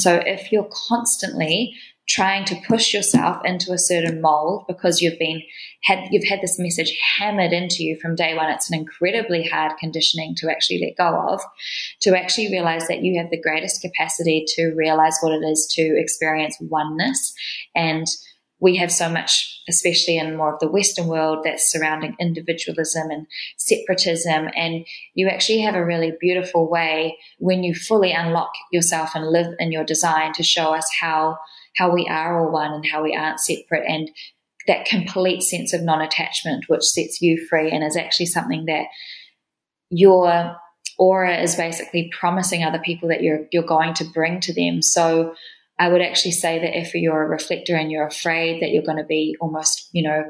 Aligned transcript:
so 0.00 0.14
if 0.14 0.50
you're 0.52 0.68
constantly 0.88 1.74
trying 2.10 2.44
to 2.44 2.60
push 2.66 2.92
yourself 2.92 3.40
into 3.44 3.72
a 3.72 3.78
certain 3.78 4.20
mold 4.20 4.64
because 4.66 5.00
you've 5.00 5.18
been 5.18 5.40
had 5.84 6.08
you've 6.10 6.28
had 6.28 6.40
this 6.40 6.58
message 6.58 6.92
hammered 7.18 7.52
into 7.52 7.84
you 7.84 7.96
from 8.00 8.16
day 8.16 8.34
one 8.34 8.50
it's 8.50 8.70
an 8.70 8.78
incredibly 8.78 9.44
hard 9.44 9.72
conditioning 9.78 10.34
to 10.34 10.50
actually 10.50 10.80
let 10.84 10.96
go 10.96 11.16
of 11.28 11.40
to 12.00 12.18
actually 12.18 12.50
realize 12.50 12.88
that 12.88 13.02
you 13.02 13.20
have 13.20 13.30
the 13.30 13.40
greatest 13.40 13.80
capacity 13.80 14.44
to 14.46 14.72
realize 14.74 15.16
what 15.20 15.32
it 15.32 15.44
is 15.44 15.70
to 15.72 15.82
experience 15.82 16.56
oneness 16.60 17.32
and 17.76 18.06
we 18.60 18.76
have 18.76 18.92
so 18.92 19.08
much, 19.08 19.62
especially 19.68 20.18
in 20.18 20.36
more 20.36 20.52
of 20.52 20.60
the 20.60 20.70
Western 20.70 21.06
world, 21.06 21.40
that's 21.44 21.70
surrounding 21.70 22.14
individualism 22.20 23.10
and 23.10 23.26
separatism. 23.56 24.48
And 24.54 24.86
you 25.14 25.28
actually 25.28 25.60
have 25.60 25.74
a 25.74 25.84
really 25.84 26.12
beautiful 26.20 26.70
way 26.70 27.18
when 27.38 27.64
you 27.64 27.74
fully 27.74 28.12
unlock 28.12 28.52
yourself 28.70 29.14
and 29.14 29.26
live 29.26 29.54
in 29.58 29.72
your 29.72 29.84
design 29.84 30.32
to 30.34 30.42
show 30.42 30.74
us 30.74 30.88
how, 31.00 31.38
how 31.76 31.92
we 31.92 32.06
are 32.08 32.38
all 32.38 32.52
one 32.52 32.72
and 32.72 32.86
how 32.86 33.02
we 33.02 33.16
aren't 33.16 33.40
separate 33.40 33.88
and 33.88 34.10
that 34.66 34.84
complete 34.84 35.42
sense 35.42 35.72
of 35.72 35.82
non-attachment, 35.82 36.66
which 36.68 36.84
sets 36.84 37.22
you 37.22 37.44
free 37.48 37.70
and 37.70 37.82
is 37.82 37.96
actually 37.96 38.26
something 38.26 38.66
that 38.66 38.86
your 39.88 40.54
aura 40.98 41.40
is 41.40 41.56
basically 41.56 42.12
promising 42.16 42.62
other 42.62 42.78
people 42.78 43.08
that 43.08 43.22
you're, 43.22 43.46
you're 43.52 43.62
going 43.62 43.94
to 43.94 44.04
bring 44.04 44.38
to 44.40 44.52
them. 44.52 44.82
So, 44.82 45.34
I 45.80 45.88
would 45.88 46.02
actually 46.02 46.32
say 46.32 46.58
that 46.58 46.78
if 46.78 46.94
you're 46.94 47.22
a 47.22 47.28
reflector 47.28 47.74
and 47.74 47.90
you're 47.90 48.06
afraid 48.06 48.60
that 48.60 48.68
you're 48.68 48.82
going 48.82 48.98
to 48.98 49.04
be 49.04 49.34
almost, 49.40 49.88
you 49.92 50.02
know, 50.02 50.24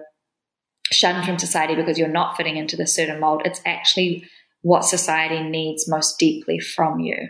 shunned 0.92 1.26
from 1.26 1.40
society 1.40 1.74
because 1.74 1.98
you're 1.98 2.08
not 2.08 2.36
fitting 2.36 2.56
into 2.56 2.76
the 2.76 2.86
certain 2.86 3.18
mold, 3.18 3.42
it's 3.44 3.60
actually 3.66 4.24
what 4.62 4.84
society 4.84 5.42
needs 5.42 5.88
most 5.88 6.20
deeply 6.20 6.60
from 6.60 7.00
you. 7.00 7.28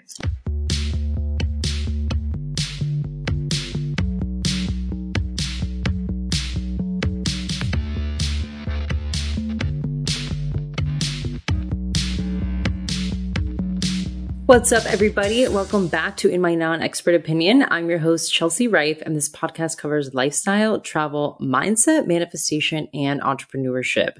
What's 14.50 14.72
up, 14.72 14.84
everybody? 14.86 15.46
Welcome 15.46 15.86
back 15.86 16.16
to 16.16 16.28
In 16.28 16.40
My 16.40 16.56
Non 16.56 16.82
Expert 16.82 17.14
Opinion. 17.14 17.64
I'm 17.68 17.88
your 17.88 18.00
host, 18.00 18.34
Chelsea 18.34 18.66
Rife, 18.66 19.00
and 19.02 19.14
this 19.14 19.28
podcast 19.28 19.78
covers 19.78 20.12
lifestyle, 20.12 20.80
travel, 20.80 21.38
mindset, 21.40 22.08
manifestation, 22.08 22.88
and 22.92 23.20
entrepreneurship. 23.20 24.18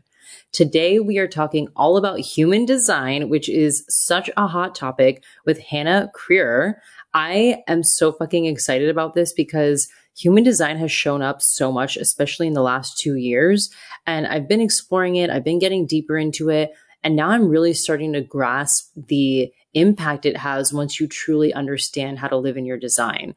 Today, 0.52 1.00
we 1.00 1.18
are 1.18 1.26
talking 1.26 1.66
all 1.74 1.96
about 1.96 2.20
human 2.20 2.64
design, 2.64 3.28
which 3.28 3.48
is 3.48 3.84
such 3.88 4.30
a 4.36 4.46
hot 4.46 4.76
topic 4.76 5.24
with 5.46 5.58
Hannah 5.58 6.12
Creer. 6.14 6.74
I 7.12 7.64
am 7.66 7.82
so 7.82 8.12
fucking 8.12 8.46
excited 8.46 8.88
about 8.88 9.14
this 9.14 9.32
because 9.32 9.88
human 10.16 10.44
design 10.44 10.76
has 10.76 10.92
shown 10.92 11.22
up 11.22 11.42
so 11.42 11.72
much, 11.72 11.96
especially 11.96 12.46
in 12.46 12.54
the 12.54 12.62
last 12.62 13.00
two 13.00 13.16
years. 13.16 13.68
And 14.06 14.28
I've 14.28 14.46
been 14.46 14.60
exploring 14.60 15.16
it, 15.16 15.28
I've 15.28 15.42
been 15.42 15.58
getting 15.58 15.86
deeper 15.86 16.16
into 16.16 16.50
it. 16.50 16.70
And 17.02 17.16
now 17.16 17.30
I'm 17.30 17.48
really 17.48 17.72
starting 17.72 18.12
to 18.12 18.20
grasp 18.20 18.92
the 18.94 19.52
impact 19.74 20.26
it 20.26 20.36
has 20.36 20.72
once 20.72 21.00
you 21.00 21.06
truly 21.06 21.52
understand 21.52 22.18
how 22.18 22.28
to 22.28 22.36
live 22.36 22.56
in 22.56 22.64
your 22.64 22.78
design. 22.78 23.34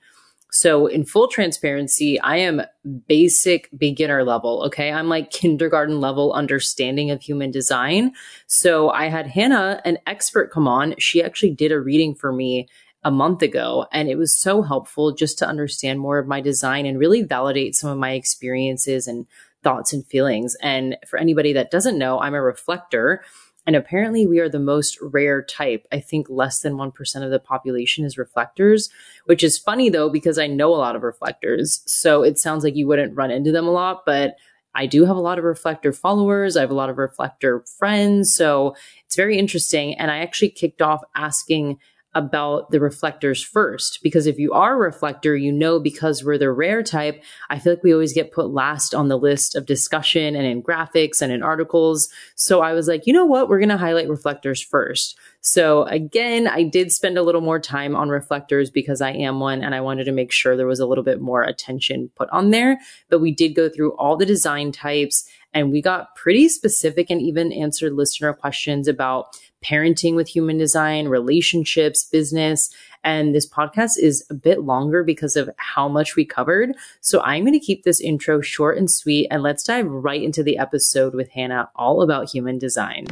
So, 0.51 0.85
in 0.85 1.03
full 1.03 1.27
transparency, 1.27 2.19
I 2.19 2.37
am 2.37 2.61
basic 3.07 3.69
beginner 3.75 4.23
level. 4.23 4.63
Okay. 4.67 4.91
I'm 4.91 5.09
like 5.09 5.31
kindergarten 5.31 5.99
level 5.99 6.31
understanding 6.31 7.09
of 7.09 7.23
human 7.23 7.49
design. 7.49 8.13
So, 8.45 8.91
I 8.91 9.07
had 9.07 9.25
Hannah, 9.25 9.81
an 9.83 9.97
expert, 10.05 10.51
come 10.51 10.67
on. 10.67 10.93
She 10.99 11.23
actually 11.23 11.55
did 11.55 11.71
a 11.71 11.79
reading 11.79 12.13
for 12.13 12.31
me 12.31 12.67
a 13.03 13.09
month 13.09 13.41
ago, 13.41 13.87
and 13.91 14.07
it 14.09 14.15
was 14.15 14.37
so 14.37 14.61
helpful 14.61 15.11
just 15.11 15.39
to 15.39 15.47
understand 15.47 15.99
more 15.99 16.19
of 16.19 16.27
my 16.27 16.39
design 16.39 16.85
and 16.85 16.99
really 16.99 17.23
validate 17.23 17.75
some 17.75 17.89
of 17.89 17.97
my 17.97 18.11
experiences 18.11 19.07
and 19.07 19.25
thoughts 19.63 19.91
and 19.91 20.05
feelings. 20.05 20.55
And 20.61 20.97
for 21.07 21.17
anybody 21.17 21.53
that 21.53 21.71
doesn't 21.71 21.97
know, 21.97 22.19
I'm 22.19 22.35
a 22.35 22.41
reflector. 22.41 23.23
And 23.66 23.75
apparently, 23.75 24.28
we 24.28 24.40
are 24.40 24.50
the 24.50 24.59
most 24.59 24.97
rare 25.01 25.41
type. 25.41 25.88
I 25.91 26.00
think 26.00 26.28
less 26.29 26.62
than 26.62 26.74
1% 26.74 27.24
of 27.24 27.31
the 27.31 27.40
population 27.40 28.03
is 28.03 28.18
reflectors, 28.18 28.90
which 29.25 29.44
is 29.44 29.57
funny 29.57 29.90
though, 29.90 30.09
because 30.09 30.38
I 30.38 30.47
know 30.47 30.74
a 30.74 30.75
lot 30.75 30.96
of 30.96 31.03
reflectors. 31.03 31.81
So 31.85 32.23
it 32.23 32.38
sounds 32.38 32.63
like 32.63 32.75
you 32.75 32.88
wouldn't 32.88 33.16
run 33.16 33.31
into 33.31 33.52
them 33.52 33.68
a 33.68 33.72
lot, 33.72 34.03
but 34.06 34.35
I 34.75 34.85
do 34.85 35.06
have 35.06 35.16
a 35.16 35.22
lot 35.22 35.38
of 35.38 35.44
reflector 35.44 35.94
followers. 35.94 36.57
I 36.57 36.62
have 36.62 36.72
a 36.72 36.75
lot 36.75 36.90
of 36.90 36.97
reflector 36.97 37.63
friends. 37.78 38.34
So 38.34 38.75
it's 39.06 39.16
very 39.16 39.38
interesting. 39.38 39.94
And 40.00 40.09
I 40.09 40.19
actually 40.19 40.50
kicked 40.50 40.81
off 40.81 41.03
asking 41.16 41.78
about 42.16 42.69
the 42.72 42.79
reflectors 42.79 43.44
first 43.44 44.00
because 44.03 44.28
if 44.28 44.38
you 44.38 44.53
are 44.53 44.75
a 44.75 44.78
reflector, 44.78 45.35
you 45.35 45.51
know, 45.51 45.79
because 45.79 46.24
we're 46.24 46.38
the 46.38 46.51
rare 46.51 46.84
type, 46.84 47.24
I 47.50 47.59
feel 47.59 47.74
like 47.74 47.84
we 47.84 47.94
always 47.94 48.13
get 48.13 48.31
put 48.31 48.51
last 48.51 48.94
on 48.94 49.07
the 49.07 49.18
list 49.18 49.56
of 49.56 49.66
discussion 49.66 50.35
and 50.35 50.46
in 50.46 50.62
graphics 50.62 51.22
and 51.22 51.31
in 51.31 51.41
articles. 51.41 52.09
So 52.35 52.62
I 52.62 52.73
was 52.73 52.88
like, 52.88 53.07
you 53.07 53.13
know 53.13 53.25
what? 53.25 53.50
We're 53.50 53.59
going 53.59 53.69
to 53.69 53.78
highlight 53.78 54.09
reflectors 54.09 54.62
first. 54.62 55.18
So 55.41 55.84
again, 55.84 56.47
I 56.47 56.63
did 56.63 56.91
spend 56.91 57.18
a 57.18 57.23
little 57.23 57.41
more 57.41 57.59
time 57.59 57.96
on 57.96 58.09
reflectors 58.09 58.69
because 58.69 59.02
I 59.02 59.12
am 59.12 59.40
one 59.40 59.63
and 59.63 59.75
I 59.75 59.81
wanted 59.81 60.06
to 60.06 60.12
make 60.12 60.31
sure 60.31 60.56
there 60.56 60.68
was 60.68 60.79
a 60.79 60.85
little 60.85 61.03
bit 61.03 61.19
more 61.19 61.44
attention 61.44 62.12
put 62.16 62.29
on 62.29 62.52
there. 62.52 62.79
But 63.09 63.19
we 63.19 63.34
did 63.34 63.56
go 63.56 63.69
through 63.69 63.94
all 63.97 64.16
the 64.16 64.25
design 64.25 64.72
types 64.72 65.28
and 65.53 65.72
we 65.72 65.81
got 65.81 66.16
pretty 66.16 66.50
specific 66.50 67.09
and 67.09 67.22
even 67.22 67.52
answered 67.52 67.94
listener 67.94 68.34
questions 68.34 68.88
about 68.88 69.40
parenting 69.64 70.16
with 70.16 70.28
human 70.28 70.58
design, 70.58 71.08
relationships, 71.08 72.03
business. 72.03 72.69
And 73.03 73.36
this 73.36 73.47
podcast 73.47 73.91
is 74.00 74.25
a 74.30 74.34
bit 74.34 74.64
longer 74.64 75.03
because 75.03 75.36
of 75.36 75.50
how 75.58 75.88
much 75.88 76.16
we 76.16 76.25
covered. 76.25 76.75
So 77.02 77.22
I'm 77.22 77.44
going 77.44 77.53
to 77.53 77.66
keep 77.66 77.84
this 77.84 78.02
intro 78.02 78.41
short 78.41 78.78
and 78.78 78.90
sweet 78.90 79.28
and 79.30 79.44
let's 79.44 79.64
dive 79.64 79.88
right 79.88 80.22
into 80.22 80.44
the 80.44 80.58
episode 80.58 81.14
with 81.14 81.30
Hannah 81.30 81.70
all 81.75 82.02
about 82.02 82.30
human 82.30 82.58
design. 82.58 83.08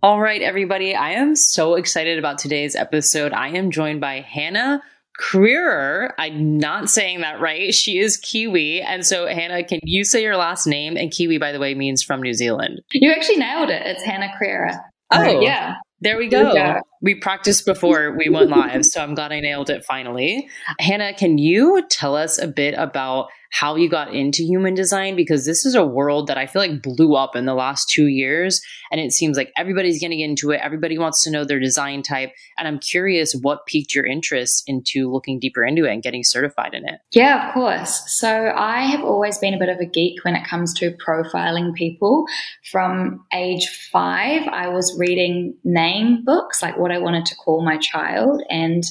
All 0.00 0.20
right, 0.20 0.40
everybody. 0.40 0.94
I 0.94 1.10
am 1.10 1.34
so 1.34 1.74
excited 1.74 2.20
about 2.20 2.38
today's 2.38 2.76
episode. 2.76 3.32
I 3.32 3.48
am 3.48 3.72
joined 3.72 4.00
by 4.00 4.20
Hannah 4.20 4.80
Creer. 5.18 6.12
I'm 6.18 6.58
not 6.58 6.88
saying 6.88 7.20
that 7.22 7.40
right. 7.40 7.74
She 7.74 7.98
is 7.98 8.16
Kiwi. 8.16 8.80
And 8.82 9.04
so, 9.04 9.26
Hannah, 9.26 9.64
can 9.64 9.80
you 9.82 10.04
say 10.04 10.22
your 10.22 10.36
last 10.36 10.66
name? 10.66 10.96
And 10.96 11.10
Kiwi, 11.10 11.38
by 11.38 11.52
the 11.52 11.58
way, 11.58 11.74
means 11.74 12.02
from 12.02 12.22
New 12.22 12.34
Zealand. 12.34 12.80
You 12.92 13.10
actually 13.12 13.38
nailed 13.38 13.70
it. 13.70 13.82
It's 13.84 14.04
Hannah 14.04 14.32
Creer. 14.40 14.78
Oh, 15.10 15.40
yeah. 15.40 15.76
There 16.00 16.18
we 16.18 16.28
go. 16.28 16.52
Yeah. 16.52 16.80
We 17.00 17.14
practiced 17.14 17.64
before 17.64 18.16
we 18.16 18.28
went 18.28 18.50
live, 18.50 18.84
so 18.84 19.02
I'm 19.02 19.14
glad 19.14 19.32
I 19.32 19.40
nailed 19.40 19.70
it 19.70 19.84
finally. 19.84 20.48
Hannah, 20.80 21.14
can 21.14 21.38
you 21.38 21.86
tell 21.88 22.16
us 22.16 22.38
a 22.38 22.48
bit 22.48 22.74
about 22.76 23.28
how 23.50 23.76
you 23.76 23.88
got 23.88 24.14
into 24.14 24.42
human 24.42 24.74
design 24.74 25.16
because 25.16 25.46
this 25.46 25.64
is 25.64 25.74
a 25.74 25.84
world 25.84 26.26
that 26.26 26.36
I 26.36 26.46
feel 26.46 26.60
like 26.60 26.82
blew 26.82 27.14
up 27.14 27.34
in 27.34 27.46
the 27.46 27.54
last 27.54 27.88
two 27.88 28.06
years. 28.06 28.60
And 28.90 29.00
it 29.00 29.12
seems 29.12 29.36
like 29.36 29.52
everybody's 29.56 30.00
getting 30.00 30.20
into 30.20 30.50
it. 30.50 30.60
Everybody 30.62 30.98
wants 30.98 31.24
to 31.24 31.30
know 31.30 31.44
their 31.44 31.60
design 31.60 32.02
type. 32.02 32.32
And 32.58 32.68
I'm 32.68 32.78
curious 32.78 33.34
what 33.40 33.66
piqued 33.66 33.94
your 33.94 34.04
interest 34.04 34.64
into 34.66 35.10
looking 35.10 35.38
deeper 35.40 35.64
into 35.64 35.84
it 35.84 35.92
and 35.92 36.02
getting 36.02 36.24
certified 36.24 36.74
in 36.74 36.86
it. 36.86 37.00
Yeah, 37.12 37.48
of 37.48 37.54
course. 37.54 38.02
So 38.18 38.52
I 38.54 38.82
have 38.82 39.02
always 39.02 39.38
been 39.38 39.54
a 39.54 39.58
bit 39.58 39.68
of 39.68 39.78
a 39.80 39.86
geek 39.86 40.24
when 40.24 40.36
it 40.36 40.46
comes 40.46 40.74
to 40.74 40.94
profiling 41.06 41.74
people. 41.74 42.26
From 42.70 43.24
age 43.32 43.66
five, 43.90 44.46
I 44.48 44.68
was 44.68 44.94
reading 44.98 45.54
name 45.64 46.24
books, 46.24 46.62
like 46.62 46.78
what 46.78 46.87
I 46.92 46.98
wanted 46.98 47.26
to 47.26 47.36
call 47.36 47.64
my 47.64 47.76
child. 47.78 48.42
And 48.50 48.84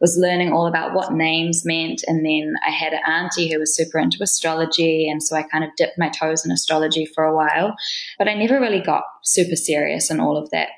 was 0.00 0.18
learning 0.20 0.52
all 0.52 0.66
about 0.66 0.94
what 0.94 1.12
names 1.12 1.62
meant. 1.64 2.02
And 2.06 2.24
then 2.26 2.54
I 2.66 2.70
had 2.70 2.92
an 2.92 3.00
auntie 3.06 3.50
who 3.50 3.58
was 3.58 3.74
super 3.74 3.98
into 3.98 4.22
astrology. 4.22 5.08
And 5.08 5.22
so 5.22 5.36
I 5.36 5.42
kind 5.42 5.64
of 5.64 5.70
dipped 5.76 5.98
my 5.98 6.10
toes 6.10 6.44
in 6.44 6.52
astrology 6.52 7.06
for 7.06 7.24
a 7.24 7.34
while. 7.34 7.74
But 8.18 8.28
I 8.28 8.34
never 8.34 8.60
really 8.60 8.80
got 8.80 9.04
super 9.22 9.56
serious 9.56 10.10
in 10.10 10.20
all 10.20 10.36
of 10.36 10.50
that 10.50 10.68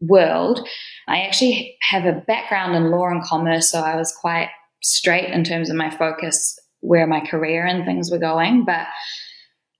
world. 0.00 0.66
I 1.08 1.22
actually 1.22 1.76
have 1.80 2.04
a 2.04 2.20
background 2.26 2.76
in 2.76 2.90
law 2.90 3.08
and 3.08 3.22
commerce. 3.22 3.70
So 3.70 3.80
I 3.80 3.96
was 3.96 4.14
quite 4.14 4.50
straight 4.80 5.30
in 5.30 5.44
terms 5.44 5.70
of 5.70 5.76
my 5.76 5.90
focus, 5.90 6.56
where 6.80 7.06
my 7.06 7.20
career 7.20 7.66
and 7.66 7.84
things 7.84 8.10
were 8.10 8.18
going. 8.18 8.64
But 8.64 8.86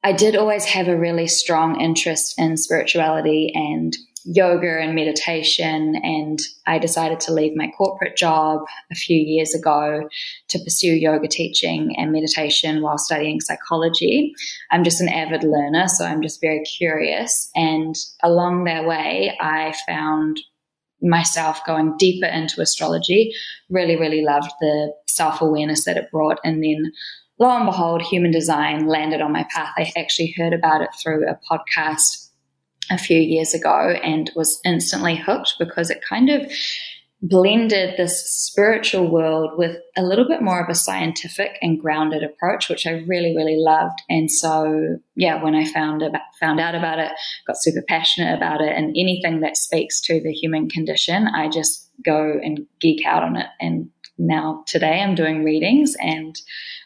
I 0.03 0.13
did 0.13 0.35
always 0.35 0.65
have 0.65 0.89
a 0.89 0.99
really 0.99 1.29
strong 1.29 1.81
interest 1.81 2.35
in 2.39 2.57
spirituality 2.57 3.53
and 3.55 3.97
yoga 4.31 4.79
and 4.81 4.95
meditation. 4.95 5.95
And 6.03 6.39
I 6.67 6.79
decided 6.79 7.19
to 7.21 7.33
leave 7.33 7.57
my 7.57 7.71
corporate 7.77 8.17
job 8.17 8.61
a 8.93 8.95
few 8.95 9.17
years 9.17 9.55
ago 9.55 10.09
to 10.49 10.59
pursue 10.59 10.93
yoga 10.93 11.29
teaching 11.29 11.95
and 11.97 12.13
meditation 12.13 12.83
while 12.83 12.99
studying 12.99 13.41
psychology. 13.41 14.35
I'm 14.71 14.85
just 14.85 15.01
an 15.01 15.09
avid 15.09 15.45
learner, 15.45 15.89
so 15.89 16.05
I'm 16.05 16.23
just 16.23 16.41
very 16.41 16.63
curious. 16.63 17.51
And 17.55 17.95
along 18.23 18.65
that 18.65 18.87
way, 18.87 19.37
I 19.41 19.75
found 19.87 20.41
myself 21.01 21.61
going 21.65 21.97
deeper 21.99 22.27
into 22.27 22.61
astrology. 22.61 23.33
Really, 23.71 23.97
really 23.97 24.23
loved 24.23 24.51
the 24.61 24.93
self 25.07 25.41
awareness 25.41 25.85
that 25.85 25.97
it 25.97 26.11
brought. 26.11 26.39
And 26.45 26.63
then 26.63 26.93
lo 27.39 27.49
and 27.49 27.65
behold, 27.65 28.03
human 28.03 28.31
design 28.31 28.89
landed 28.89 29.23
on 29.23 29.33
my 29.33 29.47
path. 29.55 29.73
I 29.79 29.91
actually 29.97 30.35
heard 30.37 30.53
about 30.53 30.83
it 30.83 30.91
through 31.01 31.27
a 31.27 31.39
podcast 31.51 32.28
a 32.91 32.99
few 32.99 33.21
years 33.21 33.55
ago 33.55 33.95
and 34.03 34.31
was 34.35 34.61
instantly 34.65 35.17
hooked 35.17 35.55
because 35.59 35.91
it 35.91 36.05
kind 36.09 36.31
of 36.31 36.51
blended 37.21 37.97
this 37.97 38.25
spiritual 38.31 39.11
world 39.11 39.59
with 39.59 39.77
a 39.97 40.03
little 40.03 40.27
bit 40.27 40.41
more 40.41 40.63
of 40.63 40.69
a 40.69 40.75
scientific 40.75 41.59
and 41.61 41.81
grounded 41.81 42.23
approach, 42.23 42.69
which 42.69 42.87
I 42.87 43.05
really, 43.09 43.35
really 43.37 43.57
loved. 43.57 44.01
And 44.09 44.31
so, 44.31 44.99
yeah, 45.17 45.43
when 45.43 45.55
I 45.55 45.65
found 45.65 46.03
about, 46.03 46.23
found 46.39 46.61
out 46.61 46.77
about 46.77 47.01
it, 47.01 47.11
got 47.47 47.61
super 47.61 47.83
passionate 47.89 48.37
about 48.37 48.61
it, 48.61 48.73
and 48.75 48.91
anything 48.91 49.41
that 49.41 49.57
speaks 49.57 50.01
to 50.03 50.21
the 50.21 50.33
human 50.33 50.69
condition, 50.69 51.27
I 51.27 51.49
just 51.49 51.91
go 52.05 52.39
and 52.43 52.67
geek 52.81 53.05
out 53.05 53.25
on 53.25 53.37
it. 53.37 53.47
And 53.61 53.91
now 54.17 54.63
today 54.69 55.01
I'm 55.01 55.17
doing 55.17 55.43
readings 55.43 55.97
and 56.01 56.37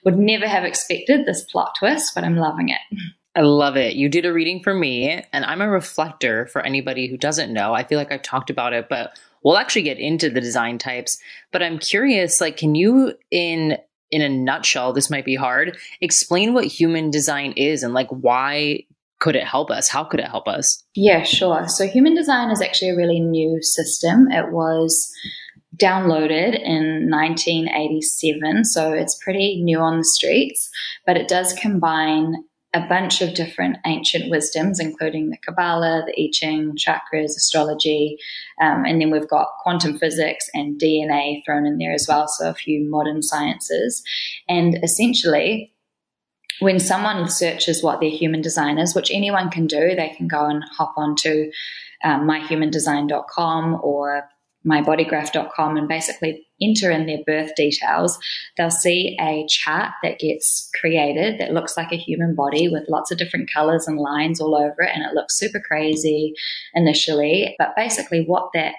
would 0.04 0.18
never 0.18 0.48
have 0.48 0.64
expected 0.64 1.26
this 1.26 1.44
plot 1.44 1.74
twist, 1.78 2.12
but 2.14 2.24
I'm 2.24 2.36
loving 2.36 2.70
it. 2.70 2.80
I 3.34 3.40
love 3.40 3.76
it. 3.76 3.94
You 3.94 4.08
did 4.08 4.26
a 4.26 4.32
reading 4.32 4.62
for 4.62 4.74
me, 4.74 5.24
and 5.32 5.44
I'm 5.44 5.62
a 5.62 5.68
reflector 5.68 6.46
for 6.46 6.60
anybody 6.60 7.08
who 7.08 7.16
doesn't 7.16 7.52
know. 7.52 7.72
I 7.72 7.84
feel 7.84 7.98
like 7.98 8.12
I've 8.12 8.22
talked 8.22 8.50
about 8.50 8.74
it, 8.74 8.88
but 8.90 9.18
we'll 9.42 9.56
actually 9.56 9.82
get 9.82 9.98
into 9.98 10.28
the 10.28 10.40
design 10.40 10.78
types. 10.78 11.18
But 11.50 11.62
I'm 11.62 11.78
curious, 11.78 12.40
like, 12.40 12.58
can 12.58 12.74
you, 12.74 13.14
in 13.30 13.78
in 14.12 14.20
a 14.20 14.28
nutshell, 14.28 14.92
this 14.92 15.10
might 15.10 15.24
be 15.24 15.34
hard, 15.34 15.78
explain 16.02 16.52
what 16.52 16.66
human 16.66 17.10
design 17.10 17.52
is 17.56 17.82
and 17.82 17.94
like 17.94 18.08
why 18.10 18.84
could 19.18 19.34
it 19.34 19.44
help 19.44 19.70
us? 19.70 19.88
How 19.88 20.04
could 20.04 20.20
it 20.20 20.28
help 20.28 20.48
us? 20.48 20.82
Yeah, 20.94 21.22
sure. 21.22 21.66
So 21.68 21.86
human 21.86 22.14
design 22.14 22.50
is 22.50 22.60
actually 22.60 22.90
a 22.90 22.96
really 22.96 23.20
new 23.20 23.62
system. 23.62 24.30
It 24.30 24.52
was 24.52 25.10
downloaded 25.76 26.60
in 26.60 27.08
1987, 27.08 28.64
so 28.64 28.92
it's 28.92 29.18
pretty 29.22 29.62
new 29.62 29.78
on 29.78 29.98
the 29.98 30.04
streets, 30.04 30.68
but 31.06 31.16
it 31.16 31.28
does 31.28 31.54
combine 31.54 32.44
a 32.74 32.80
bunch 32.88 33.20
of 33.20 33.34
different 33.34 33.76
ancient 33.84 34.30
wisdoms, 34.30 34.80
including 34.80 35.28
the 35.28 35.36
Kabbalah, 35.36 36.04
the 36.06 36.12
I 36.12 36.30
Ching, 36.32 36.74
chakras, 36.76 37.36
astrology, 37.36 38.16
um, 38.60 38.84
and 38.86 39.00
then 39.00 39.10
we've 39.10 39.28
got 39.28 39.48
quantum 39.62 39.98
physics 39.98 40.48
and 40.54 40.80
DNA 40.80 41.44
thrown 41.44 41.66
in 41.66 41.78
there 41.78 41.92
as 41.92 42.06
well, 42.08 42.26
so 42.28 42.48
a 42.48 42.54
few 42.54 42.88
modern 42.88 43.22
sciences. 43.22 44.02
And 44.48 44.78
essentially, 44.82 45.74
when 46.60 46.78
someone 46.78 47.28
searches 47.28 47.82
what 47.82 48.00
their 48.00 48.10
human 48.10 48.40
design 48.40 48.78
is, 48.78 48.94
which 48.94 49.10
anyone 49.10 49.50
can 49.50 49.66
do, 49.66 49.94
they 49.94 50.14
can 50.16 50.28
go 50.28 50.46
and 50.46 50.64
hop 50.76 50.94
onto 50.96 51.50
um, 52.04 52.26
myhumandesign.com 52.26 53.80
or 53.82 54.28
mybodygraph.com 54.66 55.76
and 55.76 55.88
basically 55.88 56.46
enter 56.62 56.90
in 56.90 57.06
their 57.06 57.22
birth 57.26 57.54
details, 57.56 58.18
they'll 58.56 58.70
see 58.70 59.16
a 59.20 59.46
chart 59.48 59.92
that 60.02 60.18
gets 60.18 60.70
created 60.80 61.38
that 61.38 61.52
looks 61.52 61.76
like 61.76 61.92
a 61.92 61.96
human 61.96 62.34
body 62.34 62.68
with 62.68 62.88
lots 62.88 63.10
of 63.10 63.18
different 63.18 63.50
colors 63.52 63.86
and 63.86 63.98
lines 63.98 64.40
all 64.40 64.54
over 64.54 64.82
it. 64.82 64.90
And 64.94 65.04
it 65.04 65.14
looks 65.14 65.38
super 65.38 65.60
crazy 65.60 66.34
initially. 66.74 67.54
But 67.58 67.74
basically, 67.76 68.24
what 68.24 68.50
that 68.54 68.74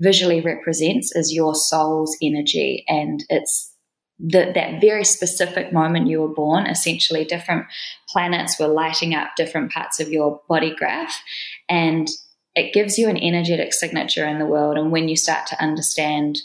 visually 0.00 0.40
represents 0.40 1.14
is 1.14 1.32
your 1.32 1.54
soul's 1.54 2.16
energy. 2.22 2.84
And 2.88 3.24
it's 3.28 3.72
the, 4.18 4.52
that 4.54 4.80
very 4.80 5.04
specific 5.04 5.72
moment 5.72 6.06
you 6.06 6.20
were 6.20 6.32
born, 6.32 6.66
essentially 6.66 7.24
different 7.24 7.66
planets 8.08 8.58
were 8.58 8.68
lighting 8.68 9.14
up 9.14 9.30
different 9.36 9.72
parts 9.72 10.00
of 10.00 10.08
your 10.08 10.40
body 10.48 10.74
graph. 10.76 11.20
And 11.68 12.08
it 12.54 12.72
gives 12.72 12.98
you 12.98 13.08
an 13.08 13.16
energetic 13.16 13.72
signature 13.72 14.26
in 14.26 14.38
the 14.38 14.46
world. 14.46 14.78
And 14.78 14.92
when 14.92 15.08
you 15.08 15.16
start 15.16 15.46
to 15.48 15.62
understand 15.62 16.40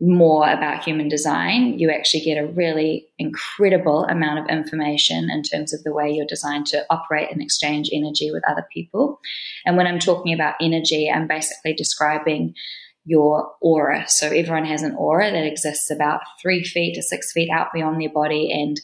more 0.00 0.48
about 0.50 0.84
human 0.84 1.08
design, 1.08 1.78
you 1.78 1.90
actually 1.90 2.20
get 2.20 2.36
a 2.36 2.46
really 2.46 3.06
incredible 3.18 4.04
amount 4.04 4.40
of 4.40 4.46
information 4.48 5.30
in 5.30 5.42
terms 5.42 5.72
of 5.72 5.82
the 5.84 5.92
way 5.92 6.10
you're 6.10 6.26
designed 6.26 6.66
to 6.66 6.84
operate 6.90 7.30
and 7.30 7.40
exchange 7.40 7.90
energy 7.92 8.30
with 8.32 8.42
other 8.48 8.66
people. 8.72 9.20
And 9.64 9.76
when 9.76 9.86
I'm 9.86 10.00
talking 10.00 10.34
about 10.34 10.56
energy, 10.60 11.10
I'm 11.10 11.28
basically 11.28 11.74
describing 11.74 12.54
your 13.04 13.52
aura. 13.60 14.04
So 14.08 14.26
everyone 14.26 14.64
has 14.64 14.82
an 14.82 14.96
aura 14.96 15.30
that 15.30 15.46
exists 15.46 15.90
about 15.90 16.20
three 16.42 16.64
feet 16.64 16.94
to 16.94 17.02
six 17.02 17.32
feet 17.32 17.50
out 17.50 17.68
beyond 17.72 18.00
their 18.00 18.12
body. 18.12 18.50
And 18.50 18.80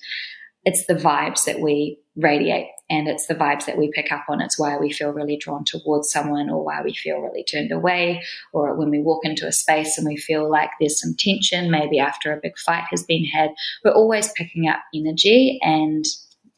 it's 0.65 0.87
the 0.87 0.95
vibes 0.95 1.45
that 1.45 1.61
we 1.61 1.99
radiate 2.17 2.67
and 2.91 3.09
it's 3.09 3.27
the 3.27 3.35
vibes 3.35 3.67
that 3.67 3.79
we 3.79 3.91
pick 3.95 4.11
up 4.11 4.25
on. 4.29 4.41
It's 4.41 4.59
why 4.59 4.77
we 4.77 4.93
feel 4.93 5.13
really 5.13 5.37
drawn 5.37 5.65
towards 5.65 6.11
someone 6.11 6.51
or 6.51 6.65
why 6.65 6.83
we 6.83 6.93
feel 6.93 7.21
really 7.21 7.45
turned 7.45 7.71
away 7.71 8.23
or 8.53 8.75
when 8.75 8.91
we 8.91 9.01
walk 9.01 9.25
into 9.25 9.47
a 9.47 9.53
space 9.53 9.97
and 9.97 10.07
we 10.07 10.17
feel 10.17 10.51
like 10.51 10.71
there's 10.81 11.01
some 11.01 11.15
tension, 11.17 11.71
maybe 11.71 12.01
after 12.01 12.33
a 12.33 12.41
big 12.43 12.59
fight 12.59 12.85
has 12.91 13.05
been 13.05 13.25
had. 13.25 13.51
We're 13.85 13.93
always 13.93 14.33
picking 14.33 14.69
up 14.69 14.81
energy 14.93 15.61
and 15.63 16.05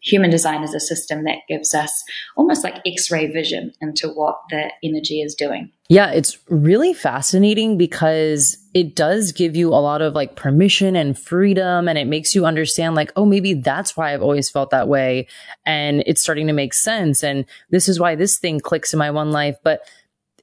human 0.03 0.31
design 0.31 0.63
is 0.63 0.75
a 0.75 0.81
system 0.81 1.25
that 1.25 1.39
gives 1.49 1.75
us 1.75 2.03
almost 2.37 2.65
like 2.65 2.81
x-ray 2.87 3.31
vision 3.31 3.73
into 3.81 4.09
what 4.09 4.41
the 4.51 4.71
energy 4.83 5.23
is 5.23 5.35
doing. 5.35 5.71
Yeah, 5.89 6.11
it's 6.11 6.39
really 6.49 6.93
fascinating 6.93 7.79
because 7.79 8.59
it 8.75 8.97
does 8.97 9.33
give 9.33 9.55
you 9.55 9.69
a 9.69 9.77
lot 9.77 10.03
of 10.03 10.15
like 10.15 10.37
permission 10.37 10.97
and 10.97 11.19
freedom 11.19 11.89
and 11.89 11.99
it 11.99 12.07
makes 12.07 12.35
you 12.35 12.47
understand 12.47 12.95
like, 12.95 13.13
oh, 13.15 13.27
maybe 13.27 13.55
that's 13.55 13.97
why 13.97 14.13
I've 14.13 14.23
always 14.23 14.51
felt 14.51 14.71
that 14.71 14.89
way 14.89 15.29
and 15.65 16.03
it's 16.07 16.23
starting 16.23 16.47
to 16.49 16.53
make 16.53 16.75
sense 16.75 17.23
and 17.23 17.45
this 17.71 17.89
is 17.89 18.01
why 18.01 18.15
this 18.15 18.39
thing 18.39 18.61
clicks 18.61 18.93
in 18.93 18.99
my 18.99 19.11
one 19.11 19.31
life, 19.31 19.57
but 19.63 19.83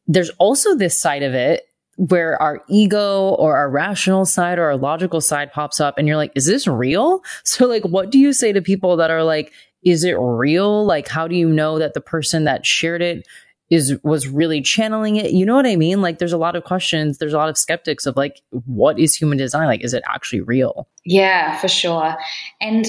there's 0.08 0.30
also 0.40 0.76
this 0.76 1.00
side 1.00 1.24
of 1.24 1.34
it 1.34 1.69
where 2.00 2.42
our 2.42 2.64
ego 2.70 3.32
or 3.32 3.58
our 3.58 3.70
rational 3.70 4.26
side 4.26 4.58
or 4.58 4.64
our 4.64 4.78
logical 4.78 5.20
side 5.20 5.52
pops 5.52 5.82
up 5.82 5.98
and 5.98 6.08
you're 6.08 6.16
like, 6.16 6.32
is 6.34 6.46
this 6.46 6.66
real? 6.66 7.22
So 7.44 7.68
like, 7.68 7.84
what 7.84 8.10
do 8.10 8.18
you 8.18 8.32
say 8.32 8.54
to 8.54 8.62
people 8.62 8.96
that 8.98 9.12
are 9.12 9.24
like, 9.24 9.52
is 9.84 10.06
it 10.06 10.16
real? 10.18 10.86
Like, 10.86 11.10
how 11.10 11.28
do 11.28 11.36
you 11.36 11.50
know 11.50 11.78
that 11.78 11.94
the 11.94 12.00
person 12.02 12.46
that 12.46 12.66
shared 12.66 13.02
it 13.02 13.28
is, 13.70 13.98
was 14.02 14.30
really 14.30 14.62
channeling 14.62 15.18
it? 15.18 15.32
You 15.32 15.46
know 15.46 15.56
what 15.56 15.66
I 15.66 15.76
mean? 15.76 16.02
Like, 16.02 16.20
there's 16.20 16.32
a 16.32 16.38
lot 16.38 16.56
of 16.56 16.64
questions. 16.64 17.18
There's 17.18 17.34
a 17.34 17.38
lot 17.38 17.50
of 17.50 17.58
skeptics 17.58 18.06
of 18.06 18.16
like, 18.16 18.42
what 18.52 18.98
is 18.98 19.14
human 19.14 19.38
design? 19.38 19.68
Like, 19.68 19.84
is 19.84 19.94
it 19.94 20.04
actually 20.08 20.40
real? 20.40 20.88
Yeah, 21.04 21.58
for 21.58 21.68
sure. 21.68 22.16
And 22.62 22.88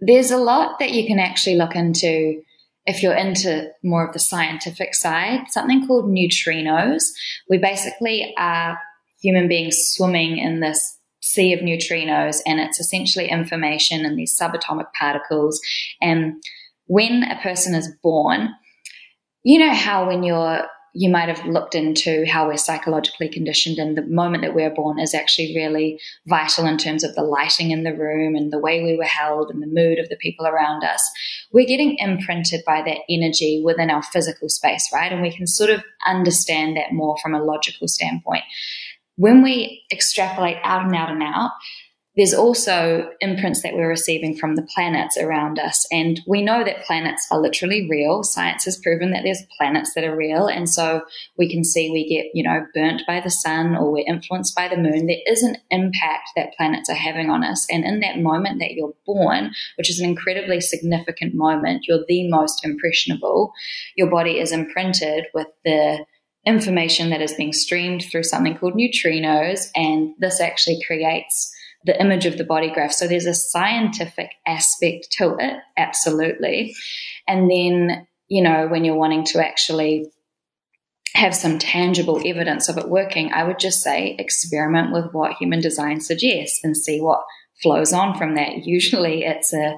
there's 0.00 0.30
a 0.30 0.36
lot 0.36 0.78
that 0.80 0.90
you 0.90 1.06
can 1.06 1.18
actually 1.18 1.56
look 1.56 1.74
into 1.74 2.42
if 2.86 3.02
you're 3.02 3.14
into 3.14 3.70
more 3.82 4.06
of 4.06 4.12
the 4.12 4.18
scientific 4.18 4.94
side, 4.94 5.44
something 5.48 5.86
called 5.86 6.10
neutrinos. 6.10 7.02
We 7.48 7.58
basically 7.58 8.34
are 8.38 8.78
human 9.22 9.48
beings 9.48 9.76
swimming 9.78 10.38
in 10.38 10.60
this 10.60 10.98
sea 11.20 11.52
of 11.52 11.60
neutrinos, 11.60 12.38
and 12.46 12.58
it's 12.58 12.80
essentially 12.80 13.28
information 13.28 14.04
and 14.04 14.18
these 14.18 14.36
subatomic 14.40 14.86
particles. 14.98 15.60
And 16.00 16.42
when 16.86 17.22
a 17.22 17.40
person 17.42 17.74
is 17.74 17.92
born, 18.02 18.48
you 19.42 19.58
know 19.58 19.74
how 19.74 20.06
when 20.06 20.22
you're 20.22 20.62
you 20.92 21.08
might 21.08 21.28
have 21.28 21.46
looked 21.46 21.74
into 21.74 22.24
how 22.26 22.46
we're 22.46 22.56
psychologically 22.56 23.28
conditioned 23.28 23.78
and 23.78 23.96
the 23.96 24.06
moment 24.06 24.42
that 24.42 24.54
we're 24.54 24.74
born 24.74 24.98
is 24.98 25.14
actually 25.14 25.54
really 25.54 26.00
vital 26.26 26.66
in 26.66 26.78
terms 26.78 27.04
of 27.04 27.14
the 27.14 27.22
lighting 27.22 27.70
in 27.70 27.84
the 27.84 27.94
room 27.94 28.34
and 28.34 28.52
the 28.52 28.58
way 28.58 28.82
we 28.82 28.96
were 28.96 29.04
held 29.04 29.50
and 29.50 29.62
the 29.62 29.66
mood 29.66 29.98
of 29.98 30.08
the 30.08 30.16
people 30.16 30.46
around 30.46 30.82
us. 30.82 31.08
We're 31.52 31.66
getting 31.66 31.96
imprinted 31.98 32.62
by 32.66 32.82
that 32.82 32.98
energy 33.08 33.62
within 33.64 33.90
our 33.90 34.02
physical 34.02 34.48
space, 34.48 34.88
right? 34.92 35.12
And 35.12 35.22
we 35.22 35.34
can 35.34 35.46
sort 35.46 35.70
of 35.70 35.82
understand 36.06 36.76
that 36.76 36.92
more 36.92 37.16
from 37.22 37.34
a 37.34 37.42
logical 37.42 37.86
standpoint. 37.86 38.44
When 39.16 39.42
we 39.42 39.84
extrapolate 39.92 40.56
out 40.62 40.84
and 40.86 40.96
out 40.96 41.10
and 41.10 41.22
out, 41.22 41.50
there's 42.16 42.34
also 42.34 43.08
imprints 43.20 43.62
that 43.62 43.74
we're 43.74 43.88
receiving 43.88 44.36
from 44.36 44.56
the 44.56 44.66
planets 44.74 45.16
around 45.16 45.60
us. 45.60 45.86
And 45.92 46.20
we 46.26 46.42
know 46.42 46.64
that 46.64 46.84
planets 46.84 47.26
are 47.30 47.40
literally 47.40 47.86
real. 47.88 48.24
Science 48.24 48.64
has 48.64 48.78
proven 48.78 49.12
that 49.12 49.22
there's 49.22 49.44
planets 49.56 49.94
that 49.94 50.02
are 50.02 50.16
real. 50.16 50.48
And 50.48 50.68
so 50.68 51.02
we 51.38 51.48
can 51.48 51.62
see 51.62 51.88
we 51.88 52.08
get, 52.08 52.26
you 52.34 52.42
know, 52.42 52.66
burnt 52.74 53.02
by 53.06 53.20
the 53.20 53.30
sun 53.30 53.76
or 53.76 53.92
we're 53.92 54.04
influenced 54.08 54.56
by 54.56 54.66
the 54.66 54.76
moon. 54.76 55.06
There 55.06 55.16
is 55.24 55.44
an 55.44 55.56
impact 55.70 56.30
that 56.34 56.52
planets 56.56 56.90
are 56.90 56.94
having 56.94 57.30
on 57.30 57.44
us. 57.44 57.64
And 57.70 57.84
in 57.84 58.00
that 58.00 58.18
moment 58.18 58.58
that 58.58 58.72
you're 58.72 58.94
born, 59.06 59.52
which 59.78 59.88
is 59.88 60.00
an 60.00 60.08
incredibly 60.08 60.60
significant 60.60 61.34
moment, 61.34 61.84
you're 61.86 62.04
the 62.08 62.28
most 62.28 62.64
impressionable. 62.64 63.52
Your 63.96 64.10
body 64.10 64.40
is 64.40 64.50
imprinted 64.50 65.26
with 65.32 65.46
the 65.64 66.04
information 66.44 67.10
that 67.10 67.22
is 67.22 67.34
being 67.34 67.52
streamed 67.52 68.02
through 68.02 68.24
something 68.24 68.58
called 68.58 68.74
neutrinos. 68.74 69.68
And 69.76 70.14
this 70.18 70.40
actually 70.40 70.82
creates 70.84 71.54
the 71.84 71.98
image 72.00 72.26
of 72.26 72.36
the 72.36 72.44
body 72.44 72.70
graph. 72.70 72.92
So 72.92 73.06
there's 73.06 73.26
a 73.26 73.34
scientific 73.34 74.30
aspect 74.46 75.08
to 75.18 75.36
it, 75.38 75.56
absolutely. 75.76 76.74
And 77.26 77.50
then, 77.50 78.06
you 78.28 78.42
know, 78.42 78.68
when 78.68 78.84
you're 78.84 78.96
wanting 78.96 79.24
to 79.26 79.44
actually 79.44 80.10
have 81.14 81.34
some 81.34 81.58
tangible 81.58 82.20
evidence 82.24 82.68
of 82.68 82.78
it 82.78 82.88
working, 82.88 83.32
I 83.32 83.44
would 83.44 83.58
just 83.58 83.82
say 83.82 84.14
experiment 84.18 84.92
with 84.92 85.12
what 85.12 85.34
human 85.34 85.60
design 85.60 86.00
suggests 86.00 86.60
and 86.62 86.76
see 86.76 87.00
what 87.00 87.22
flows 87.62 87.92
on 87.92 88.16
from 88.16 88.36
that. 88.36 88.64
Usually 88.64 89.24
it's 89.24 89.52
a 89.52 89.76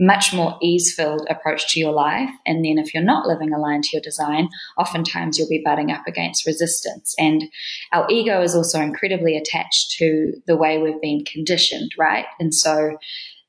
much 0.00 0.32
more 0.32 0.58
ease 0.62 0.94
filled 0.96 1.26
approach 1.28 1.72
to 1.72 1.78
your 1.78 1.92
life. 1.92 2.30
And 2.46 2.64
then 2.64 2.78
if 2.78 2.94
you're 2.94 3.02
not 3.02 3.26
living 3.26 3.52
aligned 3.52 3.84
to 3.84 3.90
your 3.92 4.02
design, 4.02 4.48
oftentimes 4.78 5.38
you'll 5.38 5.48
be 5.48 5.62
butting 5.62 5.92
up 5.92 6.02
against 6.08 6.46
resistance. 6.46 7.14
And 7.18 7.44
our 7.92 8.06
ego 8.10 8.40
is 8.42 8.54
also 8.54 8.80
incredibly 8.80 9.36
attached 9.36 9.92
to 9.98 10.32
the 10.46 10.56
way 10.56 10.78
we've 10.78 11.00
been 11.02 11.24
conditioned, 11.24 11.92
right? 11.98 12.24
And 12.40 12.54
so 12.54 12.96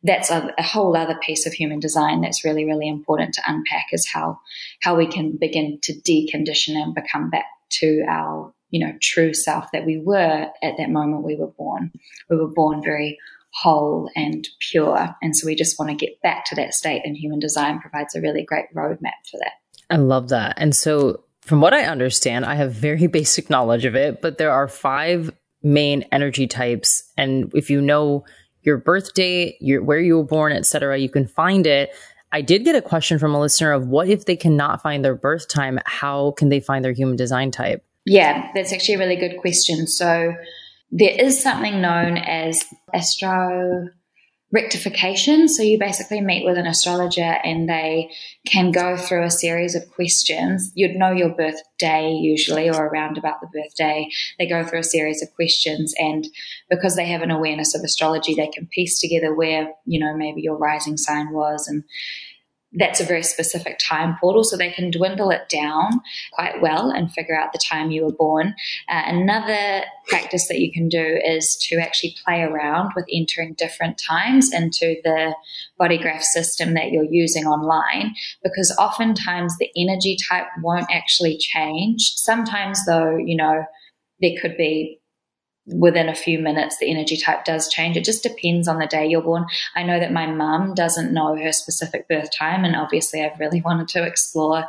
that's 0.03 0.29
a, 0.29 0.53
a, 0.57 0.63
whole 0.63 0.97
other 0.97 1.17
piece 1.23 1.45
of 1.45 1.53
human 1.53 1.79
design 1.79 2.21
that's 2.21 2.43
really, 2.43 2.65
really 2.65 2.89
important 2.89 3.33
to 3.35 3.41
unpack 3.47 3.85
is 3.93 4.09
how, 4.11 4.39
how 4.81 4.95
we 4.95 5.07
can 5.07 5.37
begin 5.37 5.79
to 5.83 5.93
decondition 5.93 6.75
and 6.75 6.93
become 6.93 7.29
back 7.29 7.45
to 7.69 8.03
our 8.09 8.51
you 8.71 8.85
know, 8.85 8.93
true 9.01 9.33
self 9.33 9.65
that 9.73 9.85
we 9.85 9.97
were 9.97 10.47
at 10.63 10.77
that 10.77 10.89
moment 10.89 11.23
we 11.23 11.35
were 11.35 11.47
born. 11.47 11.91
We 12.29 12.37
were 12.37 12.47
born 12.47 12.81
very 12.81 13.19
whole 13.53 14.09
and 14.15 14.47
pure. 14.59 15.15
And 15.21 15.35
so 15.35 15.45
we 15.45 15.55
just 15.55 15.77
want 15.77 15.89
to 15.91 15.95
get 15.95 16.21
back 16.21 16.45
to 16.45 16.55
that 16.55 16.73
state, 16.73 17.01
and 17.05 17.15
human 17.15 17.39
design 17.39 17.79
provides 17.79 18.15
a 18.15 18.21
really 18.21 18.43
great 18.43 18.65
roadmap 18.75 19.19
for 19.29 19.37
that. 19.39 19.53
I 19.89 19.97
love 19.97 20.29
that. 20.29 20.55
And 20.57 20.75
so, 20.75 21.23
from 21.41 21.59
what 21.59 21.73
I 21.73 21.83
understand, 21.83 22.45
I 22.45 22.55
have 22.55 22.73
very 22.73 23.07
basic 23.07 23.49
knowledge 23.49 23.85
of 23.85 23.95
it, 23.95 24.21
but 24.21 24.37
there 24.37 24.51
are 24.51 24.67
five 24.67 25.31
main 25.63 26.03
energy 26.11 26.47
types. 26.47 27.03
And 27.17 27.51
if 27.53 27.69
you 27.69 27.81
know 27.81 28.25
your 28.63 28.77
birthday, 28.77 29.57
your, 29.59 29.83
where 29.83 29.99
you 29.99 30.17
were 30.17 30.23
born, 30.23 30.53
etc., 30.53 30.97
you 30.97 31.09
can 31.09 31.27
find 31.27 31.67
it. 31.67 31.91
I 32.31 32.41
did 32.41 32.63
get 32.63 32.75
a 32.75 32.81
question 32.81 33.19
from 33.19 33.35
a 33.35 33.39
listener 33.39 33.73
of 33.73 33.87
what 33.87 34.07
if 34.07 34.25
they 34.25 34.37
cannot 34.37 34.81
find 34.81 35.03
their 35.03 35.15
birth 35.15 35.47
time? 35.47 35.79
How 35.85 36.31
can 36.31 36.49
they 36.49 36.61
find 36.61 36.85
their 36.85 36.93
human 36.93 37.17
design 37.17 37.51
type? 37.51 37.83
Yeah, 38.05 38.49
that's 38.55 38.71
actually 38.71 38.95
a 38.95 38.99
really 38.99 39.17
good 39.17 39.37
question. 39.37 39.85
So 39.85 40.33
there 40.91 41.15
is 41.17 41.41
something 41.41 41.81
known 41.81 42.17
as 42.17 42.65
astro 42.93 43.89
rectification. 44.51 45.47
So 45.47 45.63
you 45.63 45.79
basically 45.79 46.19
meet 46.19 46.45
with 46.45 46.57
an 46.57 46.67
astrologer 46.67 47.21
and 47.21 47.69
they 47.69 48.11
can 48.45 48.71
go 48.71 48.97
through 48.97 49.23
a 49.23 49.31
series 49.31 49.75
of 49.75 49.89
questions. 49.91 50.71
You'd 50.75 50.97
know 50.97 51.11
your 51.11 51.29
birthday 51.29 52.11
usually 52.11 52.69
or 52.69 52.87
around 52.87 53.17
about 53.17 53.39
the 53.39 53.47
birthday. 53.47 54.09
They 54.37 54.47
go 54.47 54.65
through 54.65 54.79
a 54.79 54.83
series 54.83 55.23
of 55.23 55.33
questions 55.35 55.93
and 55.97 56.27
because 56.69 56.95
they 56.97 57.07
have 57.07 57.21
an 57.21 57.31
awareness 57.31 57.73
of 57.73 57.81
astrology, 57.83 58.35
they 58.35 58.49
can 58.49 58.67
piece 58.67 58.99
together 58.99 59.33
where, 59.33 59.71
you 59.85 59.99
know, 59.99 60.15
maybe 60.15 60.41
your 60.41 60.57
rising 60.57 60.97
sign 60.97 61.31
was 61.31 61.67
and 61.67 61.83
that's 62.73 63.01
a 63.01 63.05
very 63.05 63.23
specific 63.23 63.77
time 63.79 64.15
portal, 64.21 64.45
so 64.45 64.55
they 64.55 64.71
can 64.71 64.91
dwindle 64.91 65.29
it 65.29 65.49
down 65.49 65.99
quite 66.31 66.61
well 66.61 66.89
and 66.89 67.11
figure 67.11 67.37
out 67.37 67.51
the 67.51 67.59
time 67.59 67.91
you 67.91 68.05
were 68.05 68.13
born. 68.13 68.55
Uh, 68.87 69.01
another 69.07 69.83
practice 70.07 70.47
that 70.47 70.59
you 70.59 70.71
can 70.71 70.87
do 70.87 71.19
is 71.25 71.57
to 71.57 71.75
actually 71.77 72.15
play 72.23 72.41
around 72.41 72.91
with 72.95 73.05
entering 73.11 73.53
different 73.55 73.97
times 73.97 74.53
into 74.53 74.95
the 75.03 75.35
body 75.77 75.97
graph 75.97 76.23
system 76.23 76.73
that 76.73 76.91
you're 76.91 77.03
using 77.03 77.45
online, 77.45 78.15
because 78.41 78.73
oftentimes 78.79 79.57
the 79.57 79.69
energy 79.75 80.15
type 80.29 80.45
won't 80.63 80.89
actually 80.89 81.37
change. 81.37 82.13
Sometimes, 82.15 82.85
though, 82.85 83.17
you 83.17 83.35
know, 83.35 83.65
there 84.21 84.39
could 84.41 84.55
be 84.55 85.00
within 85.67 86.09
a 86.09 86.15
few 86.15 86.39
minutes 86.39 86.77
the 86.79 86.89
energy 86.89 87.17
type 87.17 87.45
does 87.45 87.69
change. 87.69 87.95
It 87.95 88.03
just 88.03 88.23
depends 88.23 88.67
on 88.67 88.79
the 88.79 88.87
day 88.87 89.05
you're 89.07 89.21
born. 89.21 89.45
I 89.75 89.83
know 89.83 89.99
that 89.99 90.11
my 90.11 90.25
mum 90.25 90.73
doesn't 90.73 91.13
know 91.13 91.35
her 91.35 91.51
specific 91.51 92.07
birth 92.07 92.29
time 92.35 92.65
and 92.65 92.75
obviously 92.75 93.23
i've 93.23 93.39
really 93.39 93.61
wanted 93.65 93.87
to 93.89 94.03
explore 94.03 94.65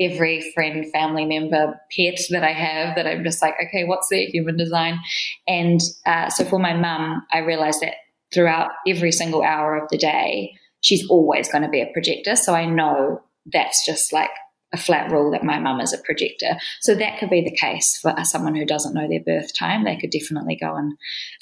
every 0.00 0.52
friend 0.52 0.90
family 0.92 1.24
member 1.24 1.80
pet 1.96 2.18
that 2.30 2.42
i 2.42 2.52
have 2.52 2.96
that 2.96 3.06
i'm 3.06 3.22
just 3.24 3.40
like 3.40 3.54
okay 3.62 3.84
what's 3.84 4.08
their 4.08 4.26
human 4.26 4.56
design? 4.56 4.98
And 5.46 5.80
uh, 6.06 6.28
so 6.28 6.44
for 6.44 6.58
my 6.58 6.74
mum 6.74 7.22
i 7.32 7.38
realized 7.38 7.80
that 7.80 7.94
throughout 8.34 8.70
every 8.86 9.12
single 9.12 9.42
hour 9.42 9.76
of 9.76 9.88
the 9.90 9.98
day 9.98 10.52
she's 10.80 11.08
always 11.08 11.48
going 11.50 11.62
to 11.62 11.70
be 11.70 11.80
a 11.80 11.90
projector. 11.92 12.36
So 12.36 12.54
i 12.54 12.66
know 12.66 13.22
that's 13.46 13.84
just 13.86 14.12
like 14.12 14.30
a 14.72 14.78
flat 14.78 15.10
rule 15.10 15.30
that 15.32 15.44
my 15.44 15.58
mum 15.58 15.80
is 15.80 15.92
a 15.92 15.98
projector. 15.98 16.56
So 16.80 16.94
that 16.94 17.18
could 17.18 17.30
be 17.30 17.42
the 17.42 17.54
case 17.54 17.98
for 18.00 18.14
someone 18.24 18.54
who 18.54 18.64
doesn't 18.64 18.94
know 18.94 19.08
their 19.08 19.20
birth 19.20 19.54
time. 19.54 19.84
They 19.84 19.96
could 19.96 20.10
definitely 20.10 20.56
go 20.56 20.74
and 20.74 20.94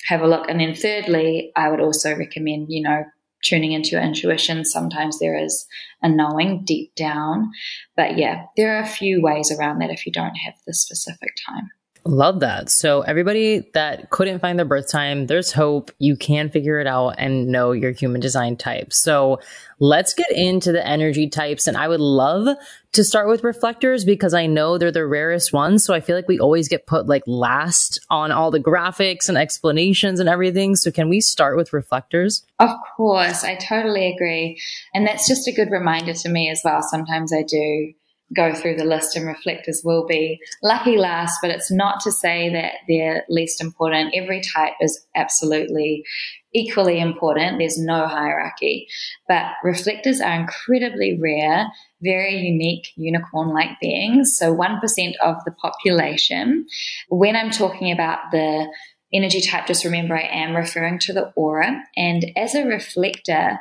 have 0.07 0.21
a 0.21 0.27
look. 0.27 0.49
And 0.49 0.61
then 0.61 0.75
thirdly, 0.75 1.53
I 1.57 1.69
would 1.69 1.81
also 1.81 2.17
recommend, 2.17 2.67
you 2.71 2.83
know, 2.83 3.05
tuning 3.43 3.73
into 3.73 3.91
your 3.91 4.03
intuition. 4.03 4.65
Sometimes 4.65 5.19
there 5.19 5.37
is 5.37 5.67
a 6.03 6.09
knowing 6.09 6.65
deep 6.65 6.95
down. 6.95 7.51
But 7.97 8.19
yeah, 8.19 8.47
there 8.57 8.77
are 8.77 8.83
a 8.83 8.89
few 8.89 9.23
ways 9.23 9.51
around 9.51 9.79
that 9.79 9.91
if 9.91 10.07
you 10.07 10.13
don't 10.13 10.37
have 10.37 10.55
the 10.67 10.75
specific 10.75 11.31
time. 11.49 11.71
Love 12.05 12.41
that. 12.41 12.71
So, 12.71 13.03
everybody 13.03 13.69
that 13.75 14.09
couldn't 14.09 14.41
find 14.41 14.59
their 14.59 14.67
birth 14.67 14.91
time, 14.91 15.27
there's 15.27 15.53
hope. 15.53 15.91
You 15.99 16.17
can 16.17 16.49
figure 16.49 16.81
it 16.81 16.87
out 16.87 17.17
and 17.19 17.49
know 17.49 17.73
your 17.73 17.93
human 17.93 18.23
design 18.23 18.57
type. 18.57 18.93
So, 18.93 19.41
let's 19.81 20.15
get 20.15 20.31
into 20.31 20.73
the 20.73 20.87
energy 20.87 21.29
types. 21.29 21.67
And 21.67 21.77
I 21.77 21.89
would 21.89 22.01
love 22.01 22.57
to 22.93 23.05
start 23.05 23.29
with 23.29 23.45
reflectors 23.45 24.05
because 24.05 24.35
I 24.35 24.47
know 24.47 24.79
they're 24.79 24.91
the 24.91 25.07
rarest 25.07 25.53
ones. 25.53 25.85
So, 25.85 25.93
I 25.93 26.01
feel 26.01 26.17
like 26.17 26.27
we 26.27 26.41
always 26.41 26.69
get 26.69 26.87
put 26.87 27.07
like 27.07 27.23
last 27.27 28.01
on 28.09 28.33
all 28.33 28.51
the 28.51 28.61
graphics 28.61 29.29
and 29.29 29.37
explanations 29.37 30.21
and 30.21 30.29
everything. 30.29 30.77
So, 30.77 30.91
can 30.91 31.11
we 31.11 31.21
start 31.21 31.59
with 31.59 31.75
reflectors? 31.75 32.47
Of 32.59 32.71
course. 32.97 33.45
I 33.45 33.57
totally 33.57 34.11
agree. 34.11 34.59
And 34.95 35.07
that's 35.07 35.29
just 35.29 35.47
a 35.47 35.53
good 35.53 35.71
reminder 35.71 36.15
to 36.15 36.29
me 36.31 36.49
as 36.49 36.63
well. 36.65 36.81
Sometimes 36.83 37.31
I 37.33 37.43
do 37.43 37.93
go 38.35 38.55
through 38.55 38.77
the 38.77 38.85
list 38.85 39.17
and 39.17 39.27
reflectors 39.27 39.83
will 39.85 40.07
be 40.07 40.39
lucky 40.63 40.97
last, 40.97 41.39
but 41.43 41.51
it's 41.51 41.71
not 41.71 42.01
to 42.01 42.13
say 42.13 42.49
that 42.53 42.75
they're 42.87 43.25
least 43.29 43.61
important. 43.61 44.15
Every 44.15 44.41
type 44.41 44.75
is 44.81 45.05
absolutely 45.15 46.05
equally 46.53 47.01
important. 47.01 47.59
There's 47.59 47.79
no 47.79 48.07
hierarchy, 48.07 48.89
but 49.29 49.47
reflectors 49.63 50.21
are 50.21 50.35
incredibly 50.35 51.19
rare, 51.21 51.67
very 52.03 52.37
unique 52.37 52.89
unicorn 52.97 53.51
like 53.51 53.81
beings. 53.81 54.37
So 54.37 54.55
1% 54.55 55.13
of 55.23 55.37
the 55.45 55.53
population. 55.53 56.67
When 57.09 57.37
I'm 57.37 57.51
talking 57.51 57.93
about 57.93 58.19
the 58.33 58.67
energy 59.13 59.41
type, 59.41 59.67
just 59.67 59.85
remember 59.85 60.17
I 60.17 60.29
am 60.29 60.55
referring 60.55 60.99
to 61.01 61.13
the 61.13 61.33
aura. 61.37 61.83
And 61.97 62.31
as 62.37 62.55
a 62.55 62.65
reflector, 62.65 63.59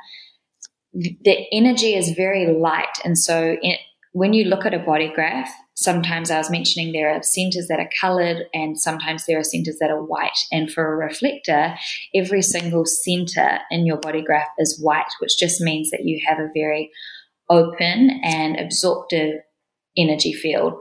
the 0.94 1.46
energy 1.52 1.96
is 1.96 2.12
very 2.12 2.48
light. 2.48 2.98
And 3.04 3.18
so 3.18 3.58
when 4.20 4.34
you 4.34 4.44
look 4.44 4.66
at 4.66 4.74
a 4.74 4.80
body 4.80 5.10
graph, 5.16 5.50
sometimes 5.76 6.30
I 6.30 6.40
was 6.40 6.50
mentioning 6.50 6.92
there 6.92 7.10
are 7.10 7.24
centers 7.24 7.70
that 7.70 7.80
are 7.80 7.90
colored 8.02 8.44
and 8.54 8.78
sometimes 8.78 9.26
there 9.26 9.40
are 9.40 9.46
centers 9.46 9.78
that 9.80 9.90
are 9.90 10.04
white. 10.04 10.38
And 10.52 10.70
for 10.70 10.92
a 10.92 10.98
reflector, 10.98 11.74
every 12.14 12.42
single 12.42 12.84
center 12.86 13.60
in 13.72 13.86
your 13.86 13.96
body 13.96 14.22
graph 14.22 14.50
is 14.58 14.78
white, 14.84 15.10
which 15.22 15.38
just 15.40 15.62
means 15.62 15.90
that 15.92 16.04
you 16.04 16.20
have 16.28 16.38
a 16.38 16.50
very 16.54 16.92
open 17.50 18.20
and 18.22 18.60
absorptive 18.60 19.36
energy 19.98 20.34
field. 20.34 20.74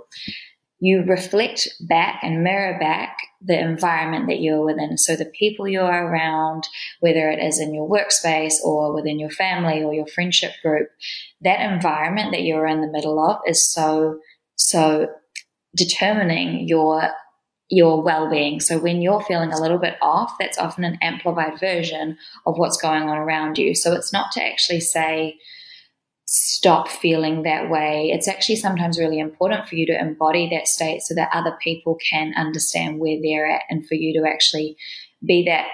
You 0.81 1.03
reflect 1.03 1.69
back 1.81 2.21
and 2.23 2.45
mirror 2.45 2.79
back 2.79 3.17
the 3.41 3.59
environment 3.59 4.29
that 4.29 4.41
you're 4.41 4.65
within. 4.65 4.97
So 4.97 5.17
the 5.17 5.25
people 5.25 5.67
you're 5.67 5.85
around, 5.85 6.69
whether 7.01 7.31
it 7.31 7.43
is 7.43 7.61
in 7.61 7.75
your 7.75 7.89
workspace 7.89 8.55
or 8.65 8.95
within 8.95 9.19
your 9.19 9.31
family 9.31 9.83
or 9.83 9.93
your 9.93 10.07
friendship 10.07 10.53
group, 10.63 10.89
that 11.41 11.61
environment 11.73 12.31
that 12.33 12.43
you're 12.43 12.67
in 12.67 12.81
the 12.81 12.91
middle 12.93 13.19
of 13.19 13.41
is 13.47 13.71
so, 13.71 14.21
so 14.57 15.09
determining 15.77 16.69
your 16.69 17.11
your 17.71 18.03
well-being. 18.03 18.61
So 18.61 18.79
when 18.79 19.03
you're 19.03 19.21
feeling 19.21 19.53
a 19.53 19.61
little 19.61 19.79
bit 19.79 19.97
off, 20.01 20.33
that's 20.41 20.59
often 20.59 20.85
an 20.85 20.99
amplified 21.03 21.61
version 21.61 22.17
of 22.47 22.57
what's 22.57 22.81
going 22.81 23.03
on 23.03 23.19
around 23.19 23.59
you. 23.59 23.75
So 23.75 23.93
it's 23.93 24.13
not 24.13 24.33
to 24.33 24.43
actually 24.43 24.81
say 24.81 25.37
stop 26.31 26.89
feeling 26.89 27.43
that 27.43 27.71
way. 27.71 28.11
It's 28.13 28.29
actually 28.29 28.57
sometimes 28.57 28.99
really 28.99 29.19
important 29.19 29.67
for 29.67 29.77
you 29.77 29.87
to 29.87 29.99
embody 29.99 30.47
that 30.51 30.69
state 30.69 31.01
so 31.01 31.15
that 31.15 31.31
other 31.33 31.57
people 31.63 31.97
can 32.11 32.35
understand 32.37 32.99
where 32.99 33.17
they're 33.23 33.51
at 33.51 33.63
and 33.71 33.87
for 33.89 33.95
you 33.95 34.21
to 34.21 34.29
actually 34.29 34.77
be 35.25 35.47
that 35.47 35.67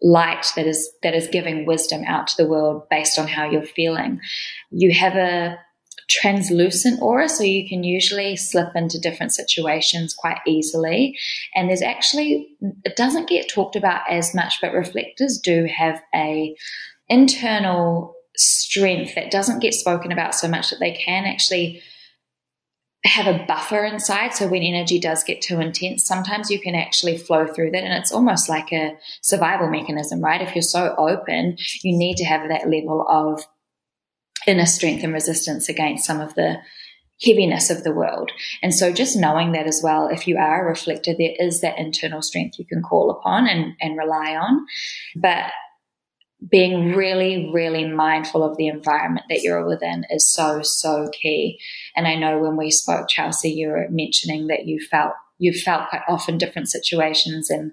light 0.00 0.46
that 0.54 0.66
is 0.66 0.88
that 1.02 1.14
is 1.14 1.26
giving 1.26 1.66
wisdom 1.66 2.04
out 2.06 2.28
to 2.28 2.36
the 2.36 2.48
world 2.48 2.84
based 2.88 3.18
on 3.18 3.26
how 3.26 3.50
you're 3.50 3.64
feeling. 3.64 4.20
You 4.70 4.94
have 4.94 5.16
a 5.16 5.58
translucent 6.08 7.02
aura, 7.02 7.28
so 7.28 7.42
you 7.42 7.68
can 7.68 7.82
usually 7.82 8.36
slip 8.36 8.68
into 8.76 9.00
different 9.00 9.34
situations 9.34 10.14
quite 10.14 10.38
easily. 10.46 11.18
And 11.56 11.68
there's 11.68 11.82
actually 11.82 12.56
it 12.84 12.94
doesn't 12.94 13.28
get 13.28 13.48
talked 13.48 13.74
about 13.74 14.02
as 14.08 14.36
much, 14.36 14.54
but 14.62 14.72
reflectors 14.72 15.40
do 15.42 15.64
have 15.64 16.00
a 16.14 16.54
internal 17.08 18.14
strength 18.40 19.14
that 19.14 19.30
doesn't 19.30 19.60
get 19.60 19.74
spoken 19.74 20.12
about 20.12 20.34
so 20.34 20.48
much 20.48 20.70
that 20.70 20.80
they 20.80 20.92
can 20.92 21.24
actually 21.24 21.82
have 23.04 23.26
a 23.26 23.44
buffer 23.46 23.84
inside. 23.84 24.34
So 24.34 24.46
when 24.46 24.62
energy 24.62 24.98
does 24.98 25.24
get 25.24 25.40
too 25.40 25.60
intense, 25.60 26.04
sometimes 26.04 26.50
you 26.50 26.60
can 26.60 26.74
actually 26.74 27.16
flow 27.16 27.46
through 27.46 27.70
that. 27.70 27.82
And 27.82 27.94
it's 27.94 28.12
almost 28.12 28.48
like 28.48 28.72
a 28.72 28.96
survival 29.22 29.68
mechanism, 29.68 30.20
right? 30.20 30.42
If 30.42 30.54
you're 30.54 30.62
so 30.62 30.94
open, 30.98 31.56
you 31.82 31.96
need 31.96 32.16
to 32.16 32.24
have 32.24 32.48
that 32.48 32.68
level 32.68 33.06
of 33.08 33.42
inner 34.46 34.66
strength 34.66 35.02
and 35.02 35.12
resistance 35.12 35.68
against 35.68 36.04
some 36.04 36.20
of 36.20 36.34
the 36.34 36.58
heaviness 37.24 37.70
of 37.70 37.84
the 37.84 37.92
world. 37.92 38.32
And 38.62 38.74
so 38.74 38.92
just 38.92 39.16
knowing 39.16 39.52
that 39.52 39.66
as 39.66 39.80
well, 39.82 40.08
if 40.08 40.26
you 40.26 40.36
are 40.36 40.64
a 40.64 40.68
reflector, 40.68 41.14
there 41.16 41.34
is 41.38 41.60
that 41.60 41.78
internal 41.78 42.22
strength 42.22 42.58
you 42.58 42.64
can 42.64 42.82
call 42.82 43.10
upon 43.10 43.46
and, 43.46 43.74
and 43.80 43.98
rely 43.98 44.36
on. 44.36 44.66
But 45.16 45.52
being 46.48 46.94
really, 46.94 47.50
really 47.52 47.86
mindful 47.86 48.42
of 48.42 48.56
the 48.56 48.68
environment 48.68 49.26
that 49.28 49.42
you're 49.42 49.66
within 49.66 50.04
is 50.10 50.32
so, 50.32 50.62
so 50.62 51.08
key. 51.12 51.60
And 51.94 52.06
I 52.06 52.14
know 52.14 52.38
when 52.38 52.56
we 52.56 52.70
spoke, 52.70 53.08
Chelsea, 53.08 53.50
you 53.50 53.68
were 53.68 53.86
mentioning 53.90 54.46
that 54.46 54.66
you 54.66 54.80
felt 54.80 55.12
you 55.40 55.54
felt 55.54 55.88
quite 55.88 56.02
often 56.06 56.36
different 56.36 56.68
situations 56.68 57.48
and 57.48 57.72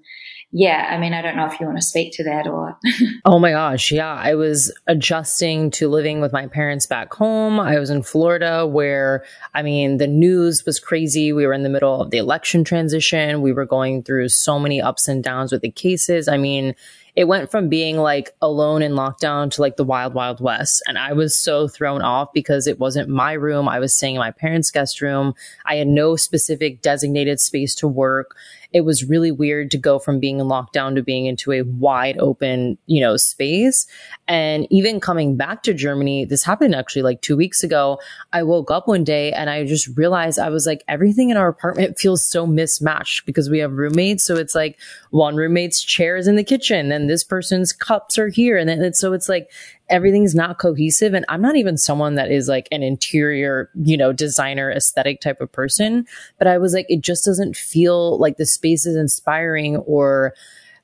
yeah, 0.51 0.87
I 0.89 0.97
mean, 0.97 1.13
I 1.13 1.21
don't 1.21 1.35
know 1.35 1.45
if 1.45 1.59
you 1.59 1.65
want 1.65 1.77
to 1.77 1.85
speak 1.85 2.13
to 2.13 2.23
that 2.23 2.47
or. 2.47 2.77
oh 3.25 3.37
my 3.37 3.51
gosh. 3.51 3.91
Yeah. 3.91 4.13
I 4.13 4.35
was 4.35 4.73
adjusting 4.87 5.71
to 5.71 5.89
living 5.89 6.21
with 6.21 6.31
my 6.31 6.47
parents 6.47 6.85
back 6.85 7.13
home. 7.13 7.59
I 7.59 7.77
was 7.79 7.89
in 7.89 8.01
Florida 8.01 8.65
where, 8.65 9.25
I 9.53 9.61
mean, 9.61 9.97
the 9.97 10.07
news 10.07 10.65
was 10.65 10.79
crazy. 10.79 11.33
We 11.33 11.45
were 11.45 11.53
in 11.53 11.63
the 11.63 11.69
middle 11.69 12.01
of 12.01 12.11
the 12.11 12.17
election 12.17 12.63
transition. 12.63 13.41
We 13.41 13.51
were 13.51 13.65
going 13.65 14.03
through 14.03 14.29
so 14.29 14.57
many 14.57 14.81
ups 14.81 15.09
and 15.09 15.21
downs 15.21 15.51
with 15.51 15.63
the 15.63 15.71
cases. 15.71 16.29
I 16.29 16.37
mean, 16.37 16.75
it 17.17 17.27
went 17.27 17.51
from 17.51 17.67
being 17.67 17.97
like 17.97 18.33
alone 18.41 18.83
in 18.83 18.93
lockdown 18.93 19.51
to 19.51 19.61
like 19.61 19.75
the 19.75 19.83
wild, 19.83 20.13
wild 20.13 20.39
west. 20.39 20.81
And 20.87 20.97
I 20.97 21.11
was 21.11 21.35
so 21.35 21.67
thrown 21.67 22.01
off 22.03 22.31
because 22.31 22.67
it 22.67 22.79
wasn't 22.79 23.09
my 23.09 23.33
room. 23.33 23.67
I 23.67 23.79
was 23.79 23.93
staying 23.97 24.15
in 24.15 24.19
my 24.19 24.31
parents' 24.31 24.71
guest 24.71 25.01
room. 25.01 25.33
I 25.65 25.75
had 25.75 25.87
no 25.87 26.15
specific 26.15 26.81
designated 26.81 27.41
space 27.41 27.75
to 27.75 27.87
work 27.87 28.37
it 28.73 28.81
was 28.81 29.07
really 29.07 29.31
weird 29.31 29.71
to 29.71 29.77
go 29.77 29.99
from 29.99 30.19
being 30.19 30.39
in 30.39 30.47
lockdown 30.47 30.95
to 30.95 31.03
being 31.03 31.25
into 31.25 31.51
a 31.51 31.61
wide 31.63 32.17
open, 32.17 32.77
you 32.85 33.01
know, 33.01 33.17
space. 33.17 33.87
And 34.27 34.67
even 34.69 34.99
coming 34.99 35.37
back 35.37 35.63
to 35.63 35.73
Germany, 35.73 36.25
this 36.25 36.43
happened 36.43 36.75
actually 36.75 37.01
like 37.01 37.21
two 37.21 37.37
weeks 37.37 37.63
ago. 37.63 37.99
I 38.33 38.43
woke 38.43 38.69
up 38.69 38.87
one 38.87 39.05
day 39.05 39.31
and 39.31 39.49
I 39.49 39.65
just 39.65 39.87
realized 39.97 40.37
I 40.37 40.49
was 40.49 40.65
like, 40.65 40.83
everything 40.87 41.29
in 41.29 41.37
our 41.37 41.47
apartment 41.47 41.97
feels 41.99 42.25
so 42.25 42.45
mismatched 42.45 43.25
because 43.25 43.49
we 43.49 43.59
have 43.59 43.73
roommates. 43.73 44.25
So 44.25 44.35
it's 44.35 44.55
like 44.55 44.77
one 45.11 45.35
roommate's 45.35 45.81
chair 45.81 46.17
is 46.17 46.27
in 46.27 46.35
the 46.35 46.43
kitchen 46.43 46.91
and 46.91 47.09
this 47.09 47.23
person's 47.23 47.71
cups 47.71 48.17
are 48.17 48.27
here. 48.27 48.57
And 48.57 48.67
then 48.67 48.93
so 48.93 49.13
it's 49.13 49.29
like 49.29 49.49
everything's 49.89 50.35
not 50.35 50.59
cohesive. 50.59 51.13
And 51.13 51.25
I'm 51.29 51.41
not 51.41 51.55
even 51.55 51.77
someone 51.77 52.15
that 52.15 52.29
is 52.29 52.49
like 52.49 52.67
an 52.71 52.83
interior, 52.83 53.69
you 53.75 53.95
know, 53.95 54.11
designer 54.11 54.69
aesthetic 54.69 55.21
type 55.21 55.39
of 55.39 55.51
person. 55.51 56.05
But 56.37 56.47
I 56.47 56.57
was 56.57 56.73
like, 56.73 56.87
it 56.89 57.01
just 57.01 57.23
doesn't 57.23 57.55
feel 57.55 58.19
like 58.19 58.37
the 58.37 58.45
space 58.45 58.85
is 58.85 58.97
inspiring 58.97 59.77
or 59.77 60.33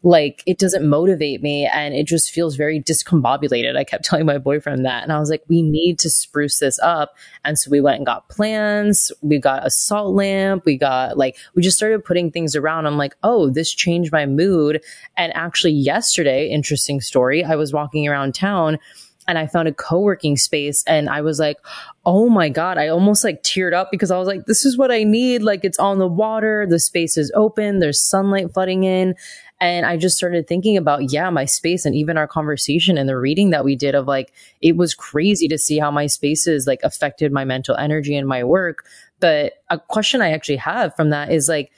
like 0.03 0.43
it 0.45 0.59
doesn't 0.59 0.87
motivate 0.87 1.41
me 1.41 1.65
and 1.65 1.95
it 1.95 2.05
just 2.05 2.31
feels 2.31 2.57
very 2.57 2.79
discombobulated. 2.81 3.77
I 3.77 3.85
kept 3.85 4.03
telling 4.05 4.25
my 4.25 4.37
boyfriend 4.37 4.85
that. 4.85 5.03
And 5.03 5.11
I 5.11 5.19
was 5.19 5.29
like, 5.29 5.43
we 5.47 5.61
need 5.61 5.97
to 5.99 6.09
spruce 6.09 6.59
this 6.59 6.77
up. 6.79 7.15
And 7.45 7.57
so 7.57 7.71
we 7.71 7.81
went 7.81 7.97
and 7.97 8.05
got 8.05 8.27
plants. 8.27 9.11
We 9.21 9.39
got 9.39 9.65
a 9.65 9.71
salt 9.71 10.13
lamp. 10.13 10.65
We 10.65 10.77
got 10.77 11.17
like, 11.17 11.37
we 11.55 11.61
just 11.61 11.77
started 11.77 12.03
putting 12.03 12.31
things 12.31 12.55
around. 12.55 12.85
I'm 12.85 12.97
like, 12.97 13.15
oh, 13.23 13.49
this 13.49 13.73
changed 13.73 14.11
my 14.11 14.25
mood. 14.25 14.83
And 15.15 15.33
actually, 15.35 15.73
yesterday, 15.73 16.49
interesting 16.49 16.99
story, 16.99 17.43
I 17.43 17.55
was 17.55 17.71
walking 17.73 18.07
around 18.07 18.35
town 18.35 18.79
and 19.27 19.37
I 19.37 19.47
found 19.47 19.67
a 19.67 19.73
co-working 19.73 20.37
space 20.37 20.83
and 20.85 21.09
I 21.09 21.21
was 21.21 21.39
like, 21.39 21.57
"Oh 22.05 22.29
my 22.29 22.49
god, 22.49 22.77
I 22.77 22.89
almost 22.89 23.23
like 23.23 23.41
teared 23.43 23.73
up 23.73 23.89
because 23.91 24.11
I 24.11 24.17
was 24.17 24.27
like, 24.27 24.45
this 24.45 24.65
is 24.65 24.77
what 24.77 24.91
I 24.91 25.03
need. 25.03 25.43
Like 25.43 25.63
it's 25.63 25.79
on 25.79 25.99
the 25.99 26.07
water, 26.07 26.67
the 26.69 26.79
space 26.79 27.17
is 27.17 27.31
open, 27.35 27.79
there's 27.79 28.01
sunlight 28.01 28.53
flooding 28.53 28.83
in." 28.83 29.15
And 29.63 29.85
I 29.85 29.95
just 29.95 30.17
started 30.17 30.45
thinking 30.45 30.75
about, 30.75 31.13
yeah, 31.13 31.29
my 31.29 31.45
space 31.45 31.85
and 31.85 31.95
even 31.95 32.17
our 32.17 32.27
conversation 32.27 32.97
and 32.97 33.07
the 33.07 33.17
reading 33.17 33.51
that 33.51 33.63
we 33.63 33.77
did 33.77 33.95
of 33.95 34.07
like, 34.07 34.33
it 34.61 34.75
was 34.75 34.93
crazy 34.93 35.47
to 35.47 35.57
see 35.57 35.79
how 35.79 35.89
my 35.89 36.05
spaces 36.05 36.67
like 36.67 36.81
affected 36.83 37.31
my 37.31 37.45
mental 37.45 37.77
energy 37.77 38.13
and 38.17 38.27
my 38.27 38.43
work. 38.43 38.85
But 39.21 39.53
a 39.69 39.79
question 39.79 40.21
I 40.21 40.31
actually 40.31 40.57
have 40.57 40.93
from 40.97 41.11
that 41.11 41.31
is 41.31 41.47
like, 41.47 41.71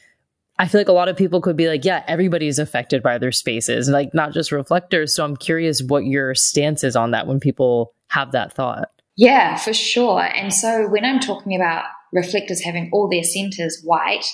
I 0.58 0.68
feel 0.68 0.82
like 0.82 0.88
a 0.88 0.94
lot 0.94 1.10
of 1.10 1.16
people 1.16 1.42
could 1.42 1.56
be 1.56 1.68
like, 1.68 1.86
yeah, 1.86 2.04
everybody's 2.08 2.58
affected 2.58 3.04
by 3.04 3.20
their 3.20 3.32
spaces, 3.32 3.88
like 3.88 4.16
not 4.16 4.34
just 4.34 4.52
reflectors. 4.52 5.14
So 5.14 5.24
I'm 5.24 5.38
curious 5.38 5.84
what 5.84 6.06
your 6.06 6.34
stance 6.34 6.84
is 6.84 6.96
on 6.96 7.12
that 7.12 7.28
when 7.28 7.40
people 7.40 7.94
have 8.08 8.32
that 8.32 8.52
thought. 8.52 8.90
Yeah, 9.16 9.58
for 9.58 9.74
sure. 9.74 10.24
And 10.24 10.52
so 10.52 10.88
when 10.88 11.06
I'm 11.06 11.20
talking 11.20 11.56
about 11.56 11.84
reflectors 12.12 12.64
having 12.64 12.90
all 12.92 13.08
their 13.08 13.24
centers 13.24 13.80
white, 13.84 14.26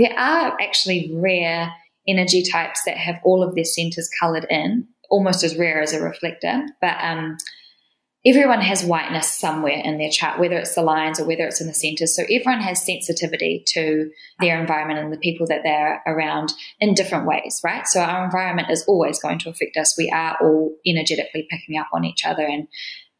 there 0.00 0.18
are 0.18 0.60
actually 0.60 1.12
rare 1.14 1.72
energy 2.08 2.42
types 2.42 2.82
that 2.86 2.96
have 2.96 3.16
all 3.24 3.42
of 3.42 3.54
their 3.54 3.64
centers 3.64 4.08
colored 4.20 4.46
in, 4.50 4.86
almost 5.10 5.44
as 5.44 5.56
rare 5.56 5.80
as 5.80 5.92
a 5.92 6.02
reflector. 6.02 6.66
But 6.80 6.96
um, 7.00 7.36
everyone 8.26 8.60
has 8.60 8.84
whiteness 8.84 9.30
somewhere 9.30 9.80
in 9.84 9.98
their 9.98 10.10
chart, 10.10 10.40
whether 10.40 10.56
it's 10.56 10.74
the 10.74 10.82
lines 10.82 11.20
or 11.20 11.26
whether 11.26 11.44
it's 11.44 11.60
in 11.60 11.68
the 11.68 11.74
centers. 11.74 12.16
So 12.16 12.24
everyone 12.24 12.60
has 12.60 12.84
sensitivity 12.84 13.62
to 13.68 14.10
their 14.40 14.60
environment 14.60 14.98
and 14.98 15.12
the 15.12 15.18
people 15.18 15.46
that 15.46 15.62
they're 15.62 16.02
around 16.06 16.52
in 16.80 16.94
different 16.94 17.26
ways, 17.26 17.60
right? 17.64 17.86
So 17.86 18.00
our 18.00 18.24
environment 18.24 18.70
is 18.70 18.84
always 18.88 19.20
going 19.20 19.38
to 19.40 19.50
affect 19.50 19.76
us. 19.76 19.96
We 19.96 20.10
are 20.10 20.36
all 20.40 20.74
energetically 20.84 21.46
picking 21.48 21.78
up 21.78 21.88
on 21.92 22.04
each 22.04 22.24
other 22.26 22.42
and 22.42 22.66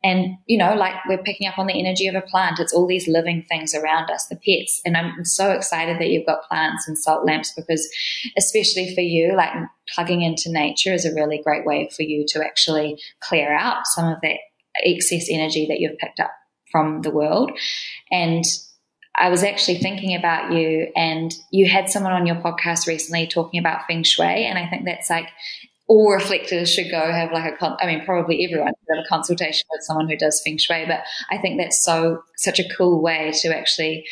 and 0.03 0.37
you 0.47 0.59
know 0.59 0.75
like 0.75 0.95
we're 1.09 1.23
picking 1.23 1.49
up 1.49 1.59
on 1.59 1.67
the 1.67 1.79
energy 1.79 2.07
of 2.07 2.15
a 2.15 2.21
plant 2.21 2.61
it's 2.61 2.73
all 2.73 2.87
these 2.87 3.09
living 3.09 3.45
things 3.49 3.75
around 3.75 4.11
us 4.11 4.27
the 4.27 4.37
pets 4.37 4.81
and 4.85 4.97
i'm 4.97 5.25
so 5.25 5.51
excited 5.51 5.99
that 5.99 6.09
you've 6.09 6.27
got 6.27 6.47
plants 6.49 6.87
and 6.87 6.99
salt 6.99 7.25
lamps 7.25 7.53
because 7.57 7.89
especially 8.37 8.95
for 8.95 9.01
you 9.01 9.35
like 9.37 9.53
plugging 9.95 10.23
into 10.23 10.51
nature 10.53 10.93
is 10.93 11.05
a 11.05 11.15
really 11.15 11.41
great 11.43 11.65
way 11.65 11.89
for 11.97 12.03
you 12.03 12.25
to 12.29 12.45
actually 12.45 12.99
clear 13.21 13.57
out 13.57 13.87
some 13.87 14.07
of 14.07 14.19
that 14.23 14.39
excess 14.85 15.29
energy 15.31 15.67
that 15.67 15.81
you've 15.81 15.99
picked 15.99 16.21
up 16.21 16.33
from 16.71 17.03
the 17.03 17.11
world. 17.11 17.51
And 18.11 18.45
I 19.19 19.31
was 19.31 19.43
actually 19.43 19.79
thinking 19.79 20.15
about 20.15 20.53
you, 20.53 20.89
and 20.95 21.33
you 21.51 21.69
had 21.69 21.89
someone 21.89 22.13
on 22.13 22.27
your 22.27 22.37
podcast 22.37 22.87
recently 22.87 23.27
talking 23.27 23.59
about 23.59 23.87
feng 23.87 24.03
shui. 24.03 24.45
And 24.45 24.59
I 24.59 24.69
think 24.69 24.85
that's 24.85 25.09
like 25.09 25.29
all 25.89 26.13
reflectors 26.13 26.73
should 26.73 26.91
go 26.91 27.13
have 27.13 27.33
like 27.33 27.53
a 27.53 27.57
con- 27.57 27.77
I 27.81 27.87
mean 27.87 28.05
probably 28.05 28.45
everyone 28.45 28.69
should 28.69 28.97
have 28.97 29.05
a 29.05 29.09
consultation 29.09 29.67
with 29.71 29.83
someone 29.83 30.09
who 30.09 30.17
does 30.17 30.43
feng 30.45 30.59
shui 30.59 30.85
but 30.87 31.01
I 31.31 31.39
think 31.39 31.61
that's 31.61 31.83
so 31.85 32.23
such 32.37 32.59
a 32.59 32.69
cool 32.77 33.03
way 33.03 33.33
to 33.43 33.57
actually 33.57 34.05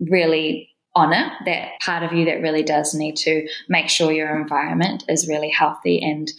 really 0.00 0.68
honor 0.94 1.32
that 1.46 1.70
part 1.82 2.02
of 2.02 2.12
you 2.12 2.26
that 2.26 2.42
really 2.42 2.62
does 2.62 2.94
need 2.94 3.16
to 3.16 3.46
make 3.68 3.88
sure 3.88 4.12
your 4.12 4.38
environment 4.38 5.04
is 5.08 5.28
really 5.28 5.48
healthy 5.48 6.02
and 6.02 6.30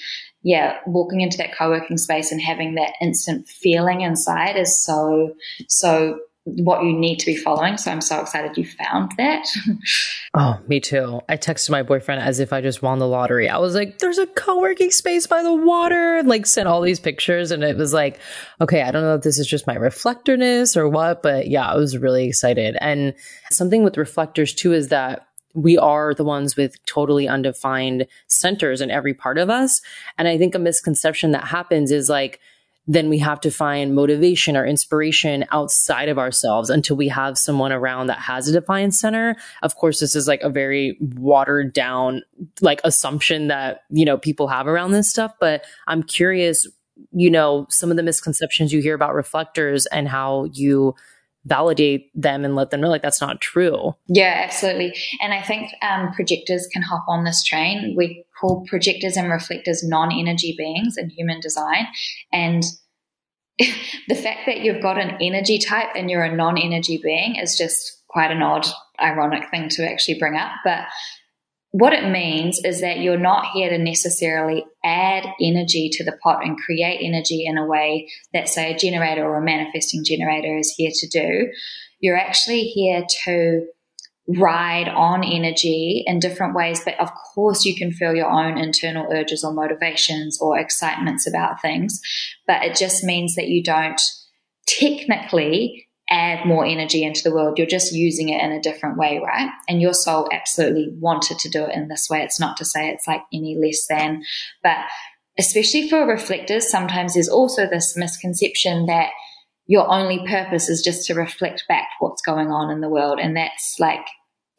yeah, 0.44 0.78
walking 0.86 1.22
into 1.22 1.38
that 1.38 1.58
co-working 1.58 1.98
space 1.98 2.32
and 2.32 2.42
having 2.42 2.76
that 2.76 2.94
instant 3.02 3.48
feeling 3.48 4.02
inside 4.02 4.58
is 4.58 4.84
so, 4.84 5.34
so 5.70 6.20
what 6.46 6.84
you 6.84 6.92
need 6.92 7.20
to 7.20 7.26
be 7.26 7.38
following. 7.38 7.78
So 7.78 7.90
I'm 7.90 8.02
so 8.02 8.20
excited 8.20 8.58
you 8.58 8.66
found 8.66 9.14
that. 9.18 9.46
oh, 10.34 10.60
me 10.68 10.82
too. 10.82 11.22
I 11.30 11.38
texted 11.38 11.70
my 11.70 11.84
boyfriend 11.84 12.22
as 12.22 12.40
if 12.40 12.52
I 12.52 12.60
just 12.60 12.82
won 12.82 13.00
the 13.00 13.08
lottery. 13.08 13.48
I 13.48 13.60
was 13.60 13.76
like, 13.76 14.00
there's 14.00 14.18
a 14.18 14.28
co-working 14.28 14.92
space 14.92 15.26
by 15.26 15.42
the 15.42 15.54
water 15.54 16.18
and 16.18 16.28
like 16.28 16.46
sent 16.46 16.68
all 16.68 16.82
these 16.82 17.00
pictures. 17.00 17.52
And 17.52 17.64
it 17.64 17.78
was 17.78 17.94
like, 17.94 18.20
okay, 18.60 18.82
I 18.82 18.92
don't 18.92 19.04
know 19.04 19.16
if 19.16 19.22
this 19.22 19.40
is 19.40 19.48
just 19.48 19.68
my 19.68 19.76
reflectorness 19.76 20.76
or 20.76 20.90
what, 20.90 21.24
but 21.24 21.48
yeah, 21.48 21.72
I 21.72 21.78
was 21.78 21.98
really 21.98 22.28
excited. 22.28 22.76
And 22.82 23.14
something 23.50 23.84
with 23.84 23.98
reflectors 23.98 24.54
too 24.54 24.74
is 24.74 24.90
that 24.90 25.26
we 25.54 25.78
are 25.78 26.14
the 26.14 26.26
ones 26.26 26.58
with 26.58 26.84
totally 26.86 27.28
undefined 27.28 28.08
centers 28.28 28.82
in 28.82 28.92
every 28.92 29.14
part 29.14 29.38
of 29.38 29.50
us. 29.50 29.82
And 30.18 30.28
I 30.28 30.38
think 30.38 30.56
a 30.56 30.60
misconception 30.60 31.32
that 31.32 31.46
happens 31.46 31.92
is 31.92 32.10
like, 32.10 32.42
then 32.86 33.10
we 33.10 33.18
have 33.20 33.40
to 33.42 33.50
find 33.50 33.96
motivation 33.96 34.58
or 34.58 34.66
inspiration 34.66 35.46
outside 35.52 36.10
of 36.10 36.20
ourselves 36.20 36.70
until 36.70 36.98
we 36.98 37.08
have 37.08 37.38
someone 37.38 37.72
around 37.72 38.08
that 38.08 38.20
has 38.20 38.48
a 38.48 38.52
defined 38.52 38.94
center. 38.94 39.36
Of 39.62 39.76
course, 39.76 40.00
this 40.00 40.16
is 40.16 40.28
like 40.28 40.42
a 40.42 40.50
very 40.50 40.98
watered 41.00 41.74
down 41.74 42.24
like 42.62 42.82
assumption 42.84 43.48
that, 43.48 43.84
you 43.90 44.04
know, 44.04 44.18
people 44.18 44.48
have 44.50 44.68
around 44.68 44.92
this 44.92 45.10
stuff, 45.10 45.34
but 45.40 45.64
I'm 45.88 46.04
curious, 46.04 46.68
you 47.12 47.32
know, 47.32 47.68
some 47.70 47.90
of 47.90 47.96
the 47.98 48.04
misconceptions 48.04 48.74
you 48.74 48.82
hear 48.82 48.96
about 48.96 49.16
reflectors 49.16 49.86
and 49.88 50.10
how 50.10 50.50
you 50.52 50.94
validate 51.46 52.10
them 52.16 52.46
and 52.46 52.56
let 52.56 52.70
them 52.70 52.82
know 52.82 52.90
like 52.90 53.02
that's 53.02 53.22
not 53.22 53.42
true. 53.42 53.94
Yeah, 54.08 54.42
absolutely. 54.46 54.96
And 55.22 55.34
I 55.34 55.42
think 55.42 55.72
um, 55.82 56.12
projectors 56.14 56.68
can 56.72 56.82
hop 56.82 57.06
on 57.08 57.24
this 57.24 57.44
train. 57.44 57.96
We 57.98 58.26
call 58.40 58.66
projectors 58.68 59.18
and 59.18 59.30
reflectors 59.30 59.84
non-energy 59.84 60.56
beings 60.58 60.96
in 60.98 61.10
human 61.10 61.40
design, 61.40 61.88
and 62.32 62.64
the 64.08 64.16
fact 64.16 64.42
that 64.46 64.62
you've 64.62 64.82
got 64.82 64.98
an 64.98 65.18
energy 65.22 65.60
type 65.60 65.90
and 65.96 66.10
you're 66.10 66.24
a 66.24 66.36
non-energy 66.36 67.00
being 67.04 67.36
is 67.36 67.58
just 67.58 68.04
quite 68.08 68.32
an 68.32 68.42
odd, 68.42 68.66
ironic 69.02 69.50
thing 69.50 69.70
to 69.70 69.90
actually 69.90 70.20
bring 70.20 70.36
up, 70.36 70.52
but 70.64 70.86
what 71.74 71.92
it 71.92 72.08
means 72.08 72.62
is 72.64 72.82
that 72.82 73.00
you're 73.00 73.18
not 73.18 73.48
here 73.48 73.68
to 73.68 73.80
necessarily 73.80 74.64
add 74.86 75.26
energy 75.42 75.90
to 75.94 76.04
the 76.04 76.16
pot 76.24 76.46
and 76.46 76.56
create 76.56 77.00
energy 77.04 77.46
in 77.48 77.58
a 77.58 77.66
way 77.66 78.08
that, 78.32 78.48
say, 78.48 78.72
a 78.72 78.78
generator 78.78 79.26
or 79.26 79.38
a 79.38 79.44
manifesting 79.44 80.04
generator 80.06 80.56
is 80.56 80.72
here 80.78 80.92
to 80.94 81.08
do. 81.08 81.52
You're 82.00 82.16
actually 82.16 82.66
here 82.66 83.04
to 83.24 83.66
ride 84.28 84.88
on 84.88 85.24
energy 85.24 86.04
in 86.06 86.20
different 86.20 86.54
ways, 86.54 86.80
but 86.86 87.00
of 87.00 87.10
course, 87.34 87.66
you 87.66 87.76
can 87.76 87.92
feel 87.92 88.14
your 88.14 88.30
own 88.30 88.60
internal 88.60 89.12
urges 89.12 89.44
or 89.44 89.52
motivations 89.52 90.40
or 90.40 90.60
excitements 90.60 91.28
about 91.28 91.60
things. 91.60 92.00
But 92.46 92.62
it 92.62 92.76
just 92.76 93.04
means 93.04 93.34
that 93.34 93.48
you 93.48 93.64
don't 93.64 94.00
technically 94.68 95.83
add 96.14 96.46
more 96.46 96.64
energy 96.64 97.04
into 97.04 97.22
the 97.24 97.34
world. 97.34 97.58
You're 97.58 97.66
just 97.66 97.92
using 97.92 98.30
it 98.30 98.42
in 98.42 98.52
a 98.52 98.62
different 98.62 98.98
way, 98.98 99.20
right? 99.26 99.50
And 99.68 99.82
your 99.82 99.94
soul 99.96 100.30
absolutely 100.32 100.94
wanted 101.00 101.40
to 101.40 101.50
do 101.50 101.64
it 101.66 101.76
in 101.76 101.88
this 101.88 102.08
way. 102.10 102.22
It's 102.22 102.40
not 102.40 102.58
to 102.58 102.66
say 102.66 102.90
it's 102.90 103.08
like 103.08 103.22
any 103.34 103.58
less 103.60 103.88
than, 103.88 104.24
but 104.62 104.78
especially 105.40 105.90
for 105.90 106.06
reflectors, 106.06 106.70
sometimes 106.70 107.16
there's 107.16 107.30
also 107.30 107.68
this 107.68 107.98
misconception 107.98 108.86
that 108.86 109.10
your 109.66 109.90
only 109.90 110.26
purpose 110.28 110.70
is 110.70 110.84
just 110.84 111.08
to 111.08 111.16
reflect 111.16 111.64
back 111.68 111.88
what's 112.00 112.22
going 112.22 112.52
on 112.52 112.70
in 112.70 112.82
the 112.82 112.90
world. 112.90 113.20
And 113.20 113.36
that's 113.36 113.78
like 113.80 114.06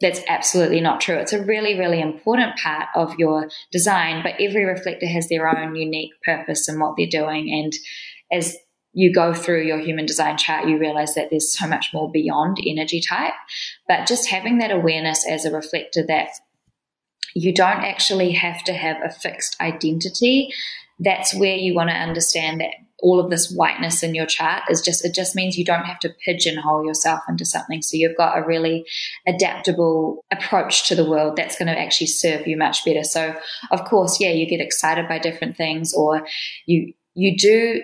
that's 0.01 0.21
absolutely 0.29 0.81
not 0.81 1.01
true. 1.01 1.17
It's 1.17 1.33
a 1.33 1.45
really, 1.45 1.79
really 1.79 2.01
important 2.01 2.59
part 2.59 2.89
of 2.97 3.15
your 3.17 3.49
design, 3.71 4.23
but 4.25 4.35
every 4.41 4.65
reflector 4.65 5.07
has 5.07 5.29
their 5.29 5.49
own 5.49 5.77
unique 5.77 6.11
purpose 6.25 6.69
and 6.69 6.81
what 6.81 6.95
they're 6.97 7.07
doing. 7.07 7.49
And 7.53 7.73
as 8.37 8.57
you 8.95 9.13
go 9.13 9.35
through 9.35 9.63
your 9.63 9.79
human 9.79 10.07
design 10.07 10.39
chart, 10.39 10.69
you 10.69 10.79
realize 10.79 11.15
that 11.15 11.29
there's 11.31 11.57
so 11.57 11.67
much 11.67 11.91
more 11.93 12.11
beyond 12.11 12.59
energy 12.65 13.01
type. 13.01 13.35
But 13.89 14.07
just 14.07 14.31
having 14.31 14.59
that 14.59 14.71
awareness 14.71 15.27
as 15.29 15.45
a 15.45 15.51
reflector 15.51 16.05
that 16.07 16.29
you 17.35 17.53
don't 17.53 17.83
actually 17.83 18.33
have 18.33 18.63
to 18.65 18.73
have 18.73 18.97
a 19.05 19.11
fixed 19.11 19.61
identity. 19.61 20.49
That's 21.01 21.35
where 21.35 21.57
you 21.57 21.75
want 21.75 21.91
to 21.91 21.97
understand 21.97 22.61
that 22.61 22.71
all 23.03 23.19
of 23.19 23.29
this 23.29 23.53
whiteness 23.53 24.05
in 24.05 24.15
your 24.15 24.27
chart 24.27 24.63
is 24.71 24.81
just, 24.81 25.05
it 25.05 25.13
just 25.13 25.35
means 25.35 25.59
you 25.59 25.65
don't 25.65 25.85
have 25.85 25.99
to 25.99 26.15
pigeonhole 26.25 26.87
yourself 26.87 27.21
into 27.29 27.45
something. 27.45 27.83
So 27.83 27.97
you've 27.97 28.17
got 28.17 28.39
a 28.39 28.47
really 28.47 28.87
adaptable 29.27 30.25
approach 30.33 30.87
to 30.89 30.95
the 30.95 31.05
world 31.05 31.35
that's 31.37 31.59
going 31.59 31.67
to 31.67 31.79
actually 31.79 32.07
serve 32.07 32.47
you 32.47 32.57
much 32.57 32.85
better. 32.85 33.03
So 33.03 33.35
of 33.73 33.85
course, 33.85 34.21
yeah, 34.21 34.31
you 34.31 34.47
get 34.49 34.61
excited 34.61 35.09
by 35.09 35.19
different 35.19 35.57
things 35.57 35.93
or 35.93 36.25
you, 36.67 36.95
you 37.15 37.37
do 37.37 37.83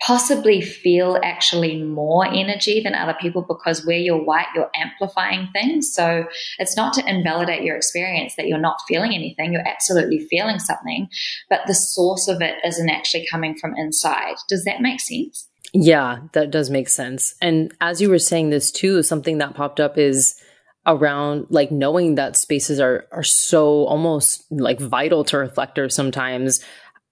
possibly 0.00 0.60
feel 0.60 1.18
actually 1.24 1.82
more 1.82 2.26
energy 2.26 2.80
than 2.80 2.94
other 2.94 3.16
people 3.20 3.42
because 3.42 3.84
where 3.84 3.98
you're 3.98 4.22
white, 4.22 4.46
you're 4.54 4.70
amplifying 4.74 5.48
things. 5.52 5.92
So 5.92 6.26
it's 6.58 6.76
not 6.76 6.92
to 6.94 7.08
invalidate 7.08 7.62
your 7.62 7.76
experience 7.76 8.34
that 8.36 8.46
you're 8.46 8.58
not 8.58 8.80
feeling 8.86 9.12
anything. 9.14 9.52
You're 9.52 9.66
absolutely 9.66 10.26
feeling 10.30 10.58
something, 10.60 11.08
but 11.50 11.60
the 11.66 11.74
source 11.74 12.28
of 12.28 12.40
it 12.40 12.56
isn't 12.64 12.88
actually 12.88 13.26
coming 13.30 13.56
from 13.56 13.74
inside. 13.76 14.36
Does 14.48 14.64
that 14.64 14.80
make 14.80 15.00
sense? 15.00 15.48
Yeah, 15.74 16.20
that 16.32 16.50
does 16.50 16.70
make 16.70 16.88
sense. 16.88 17.34
And 17.42 17.74
as 17.80 18.00
you 18.00 18.08
were 18.08 18.18
saying 18.18 18.50
this 18.50 18.70
too, 18.70 19.02
something 19.02 19.38
that 19.38 19.54
popped 19.54 19.80
up 19.80 19.98
is 19.98 20.40
around 20.86 21.46
like 21.50 21.70
knowing 21.70 22.14
that 22.14 22.34
spaces 22.34 22.80
are 22.80 23.06
are 23.12 23.22
so 23.22 23.84
almost 23.84 24.46
like 24.50 24.80
vital 24.80 25.22
to 25.22 25.36
reflectors 25.36 25.94
sometimes 25.94 26.64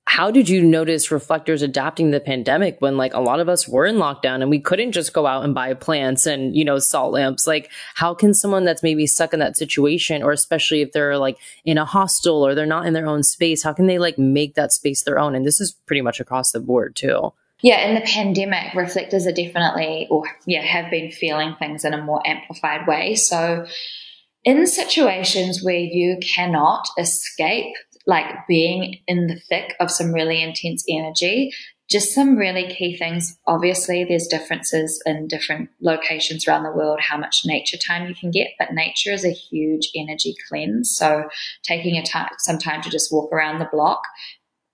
how 0.08 0.30
did 0.30 0.48
you 0.48 0.62
notice 0.62 1.10
reflectors 1.10 1.62
adapting 1.62 2.10
the 2.10 2.20
pandemic 2.20 2.76
when 2.80 2.96
like 2.96 3.12
a 3.12 3.20
lot 3.20 3.40
of 3.40 3.48
us 3.48 3.68
were 3.68 3.84
in 3.84 3.96
lockdown 3.96 4.40
and 4.40 4.48
we 4.48 4.60
couldn't 4.60 4.92
just 4.92 5.12
go 5.12 5.26
out 5.26 5.44
and 5.44 5.54
buy 5.54 5.74
plants 5.74 6.26
and 6.26 6.56
you 6.56 6.64
know 6.64 6.78
salt 6.78 7.12
lamps? 7.12 7.46
Like 7.46 7.70
how 7.94 8.14
can 8.14 8.32
someone 8.32 8.64
that's 8.64 8.82
maybe 8.82 9.06
stuck 9.06 9.34
in 9.34 9.40
that 9.40 9.56
situation 9.56 10.22
or 10.22 10.32
especially 10.32 10.80
if 10.80 10.92
they're 10.92 11.18
like 11.18 11.36
in 11.64 11.76
a 11.76 11.84
hostel 11.84 12.46
or 12.46 12.54
they're 12.54 12.66
not 12.66 12.86
in 12.86 12.92
their 12.92 13.06
own 13.06 13.22
space 13.22 13.62
how 13.62 13.72
can 13.72 13.86
they 13.86 13.98
like 13.98 14.18
make 14.18 14.54
that 14.54 14.72
space 14.72 15.02
their 15.02 15.18
own? 15.18 15.34
And 15.34 15.44
this 15.44 15.60
is 15.60 15.72
pretty 15.86 16.02
much 16.02 16.20
across 16.20 16.52
the 16.52 16.60
board 16.60 16.96
too. 16.96 17.32
Yeah, 17.62 17.88
in 17.88 17.94
the 17.94 18.02
pandemic, 18.02 18.74
reflectors 18.74 19.26
are 19.26 19.32
definitely, 19.32 20.06
or 20.10 20.24
yeah, 20.46 20.60
have 20.60 20.90
been 20.90 21.10
feeling 21.10 21.56
things 21.58 21.84
in 21.84 21.94
a 21.94 22.02
more 22.02 22.20
amplified 22.26 22.86
way. 22.86 23.14
So, 23.14 23.66
in 24.44 24.66
situations 24.66 25.64
where 25.64 25.74
you 25.74 26.18
cannot 26.22 26.86
escape 26.98 27.74
like 28.06 28.46
being 28.46 29.00
in 29.06 29.26
the 29.26 29.40
thick 29.48 29.74
of 29.80 29.90
some 29.90 30.12
really 30.12 30.42
intense 30.42 30.84
energy. 30.88 31.52
Just 31.88 32.12
some 32.12 32.36
really 32.36 32.66
key 32.66 32.96
things. 32.96 33.38
Obviously, 33.46 34.04
there's 34.04 34.26
differences 34.26 35.00
in 35.06 35.28
different 35.28 35.70
locations 35.80 36.46
around 36.46 36.64
the 36.64 36.72
world, 36.72 37.00
how 37.00 37.16
much 37.16 37.42
nature 37.44 37.76
time 37.76 38.08
you 38.08 38.14
can 38.14 38.32
get, 38.32 38.48
but 38.58 38.72
nature 38.72 39.12
is 39.12 39.24
a 39.24 39.30
huge 39.30 39.90
energy 39.94 40.34
cleanse. 40.48 40.96
So, 40.96 41.28
taking 41.62 41.96
a 41.96 42.02
time, 42.02 42.30
some 42.38 42.58
time 42.58 42.82
to 42.82 42.90
just 42.90 43.12
walk 43.12 43.32
around 43.32 43.60
the 43.60 43.68
block 43.70 44.02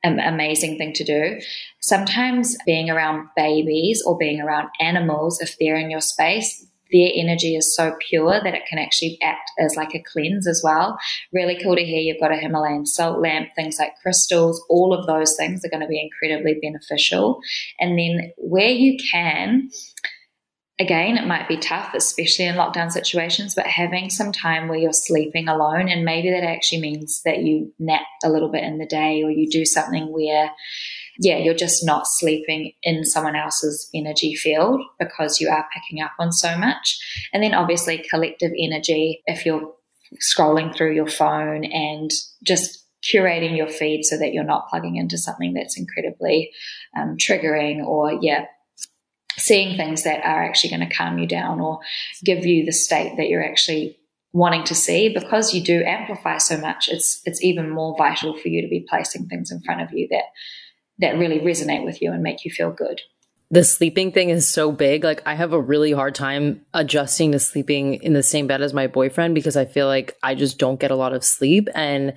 amazing 0.04 0.78
thing 0.78 0.92
to 0.94 1.04
do. 1.04 1.40
Sometimes 1.80 2.56
being 2.66 2.90
around 2.90 3.28
babies 3.36 4.02
or 4.04 4.18
being 4.18 4.40
around 4.40 4.68
animals, 4.80 5.40
if 5.40 5.56
they're 5.58 5.76
in 5.76 5.90
your 5.90 6.00
space, 6.00 6.66
their 6.92 7.10
energy 7.14 7.56
is 7.56 7.74
so 7.74 7.96
pure 8.08 8.40
that 8.42 8.54
it 8.54 8.66
can 8.68 8.78
actually 8.78 9.18
act 9.22 9.50
as 9.58 9.76
like 9.76 9.94
a 9.94 10.02
cleanse 10.12 10.46
as 10.46 10.60
well. 10.62 10.98
Really 11.32 11.58
cool 11.62 11.76
to 11.76 11.84
hear 11.84 12.00
you've 12.00 12.20
got 12.20 12.32
a 12.32 12.36
Himalayan 12.36 12.86
salt 12.86 13.20
lamp, 13.20 13.48
things 13.56 13.78
like 13.78 13.96
crystals, 14.02 14.62
all 14.68 14.92
of 14.92 15.06
those 15.06 15.34
things 15.36 15.64
are 15.64 15.70
going 15.70 15.82
to 15.82 15.88
be 15.88 16.00
incredibly 16.00 16.58
beneficial. 16.60 17.40
And 17.80 17.98
then 17.98 18.32
where 18.36 18.70
you 18.70 18.98
can, 19.10 19.70
again, 20.78 21.16
it 21.16 21.26
might 21.26 21.48
be 21.48 21.56
tough, 21.56 21.94
especially 21.94 22.46
in 22.46 22.56
lockdown 22.56 22.90
situations, 22.90 23.54
but 23.54 23.66
having 23.66 24.10
some 24.10 24.32
time 24.32 24.68
where 24.68 24.78
you're 24.78 24.92
sleeping 24.92 25.48
alone, 25.48 25.88
and 25.88 26.04
maybe 26.04 26.30
that 26.30 26.44
actually 26.44 26.80
means 26.80 27.22
that 27.24 27.38
you 27.38 27.72
nap 27.78 28.02
a 28.24 28.30
little 28.30 28.50
bit 28.50 28.64
in 28.64 28.78
the 28.78 28.86
day 28.86 29.22
or 29.22 29.30
you 29.30 29.48
do 29.48 29.64
something 29.64 30.12
where 30.12 30.50
yeah, 31.18 31.38
you're 31.38 31.54
just 31.54 31.84
not 31.84 32.06
sleeping 32.06 32.72
in 32.82 33.04
someone 33.04 33.36
else's 33.36 33.88
energy 33.94 34.34
field 34.34 34.80
because 34.98 35.40
you 35.40 35.48
are 35.48 35.68
picking 35.72 36.02
up 36.02 36.12
on 36.18 36.32
so 36.32 36.56
much. 36.56 36.98
And 37.32 37.42
then 37.42 37.54
obviously 37.54 38.04
collective 38.10 38.52
energy, 38.58 39.22
if 39.26 39.44
you're 39.44 39.72
scrolling 40.20 40.74
through 40.74 40.94
your 40.94 41.06
phone 41.06 41.64
and 41.64 42.10
just 42.44 42.86
curating 43.02 43.56
your 43.56 43.68
feed 43.68 44.04
so 44.04 44.16
that 44.18 44.32
you're 44.32 44.44
not 44.44 44.68
plugging 44.68 44.96
into 44.96 45.18
something 45.18 45.54
that's 45.54 45.78
incredibly 45.78 46.52
um, 46.96 47.16
triggering 47.16 47.84
or, 47.84 48.18
yeah, 48.20 48.46
seeing 49.36 49.76
things 49.76 50.04
that 50.04 50.24
are 50.24 50.44
actually 50.44 50.70
going 50.70 50.88
to 50.88 50.94
calm 50.94 51.18
you 51.18 51.26
down 51.26 51.60
or 51.60 51.80
give 52.24 52.46
you 52.46 52.64
the 52.64 52.72
state 52.72 53.16
that 53.16 53.28
you're 53.28 53.44
actually 53.44 53.98
wanting 54.32 54.64
to 54.64 54.74
see 54.74 55.08
because 55.10 55.52
you 55.52 55.62
do 55.62 55.82
amplify 55.84 56.38
so 56.38 56.56
much 56.56 56.88
it's 56.88 57.20
it's 57.26 57.42
even 57.42 57.68
more 57.68 57.94
vital 57.98 58.36
for 58.36 58.48
you 58.48 58.62
to 58.62 58.68
be 58.68 58.86
placing 58.88 59.26
things 59.26 59.50
in 59.50 59.60
front 59.60 59.82
of 59.82 59.92
you 59.92 60.08
that 60.10 60.24
that 61.02 61.18
really 61.18 61.40
resonate 61.40 61.84
with 61.84 62.00
you 62.00 62.12
and 62.12 62.22
make 62.22 62.44
you 62.44 62.50
feel 62.50 62.70
good. 62.70 63.00
The 63.50 63.64
sleeping 63.64 64.12
thing 64.12 64.30
is 64.30 64.48
so 64.48 64.72
big. 64.72 65.04
Like 65.04 65.22
I 65.26 65.34
have 65.34 65.52
a 65.52 65.60
really 65.60 65.92
hard 65.92 66.14
time 66.14 66.64
adjusting 66.72 67.32
to 67.32 67.38
sleeping 67.38 67.94
in 68.02 68.14
the 68.14 68.22
same 68.22 68.46
bed 68.46 68.62
as 68.62 68.72
my 68.72 68.86
boyfriend 68.86 69.34
because 69.34 69.56
I 69.56 69.66
feel 69.66 69.86
like 69.86 70.16
I 70.22 70.34
just 70.34 70.58
don't 70.58 70.80
get 70.80 70.90
a 70.90 70.96
lot 70.96 71.12
of 71.12 71.22
sleep 71.22 71.68
and 71.74 72.14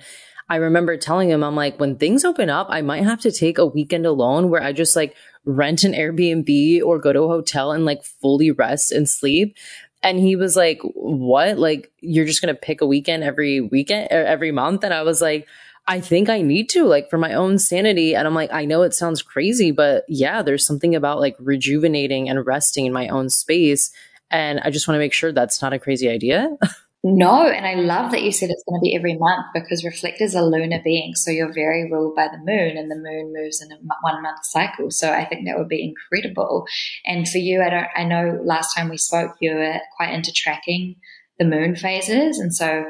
I 0.48 0.56
remember 0.56 0.96
telling 0.96 1.28
him, 1.28 1.42
I'm 1.42 1.56
like, 1.56 1.80
when 1.80 1.96
things 1.96 2.24
open 2.24 2.50
up, 2.50 2.68
I 2.70 2.80
might 2.80 3.02
have 3.02 3.20
to 3.22 3.32
take 3.32 3.58
a 3.58 3.66
weekend 3.66 4.06
alone 4.06 4.48
where 4.48 4.62
I 4.62 4.72
just 4.72 4.94
like 4.94 5.16
rent 5.44 5.82
an 5.82 5.92
Airbnb 5.92 6.82
or 6.82 6.98
go 6.98 7.12
to 7.12 7.22
a 7.22 7.28
hotel 7.28 7.72
and 7.72 7.84
like 7.84 8.04
fully 8.04 8.52
rest 8.52 8.92
and 8.92 9.08
sleep. 9.08 9.56
And 10.02 10.20
he 10.20 10.36
was 10.36 10.54
like, 10.54 10.80
what? 10.94 11.58
Like, 11.58 11.90
you're 12.00 12.26
just 12.26 12.40
going 12.40 12.54
to 12.54 12.60
pick 12.60 12.80
a 12.80 12.86
weekend 12.86 13.24
every 13.24 13.60
weekend 13.60 14.08
or 14.12 14.24
every 14.24 14.52
month? 14.52 14.84
And 14.84 14.94
I 14.94 15.02
was 15.02 15.20
like, 15.20 15.48
I 15.88 16.00
think 16.00 16.28
I 16.28 16.42
need 16.42 16.68
to, 16.70 16.84
like, 16.84 17.08
for 17.08 17.18
my 17.18 17.34
own 17.34 17.58
sanity. 17.58 18.14
And 18.14 18.26
I'm 18.26 18.34
like, 18.34 18.52
I 18.52 18.64
know 18.64 18.82
it 18.82 18.94
sounds 18.94 19.22
crazy, 19.22 19.70
but 19.70 20.04
yeah, 20.08 20.42
there's 20.42 20.66
something 20.66 20.94
about 20.94 21.20
like 21.20 21.36
rejuvenating 21.38 22.28
and 22.28 22.44
resting 22.44 22.86
in 22.86 22.92
my 22.92 23.08
own 23.08 23.28
space. 23.30 23.92
And 24.30 24.60
I 24.60 24.70
just 24.70 24.88
want 24.88 24.96
to 24.96 25.00
make 25.00 25.12
sure 25.12 25.32
that's 25.32 25.62
not 25.62 25.72
a 25.72 25.78
crazy 25.78 26.08
idea. 26.08 26.56
No, 27.08 27.46
and 27.46 27.64
I 27.64 27.74
love 27.74 28.10
that 28.10 28.24
you 28.24 28.32
said 28.32 28.50
it's 28.50 28.64
going 28.68 28.80
to 28.80 28.82
be 28.82 28.96
every 28.96 29.16
month 29.16 29.46
because 29.54 29.84
reflectors 29.84 30.34
are 30.34 30.42
lunar 30.42 30.80
beings. 30.82 31.22
So 31.22 31.30
you're 31.30 31.52
very 31.52 31.88
ruled 31.88 32.16
by 32.16 32.26
the 32.26 32.38
moon, 32.38 32.76
and 32.76 32.90
the 32.90 32.96
moon 32.96 33.32
moves 33.32 33.62
in 33.62 33.70
a 33.70 33.76
one 34.00 34.22
month 34.22 34.40
cycle. 34.42 34.90
So 34.90 35.12
I 35.12 35.24
think 35.24 35.46
that 35.46 35.56
would 35.56 35.68
be 35.68 35.84
incredible. 35.84 36.66
And 37.04 37.28
for 37.28 37.38
you, 37.38 37.62
I 37.62 37.70
don't. 37.70 37.86
I 37.94 38.02
know 38.02 38.40
last 38.42 38.74
time 38.74 38.88
we 38.88 38.96
spoke, 38.96 39.36
you 39.40 39.54
were 39.54 39.78
quite 39.96 40.14
into 40.14 40.32
tracking 40.32 40.96
the 41.38 41.44
moon 41.44 41.76
phases, 41.76 42.40
and 42.40 42.52
so 42.52 42.84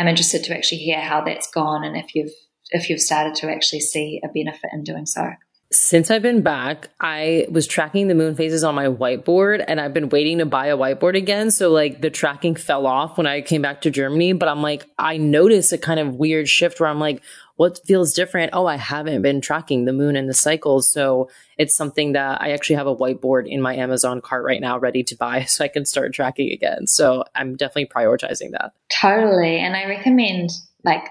I'm 0.00 0.08
interested 0.08 0.44
to 0.44 0.56
actually 0.56 0.78
hear 0.78 0.98
how 0.98 1.20
that's 1.20 1.50
gone 1.50 1.84
and 1.84 1.94
if 1.94 2.14
you've 2.14 2.32
if 2.70 2.88
you've 2.88 3.00
started 3.00 3.34
to 3.34 3.50
actually 3.50 3.80
see 3.80 4.20
a 4.24 4.28
benefit 4.28 4.70
in 4.72 4.82
doing 4.82 5.04
so. 5.04 5.28
Since 5.72 6.10
I've 6.10 6.22
been 6.22 6.40
back, 6.40 6.88
I 7.00 7.46
was 7.50 7.66
tracking 7.66 8.08
the 8.08 8.14
moon 8.14 8.34
phases 8.34 8.64
on 8.64 8.74
my 8.74 8.86
whiteboard 8.86 9.62
and 9.68 9.78
I've 9.78 9.92
been 9.92 10.08
waiting 10.08 10.38
to 10.38 10.46
buy 10.46 10.68
a 10.68 10.76
whiteboard 10.76 11.16
again. 11.16 11.50
So 11.50 11.70
like 11.70 12.00
the 12.00 12.08
tracking 12.08 12.54
fell 12.54 12.86
off 12.86 13.18
when 13.18 13.26
I 13.26 13.42
came 13.42 13.60
back 13.60 13.82
to 13.82 13.90
Germany, 13.90 14.32
but 14.32 14.48
I'm 14.48 14.62
like, 14.62 14.86
I 14.98 15.18
noticed 15.18 15.72
a 15.72 15.78
kind 15.78 16.00
of 16.00 16.14
weird 16.14 16.48
shift 16.48 16.80
where 16.80 16.88
I'm 16.88 16.98
like, 16.98 17.22
what 17.60 17.78
feels 17.86 18.14
different? 18.14 18.54
Oh, 18.54 18.64
I 18.64 18.78
haven't 18.78 19.20
been 19.20 19.42
tracking 19.42 19.84
the 19.84 19.92
moon 19.92 20.16
and 20.16 20.26
the 20.26 20.32
cycles. 20.32 20.90
So 20.90 21.28
it's 21.58 21.76
something 21.76 22.12
that 22.12 22.40
I 22.40 22.52
actually 22.52 22.76
have 22.76 22.86
a 22.86 22.96
whiteboard 22.96 23.46
in 23.46 23.60
my 23.60 23.76
Amazon 23.76 24.22
cart 24.22 24.46
right 24.46 24.62
now 24.62 24.78
ready 24.78 25.02
to 25.02 25.14
buy 25.14 25.44
so 25.44 25.62
I 25.62 25.68
can 25.68 25.84
start 25.84 26.14
tracking 26.14 26.50
again. 26.52 26.86
So 26.86 27.22
I'm 27.34 27.56
definitely 27.56 27.90
prioritizing 27.94 28.52
that. 28.52 28.72
Totally. 28.88 29.58
And 29.58 29.76
I 29.76 29.84
recommend 29.84 30.48
like 30.84 31.04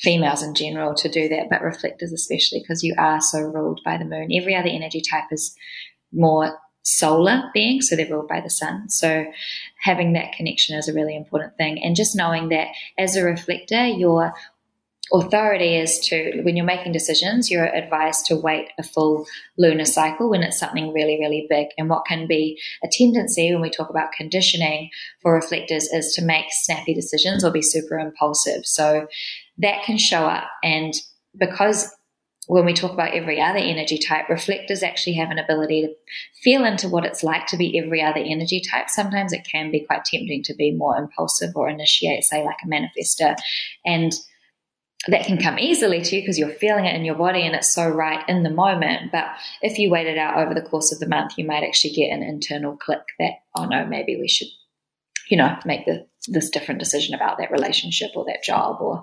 females 0.00 0.42
in 0.42 0.54
general 0.54 0.94
to 0.94 1.10
do 1.10 1.28
that, 1.28 1.50
but 1.50 1.60
reflectors 1.60 2.10
especially 2.10 2.60
because 2.60 2.82
you 2.82 2.94
are 2.96 3.20
so 3.20 3.40
ruled 3.40 3.82
by 3.84 3.98
the 3.98 4.06
moon. 4.06 4.30
Every 4.32 4.56
other 4.56 4.70
energy 4.70 5.02
type 5.02 5.24
is 5.30 5.54
more 6.10 6.58
solar 6.84 7.44
being, 7.52 7.80
so 7.82 7.96
they're 7.96 8.08
ruled 8.08 8.28
by 8.28 8.40
the 8.40 8.50
sun. 8.50 8.88
So 8.88 9.26
having 9.78 10.14
that 10.14 10.32
connection 10.32 10.76
is 10.76 10.88
a 10.88 10.94
really 10.94 11.14
important 11.14 11.56
thing. 11.56 11.82
And 11.82 11.94
just 11.94 12.16
knowing 12.16 12.48
that 12.48 12.68
as 12.98 13.14
a 13.14 13.22
reflector, 13.22 13.84
your 13.84 14.32
authority 15.12 15.76
is 15.76 15.98
to, 15.98 16.40
when 16.42 16.56
you're 16.56 16.64
making 16.64 16.92
decisions, 16.92 17.50
you're 17.50 17.66
advised 17.66 18.26
to 18.26 18.36
wait 18.36 18.70
a 18.78 18.82
full 18.82 19.26
lunar 19.58 19.84
cycle 19.84 20.30
when 20.30 20.42
it's 20.42 20.58
something 20.58 20.92
really, 20.92 21.18
really 21.20 21.46
big. 21.50 21.68
And 21.76 21.90
what 21.90 22.06
can 22.06 22.26
be 22.26 22.58
a 22.82 22.88
tendency 22.90 23.52
when 23.52 23.60
we 23.60 23.70
talk 23.70 23.90
about 23.90 24.12
conditioning 24.12 24.90
for 25.20 25.34
reflectors 25.34 25.88
is 25.88 26.14
to 26.14 26.24
make 26.24 26.46
snappy 26.50 26.94
decisions 26.94 27.44
or 27.44 27.50
be 27.50 27.62
super 27.62 27.98
impulsive. 27.98 28.64
So 28.64 29.06
that 29.58 29.84
can 29.84 29.98
show 29.98 30.24
up. 30.24 30.48
And 30.64 30.94
because 31.38 31.94
when 32.48 32.64
we 32.64 32.72
talk 32.72 32.92
about 32.92 33.14
every 33.14 33.40
other 33.40 33.58
energy 33.58 33.98
type, 33.98 34.28
reflectors 34.28 34.82
actually 34.82 35.14
have 35.14 35.30
an 35.30 35.38
ability 35.38 35.82
to 35.82 35.94
feel 36.42 36.64
into 36.64 36.88
what 36.88 37.04
it's 37.04 37.22
like 37.22 37.46
to 37.46 37.56
be 37.56 37.78
every 37.78 38.02
other 38.02 38.18
energy 38.18 38.60
type. 38.68 38.88
Sometimes 38.88 39.32
it 39.32 39.46
can 39.50 39.70
be 39.70 39.84
quite 39.84 40.04
tempting 40.04 40.42
to 40.44 40.54
be 40.54 40.72
more 40.72 40.96
impulsive 40.96 41.50
or 41.54 41.68
initiate, 41.68 42.24
say, 42.24 42.44
like 42.44 42.56
a 42.64 42.68
manifester. 42.68 43.36
And 43.84 44.12
that 45.08 45.26
can 45.26 45.38
come 45.38 45.58
easily 45.58 46.00
to 46.00 46.16
you 46.16 46.22
because 46.22 46.38
you're 46.38 46.48
feeling 46.48 46.84
it 46.84 46.94
in 46.94 47.04
your 47.04 47.16
body 47.16 47.44
and 47.44 47.54
it's 47.54 47.72
so 47.72 47.88
right 47.88 48.24
in 48.28 48.42
the 48.42 48.50
moment. 48.50 49.10
But 49.10 49.26
if 49.60 49.78
you 49.78 49.90
wait 49.90 50.06
it 50.06 50.18
out 50.18 50.38
over 50.38 50.54
the 50.54 50.62
course 50.62 50.92
of 50.92 51.00
the 51.00 51.08
month, 51.08 51.32
you 51.36 51.44
might 51.44 51.64
actually 51.64 51.94
get 51.94 52.10
an 52.10 52.22
internal 52.22 52.76
click 52.76 53.02
that, 53.18 53.32
oh 53.56 53.64
no, 53.64 53.84
maybe 53.84 54.16
we 54.16 54.28
should, 54.28 54.48
you 55.28 55.36
know, 55.36 55.56
make 55.64 55.86
the, 55.86 56.06
this 56.28 56.50
different 56.50 56.78
decision 56.78 57.14
about 57.14 57.38
that 57.38 57.50
relationship 57.50 58.10
or 58.14 58.24
that 58.26 58.44
job 58.44 58.80
or 58.80 59.02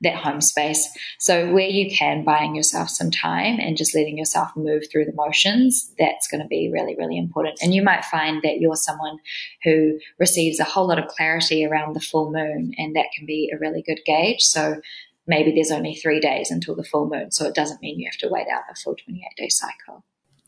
that 0.00 0.16
home 0.16 0.40
space. 0.40 0.88
So 1.18 1.52
where 1.52 1.68
you 1.68 1.94
can, 1.94 2.24
buying 2.24 2.54
yourself 2.54 2.88
some 2.88 3.10
time 3.10 3.58
and 3.60 3.76
just 3.76 3.94
letting 3.94 4.16
yourself 4.16 4.48
move 4.56 4.84
through 4.90 5.04
the 5.04 5.14
motions, 5.14 5.92
that's 5.98 6.26
going 6.26 6.42
to 6.42 6.48
be 6.48 6.70
really, 6.72 6.96
really 6.98 7.18
important. 7.18 7.58
And 7.60 7.74
you 7.74 7.82
might 7.82 8.04
find 8.06 8.40
that 8.42 8.60
you're 8.60 8.76
someone 8.76 9.18
who 9.62 9.98
receives 10.18 10.58
a 10.58 10.64
whole 10.64 10.88
lot 10.88 10.98
of 10.98 11.08
clarity 11.08 11.66
around 11.66 11.94
the 11.94 12.00
full 12.00 12.32
moon, 12.32 12.72
and 12.78 12.96
that 12.96 13.12
can 13.16 13.26
be 13.26 13.50
a 13.52 13.58
really 13.58 13.82
good 13.82 14.00
gauge. 14.06 14.40
So 14.40 14.80
maybe 15.26 15.52
there's 15.52 15.70
only 15.70 15.94
three 15.94 16.20
days 16.20 16.50
until 16.50 16.74
the 16.74 16.84
full 16.84 17.08
moon, 17.08 17.30
so 17.30 17.46
it 17.46 17.54
doesn't 17.54 17.80
mean 17.80 17.98
you 17.98 18.08
have 18.10 18.18
to 18.18 18.28
wait 18.28 18.46
out 18.52 18.62
a 18.70 18.74
full 18.74 18.94
28 18.94 19.22
day 19.36 19.48
cycle. 19.48 20.04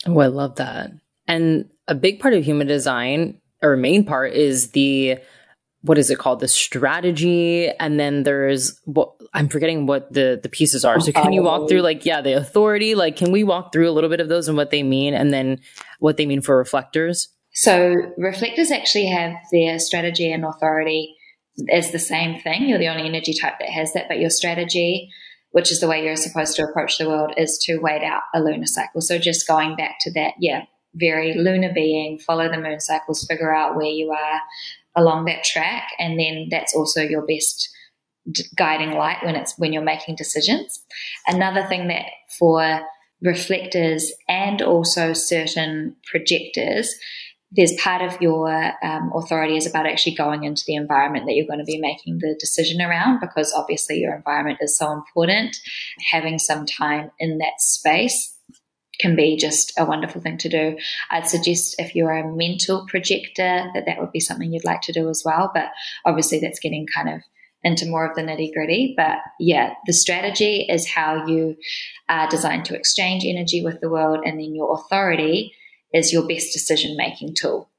Oh, 0.06 0.18
I 0.18 0.26
love 0.26 0.56
that. 0.56 0.90
And 1.26 1.70
a 1.88 1.94
big 1.94 2.20
part 2.20 2.34
of 2.34 2.44
human 2.44 2.66
design, 2.66 3.40
or 3.62 3.72
a 3.72 3.78
main 3.78 4.04
part, 4.04 4.32
is 4.32 4.70
the 4.70 5.18
what 5.86 5.98
is 5.98 6.10
it 6.10 6.18
called 6.18 6.40
the 6.40 6.48
strategy 6.48 7.68
and 7.68 7.98
then 7.98 8.24
there's 8.24 8.80
what 8.84 9.12
i'm 9.34 9.48
forgetting 9.48 9.86
what 9.86 10.12
the 10.12 10.38
the 10.42 10.48
pieces 10.48 10.84
are 10.84 10.98
so 10.98 11.12
can 11.12 11.32
you 11.32 11.42
walk 11.42 11.68
through 11.68 11.80
like 11.80 12.04
yeah 12.04 12.20
the 12.20 12.32
authority 12.32 12.94
like 12.94 13.16
can 13.16 13.30
we 13.30 13.44
walk 13.44 13.72
through 13.72 13.88
a 13.88 13.92
little 13.92 14.10
bit 14.10 14.20
of 14.20 14.28
those 14.28 14.48
and 14.48 14.56
what 14.56 14.70
they 14.70 14.82
mean 14.82 15.14
and 15.14 15.32
then 15.32 15.60
what 16.00 16.16
they 16.16 16.26
mean 16.26 16.40
for 16.40 16.56
reflectors 16.56 17.28
so 17.52 17.94
reflectors 18.18 18.70
actually 18.70 19.06
have 19.06 19.34
their 19.52 19.78
strategy 19.78 20.30
and 20.30 20.44
authority 20.44 21.15
as 21.70 21.92
the 21.92 21.98
same 21.98 22.40
thing. 22.40 22.68
You're 22.68 22.78
the 22.78 22.88
only 22.88 23.06
energy 23.06 23.34
type 23.34 23.58
that 23.60 23.68
has 23.68 23.92
that 23.92 24.08
but 24.08 24.18
your 24.18 24.30
strategy 24.30 25.10
which 25.52 25.72
is 25.72 25.80
the 25.80 25.88
way 25.88 26.04
you're 26.04 26.16
supposed 26.16 26.54
to 26.54 26.62
approach 26.62 26.98
the 26.98 27.08
world 27.08 27.32
is 27.38 27.56
to 27.64 27.78
wait 27.78 28.02
out 28.02 28.20
a 28.34 28.42
lunar 28.42 28.66
cycle. 28.66 29.00
So 29.00 29.18
just 29.18 29.48
going 29.48 29.74
back 29.74 29.96
to 30.02 30.12
that 30.12 30.34
yeah 30.38 30.64
very 30.94 31.34
lunar 31.34 31.72
being 31.72 32.18
follow 32.18 32.50
the 32.50 32.60
moon 32.60 32.80
cycles 32.80 33.26
figure 33.26 33.54
out 33.54 33.76
where 33.76 33.86
you 33.86 34.10
are 34.10 34.40
along 34.96 35.26
that 35.26 35.44
track 35.44 35.88
and 35.98 36.18
then 36.18 36.48
that's 36.50 36.74
also 36.74 37.02
your 37.02 37.26
best 37.26 37.68
guiding 38.56 38.92
light 38.92 39.18
when 39.22 39.36
it's 39.36 39.58
when 39.58 39.72
you're 39.72 39.82
making 39.82 40.16
decisions. 40.16 40.82
Another 41.26 41.66
thing 41.68 41.88
that 41.88 42.06
for 42.38 42.80
reflectors 43.22 44.12
and 44.28 44.60
also 44.60 45.12
certain 45.12 45.96
projectors 46.10 46.94
there's 47.56 47.74
part 47.78 48.02
of 48.02 48.20
your 48.20 48.50
um, 48.84 49.10
authority 49.14 49.56
is 49.56 49.66
about 49.66 49.86
actually 49.86 50.14
going 50.14 50.44
into 50.44 50.62
the 50.66 50.74
environment 50.74 51.26
that 51.26 51.34
you're 51.34 51.46
going 51.46 51.58
to 51.58 51.64
be 51.64 51.80
making 51.80 52.18
the 52.18 52.36
decision 52.38 52.80
around 52.82 53.20
because 53.20 53.52
obviously 53.56 53.98
your 53.98 54.14
environment 54.14 54.58
is 54.60 54.76
so 54.76 54.92
important 54.92 55.56
having 56.10 56.38
some 56.38 56.66
time 56.66 57.10
in 57.18 57.38
that 57.38 57.58
space 57.58 58.34
can 59.00 59.16
be 59.16 59.36
just 59.36 59.72
a 59.78 59.84
wonderful 59.84 60.20
thing 60.20 60.38
to 60.38 60.48
do. 60.48 60.76
I'd 61.10 61.26
suggest 61.26 61.76
if 61.78 61.94
you're 61.94 62.12
a 62.12 62.34
mental 62.34 62.86
projector 62.86 63.70
that 63.74 63.84
that 63.86 64.00
would 64.00 64.12
be 64.12 64.20
something 64.20 64.52
you'd 64.52 64.64
like 64.64 64.80
to 64.82 64.92
do 64.92 65.08
as 65.08 65.22
well. 65.24 65.50
But 65.52 65.66
obviously, 66.04 66.38
that's 66.38 66.60
getting 66.60 66.86
kind 66.94 67.10
of 67.10 67.20
into 67.62 67.86
more 67.86 68.08
of 68.08 68.16
the 68.16 68.22
nitty 68.22 68.52
gritty. 68.54 68.94
But 68.96 69.18
yeah, 69.38 69.74
the 69.86 69.92
strategy 69.92 70.66
is 70.68 70.88
how 70.88 71.26
you 71.26 71.56
are 72.08 72.28
designed 72.28 72.64
to 72.66 72.76
exchange 72.76 73.24
energy 73.26 73.62
with 73.62 73.80
the 73.80 73.90
world, 73.90 74.20
and 74.24 74.38
then 74.40 74.54
your 74.54 74.74
authority 74.74 75.52
is 75.92 76.12
your 76.12 76.26
best 76.26 76.52
decision 76.52 76.96
making 76.96 77.34
tool. 77.34 77.70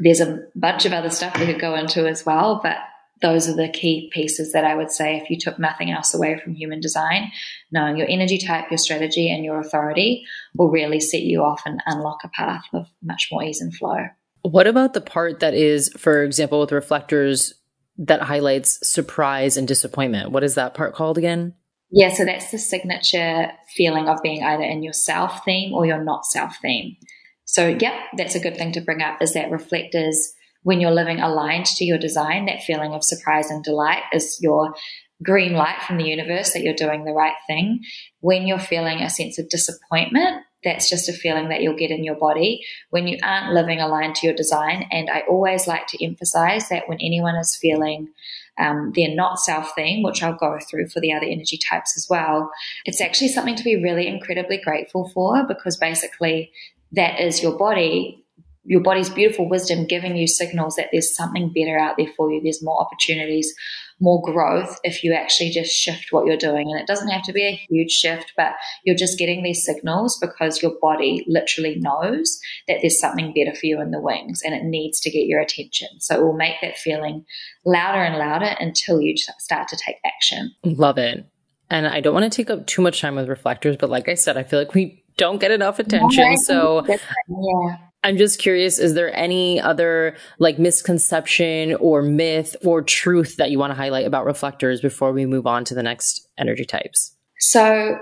There's 0.00 0.20
a 0.20 0.44
bunch 0.54 0.84
of 0.84 0.92
other 0.92 1.10
stuff 1.10 1.38
we 1.38 1.46
could 1.46 1.60
go 1.60 1.74
into 1.74 2.06
as 2.06 2.24
well, 2.24 2.60
but 2.62 2.76
those 3.20 3.48
are 3.48 3.56
the 3.56 3.68
key 3.68 4.10
pieces 4.12 4.52
that 4.52 4.64
I 4.64 4.74
would 4.74 4.90
say 4.90 5.16
if 5.16 5.30
you 5.30 5.38
took 5.38 5.58
nothing 5.58 5.90
else 5.90 6.14
away 6.14 6.38
from 6.38 6.54
human 6.54 6.80
design, 6.80 7.32
knowing 7.72 7.96
your 7.96 8.08
energy 8.08 8.38
type, 8.38 8.70
your 8.70 8.78
strategy, 8.78 9.30
and 9.30 9.44
your 9.44 9.58
authority 9.58 10.24
will 10.54 10.70
really 10.70 11.00
set 11.00 11.22
you 11.22 11.42
off 11.42 11.62
and 11.66 11.82
unlock 11.86 12.20
a 12.24 12.28
path 12.28 12.64
of 12.72 12.86
much 13.02 13.28
more 13.32 13.42
ease 13.42 13.60
and 13.60 13.74
flow. 13.74 14.06
What 14.42 14.66
about 14.66 14.94
the 14.94 15.00
part 15.00 15.40
that 15.40 15.54
is, 15.54 15.90
for 15.96 16.22
example, 16.22 16.60
with 16.60 16.72
reflectors 16.72 17.54
that 17.98 18.22
highlights 18.22 18.88
surprise 18.88 19.56
and 19.56 19.66
disappointment? 19.66 20.30
What 20.30 20.44
is 20.44 20.54
that 20.54 20.74
part 20.74 20.94
called 20.94 21.18
again? 21.18 21.54
Yeah, 21.90 22.12
so 22.12 22.24
that's 22.24 22.50
the 22.50 22.58
signature 22.58 23.50
feeling 23.74 24.08
of 24.08 24.22
being 24.22 24.42
either 24.42 24.62
in 24.62 24.82
your 24.82 24.92
self 24.92 25.44
theme 25.44 25.72
or 25.72 25.86
your 25.86 26.02
not 26.02 26.26
self 26.26 26.56
theme. 26.60 26.96
So, 27.44 27.68
yep, 27.80 27.94
that's 28.16 28.34
a 28.34 28.40
good 28.40 28.56
thing 28.56 28.72
to 28.72 28.82
bring 28.82 29.00
up 29.00 29.22
is 29.22 29.32
that 29.32 29.50
reflectors 29.50 30.34
when 30.64 30.80
you're 30.80 30.90
living 30.90 31.20
aligned 31.20 31.64
to 31.64 31.84
your 31.84 31.98
design, 31.98 32.44
that 32.46 32.62
feeling 32.62 32.92
of 32.92 33.02
surprise 33.02 33.50
and 33.50 33.64
delight 33.64 34.02
is 34.12 34.38
your 34.42 34.74
green 35.22 35.54
light 35.54 35.82
from 35.82 35.96
the 35.96 36.04
universe 36.04 36.52
that 36.52 36.62
you're 36.62 36.74
doing 36.74 37.04
the 37.04 37.12
right 37.12 37.36
thing. 37.46 37.80
When 38.20 38.46
you're 38.46 38.58
feeling 38.58 39.00
a 39.00 39.08
sense 39.08 39.38
of 39.38 39.48
disappointment, 39.48 40.44
that's 40.64 40.90
just 40.90 41.08
a 41.08 41.12
feeling 41.12 41.48
that 41.48 41.62
you'll 41.62 41.76
get 41.76 41.90
in 41.90 42.04
your 42.04 42.16
body 42.16 42.60
when 42.90 43.06
you 43.06 43.18
aren't 43.22 43.54
living 43.54 43.80
aligned 43.80 44.16
to 44.16 44.26
your 44.26 44.36
design. 44.36 44.86
And 44.90 45.08
I 45.08 45.22
always 45.28 45.66
like 45.66 45.86
to 45.88 46.04
emphasize 46.04 46.68
that 46.68 46.88
when 46.88 46.98
anyone 47.00 47.36
is 47.36 47.56
feeling 47.56 48.08
um, 48.58 48.92
their 48.94 49.14
not 49.14 49.38
self 49.38 49.72
theme, 49.74 50.02
which 50.02 50.22
I'll 50.22 50.36
go 50.36 50.58
through 50.68 50.88
for 50.88 51.00
the 51.00 51.12
other 51.12 51.26
energy 51.26 51.58
types 51.58 51.96
as 51.96 52.06
well, 52.08 52.50
it's 52.84 53.00
actually 53.00 53.28
something 53.28 53.56
to 53.56 53.64
be 53.64 53.82
really 53.82 54.06
incredibly 54.06 54.58
grateful 54.58 55.10
for 55.14 55.46
because 55.46 55.76
basically 55.76 56.50
that 56.92 57.20
is 57.20 57.42
your 57.42 57.56
body 57.56 58.24
your 58.68 58.82
body's 58.82 59.08
beautiful 59.08 59.48
wisdom 59.48 59.86
giving 59.86 60.14
you 60.14 60.26
signals 60.26 60.76
that 60.76 60.90
there's 60.92 61.16
something 61.16 61.50
better 61.54 61.78
out 61.78 61.96
there 61.96 62.12
for 62.14 62.30
you. 62.30 62.42
There's 62.42 62.62
more 62.62 62.78
opportunities, 62.78 63.54
more 63.98 64.20
growth 64.22 64.78
if 64.84 65.02
you 65.02 65.14
actually 65.14 65.48
just 65.48 65.72
shift 65.72 66.08
what 66.12 66.26
you're 66.26 66.36
doing. 66.36 66.70
And 66.70 66.78
it 66.78 66.86
doesn't 66.86 67.08
have 67.08 67.22
to 67.22 67.32
be 67.32 67.44
a 67.44 67.58
huge 67.70 67.90
shift, 67.90 68.34
but 68.36 68.52
you're 68.84 68.94
just 68.94 69.18
getting 69.18 69.42
these 69.42 69.64
signals 69.64 70.18
because 70.20 70.62
your 70.62 70.74
body 70.82 71.24
literally 71.26 71.76
knows 71.76 72.38
that 72.68 72.78
there's 72.82 73.00
something 73.00 73.32
better 73.34 73.56
for 73.56 73.64
you 73.64 73.80
in 73.80 73.90
the 73.90 74.02
wings 74.02 74.42
and 74.44 74.54
it 74.54 74.64
needs 74.64 75.00
to 75.00 75.10
get 75.10 75.24
your 75.24 75.40
attention. 75.40 75.88
So 75.98 76.16
it 76.16 76.22
will 76.22 76.36
make 76.36 76.56
that 76.60 76.76
feeling 76.76 77.24
louder 77.64 78.02
and 78.02 78.18
louder 78.18 78.54
until 78.60 79.00
you 79.00 79.16
start 79.16 79.68
to 79.68 79.76
take 79.76 79.96
action. 80.04 80.54
Love 80.62 80.98
it. 80.98 81.24
And 81.70 81.86
I 81.86 82.02
don't 82.02 82.14
want 82.14 82.30
to 82.30 82.36
take 82.36 82.50
up 82.50 82.66
too 82.66 82.82
much 82.82 83.00
time 83.00 83.16
with 83.16 83.30
reflectors, 83.30 83.78
but 83.78 83.88
like 83.88 84.10
I 84.10 84.14
said, 84.14 84.36
I 84.36 84.42
feel 84.42 84.58
like 84.58 84.74
we 84.74 85.04
don't 85.16 85.40
get 85.40 85.52
enough 85.52 85.78
attention. 85.78 86.36
So 86.36 86.84
yeah 86.86 87.78
I'm 88.04 88.16
just 88.16 88.38
curious, 88.38 88.78
is 88.78 88.94
there 88.94 89.14
any 89.14 89.60
other 89.60 90.16
like 90.38 90.58
misconception 90.58 91.74
or 91.74 92.02
myth 92.02 92.54
or 92.64 92.82
truth 92.82 93.36
that 93.36 93.50
you 93.50 93.58
want 93.58 93.72
to 93.72 93.76
highlight 93.76 94.06
about 94.06 94.24
reflectors 94.24 94.80
before 94.80 95.12
we 95.12 95.26
move 95.26 95.46
on 95.46 95.64
to 95.64 95.74
the 95.74 95.82
next 95.82 96.28
energy 96.38 96.64
types? 96.64 97.16
So 97.40 97.98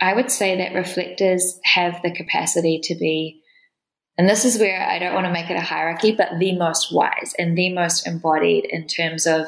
I 0.00 0.14
would 0.14 0.30
say 0.30 0.58
that 0.58 0.74
reflectors 0.74 1.58
have 1.64 2.02
the 2.02 2.12
capacity 2.12 2.80
to 2.84 2.94
be, 2.96 3.40
and 4.16 4.28
this 4.28 4.44
is 4.44 4.58
where 4.58 4.82
I 4.82 4.98
don't 4.98 5.14
want 5.14 5.26
to 5.26 5.32
make 5.32 5.50
it 5.50 5.56
a 5.56 5.60
hierarchy, 5.60 6.12
but 6.12 6.38
the 6.38 6.56
most 6.56 6.92
wise 6.92 7.34
and 7.38 7.56
the 7.56 7.72
most 7.72 8.06
embodied 8.06 8.66
in 8.68 8.86
terms 8.86 9.26
of 9.26 9.46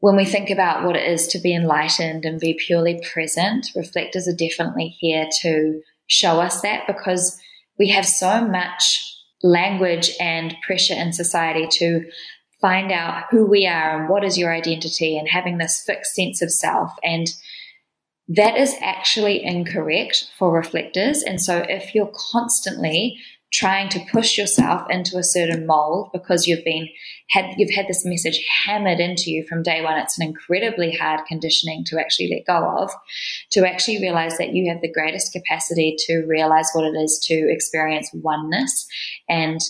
when 0.00 0.16
we 0.16 0.24
think 0.24 0.48
about 0.50 0.84
what 0.84 0.96
it 0.96 1.06
is 1.06 1.26
to 1.28 1.38
be 1.38 1.54
enlightened 1.54 2.24
and 2.24 2.40
be 2.40 2.54
purely 2.54 3.02
present, 3.12 3.66
reflectors 3.76 4.26
are 4.26 4.36
definitely 4.36 4.96
here 4.98 5.28
to 5.42 5.82
show 6.06 6.40
us 6.40 6.62
that 6.62 6.86
because 6.86 7.38
we 7.80 7.88
have 7.88 8.06
so 8.06 8.46
much 8.46 9.16
language 9.42 10.12
and 10.20 10.54
pressure 10.64 10.94
in 10.94 11.14
society 11.14 11.66
to 11.66 12.04
find 12.60 12.92
out 12.92 13.24
who 13.30 13.46
we 13.46 13.66
are 13.66 13.98
and 13.98 14.10
what 14.10 14.22
is 14.22 14.36
your 14.36 14.52
identity 14.52 15.16
and 15.16 15.26
having 15.26 15.56
this 15.56 15.82
fixed 15.86 16.14
sense 16.14 16.42
of 16.42 16.52
self. 16.52 16.92
And 17.02 17.26
that 18.28 18.58
is 18.58 18.74
actually 18.82 19.42
incorrect 19.42 20.30
for 20.38 20.52
reflectors. 20.52 21.22
And 21.22 21.40
so 21.40 21.64
if 21.70 21.94
you're 21.94 22.12
constantly 22.32 23.16
trying 23.52 23.88
to 23.88 24.00
push 24.12 24.38
yourself 24.38 24.88
into 24.90 25.18
a 25.18 25.24
certain 25.24 25.66
mold 25.66 26.10
because 26.12 26.46
you've 26.46 26.64
been 26.64 26.88
had 27.30 27.54
you've 27.56 27.74
had 27.74 27.88
this 27.88 28.04
message 28.04 28.44
hammered 28.64 29.00
into 29.00 29.30
you 29.30 29.44
from 29.48 29.62
day 29.62 29.82
one 29.82 29.98
it's 29.98 30.18
an 30.18 30.26
incredibly 30.26 30.92
hard 30.92 31.20
conditioning 31.26 31.84
to 31.84 31.98
actually 31.98 32.28
let 32.28 32.46
go 32.46 32.68
of 32.78 32.90
to 33.50 33.68
actually 33.68 34.00
realize 34.00 34.38
that 34.38 34.54
you 34.54 34.70
have 34.70 34.80
the 34.80 34.92
greatest 34.92 35.32
capacity 35.32 35.96
to 35.98 36.24
realize 36.26 36.70
what 36.72 36.84
it 36.84 36.96
is 36.96 37.18
to 37.22 37.34
experience 37.50 38.10
oneness 38.14 38.86
and 39.28 39.60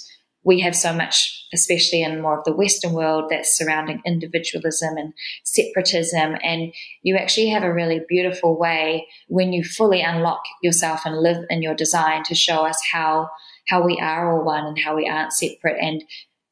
we 0.42 0.60
have 0.60 0.74
so 0.74 0.92
much, 0.92 1.46
especially 1.52 2.02
in 2.02 2.22
more 2.22 2.38
of 2.38 2.44
the 2.44 2.54
Western 2.54 2.92
world, 2.92 3.26
that's 3.30 3.56
surrounding 3.56 4.00
individualism 4.06 4.96
and 4.96 5.12
separatism. 5.44 6.36
And 6.42 6.72
you 7.02 7.16
actually 7.16 7.48
have 7.50 7.62
a 7.62 7.72
really 7.72 8.00
beautiful 8.08 8.58
way 8.58 9.06
when 9.28 9.52
you 9.52 9.62
fully 9.62 10.00
unlock 10.00 10.42
yourself 10.62 11.02
and 11.04 11.18
live 11.18 11.44
in 11.50 11.60
your 11.60 11.74
design 11.74 12.22
to 12.24 12.34
show 12.34 12.64
us 12.64 12.80
how 12.90 13.28
how 13.68 13.84
we 13.84 13.98
are 14.00 14.32
all 14.32 14.44
one 14.44 14.66
and 14.66 14.78
how 14.78 14.96
we 14.96 15.08
aren't 15.08 15.32
separate 15.32 15.78
and 15.80 16.02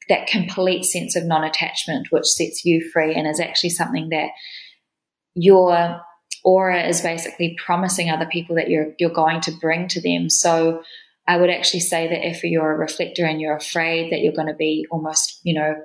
that 0.08 0.26
complete 0.26 0.84
sense 0.84 1.16
of 1.16 1.24
non 1.24 1.44
attachment, 1.44 2.08
which 2.10 2.26
sets 2.26 2.64
you 2.64 2.88
free 2.90 3.14
and 3.14 3.26
is 3.26 3.40
actually 3.40 3.70
something 3.70 4.08
that 4.08 4.30
your 5.34 6.00
aura 6.44 6.86
is 6.86 7.00
basically 7.00 7.56
promising 7.64 8.10
other 8.10 8.26
people 8.26 8.56
that 8.56 8.70
you're 8.70 8.92
you're 8.98 9.10
going 9.10 9.40
to 9.42 9.52
bring 9.52 9.88
to 9.88 10.00
them. 10.00 10.30
So 10.30 10.82
I 11.26 11.36
would 11.36 11.50
actually 11.50 11.80
say 11.80 12.08
that 12.08 12.26
if 12.26 12.42
you're 12.42 12.72
a 12.72 12.78
reflector 12.78 13.26
and 13.26 13.40
you're 13.40 13.56
afraid 13.56 14.12
that 14.12 14.20
you're 14.20 14.32
going 14.32 14.48
to 14.48 14.54
be 14.54 14.86
almost, 14.90 15.40
you 15.42 15.54
know, 15.54 15.76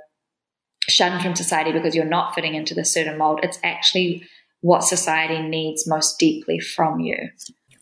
shunned 0.88 1.21
from 1.21 1.36
society 1.36 1.71
because 1.73 1.95
you're 1.95 2.05
not 2.05 2.33
fitting 2.33 2.55
into 2.55 2.73
the 2.73 2.86
certain 2.86 3.17
mold, 3.17 3.41
it's 3.43 3.59
actually 3.63 4.23
what 4.62 4.83
society 4.83 5.41
needs 5.41 5.86
most 5.86 6.17
deeply 6.17 6.59
from 6.59 7.01
you. 7.01 7.17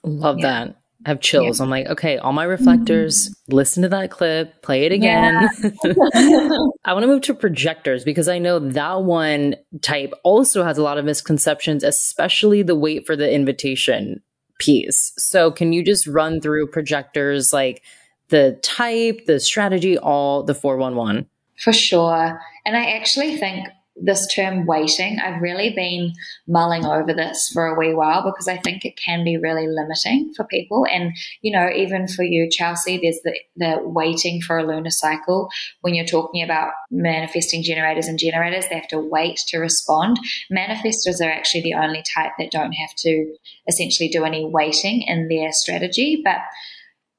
Love 0.03 0.39
yeah. 0.39 0.65
that. 0.65 0.80
Have 1.05 1.19
chills. 1.19 1.59
Yeah. 1.59 1.63
I'm 1.63 1.69
like, 1.69 1.87
okay, 1.87 2.17
all 2.17 2.33
my 2.33 2.43
reflectors, 2.43 3.29
mm-hmm. 3.29 3.55
listen 3.55 3.83
to 3.83 3.89
that 3.89 4.11
clip, 4.11 4.61
play 4.61 4.85
it 4.85 4.91
again. 4.91 5.49
Yeah. 5.63 5.69
I 6.85 6.93
want 6.93 7.03
to 7.03 7.07
move 7.07 7.21
to 7.23 7.33
projectors 7.33 8.03
because 8.03 8.27
I 8.27 8.37
know 8.37 8.59
that 8.59 9.01
one 9.03 9.55
type 9.81 10.13
also 10.23 10.63
has 10.63 10.77
a 10.77 10.83
lot 10.83 10.97
of 10.97 11.05
misconceptions, 11.05 11.83
especially 11.83 12.61
the 12.61 12.75
wait 12.75 13.07
for 13.07 13.15
the 13.15 13.31
invitation 13.31 14.21
piece. 14.59 15.13
So, 15.17 15.51
can 15.51 15.73
you 15.73 15.83
just 15.83 16.05
run 16.05 16.39
through 16.39 16.67
projectors 16.67 17.51
like 17.51 17.81
the 18.29 18.59
type, 18.61 19.25
the 19.25 19.39
strategy, 19.39 19.97
all 19.97 20.43
the 20.43 20.53
411? 20.53 21.27
For 21.57 21.73
sure. 21.73 22.39
And 22.65 22.77
I 22.77 22.91
actually 22.91 23.37
think 23.37 23.67
this 23.95 24.27
term 24.33 24.65
waiting, 24.65 25.19
I've 25.19 25.41
really 25.41 25.71
been 25.71 26.13
mulling 26.47 26.85
over 26.85 27.13
this 27.13 27.49
for 27.53 27.67
a 27.67 27.77
wee 27.77 27.93
while 27.93 28.23
because 28.23 28.47
I 28.47 28.57
think 28.57 28.85
it 28.85 28.97
can 28.97 29.23
be 29.23 29.37
really 29.37 29.67
limiting 29.67 30.33
for 30.35 30.45
people. 30.45 30.85
And, 30.89 31.13
you 31.41 31.51
know, 31.51 31.69
even 31.69 32.07
for 32.07 32.23
you, 32.23 32.49
Chelsea, 32.49 32.99
there's 33.01 33.19
the, 33.23 33.37
the 33.57 33.79
waiting 33.83 34.41
for 34.41 34.57
a 34.57 34.65
lunar 34.65 34.89
cycle. 34.89 35.49
When 35.81 35.93
you're 35.93 36.05
talking 36.05 36.41
about 36.41 36.71
manifesting 36.89 37.63
generators 37.63 38.07
and 38.07 38.17
generators, 38.17 38.65
they 38.67 38.75
have 38.75 38.87
to 38.89 38.99
wait 38.99 39.37
to 39.47 39.57
respond. 39.57 40.17
Manifestors 40.51 41.19
are 41.21 41.31
actually 41.31 41.61
the 41.61 41.75
only 41.75 42.03
type 42.15 42.31
that 42.39 42.51
don't 42.51 42.73
have 42.73 42.95
to 42.99 43.35
essentially 43.67 44.09
do 44.09 44.23
any 44.23 44.45
waiting 44.45 45.01
in 45.03 45.27
their 45.27 45.51
strategy. 45.51 46.21
But 46.23 46.37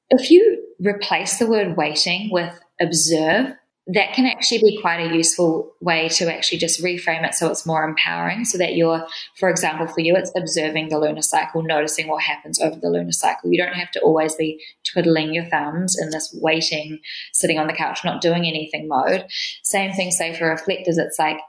if 0.09 0.29
you 0.29 0.63
replace 0.79 1.37
the 1.37 1.47
word 1.47 1.77
waiting 1.77 2.29
with 2.31 2.53
observe, 2.81 3.53
that 3.87 4.13
can 4.13 4.25
actually 4.25 4.59
be 4.59 4.79
quite 4.79 5.01
a 5.01 5.13
useful 5.13 5.73
way 5.81 6.07
to 6.07 6.33
actually 6.33 6.57
just 6.57 6.81
reframe 6.81 7.25
it 7.27 7.33
so 7.33 7.49
it's 7.49 7.65
more 7.65 7.83
empowering 7.83 8.45
so 8.45 8.57
that 8.57 8.75
you're 8.75 9.05
for 9.37 9.49
example 9.49 9.85
for 9.87 9.99
you 9.99 10.15
it's 10.15 10.31
observing 10.37 10.87
the 10.87 10.97
lunar 10.97 11.21
cycle 11.21 11.61
noticing 11.61 12.07
what 12.07 12.23
happens 12.23 12.61
over 12.61 12.77
the 12.79 12.89
lunar 12.89 13.11
cycle. 13.11 13.51
You 13.51 13.61
don't 13.61 13.75
have 13.75 13.91
to 13.91 13.99
always 13.99 14.35
be 14.35 14.63
twiddling 14.85 15.33
your 15.33 15.45
thumbs 15.45 15.97
in 15.99 16.11
this 16.11 16.33
waiting 16.41 16.99
sitting 17.33 17.59
on 17.59 17.67
the 17.67 17.73
couch 17.73 18.05
not 18.05 18.21
doing 18.21 18.45
anything 18.45 18.87
mode. 18.87 19.25
Same 19.63 19.91
thing 19.91 20.11
say 20.11 20.33
for 20.33 20.49
reflectors 20.49 20.97
it's 20.97 21.19
like 21.19 21.39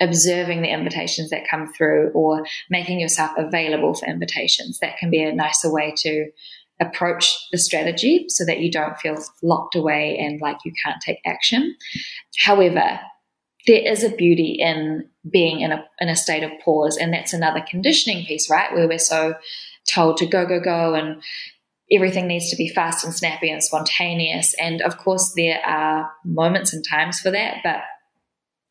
observing 0.00 0.62
the 0.62 0.72
invitations 0.72 1.30
that 1.30 1.48
come 1.48 1.72
through 1.72 2.10
or 2.14 2.44
making 2.70 3.00
yourself 3.00 3.30
available 3.36 3.94
for 3.94 4.06
invitations. 4.06 4.78
That 4.78 4.96
can 4.96 5.10
be 5.10 5.22
a 5.22 5.32
nicer 5.32 5.70
way 5.70 5.92
to 5.98 6.30
approach 6.80 7.48
the 7.52 7.58
strategy 7.58 8.26
so 8.28 8.44
that 8.46 8.60
you 8.60 8.70
don't 8.70 8.98
feel 8.98 9.16
locked 9.42 9.74
away 9.74 10.18
and 10.18 10.40
like 10.40 10.58
you 10.64 10.72
can't 10.82 11.00
take 11.04 11.18
action. 11.26 11.76
However, 12.38 13.00
there 13.66 13.86
is 13.86 14.02
a 14.02 14.10
beauty 14.10 14.56
in 14.58 15.08
being 15.30 15.60
in 15.60 15.72
a, 15.72 15.84
in 16.00 16.08
a 16.08 16.16
state 16.16 16.42
of 16.42 16.50
pause. 16.64 16.96
And 16.96 17.12
that's 17.12 17.32
another 17.32 17.62
conditioning 17.68 18.24
piece, 18.24 18.48
right? 18.48 18.72
Where 18.72 18.88
we're 18.88 18.98
so 18.98 19.34
told 19.92 20.16
to 20.18 20.26
go, 20.26 20.46
go, 20.46 20.60
go, 20.60 20.94
and 20.94 21.22
everything 21.92 22.26
needs 22.26 22.50
to 22.50 22.56
be 22.56 22.68
fast 22.68 23.04
and 23.04 23.14
snappy 23.14 23.50
and 23.50 23.62
spontaneous. 23.62 24.54
And 24.54 24.80
of 24.82 24.96
course, 24.98 25.32
there 25.36 25.60
are 25.66 26.10
moments 26.24 26.72
and 26.72 26.84
times 26.88 27.20
for 27.20 27.30
that. 27.30 27.58
But 27.62 27.82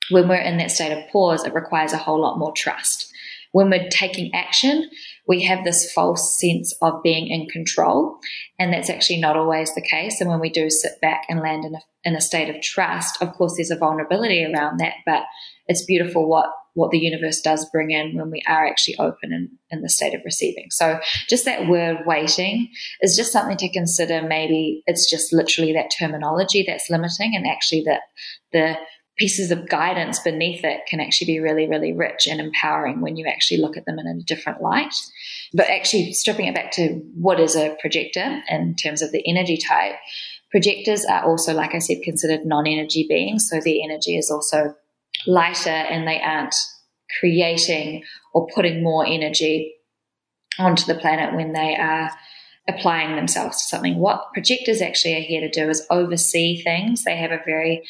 when 0.10 0.28
we're 0.28 0.36
in 0.36 0.58
that 0.58 0.72
state 0.72 0.92
of 0.92 1.08
pause, 1.10 1.46
it 1.46 1.54
requires 1.54 1.94
a 1.94 1.98
whole 1.98 2.20
lot 2.20 2.40
more 2.40 2.54
trust. 2.54 3.12
When 3.52 3.70
we're 3.70 3.90
taking 3.90 4.34
action, 4.34 4.90
we 5.30 5.44
have 5.44 5.64
this 5.64 5.94
false 5.94 6.40
sense 6.40 6.76
of 6.82 7.04
being 7.04 7.28
in 7.28 7.48
control. 7.48 8.18
And 8.58 8.74
that's 8.74 8.90
actually 8.90 9.22
not 9.22 9.38
always 9.38 9.74
the 9.76 9.82
case. 9.82 10.20
And 10.20 10.30
when 10.30 10.40
we 10.40 10.50
do 10.50 10.72
sit 10.72 11.00
back 11.02 11.26
and 11.30 11.40
land 11.40 11.66
in 11.66 11.76
a, 11.76 11.82
in 12.04 12.16
a 12.16 12.22
state 12.22 12.54
of 12.54 12.62
trust, 12.64 13.22
of 13.22 13.32
course, 13.34 13.54
there's 13.56 13.70
a 13.70 13.78
vulnerability 13.78 14.44
around 14.44 14.80
that, 14.80 14.96
but 15.06 15.24
it's 15.68 15.86
beautiful 15.86 16.28
what 16.28 16.50
what 16.76 16.92
the 16.92 17.00
universe 17.00 17.42
does 17.42 17.70
bring 17.72 17.92
in 17.92 18.16
when 18.16 18.32
we 18.32 18.42
are 18.48 18.66
actually 18.66 18.96
open 19.00 19.34
in, 19.34 19.50
in 19.70 19.82
the 19.82 19.90
state 19.90 20.14
of 20.14 20.22
receiving. 20.24 20.68
So 20.70 21.00
just 21.28 21.44
that 21.44 21.68
word 21.68 21.98
waiting 22.06 22.70
is 23.02 23.18
just 23.18 23.34
something 23.34 23.58
to 23.58 23.74
consider. 23.74 24.22
Maybe 24.22 24.84
it's 24.86 25.10
just 25.10 25.34
literally 25.34 25.74
that 25.74 25.92
terminology 25.98 26.64
that's 26.66 26.90
limiting 26.90 27.36
and 27.36 27.46
actually 27.46 27.84
that 27.86 28.02
the 28.54 28.78
pieces 29.20 29.52
of 29.52 29.68
guidance 29.68 30.20
beneath 30.20 30.64
it 30.64 30.86
can 30.88 31.02
actually 31.02 31.28
be 31.28 31.40
really, 31.40 31.68
really 31.68 31.92
rich 31.92 32.26
and 32.26 32.40
empowering 32.40 33.02
when 33.02 33.18
you 33.18 33.28
actually 33.28 33.60
look 33.60 33.76
at 33.76 33.86
them 33.86 34.00
in 34.00 34.08
a 34.08 34.24
different 34.24 34.62
light. 34.62 34.94
But 35.54 35.70
actually, 35.70 36.14
stripping 36.14 36.48
it 36.48 36.56
back 36.56 36.72
to 36.72 37.02
what 37.16 37.40
is 37.40 37.56
a 37.56 37.76
projector 37.82 38.42
in 38.50 38.76
terms 38.76 39.02
of 39.02 39.12
the 39.12 39.24
energy 39.30 39.58
type, 39.58 39.96
projectors 40.52 41.06
are 41.06 41.26
also, 41.26 41.54
like 41.54 41.76
I 41.76 41.80
said, 41.80 41.98
considered 42.02 42.46
non 42.46 42.66
energy 42.66 43.06
beings. 43.08 43.50
So 43.50 43.60
their 43.60 43.76
energy 43.84 44.18
is 44.18 44.32
also 44.32 44.74
lighter 45.28 45.70
and 45.70 46.08
they 46.08 46.22
aren't 46.22 46.56
creating 47.20 48.04
or 48.34 48.48
putting 48.56 48.84
more 48.84 49.06
energy 49.06 49.76
onto 50.58 50.86
the 50.86 51.00
planet 51.00 51.36
when 51.36 51.52
they 51.54 51.76
are 51.76 52.12
applying 52.70 53.16
themselves 53.16 53.58
to 53.58 53.64
something. 53.64 53.98
What 53.98 54.32
projectors 54.34 54.82
actually 54.82 55.16
are 55.18 55.22
here 55.22 55.42
to 55.42 55.50
do 55.50 55.70
is 55.70 55.86
oversee 55.90 56.62
things. 56.62 57.04
They 57.04 57.18
have 57.18 57.32
a 57.32 57.42
very 57.46 57.84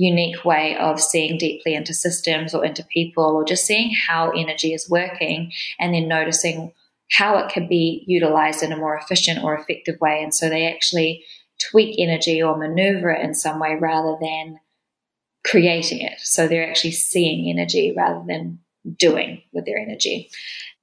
unique 0.00 0.46
way 0.46 0.78
of 0.78 0.98
seeing 0.98 1.36
deeply 1.36 1.74
into 1.74 1.92
systems 1.92 2.54
or 2.54 2.64
into 2.64 2.82
people 2.84 3.36
or 3.36 3.44
just 3.44 3.66
seeing 3.66 3.94
how 4.08 4.30
energy 4.30 4.72
is 4.72 4.88
working 4.88 5.52
and 5.78 5.92
then 5.92 6.08
noticing 6.08 6.72
how 7.12 7.36
it 7.36 7.52
can 7.52 7.68
be 7.68 8.02
utilized 8.06 8.62
in 8.62 8.72
a 8.72 8.78
more 8.78 8.96
efficient 8.96 9.44
or 9.44 9.54
effective 9.54 10.00
way. 10.00 10.22
And 10.22 10.34
so 10.34 10.48
they 10.48 10.72
actually 10.72 11.22
tweak 11.70 11.96
energy 11.98 12.42
or 12.42 12.56
maneuver 12.56 13.10
it 13.10 13.22
in 13.22 13.34
some 13.34 13.60
way 13.60 13.76
rather 13.78 14.16
than 14.18 14.58
creating 15.44 16.00
it. 16.00 16.18
So 16.20 16.48
they're 16.48 16.68
actually 16.68 16.92
seeing 16.92 17.50
energy 17.50 17.92
rather 17.94 18.24
than 18.26 18.60
doing 18.96 19.42
with 19.52 19.66
their 19.66 19.76
energy 19.76 20.30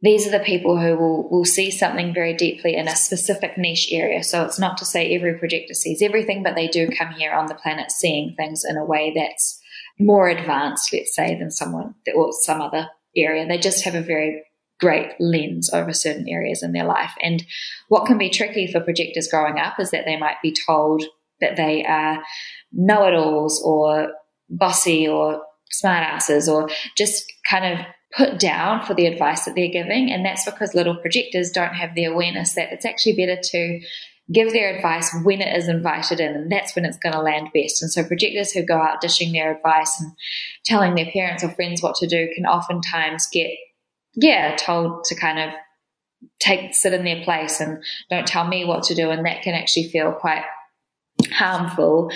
these 0.01 0.27
are 0.27 0.31
the 0.31 0.43
people 0.43 0.79
who 0.79 0.95
will, 0.95 1.29
will 1.29 1.45
see 1.45 1.71
something 1.71 2.13
very 2.13 2.33
deeply 2.35 2.75
in 2.75 2.87
a 2.87 2.95
specific 2.95 3.57
niche 3.57 3.89
area. 3.91 4.23
So 4.23 4.43
it's 4.43 4.59
not 4.59 4.77
to 4.77 4.85
say 4.85 5.15
every 5.15 5.37
projector 5.39 5.73
sees 5.73 6.01
everything, 6.01 6.43
but 6.43 6.55
they 6.55 6.67
do 6.67 6.87
come 6.87 7.11
here 7.13 7.33
on 7.33 7.47
the 7.47 7.55
planet 7.55 7.91
seeing 7.91 8.35
things 8.35 8.63
in 8.67 8.77
a 8.77 8.85
way 8.85 9.11
that's 9.15 9.59
more 9.99 10.29
advanced, 10.29 10.93
let's 10.93 11.15
say, 11.15 11.37
than 11.37 11.49
someone 11.49 11.95
or 12.15 12.29
some 12.31 12.61
other 12.61 12.89
area. 13.15 13.47
They 13.47 13.57
just 13.57 13.83
have 13.85 13.95
a 13.95 14.01
very 14.01 14.43
great 14.79 15.13
lens 15.19 15.71
over 15.73 15.91
certain 15.91 16.29
areas 16.29 16.61
in 16.61 16.73
their 16.73 16.85
life. 16.85 17.13
And 17.21 17.43
what 17.87 18.05
can 18.05 18.19
be 18.19 18.29
tricky 18.29 18.71
for 18.71 18.79
projectors 18.79 19.27
growing 19.27 19.57
up 19.57 19.79
is 19.79 19.89
that 19.89 20.05
they 20.05 20.17
might 20.17 20.37
be 20.43 20.53
told 20.67 21.03
that 21.41 21.55
they 21.55 21.83
are 21.83 22.23
know 22.71 23.07
it 23.07 23.13
alls 23.13 23.61
or 23.63 24.09
bossy 24.49 25.07
or 25.07 25.41
smartasses 25.73 26.47
or 26.47 26.69
just 26.95 27.25
kind 27.49 27.79
of 27.79 27.85
put 28.17 28.39
down 28.39 28.83
for 28.83 28.95
the 28.95 29.05
advice 29.05 29.45
that 29.45 29.53
they're 29.55 29.71
giving. 29.71 30.11
And 30.11 30.25
that's 30.25 30.43
because 30.43 30.73
little 30.73 30.95
projectors 30.95 31.51
don't 31.51 31.75
have 31.75 31.93
the 31.93 32.05
awareness 32.05 32.53
that 32.53 32.73
it's 32.73 32.85
actually 32.85 33.13
better 33.13 33.39
to 33.41 33.81
give 34.31 34.51
their 34.51 34.75
advice 34.75 35.15
when 35.23 35.41
it 35.41 35.55
is 35.55 35.69
invited 35.69 36.19
in, 36.19 36.35
and 36.35 36.51
that's 36.51 36.75
when 36.75 36.83
it's 36.83 36.97
going 36.97 37.13
to 37.13 37.21
land 37.21 37.49
best. 37.53 37.81
And 37.81 37.91
so, 37.91 38.03
projectors 38.03 38.51
who 38.51 38.65
go 38.65 38.77
out 38.77 39.01
dishing 39.01 39.31
their 39.31 39.55
advice 39.55 40.01
and 40.01 40.11
telling 40.65 40.95
their 40.95 41.09
parents 41.11 41.43
or 41.43 41.49
friends 41.49 41.81
what 41.81 41.95
to 41.95 42.07
do 42.07 42.29
can 42.35 42.45
oftentimes 42.45 43.27
get, 43.31 43.51
yeah, 44.15 44.55
told 44.57 45.05
to 45.05 45.15
kind 45.15 45.39
of 45.39 45.51
take 46.39 46.73
sit 46.73 46.93
in 46.93 47.05
their 47.05 47.23
place 47.23 47.61
and 47.61 47.81
don't 48.09 48.27
tell 48.27 48.47
me 48.47 48.65
what 48.65 48.83
to 48.83 48.95
do, 48.95 49.09
and 49.09 49.25
that 49.25 49.43
can 49.43 49.53
actually 49.53 49.87
feel 49.87 50.11
quite 50.11 50.43
harmful. 51.31 52.11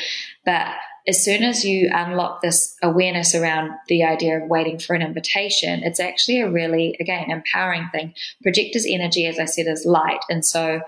But 0.45 0.67
as 1.07 1.23
soon 1.23 1.43
as 1.43 1.65
you 1.65 1.89
unlock 1.93 2.41
this 2.41 2.75
awareness 2.81 3.33
around 3.33 3.71
the 3.87 4.03
idea 4.03 4.37
of 4.37 4.49
waiting 4.49 4.79
for 4.79 4.95
an 4.95 5.01
invitation, 5.01 5.81
it's 5.83 5.99
actually 5.99 6.41
a 6.41 6.49
really, 6.49 6.95
again, 6.99 7.31
empowering 7.31 7.89
thing. 7.91 8.13
Projectors' 8.43 8.85
energy, 8.87 9.25
as 9.25 9.39
I 9.39 9.45
said, 9.45 9.67
is 9.67 9.85
light. 9.85 10.19
And 10.29 10.45
so 10.45 10.81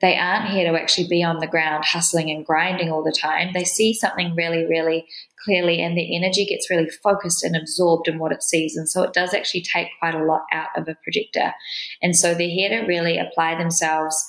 they 0.00 0.16
aren't 0.16 0.50
here 0.50 0.70
to 0.70 0.78
actually 0.78 1.08
be 1.08 1.24
on 1.24 1.38
the 1.38 1.46
ground 1.48 1.84
hustling 1.84 2.30
and 2.30 2.46
grinding 2.46 2.90
all 2.90 3.02
the 3.02 3.16
time. 3.18 3.52
They 3.52 3.64
see 3.64 3.92
something 3.92 4.36
really, 4.36 4.64
really 4.64 5.06
clearly, 5.44 5.82
and 5.82 5.96
their 5.96 6.06
energy 6.08 6.44
gets 6.44 6.70
really 6.70 6.88
focused 6.88 7.42
and 7.42 7.56
absorbed 7.56 8.06
in 8.06 8.18
what 8.18 8.32
it 8.32 8.42
sees. 8.42 8.76
And 8.76 8.88
so 8.88 9.02
it 9.02 9.12
does 9.12 9.34
actually 9.34 9.62
take 9.62 9.88
quite 9.98 10.14
a 10.14 10.24
lot 10.24 10.42
out 10.52 10.68
of 10.76 10.88
a 10.88 10.96
projector. 11.02 11.52
And 12.00 12.16
so 12.16 12.34
they're 12.34 12.48
here 12.48 12.68
to 12.70 12.86
really 12.86 13.18
apply 13.18 13.56
themselves 13.56 14.24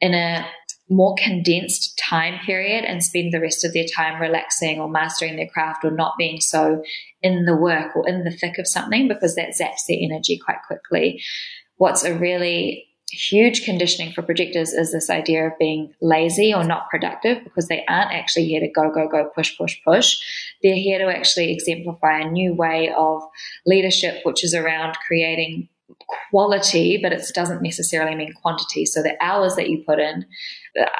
in 0.00 0.14
a 0.14 0.46
more 0.92 1.14
condensed 1.16 1.98
time 1.98 2.38
period 2.44 2.84
and 2.84 3.02
spend 3.02 3.32
the 3.32 3.40
rest 3.40 3.64
of 3.64 3.72
their 3.72 3.86
time 3.96 4.20
relaxing 4.20 4.78
or 4.78 4.88
mastering 4.88 5.36
their 5.36 5.48
craft 5.48 5.84
or 5.84 5.90
not 5.90 6.14
being 6.18 6.40
so 6.40 6.82
in 7.22 7.44
the 7.44 7.56
work 7.56 7.96
or 7.96 8.08
in 8.08 8.24
the 8.24 8.30
thick 8.30 8.58
of 8.58 8.66
something 8.66 9.08
because 9.08 9.34
that 9.34 9.50
zaps 9.50 9.86
their 9.88 9.98
energy 10.00 10.38
quite 10.38 10.58
quickly. 10.66 11.22
What's 11.76 12.04
a 12.04 12.14
really 12.16 12.86
huge 13.12 13.64
conditioning 13.64 14.12
for 14.12 14.22
projectors 14.22 14.72
is 14.72 14.92
this 14.92 15.10
idea 15.10 15.46
of 15.46 15.58
being 15.58 15.92
lazy 16.00 16.52
or 16.54 16.64
not 16.64 16.88
productive 16.88 17.44
because 17.44 17.68
they 17.68 17.84
aren't 17.86 18.12
actually 18.12 18.46
here 18.46 18.60
to 18.60 18.68
go, 18.68 18.90
go, 18.90 19.06
go, 19.06 19.30
push, 19.34 19.56
push, 19.56 19.76
push. 19.84 20.18
They're 20.62 20.74
here 20.74 20.98
to 20.98 21.14
actually 21.14 21.52
exemplify 21.52 22.20
a 22.20 22.30
new 22.30 22.54
way 22.54 22.92
of 22.96 23.22
leadership, 23.66 24.20
which 24.24 24.42
is 24.42 24.54
around 24.54 24.96
creating 25.06 25.68
quality, 26.30 26.98
but 27.02 27.12
it 27.12 27.22
doesn't 27.34 27.62
necessarily 27.62 28.14
mean 28.14 28.32
quantity. 28.32 28.86
So 28.86 29.02
the 29.02 29.16
hours 29.22 29.56
that 29.56 29.68
you 29.68 29.84
put 29.86 29.98
in 29.98 30.24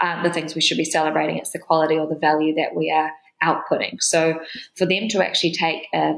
aren't 0.01 0.25
the 0.25 0.33
things 0.33 0.55
we 0.55 0.61
should 0.61 0.77
be 0.77 0.85
celebrating. 0.85 1.39
It's 1.39 1.53
the 1.53 1.59
quality 1.59 1.97
or 1.97 2.07
the 2.07 2.19
value 2.19 2.55
that 2.55 2.75
we 2.75 2.91
are 2.91 3.13
outputting. 3.43 4.03
So 4.03 4.41
for 4.77 4.87
them 4.87 5.09
to 5.09 5.25
actually 5.25 5.53
take 5.53 5.87
a, 5.95 6.15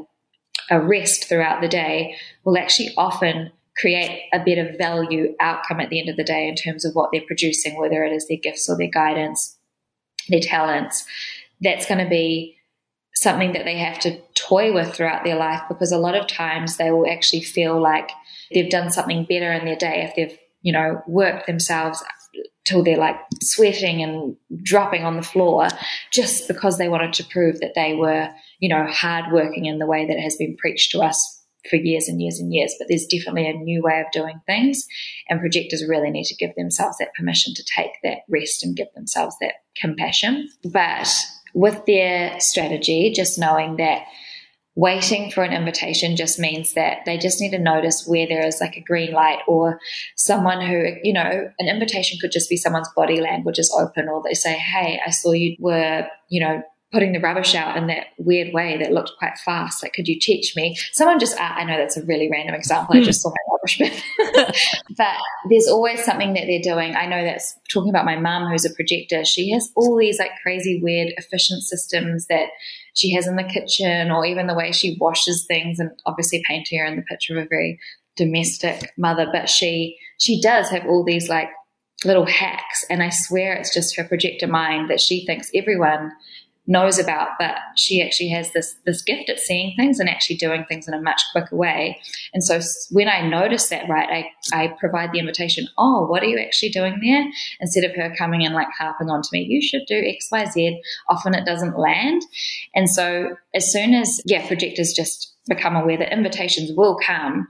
a 0.71 0.81
rest 0.81 1.29
throughout 1.29 1.61
the 1.61 1.69
day 1.69 2.17
will 2.45 2.59
actually 2.59 2.93
often 2.97 3.51
create 3.77 4.29
a 4.33 4.39
better 4.39 4.75
value 4.79 5.35
outcome 5.41 5.81
at 5.81 5.91
the 5.91 5.99
end 5.99 6.09
of 6.09 6.17
the 6.17 6.25
day 6.25 6.49
in 6.49 6.55
terms 6.55 6.85
of 6.85 6.95
what 6.95 7.11
they're 7.13 7.23
producing, 7.27 7.79
whether 7.79 8.05
it 8.05 8.13
is 8.13 8.29
their 8.29 8.39
gifts 8.41 8.69
or 8.69 8.77
their 8.77 8.91
guidance, 8.91 9.57
their 10.29 10.41
talents. 10.41 11.05
That's 11.61 11.87
going 11.87 12.03
to 12.03 12.09
be 12.09 12.57
something 13.15 13.53
that 13.53 13.65
they 13.65 13.79
have 13.79 13.99
to 14.01 14.19
toy 14.35 14.73
with 14.73 14.95
throughout 14.95 15.25
their 15.25 15.37
life 15.37 15.63
because 15.69 15.93
a 15.93 15.99
lot 15.99 16.17
of 16.17 16.27
times 16.27 16.77
they 16.77 16.91
will 16.91 17.11
actually 17.11 17.43
feel 17.43 17.81
like 17.81 18.11
they've 18.53 18.71
done 18.71 18.91
something 18.91 19.25
better 19.25 19.53
in 19.53 19.65
their 19.65 19.77
day 19.77 20.03
if 20.03 20.15
they've, 20.17 20.39
you 20.63 20.73
know, 20.73 21.03
worked 21.07 21.47
themselves 21.47 22.03
till 22.65 22.83
they're 22.83 22.97
like 22.97 23.17
sweating 23.43 24.03
and 24.03 24.37
dropping 24.63 25.05
on 25.05 25.17
the 25.17 25.23
floor 25.23 25.69
just 26.11 26.49
because 26.49 26.79
they 26.79 26.89
wanted 26.89 27.13
to 27.13 27.25
prove 27.25 27.61
that 27.61 27.75
they 27.75 27.95
were, 27.95 28.29
you 28.59 28.69
know, 28.69 28.87
hardworking 28.89 29.67
in 29.67 29.79
the 29.79 29.87
way 29.87 30.07
that 30.07 30.19
has 30.19 30.37
been 30.37 30.57
preached 30.57 30.91
to 30.93 31.01
us 31.01 31.43
for 31.69 31.77
years 31.77 32.09
and 32.09 32.21
years 32.21 32.39
and 32.39 32.53
years. 32.53 32.75
But 32.79 32.89
there's 32.89 33.07
definitely 33.07 33.49
a 33.49 33.55
new 33.55 33.83
way 33.83 34.01
of 34.01 34.13
doing 34.13 34.41
things, 34.47 34.87
and 35.29 35.41
projectors 35.41 35.85
really 35.87 36.11
need 36.11 36.25
to 36.25 36.37
give 36.37 36.55
themselves 36.57 36.99
that 36.99 37.15
permission 37.15 37.55
to 37.55 37.65
take 37.77 37.93
that 38.03 38.19
rest 38.29 38.65
and 38.65 38.77
give 38.77 38.89
themselves 38.95 39.37
that 39.41 39.55
compassion. 39.77 40.49
But 40.65 41.09
with 41.55 41.85
their 41.87 42.39
strategy, 42.41 43.13
just 43.15 43.39
knowing 43.39 43.77
that 43.77 44.05
waiting 44.77 45.31
for 45.31 45.45
an 45.45 45.53
invitation 45.53 46.17
just 46.17 46.39
means 46.39 46.75
that 46.75 46.99
they 47.07 47.17
just 47.17 47.41
need 47.41 47.51
to 47.51 47.59
notice 47.59 48.07
where 48.07 48.27
there 48.27 48.45
is 48.45 48.61
like 48.61 48.77
a 48.77 48.81
green 48.81 49.13
light 49.13 49.39
or 49.47 49.79
someone 50.17 50.61
who, 50.61 50.97
you 51.03 51.13
know, 51.13 51.51
an 51.59 51.69
invitation 51.69 52.19
could 52.21 52.33
just 52.33 52.51
be 52.51 52.57
someone's 52.57 52.89
body 52.97 53.21
language 53.21 53.59
is 53.59 53.73
open 53.79 54.09
or 54.09 54.23
they 54.23 54.35
say, 54.35 54.55
Hey, 54.55 55.01
I 55.07 55.11
saw 55.11 55.33
you 55.33 55.57
were, 55.61 56.07
you 56.29 56.41
know, 56.41 56.63
putting 56.95 57.13
the 57.13 57.21
rubbish 57.21 57.57
out 57.57 57.77
in 57.77 57.89
that 57.89 58.07
weird 58.19 58.55
way 58.55 58.79
that 58.79 58.93
looked 58.93 59.11
quite 59.19 59.37
fast. 59.45 59.83
Like, 59.83 59.93
could 59.93 60.07
you 60.07 60.19
teach 60.19 60.55
me? 60.55 60.77
Someone 60.93 61.19
just, 61.19 61.39
I 61.41 61.65
know 61.65 61.77
that's 61.77 61.97
a 61.97 62.05
really 62.05 62.31
random 62.31 62.55
example. 62.55 62.95
I 62.95 62.99
hmm. 62.99 63.05
just 63.05 63.21
saw 63.21 63.31
my 63.31 63.53
rubbish 63.53 63.79
bin. 63.79 64.55
but 64.97 65.17
there's 65.51 65.67
always 65.67 66.05
something 66.05 66.35
that 66.35 66.45
they're 66.47 66.63
doing. 66.63 66.95
I 66.95 67.07
know 67.07 67.25
that's 67.25 67.59
talking 67.69 67.91
about 67.91 68.05
my 68.05 68.17
mum 68.17 68.49
who's 68.49 68.65
a 68.65 68.73
projector. 68.73 69.25
She 69.25 69.51
has 69.51 69.73
all 69.75 69.97
these 69.97 70.21
like 70.21 70.31
crazy, 70.41 70.81
weird, 70.81 71.13
efficient 71.17 71.65
systems 71.65 72.27
that 72.27 72.47
she 72.95 73.13
has 73.15 73.27
in 73.27 73.37
the 73.37 73.45
kitchen 73.45 74.11
or 74.11 74.25
even 74.25 74.47
the 74.47 74.55
way 74.55 74.73
she 74.73 74.97
washes 75.01 75.45
things. 75.47 75.79
And 75.79 75.91
obviously 76.07 76.43
painting 76.47 76.79
her 76.79 76.87
in 76.87 76.97
the 76.97 77.03
picture 77.03 77.37
of 77.39 77.45
a 77.45 77.49
very 77.49 77.79
domestic 78.17 78.93
mother, 78.97 79.29
but 79.31 79.49
she, 79.49 79.99
she 80.19 80.41
does 80.41 80.71
have 80.71 80.87
all 80.87 81.05
these 81.05 81.29
like 81.29 81.49
little 82.05 82.27
hacks. 82.27 82.85
And 82.89 83.03
I 83.03 83.11
swear 83.11 83.55
it's 83.55 83.75
just 83.75 83.97
her 83.97 84.05
projector 84.05 84.47
mind 84.47 84.91
that 84.91 85.01
she 85.01 85.27
thinks 85.27 85.51
everyone 85.55 86.13
knows 86.67 86.99
about, 86.99 87.29
but 87.39 87.57
she 87.77 88.03
actually 88.03 88.29
has 88.31 88.53
this 88.53 88.75
this 88.87 89.03
gift 89.03 89.29
at 89.29 89.39
seeing 89.39 89.75
things 89.77 90.01
and 90.01 90.09
actually 90.09 90.37
doing 90.37 90.65
things 90.67 90.89
in 90.89 90.95
a 90.95 91.01
much 91.01 91.23
quicker 91.33 91.55
way. 91.55 92.01
And 92.33 92.43
so 92.43 92.61
when 92.91 93.09
I 93.09 93.27
notice 93.29 93.69
that, 93.69 93.89
right, 93.89 94.31
I, 94.53 94.65
I 94.65 94.69
provide 94.79 95.13
the 95.13 95.19
invitation, 95.19 95.67
oh, 95.77 96.07
what 96.07 96.23
are 96.23 96.27
you 96.27 96.39
actually 96.39 96.71
doing 96.71 96.99
there? 97.03 97.25
Instead 97.61 97.85
of 97.85 97.95
her 97.97 98.15
coming 98.17 98.45
and 98.45 98.55
like 98.55 98.69
harping 98.79 99.11
on 99.11 99.23
to 99.23 99.29
me, 99.33 99.43
you 99.43 99.61
should 99.61 99.83
do 99.87 100.03
X, 100.07 100.29
Y, 100.33 100.45
Z. 100.47 100.81
Often 101.11 101.35
it 101.35 101.45
doesn't 101.45 101.79
land. 101.79 102.23
And 102.75 102.89
so 102.89 103.37
as 103.55 103.71
soon 103.71 103.93
as, 103.93 104.23
yeah, 104.25 104.47
projectors 104.47 104.93
just 104.95 105.35
become 105.49 105.77
aware 105.77 105.99
that 105.99 106.13
invitations 106.13 106.73
will 106.75 106.99
come, 107.05 107.47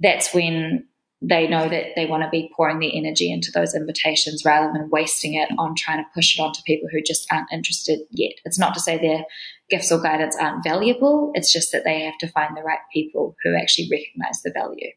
that's 0.00 0.34
when 0.34 0.86
they 1.22 1.46
know 1.46 1.68
that 1.68 1.88
they 1.96 2.06
want 2.06 2.22
to 2.22 2.30
be 2.30 2.50
pouring 2.56 2.78
their 2.78 2.90
energy 2.92 3.30
into 3.30 3.50
those 3.52 3.74
invitations 3.74 4.42
rather 4.44 4.72
than 4.72 4.88
wasting 4.90 5.34
it 5.34 5.50
on 5.58 5.74
trying 5.76 5.98
to 5.98 6.10
push 6.14 6.38
it 6.38 6.42
onto 6.42 6.62
people 6.66 6.88
who 6.90 7.02
just 7.02 7.26
aren't 7.30 7.52
interested 7.52 8.00
yet. 8.10 8.32
It's 8.44 8.58
not 8.58 8.72
to 8.74 8.80
say 8.80 8.96
their 8.96 9.24
gifts 9.68 9.92
or 9.92 10.00
guidance 10.00 10.36
aren't 10.40 10.64
valuable, 10.64 11.30
it's 11.34 11.52
just 11.52 11.72
that 11.72 11.84
they 11.84 12.00
have 12.02 12.18
to 12.18 12.28
find 12.28 12.56
the 12.56 12.62
right 12.62 12.78
people 12.92 13.36
who 13.44 13.54
actually 13.54 13.88
recognize 13.90 14.40
the 14.42 14.50
value. 14.50 14.90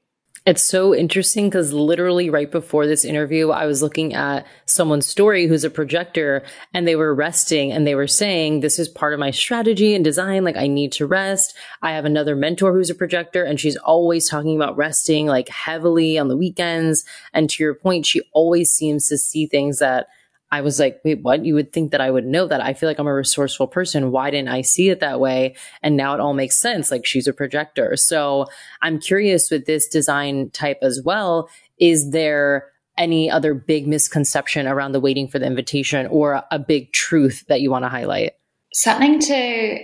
It's 0.45 0.61
so 0.61 0.93
interesting 0.93 1.47
because 1.47 1.71
literally 1.71 2.29
right 2.29 2.51
before 2.51 2.85
this 2.85 3.05
interview, 3.05 3.51
I 3.51 3.65
was 3.65 3.81
looking 3.81 4.13
at 4.13 4.45
someone's 4.65 5.07
story 5.07 5.47
who's 5.47 5.63
a 5.63 5.69
projector 5.69 6.43
and 6.73 6.85
they 6.85 6.97
were 6.97 7.15
resting 7.15 7.71
and 7.71 7.87
they 7.87 7.95
were 7.95 8.07
saying, 8.07 8.59
this 8.59 8.77
is 8.77 8.89
part 8.89 9.13
of 9.13 9.21
my 9.21 9.31
strategy 9.31 9.95
and 9.95 10.03
design. 10.03 10.43
Like 10.43 10.57
I 10.57 10.67
need 10.67 10.91
to 10.93 11.07
rest. 11.07 11.55
I 11.81 11.93
have 11.93 12.03
another 12.03 12.35
mentor 12.35 12.73
who's 12.73 12.89
a 12.89 12.95
projector 12.95 13.45
and 13.45 13.57
she's 13.57 13.77
always 13.77 14.27
talking 14.27 14.57
about 14.57 14.75
resting 14.75 15.27
like 15.27 15.47
heavily 15.47 16.17
on 16.17 16.27
the 16.27 16.35
weekends. 16.35 17.05
And 17.31 17.49
to 17.49 17.63
your 17.63 17.73
point, 17.73 18.05
she 18.05 18.19
always 18.33 18.69
seems 18.69 19.07
to 19.07 19.17
see 19.17 19.47
things 19.47 19.79
that 19.79 20.09
I 20.54 20.62
was 20.62 20.80
like, 20.80 21.01
wait, 21.04 21.24
what? 21.24 21.43
You 21.43 21.56
would 21.56 21.74
think 21.74 21.89
that 21.91 21.99
I 21.99 22.12
would 22.12 22.28
know 22.28 22.45
that. 22.45 22.62
I 22.62 22.76
feel 22.76 22.88
like 22.88 22.99
I'm 22.99 23.08
a 23.08 23.14
resourceful 23.14 23.66
person. 23.66 24.12
Why 24.12 24.30
didn't 24.30 24.49
I 24.49 24.62
see 24.62 24.89
it 24.89 24.99
that 24.99 25.20
way? 25.20 25.56
And 25.82 25.97
now 25.97 26.14
it 26.14 26.20
all 26.20 26.36
makes 26.36 26.60
sense. 26.60 26.91
Like 26.91 27.08
she's 27.08 27.28
a 27.28 27.34
projector. 27.34 27.97
So 27.97 28.45
I'm 28.80 28.99
curious 28.99 29.49
with 29.49 29.66
this 29.66 29.88
design 29.88 30.51
type 30.51 30.78
as 30.84 31.01
well. 31.04 31.49
Is 31.80 32.12
there 32.12 32.68
any 32.99 33.32
other 33.32 33.56
big 33.56 33.88
misconception 33.88 34.68
around 34.68 34.91
the 34.91 34.99
waiting 34.99 35.28
for 35.28 35.39
the 35.39 35.47
invitation 35.47 36.06
or 36.06 36.43
a 36.51 36.60
big 36.60 36.93
truth 36.93 37.45
that 37.47 37.62
you 37.62 37.72
want 37.72 37.86
to 37.86 37.89
highlight? 37.89 38.34
Something 38.74 39.18
to 39.22 39.80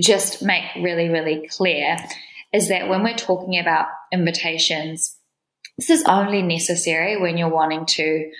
just 0.00 0.42
make 0.42 0.64
really, 0.76 1.10
really 1.10 1.46
clear 1.46 1.98
is 2.54 2.70
that 2.70 2.88
when 2.88 3.02
we're 3.02 3.16
talking 3.16 3.58
about 3.58 3.88
invitations, 4.10 5.14
this 5.76 5.90
is 5.90 6.04
only 6.04 6.40
necessary 6.40 7.20
when 7.20 7.36
you're 7.36 7.50
wanting 7.50 7.84
to 7.84 8.30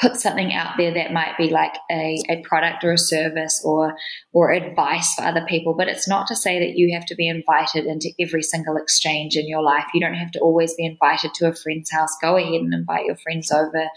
put 0.00 0.16
something 0.16 0.52
out 0.52 0.76
there 0.76 0.94
that 0.94 1.12
might 1.12 1.36
be 1.36 1.50
like 1.50 1.74
a, 1.90 2.22
a 2.28 2.42
product 2.42 2.84
or 2.84 2.92
a 2.92 2.98
service 2.98 3.60
or 3.64 3.96
or 4.32 4.52
advice 4.52 5.14
for 5.14 5.22
other 5.22 5.44
people 5.48 5.74
but 5.74 5.88
it's 5.88 6.08
not 6.08 6.26
to 6.26 6.36
say 6.36 6.58
that 6.58 6.76
you 6.76 6.94
have 6.94 7.06
to 7.06 7.14
be 7.14 7.28
invited 7.28 7.86
into 7.86 8.10
every 8.20 8.42
single 8.42 8.76
exchange 8.76 9.36
in 9.36 9.48
your 9.48 9.62
life. 9.62 9.84
You 9.94 10.00
don't 10.00 10.14
have 10.14 10.30
to 10.32 10.40
always 10.40 10.74
be 10.74 10.86
invited 10.86 11.34
to 11.34 11.48
a 11.48 11.54
friend's 11.54 11.90
house. 11.90 12.10
Go 12.20 12.36
ahead 12.36 12.52
and 12.52 12.74
invite 12.74 13.06
your 13.06 13.16
friends 13.16 13.50
over. 13.50 13.88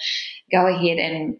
Go 0.51 0.67
ahead 0.67 0.97
and 0.97 1.37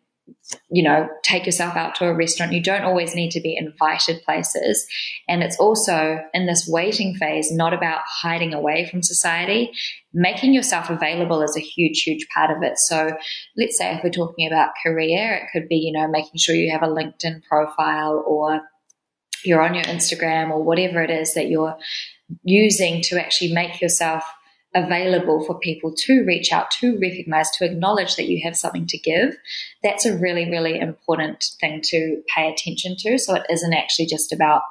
you 0.70 0.84
know, 0.84 1.08
take 1.24 1.46
yourself 1.46 1.76
out 1.76 1.96
to 1.96 2.06
a 2.06 2.14
restaurant. 2.14 2.54
You 2.54 2.62
don't 2.62 2.84
always 2.84 3.16
need 3.16 3.32
to 3.32 3.42
be 3.42 3.56
invited 3.56 4.24
places. 4.24 4.86
And 5.28 5.44
it's 5.44 5.58
also 5.58 6.20
in 6.34 6.46
this 6.46 6.68
waiting 6.68 7.16
phase, 7.16 7.52
not 7.52 7.74
about 7.74 8.02
hiding 8.06 8.54
away 8.54 8.88
from 8.90 9.04
society. 9.04 9.72
Making 10.14 10.54
yourself 10.54 10.90
available 10.90 11.42
is 11.42 11.56
a 11.56 11.62
huge, 11.62 12.02
huge 12.04 12.28
part 12.34 12.56
of 12.56 12.64
it. 12.64 12.78
So 12.78 13.16
let's 13.58 13.78
say 13.78 13.96
if 13.96 14.04
we're 14.04 14.10
talking 14.10 14.48
about 14.48 14.72
career, 14.84 15.36
it 15.36 15.50
could 15.54 15.68
be, 15.68 15.78
you 15.78 15.92
know, 15.92 16.08
making 16.08 16.38
sure 16.38 16.56
you 16.56 16.72
have 16.72 16.84
a 16.84 16.94
LinkedIn 16.94 17.44
profile 17.50 18.24
or 18.28 18.62
you're 19.44 19.62
on 19.62 19.74
your 19.74 19.86
Instagram 19.86 20.52
or 20.52 20.64
whatever 20.64 21.02
it 21.02 21.10
is 21.10 21.34
that 21.34 21.50
you're 21.50 21.78
using 22.44 23.02
to 23.04 23.20
actually 23.20 23.54
make 23.54 23.82
yourself 23.82 24.24
available 24.74 25.44
for 25.46 25.60
people 25.60 25.94
to 25.96 26.24
reach 26.26 26.52
out, 26.52 26.72
to 26.72 26.98
recognize, 27.00 27.52
to 27.52 27.66
acknowledge 27.66 28.16
that 28.16 28.30
you 28.30 28.42
have 28.44 28.56
something 28.56 28.86
to 28.88 28.98
give, 28.98 29.36
that's 29.84 30.06
a 30.06 30.18
really, 30.18 30.50
really 30.50 30.80
important 30.80 31.46
thing 31.60 31.82
to 31.84 32.22
pay 32.34 32.50
attention 32.50 32.96
to. 33.00 33.18
So 33.18 33.36
it 33.36 33.44
isn't 33.50 33.74
actually 33.74 34.06
just 34.06 34.32
about, 34.32 34.62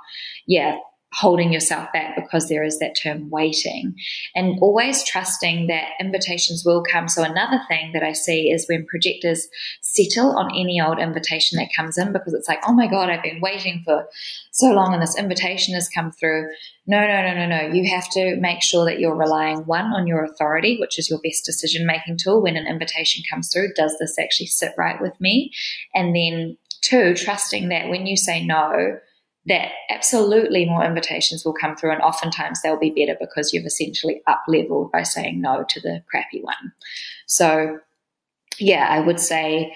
yeah, 0.47 0.79
holding 1.13 1.53
yourself 1.53 1.89
back 1.93 2.15
because 2.15 2.49
there 2.49 2.63
is 2.63 2.79
that 2.79 2.97
term 3.03 3.29
waiting 3.31 3.95
and 4.37 4.57
always 4.61 5.03
trusting 5.03 5.67
that 5.67 5.89
invitations 6.01 6.63
will 6.65 6.85
come. 6.85 7.09
So 7.09 7.25
another 7.25 7.61
thing 7.69 7.93
that 7.93 8.05
I 8.05 8.13
see 8.13 8.51
is 8.51 8.67
when 8.69 8.87
projectors 8.87 9.49
settle 9.81 10.37
on 10.39 10.51
any 10.55 10.81
old 10.81 11.01
invitation 11.01 11.59
that 11.59 11.75
comes 11.75 11.99
in 11.99 12.13
because 12.13 12.33
it's 12.33 12.49
like, 12.49 12.61
oh 12.67 12.73
my 12.73 12.87
God, 12.87 13.11
I've 13.11 13.25
been 13.25 13.41
waiting 13.41 13.83
for 13.85 14.07
so 14.53 14.69
long 14.69 14.93
and 14.93 15.03
this 15.03 15.19
invitation 15.19 15.75
has 15.75 15.89
come 15.89 16.13
through. 16.13 16.49
No, 16.87 17.01
no, 17.01 17.23
no, 17.23 17.35
no, 17.35 17.47
no. 17.47 17.75
You 17.75 17.93
have 17.93 18.09
to 18.11 18.37
make 18.37 18.63
sure 18.63 18.85
that 18.85 19.01
you're 19.01 19.17
relying 19.17 19.67
one 19.67 19.87
on 19.87 20.07
your 20.07 20.23
authority, 20.23 20.79
which 20.79 20.97
is 20.97 21.11
your 21.11 21.21
best 21.25 21.45
decision 21.45 21.87
making 21.87 22.19
tool. 22.19 22.41
When 22.41 22.57
an 22.57 22.69
invitation 22.69 23.25
comes 23.29 23.53
through, 23.53 23.73
does 23.75 23.97
this 23.99 24.17
actually 24.17 24.47
sit 24.47 24.75
right 24.79 25.01
with 25.01 25.21
me? 25.21 25.51
And 25.93 26.15
then 26.15 26.57
two, 26.83 27.15
trusting 27.15 27.69
that 27.71 27.89
when 27.89 28.07
you 28.07 28.17
say 28.17 28.45
no, 28.45 28.99
that 29.47 29.73
absolutely 29.89 30.67
more 30.67 30.85
invitations 30.85 31.45
will 31.45 31.55
come 31.55 31.75
through 31.75 31.93
and 31.93 32.03
oftentimes 32.03 32.61
they'll 32.63 32.79
be 32.79 32.91
better 32.91 33.17
because 33.21 33.53
you've 33.53 33.65
essentially 33.65 34.23
up 34.27 34.43
leveled 34.47 34.93
by 34.93 35.03
saying 35.03 35.41
no 35.41 35.65
to 35.69 35.81
the 35.81 36.03
crappy 36.11 36.43
one. 36.43 36.73
So 37.27 37.79
yeah, 38.59 38.87
I 38.91 39.01
would 39.01 39.19
say 39.19 39.75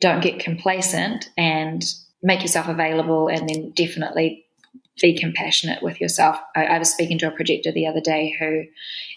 don't 0.00 0.22
get 0.22 0.38
complacent 0.38 1.30
and 1.36 1.82
make 2.22 2.42
yourself 2.42 2.68
available 2.68 3.28
and 3.28 3.48
then 3.48 3.70
definitely 3.70 4.45
be 5.00 5.18
compassionate 5.18 5.82
with 5.82 6.00
yourself. 6.00 6.38
I, 6.54 6.64
I, 6.64 6.78
was 6.78 6.90
speaking 6.90 7.18
to 7.18 7.28
a 7.28 7.30
projector 7.30 7.70
the 7.70 7.86
other 7.86 8.00
day 8.00 8.34
who 8.38 8.64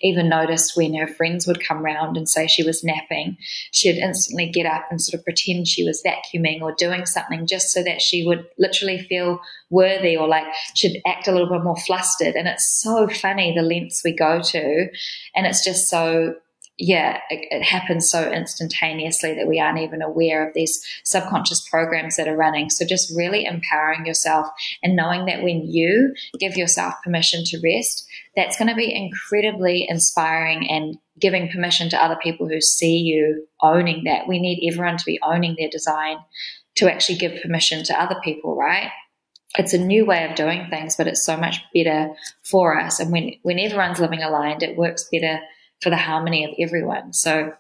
even 0.02 0.28
noticed 0.28 0.76
when 0.76 0.94
her 0.96 1.08
friends 1.08 1.48
would 1.48 1.66
come 1.66 1.84
round 1.84 2.18
and 2.18 2.28
say 2.28 2.48
she 2.48 2.64
was 2.64 2.84
napping, 2.84 3.38
she'd 3.72 3.98
instantly 3.98 4.50
get 4.50 4.66
up 4.66 4.86
and 4.92 5.02
sort 5.02 5.20
of 5.20 5.24
pretend 5.24 5.68
she 5.68 5.86
was 5.86 6.04
vacuuming 6.06 6.62
or 6.62 6.74
doing 6.74 7.06
something 7.06 7.48
just 7.48 7.70
so 7.70 7.82
that 7.84 8.02
she 8.02 8.26
would 8.26 8.46
literally 8.58 9.00
feel 9.00 9.40
worthy 9.70 10.18
or 10.18 10.28
like 10.28 10.46
she'd 10.76 11.02
act 11.08 11.28
a 11.28 11.32
little 11.32 11.50
bit 11.50 11.64
more 11.64 11.78
flustered. 11.78 12.36
And 12.36 12.48
it's 12.48 12.82
so 12.82 13.08
funny 13.08 13.54
the 13.56 13.62
lengths 13.62 14.04
we 14.04 14.14
go 14.14 14.42
to. 14.42 14.88
And 15.36 15.46
it's 15.46 15.64
just 15.64 15.88
so 15.88 16.36
yeah, 16.82 17.20
it, 17.30 17.46
it, 17.52 17.62
happens 17.62 18.10
so 18.10 18.32
instantaneously 18.32 19.34
that 19.34 19.48
we 19.48 19.60
aren't 19.60 19.80
even 19.80 20.02
aware 20.02 20.48
of 20.48 20.54
these 20.54 20.82
subconscious 21.04 21.68
programs 21.70 22.16
that 22.16 22.30
are 22.30 22.38
running. 22.38 22.70
So 22.70 22.86
just 22.86 23.14
really 23.16 23.44
empowering 23.44 24.06
yourself 24.06 24.48
and 24.82 24.96
knowing 24.96 25.26
that 25.26 25.44
when 25.44 25.70
you 25.70 26.14
give 26.40 26.56
yourself 26.56 26.94
permission 27.04 27.44
to 27.48 27.60
rest, 27.62 28.08
that's 28.38 28.58
going 28.58 28.70
to 28.70 28.76
be 28.76 28.96
incredibly 28.96 29.86
inspiring 29.90 30.70
and 30.70 30.98
giving 31.20 31.50
permission 31.50 31.90
to 31.90 32.02
other 32.02 32.18
people 32.24 32.48
who 32.48 32.62
see 32.62 32.98
you 33.00 33.46
owning 33.62 34.06
that. 34.06 34.30
We 34.30 34.40
need 34.40 34.66
everyone 34.72 34.96
to 34.96 35.06
be 35.06 35.20
owning 35.22 35.58
their 35.60 35.70
design 35.70 36.16
to 36.76 36.90
actually 36.90 37.18
give 37.18 37.42
permission 37.42 37.84
to 37.84 38.02
other 38.02 38.16
people, 38.24 38.56
right? 38.56 38.90
It's 39.58 39.74
a 39.74 39.78
new 39.78 40.06
way 40.06 40.24
of 40.24 40.36
doing 40.36 40.68
things, 40.70 40.96
but 40.96 41.08
it's 41.08 41.26
so 41.26 41.36
much 41.36 41.60
better 41.76 42.14
for 42.44 42.80
us. 42.80 43.02
And 43.02 43.12
when, 43.12 43.34
when 43.42 43.60
everyone's 43.60 44.00
living 44.00 44.24
aligned, 44.24 44.64
it 44.64 44.78
works 44.78 45.10
better 45.12 45.42
for 45.82 45.90
the 45.90 45.98
harmony 45.98 46.46
of 46.46 46.52
everyone. 46.60 47.14
So 47.14 47.54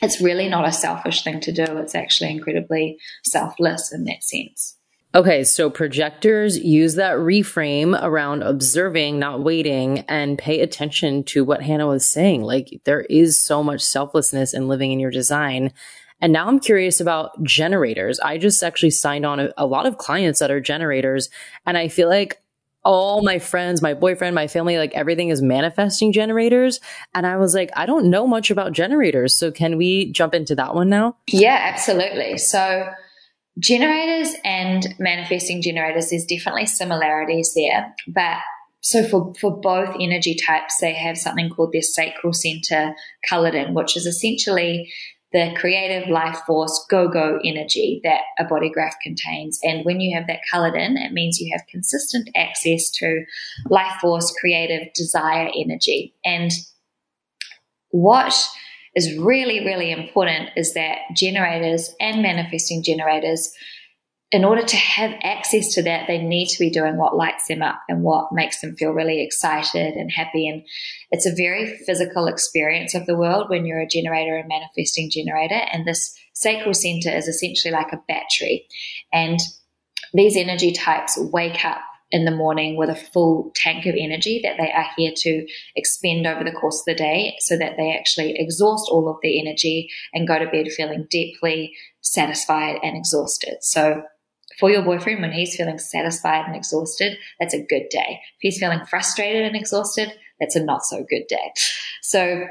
it's 0.00 0.20
really 0.20 0.48
not 0.48 0.66
a 0.66 0.72
selfish 0.72 1.22
thing 1.22 1.40
to 1.40 1.52
do. 1.52 1.64
It's 1.78 1.94
actually 1.94 2.30
incredibly 2.30 2.98
selfless 3.24 3.92
in 3.92 4.04
that 4.04 4.24
sense. 4.24 4.76
Okay, 5.14 5.44
so 5.44 5.68
projectors 5.68 6.58
use 6.58 6.94
that 6.94 7.16
reframe 7.16 8.02
around 8.02 8.42
observing, 8.42 9.18
not 9.18 9.44
waiting, 9.44 10.00
and 10.08 10.38
pay 10.38 10.60
attention 10.60 11.22
to 11.24 11.44
what 11.44 11.62
Hannah 11.62 11.86
was 11.86 12.10
saying. 12.10 12.42
Like, 12.42 12.80
there 12.84 13.02
is 13.02 13.38
so 13.38 13.62
much 13.62 13.82
selflessness 13.82 14.54
in 14.54 14.68
living 14.68 14.90
in 14.90 14.98
your 14.98 15.10
design. 15.10 15.74
And 16.22 16.32
now 16.32 16.48
I'm 16.48 16.60
curious 16.60 16.98
about 16.98 17.42
generators. 17.42 18.20
I 18.20 18.38
just 18.38 18.62
actually 18.62 18.90
signed 18.90 19.26
on 19.26 19.38
a, 19.38 19.52
a 19.58 19.66
lot 19.66 19.84
of 19.84 19.98
clients 19.98 20.38
that 20.38 20.50
are 20.50 20.60
generators, 20.60 21.28
and 21.66 21.76
I 21.76 21.88
feel 21.88 22.08
like 22.08 22.41
all 22.84 23.22
my 23.22 23.38
friends, 23.38 23.80
my 23.80 23.94
boyfriend, 23.94 24.34
my 24.34 24.46
family, 24.46 24.78
like 24.78 24.92
everything 24.94 25.28
is 25.28 25.40
manifesting 25.40 26.12
generators. 26.12 26.80
And 27.14 27.26
I 27.26 27.36
was 27.36 27.54
like, 27.54 27.70
I 27.76 27.86
don't 27.86 28.10
know 28.10 28.26
much 28.26 28.50
about 28.50 28.72
generators. 28.72 29.36
So 29.36 29.52
can 29.52 29.76
we 29.76 30.10
jump 30.12 30.34
into 30.34 30.54
that 30.56 30.74
one 30.74 30.88
now? 30.88 31.16
Yeah, 31.28 31.58
absolutely. 31.72 32.38
So 32.38 32.88
generators 33.58 34.34
and 34.44 34.94
manifesting 34.98 35.62
generators, 35.62 36.10
there's 36.10 36.24
definitely 36.24 36.66
similarities 36.66 37.52
there. 37.54 37.94
But 38.08 38.38
so 38.80 39.04
for, 39.04 39.32
for 39.40 39.60
both 39.60 39.94
energy 40.00 40.34
types, 40.34 40.78
they 40.80 40.92
have 40.92 41.16
something 41.16 41.50
called 41.50 41.72
their 41.72 41.82
sacral 41.82 42.32
center 42.32 42.94
colored 43.28 43.54
in, 43.54 43.74
which 43.74 43.96
is 43.96 44.06
essentially 44.06 44.92
the 45.32 45.54
creative 45.56 46.08
life 46.08 46.38
force 46.46 46.84
go 46.90 47.08
go 47.08 47.38
energy 47.44 48.00
that 48.04 48.20
a 48.38 48.44
body 48.44 48.70
graph 48.70 48.94
contains. 49.02 49.58
And 49.62 49.84
when 49.84 50.00
you 50.00 50.16
have 50.16 50.26
that 50.26 50.40
colored 50.50 50.74
in, 50.74 50.96
it 50.96 51.12
means 51.12 51.40
you 51.40 51.50
have 51.56 51.66
consistent 51.68 52.28
access 52.36 52.90
to 52.92 53.24
life 53.68 53.94
force, 54.00 54.34
creative 54.38 54.92
desire 54.94 55.50
energy. 55.56 56.14
And 56.24 56.50
what 57.90 58.34
is 58.94 59.16
really, 59.18 59.64
really 59.64 59.90
important 59.90 60.50
is 60.56 60.74
that 60.74 60.98
generators 61.16 61.94
and 61.98 62.22
manifesting 62.22 62.82
generators 62.82 63.52
in 64.32 64.46
order 64.46 64.62
to 64.62 64.76
have 64.76 65.12
access 65.22 65.74
to 65.74 65.82
that, 65.82 66.06
they 66.06 66.16
need 66.16 66.46
to 66.46 66.58
be 66.58 66.70
doing 66.70 66.96
what 66.96 67.14
lights 67.14 67.48
them 67.48 67.60
up 67.60 67.82
and 67.86 68.02
what 68.02 68.32
makes 68.32 68.62
them 68.62 68.74
feel 68.76 68.92
really 68.92 69.22
excited 69.22 69.94
and 69.94 70.10
happy. 70.10 70.48
And 70.48 70.62
it's 71.10 71.26
a 71.26 71.34
very 71.36 71.76
physical 71.84 72.26
experience 72.26 72.94
of 72.94 73.04
the 73.04 73.16
world 73.16 73.50
when 73.50 73.66
you're 73.66 73.80
a 73.82 73.86
generator 73.86 74.36
and 74.36 74.48
manifesting 74.48 75.10
generator. 75.10 75.60
And 75.70 75.86
this 75.86 76.18
sacral 76.32 76.72
center 76.72 77.10
is 77.10 77.28
essentially 77.28 77.72
like 77.72 77.92
a 77.92 78.02
battery. 78.08 78.66
And 79.12 79.38
these 80.14 80.38
energy 80.38 80.72
types 80.72 81.18
wake 81.18 81.62
up 81.66 81.82
in 82.10 82.24
the 82.24 82.30
morning 82.30 82.76
with 82.76 82.88
a 82.88 82.94
full 82.94 83.52
tank 83.54 83.84
of 83.84 83.94
energy 83.98 84.40
that 84.44 84.56
they 84.58 84.72
are 84.72 84.86
here 84.96 85.12
to 85.14 85.46
expend 85.76 86.26
over 86.26 86.42
the 86.42 86.52
course 86.52 86.80
of 86.80 86.84
the 86.86 86.94
day 86.94 87.36
so 87.40 87.58
that 87.58 87.76
they 87.76 87.94
actually 87.94 88.34
exhaust 88.38 88.88
all 88.90 89.10
of 89.10 89.16
their 89.22 89.32
energy 89.34 89.90
and 90.14 90.28
go 90.28 90.38
to 90.38 90.50
bed 90.50 90.68
feeling 90.72 91.06
deeply 91.10 91.74
satisfied 92.00 92.78
and 92.82 92.96
exhausted. 92.96 93.56
So 93.60 94.02
for 94.58 94.70
your 94.70 94.82
boyfriend 94.82 95.20
when 95.20 95.32
he's 95.32 95.56
feeling 95.56 95.78
satisfied 95.78 96.46
and 96.46 96.56
exhausted, 96.56 97.16
that's 97.40 97.54
a 97.54 97.62
good 97.62 97.88
day. 97.90 98.20
If 98.36 98.40
he's 98.40 98.58
feeling 98.58 98.84
frustrated 98.88 99.44
and 99.44 99.56
exhausted, 99.56 100.12
that's 100.40 100.56
a 100.56 100.64
not 100.64 100.84
so 100.84 101.04
good 101.08 101.26
day. 101.28 101.52
So 102.02 102.46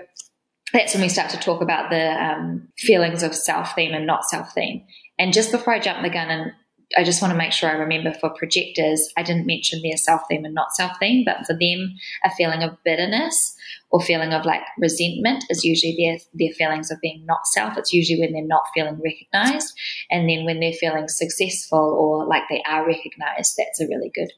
that's 0.74 0.94
when 0.94 1.02
we 1.02 1.10
start 1.10 1.30
to 1.32 1.38
talk 1.38 1.62
about 1.62 1.90
the 1.90 2.12
um, 2.12 2.70
feelings 2.78 3.24
of 3.24 3.36
self 3.36 3.76
theme 3.76 3.94
and 3.94 4.08
not 4.08 4.26
self 4.30 4.54
theme. 4.54 4.86
And 5.20 5.34
just 5.34 5.52
before 5.52 5.74
I 5.74 5.80
jump 5.80 6.02
the 6.02 6.10
gun 6.10 6.30
and 6.30 6.52
I 6.98 7.04
just 7.04 7.22
want 7.22 7.32
to 7.32 7.38
make 7.38 7.52
sure 7.52 7.70
I 7.70 7.74
remember 7.74 8.14
for 8.14 8.30
projectors, 8.30 9.10
I 9.18 9.24
didn't 9.24 9.46
mention 9.46 9.82
their 9.82 9.98
self 9.98 10.22
theme 10.30 10.46
and 10.46 10.54
not 10.54 10.76
self 10.76 10.92
theme, 11.00 11.24
but 11.26 11.46
for 11.46 11.54
them, 11.54 11.96
a 12.24 12.32
feeling 12.32 12.64
of 12.64 12.78
bitterness 12.84 13.56
or 13.90 14.02
feeling 14.02 14.34
of 14.34 14.46
like 14.46 14.62
resentment 14.78 15.44
is 15.50 15.64
usually 15.64 15.96
their, 15.98 16.18
their 16.34 16.54
feelings 16.54 16.92
of 16.92 17.02
being 17.02 17.26
not 17.26 17.46
self. 17.48 17.78
It's 17.78 17.94
usually 17.94 18.20
when 18.20 18.34
they're 18.34 18.44
not 18.46 18.68
feeling 18.74 19.00
recognized. 19.04 19.74
And 20.10 20.30
then 20.30 20.46
when 20.46 20.60
they're 20.60 20.74
feeling 20.74 21.08
successful 21.08 21.80
or 21.80 22.26
like 22.26 22.44
they 22.50 22.64
are 22.70 22.86
recognized, 22.86 23.56
that's 23.58 23.82
a 23.82 23.88
really 23.88 24.12
good, 24.14 24.32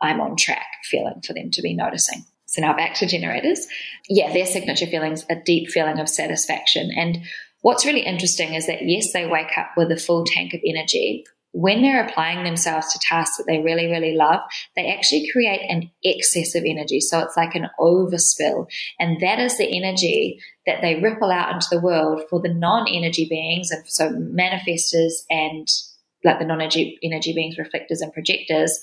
I'm 0.00 0.20
on 0.20 0.36
track 0.36 0.66
feeling 0.84 1.22
for 1.24 1.32
them 1.34 1.50
to 1.52 1.62
be 1.62 1.74
noticing. 1.74 2.24
So 2.46 2.62
now 2.62 2.76
back 2.76 2.94
to 2.96 3.06
generators. 3.06 3.68
Yeah, 4.08 4.32
their 4.32 4.46
signature 4.46 4.86
feelings, 4.86 5.24
a 5.30 5.36
deep 5.36 5.70
feeling 5.70 6.00
of 6.00 6.08
satisfaction. 6.08 6.90
And 6.96 7.18
what's 7.60 7.86
really 7.86 8.00
interesting 8.00 8.54
is 8.54 8.66
that 8.66 8.82
yes, 8.82 9.12
they 9.12 9.26
wake 9.26 9.56
up 9.56 9.70
with 9.76 9.92
a 9.92 9.96
full 9.96 10.24
tank 10.24 10.52
of 10.52 10.60
energy, 10.66 11.24
when 11.52 11.82
they're 11.82 12.06
applying 12.06 12.44
themselves 12.44 12.92
to 12.92 12.98
tasks 13.00 13.36
that 13.36 13.44
they 13.46 13.60
really, 13.60 13.86
really 13.86 14.14
love, 14.14 14.40
they 14.76 14.92
actually 14.92 15.28
create 15.32 15.60
an 15.68 15.90
excess 16.04 16.54
of 16.54 16.64
energy. 16.64 17.00
So 17.00 17.18
it's 17.20 17.36
like 17.36 17.54
an 17.54 17.68
overspill. 17.78 18.66
And 18.98 19.20
that 19.20 19.40
is 19.40 19.58
the 19.58 19.76
energy 19.76 20.40
that 20.66 20.80
they 20.80 21.00
ripple 21.00 21.30
out 21.30 21.52
into 21.52 21.66
the 21.70 21.80
world 21.80 22.22
for 22.30 22.40
the 22.40 22.52
non 22.54 22.86
energy 22.88 23.26
beings. 23.28 23.70
And 23.70 23.82
so 23.86 24.10
manifestors 24.10 25.12
and 25.28 25.68
like 26.24 26.38
the 26.38 26.44
non 26.44 26.60
energy 26.60 27.32
beings, 27.34 27.58
reflectors 27.58 28.00
and 28.00 28.12
projectors. 28.12 28.78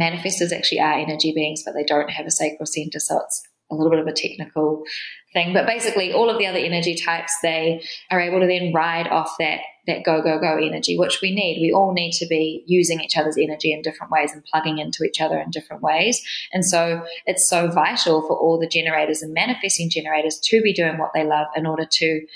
Manifestors 0.00 0.52
actually 0.52 0.80
are 0.80 0.98
energy 0.98 1.32
beings, 1.34 1.62
but 1.64 1.74
they 1.74 1.84
don't 1.84 2.10
have 2.10 2.26
a 2.26 2.30
sacral 2.30 2.66
center. 2.66 3.00
So 3.00 3.20
it's 3.20 3.42
a 3.70 3.74
little 3.74 3.90
bit 3.90 3.98
of 3.98 4.06
a 4.06 4.12
technical 4.12 4.84
thing. 5.32 5.52
But 5.52 5.66
basically, 5.66 6.12
all 6.12 6.30
of 6.30 6.38
the 6.38 6.46
other 6.46 6.58
energy 6.58 6.94
types, 6.94 7.36
they 7.42 7.82
are 8.10 8.20
able 8.20 8.40
to 8.40 8.46
then 8.46 8.72
ride 8.72 9.08
off 9.08 9.34
that 9.38 9.60
that 9.86 10.04
go 10.04 10.22
go 10.22 10.38
go 10.38 10.56
energy, 10.56 10.98
which 10.98 11.20
we 11.22 11.34
need. 11.34 11.60
We 11.60 11.72
all 11.72 11.92
need 11.92 12.12
to 12.12 12.26
be 12.26 12.64
using 12.66 13.00
each 13.00 13.16
other's 13.16 13.38
energy 13.38 13.72
in 13.72 13.82
different 13.82 14.12
ways 14.12 14.32
and 14.32 14.44
plugging 14.44 14.78
into 14.78 15.04
each 15.04 15.20
other 15.20 15.38
in 15.38 15.50
different 15.50 15.82
ways. 15.82 16.22
And 16.52 16.64
so 16.64 17.04
it's 17.26 17.48
so 17.48 17.68
vital 17.68 18.22
for 18.22 18.36
all 18.36 18.58
the 18.58 18.68
generators 18.68 19.22
and 19.22 19.32
manifesting 19.32 19.90
generators 19.90 20.38
to 20.44 20.60
be 20.62 20.72
doing 20.72 20.98
what 20.98 21.12
they 21.14 21.24
love 21.24 21.46
in 21.56 21.66
order 21.66 21.86
to 21.90 22.26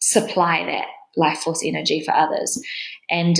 supply 0.00 0.64
that 0.66 0.86
life 1.16 1.38
force 1.40 1.62
energy 1.64 2.02
for 2.04 2.14
others. 2.14 2.60
And 3.10 3.36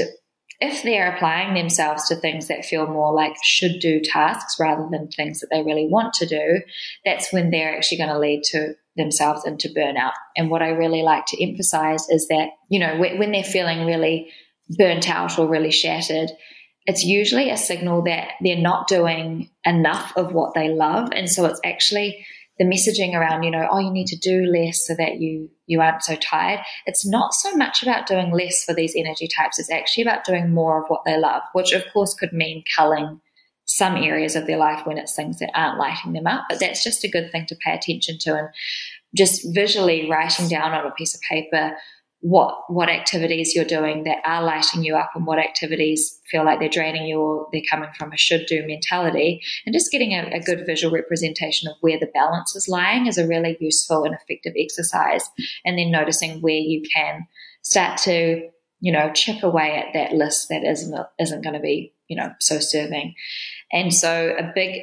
if 0.61 0.83
they're 0.83 1.15
applying 1.15 1.55
themselves 1.55 2.09
to 2.09 2.17
things 2.17 2.49
that 2.49 2.65
feel 2.65 2.87
more 2.87 3.13
like 3.13 3.35
should 3.45 3.79
do 3.81 4.01
tasks 4.01 4.57
rather 4.59 4.89
than 4.91 5.09
things 5.09 5.41
that 5.41 5.49
they 5.53 5.63
really 5.63 5.87
want 5.87 6.15
to 6.15 6.27
do, 6.27 6.61
that's 7.05 7.33
when 7.33 7.51
they're 7.51 7.77
actually 7.77 7.99
going 7.99 8.11
to 8.11 8.19
lead 8.19 8.43
to 8.45 8.75
themselves 8.99 9.47
into 9.47 9.69
burnout. 9.69 10.13
And 10.37 10.51
what 10.51 10.63
I 10.63 10.69
really 10.71 11.03
like 11.03 11.25
to 11.29 11.43
emphasize 11.43 12.07
is 12.11 12.29
that, 12.29 12.51
you 12.69 12.79
know, 12.79 12.99
when 12.99 13.33
they're 13.33 13.43
feeling 13.43 13.87
really 13.87 14.31
burnt 14.77 15.09
out 15.09 15.39
or 15.39 15.49
really 15.49 15.71
shattered, 15.71 16.31
it's 16.85 17.05
usually 17.05 17.51
a 17.51 17.57
signal 17.57 18.03
that 18.03 18.33
they're 18.43 18.57
not 18.57 18.89
doing 18.89 19.51
enough 19.65 20.13
of 20.17 20.33
what 20.33 20.55
they 20.55 20.69
love. 20.69 21.11
And 21.13 21.31
so 21.31 21.47
it's 21.47 21.61
actually 21.65 22.25
the 22.59 22.65
messaging 22.65 23.15
around, 23.15 23.45
you 23.45 23.51
know, 23.51 23.67
oh, 23.71 23.79
you 23.79 23.91
need 23.91 24.09
to 24.09 24.19
do 24.19 24.45
less 24.45 24.87
so 24.87 24.95
that 24.97 25.21
you 25.21 25.49
you 25.67 25.81
aren't 25.81 26.03
so 26.03 26.17
tired. 26.17 26.61
It's 26.87 27.07
not 27.07 27.35
so 27.35 27.55
much 27.55 27.83
about 27.83 28.07
doing 28.07 28.33
less 28.33 28.65
for 28.65 28.75
these 28.75 28.95
energy 28.97 29.29
types. 29.29 29.59
It's 29.59 29.71
actually 29.71 30.05
about 30.05 30.25
doing 30.25 30.53
more 30.53 30.83
of 30.83 30.89
what 30.89 31.05
they 31.05 31.19
love, 31.19 31.43
which 31.53 31.73
of 31.73 31.85
course 31.93 32.15
could 32.15 32.33
mean 32.33 32.65
culling 32.75 33.21
some 33.69 33.97
areas 33.97 34.35
of 34.35 34.47
their 34.47 34.57
life 34.57 34.87
when 34.87 34.97
it's 34.97 35.15
things 35.15 35.39
that 35.39 35.51
aren't 35.55 35.79
lighting 35.79 36.15
them 36.15 36.27
up. 36.27 36.45
But 36.49 36.59
that's 36.59 36.83
just 36.83 37.05
a 37.05 37.09
good 37.09 37.31
thing 37.31 37.45
to 37.47 37.57
pay 37.57 37.75
attention 37.75 38.19
to 38.21 38.35
and 38.35 38.49
just 39.15 39.47
visually 39.55 40.11
writing 40.11 40.49
down 40.49 40.73
on 40.73 40.87
a 40.87 40.91
piece 40.93 41.15
of 41.15 41.21
paper 41.21 41.77
what 42.21 42.65
what 42.69 42.89
activities 42.89 43.55
you're 43.55 43.65
doing 43.65 44.03
that 44.03 44.19
are 44.25 44.43
lighting 44.43 44.83
you 44.83 44.97
up 44.97 45.11
and 45.15 45.25
what 45.25 45.39
activities 45.39 46.21
feel 46.29 46.45
like 46.45 46.59
they're 46.59 46.69
draining 46.69 47.07
you 47.07 47.17
or 47.17 47.47
they're 47.53 47.63
coming 47.71 47.89
from 47.97 48.13
a 48.13 48.17
should 48.17 48.45
do 48.47 48.67
mentality 48.67 49.41
and 49.65 49.73
just 49.73 49.93
getting 49.93 50.13
a, 50.13 50.29
a, 50.33 50.41
good 50.41 50.67
visual 50.67 50.93
representation 50.93 51.69
of 51.69 51.77
where 51.81 51.99
the 51.99 52.11
balance 52.13 52.57
is 52.57 52.69
lying 52.69 53.07
is 53.07 53.19
a 53.19 53.29
really 53.29 53.57
useful 53.61 54.03
and 54.03 54.15
effective 54.15 54.53
exercise 54.59 55.31
and 55.65 55.79
then 55.79 55.93
noticing 55.93 56.41
where 56.41 56.55
you 56.55 56.83
can 56.93 57.25
start 57.63 57.97
to 57.97 58.49
you 58.81 58.93
know 58.93 59.13
chip 59.13 59.43
away 59.43 59.77
at 59.77 59.93
that 59.95 60.13
list 60.13 60.49
that 60.49 60.65
isn't 60.65 60.95
isn't 61.19 61.43
going 61.43 61.55
to 61.55 61.61
be 61.61 61.93
you 62.09 62.17
know 62.17 62.33
so 62.41 62.59
serving. 62.59 63.15
And 63.73 63.93
so 63.93 64.35
a 64.39 64.53
big 64.55 64.83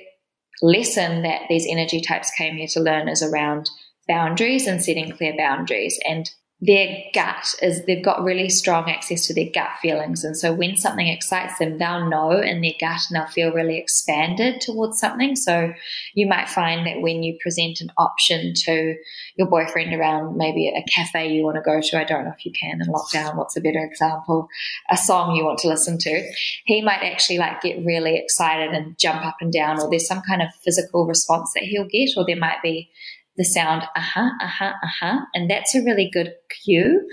lesson 0.62 1.24
that 1.24 1.44
these 1.50 1.68
energy 1.70 2.02
types 2.02 2.32
came 2.32 2.56
here 2.58 2.68
to 2.68 2.80
learn 2.80 3.10
is 3.10 3.22
around 3.22 3.70
boundaries 4.08 4.68
and 4.68 4.84
setting 4.84 5.12
clear 5.12 5.34
boundaries. 5.38 6.00
And 6.08 6.30
their 6.62 7.04
gut 7.14 7.54
is 7.62 7.86
they've 7.86 8.04
got 8.04 8.24
really 8.24 8.48
strong 8.48 8.90
access 8.90 9.28
to 9.28 9.34
their 9.34 9.50
gut 9.54 9.72
feelings. 9.82 10.24
And 10.24 10.38
so 10.38 10.54
when 10.54 10.78
something 10.78 11.08
excites 11.08 11.60
them, 11.60 11.78
they'll 11.78 12.10
know 12.10 12.32
in 12.32 12.62
their 12.62 12.72
gut 12.80 13.02
and 13.10 13.16
they'll 13.16 13.28
feel 13.28 13.52
really 13.52 13.78
expanded 13.78 14.62
towards 14.62 14.98
something. 14.98 15.36
So 15.36 15.74
you 16.14 16.28
might 16.28 16.48
find 16.48 16.88
that 16.88 17.02
when 17.02 17.24
you 17.24 17.38
present 17.42 17.82
an 17.82 17.92
option 17.98 18.54
to 18.66 18.96
your 19.36 19.50
boyfriend 19.50 19.94
around 19.94 20.38
maybe 20.38 20.70
a 20.70 20.84
cafe 20.90 21.34
you 21.34 21.44
want 21.44 21.58
to 21.58 21.62
go 21.62 21.82
to, 21.82 22.00
I 22.00 22.06
don't 22.06 22.24
know 22.24 22.34
if 22.36 22.46
you 22.46 22.54
can 22.54 22.82
in 22.82 22.88
lockdown, 22.88 23.36
what's 23.36 23.58
a 23.58 23.62
better 23.62 23.84
example, 23.84 24.48
a 24.90 24.96
song 24.96 25.36
you 25.36 25.44
want 25.44 25.60
to 25.60 25.68
listen 25.68 25.98
to, 26.00 26.32
he 26.64 26.82
might 26.82 27.04
actually 27.04 27.38
like 27.38 27.62
get 27.62 27.86
really 27.86 28.16
excited 28.16 28.74
and 28.74 28.98
jump 28.98 29.26
up 29.26 29.38
and 29.42 29.52
down, 29.52 29.82
or 29.82 29.90
there's 29.90 30.08
some 30.08 30.22
kind 30.22 30.42
of 30.42 30.48
physical 30.64 31.06
response 31.06 31.52
that 31.54 31.64
he'll 31.64 31.88
get, 31.90 32.12
or 32.16 32.26
there 32.26 32.38
might 32.38 32.62
be 32.64 32.90
the 33.38 33.44
sound 33.44 33.84
aha, 33.96 34.32
aha, 34.42 34.74
aha. 34.84 35.26
And 35.34 35.50
that's 35.50 35.76
a 35.76 35.84
really 35.84 36.10
good 36.12 36.34
cue 36.64 37.08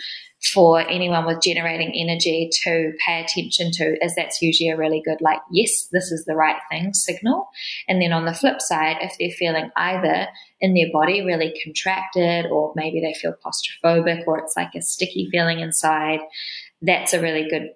for 0.53 0.81
anyone 0.81 1.25
with 1.25 1.41
generating 1.41 1.93
energy 1.95 2.51
to 2.65 2.93
pay 3.07 3.21
attention 3.23 3.71
to, 3.73 3.97
as 4.03 4.15
that's 4.17 4.43
usually 4.43 4.71
a 4.71 4.77
really 4.77 5.01
good, 5.05 5.21
like, 5.21 5.41
yes, 5.53 5.89
this 5.93 6.11
is 6.11 6.25
the 6.25 6.35
right 6.35 6.61
thing 6.71 6.93
signal. 6.95 7.49
And 7.89 8.03
then 8.03 8.13
on 8.13 8.25
the 8.25 8.35
flip 8.35 8.61
side, 8.61 8.97
if 9.01 9.15
they're 9.19 9.31
feeling 9.31 9.71
either 9.77 10.27
in 10.61 10.75
their 10.75 10.91
body 10.93 11.23
really 11.25 11.55
contracted, 11.63 12.47
or 12.47 12.73
maybe 12.75 13.01
they 13.01 13.15
feel 13.15 13.35
claustrophobic, 13.45 14.27
or 14.27 14.39
it's 14.39 14.57
like 14.57 14.75
a 14.75 14.83
sticky 14.83 15.29
feeling 15.31 15.61
inside, 15.61 16.21
that's 16.81 17.13
a 17.13 17.21
really 17.21 17.49
good 17.49 17.71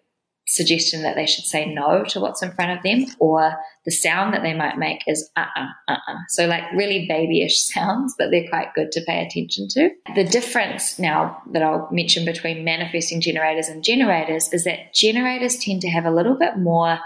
suggestion 0.47 1.03
that 1.03 1.16
they 1.16 1.26
should 1.26 1.44
say 1.44 1.66
no 1.66 2.05
to 2.05 2.20
what's 2.20 2.42
in 2.42 2.53
front 2.53 2.76
of 2.76 2.82
them, 2.82 3.07
or 3.18 3.57
the 3.84 3.90
sound 3.90 4.32
that 4.32 4.42
they 4.42 4.55
might 4.55 4.78
make 4.78 5.03
is 5.07 5.28
uh 5.36 5.40
uh-uh, 5.57 5.66
uh 5.88 5.97
uh. 6.09 6.18
So, 6.28 6.47
like 6.47 6.62
really 6.72 7.07
babyish 7.09 7.61
sounds, 7.74 8.14
but 8.16 8.30
they're 8.30 8.49
quite 8.49 8.74
good 8.74 8.92
to 8.92 9.05
pay 9.07 9.24
attention 9.24 9.68
to. 9.70 9.90
The 10.14 10.24
difference 10.24 10.99
now 10.99 11.42
that 11.53 11.62
I'll 11.62 11.88
mention 11.90 12.24
between 12.24 12.64
manifesting 12.64 13.20
generators 13.20 13.68
and 13.68 13.82
generators 13.82 14.53
is 14.53 14.64
that 14.64 14.94
generators 14.94 15.57
tend 15.57 15.80
to 15.82 15.90
have 15.90 16.05
a 16.05 16.12
little 16.12 16.36
bit 16.36 16.57
more 16.57 17.01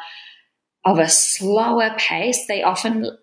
of 0.84 0.98
a 0.98 1.08
slower 1.08 1.94
pace. 1.98 2.46
They 2.46 2.62
often 2.62 3.16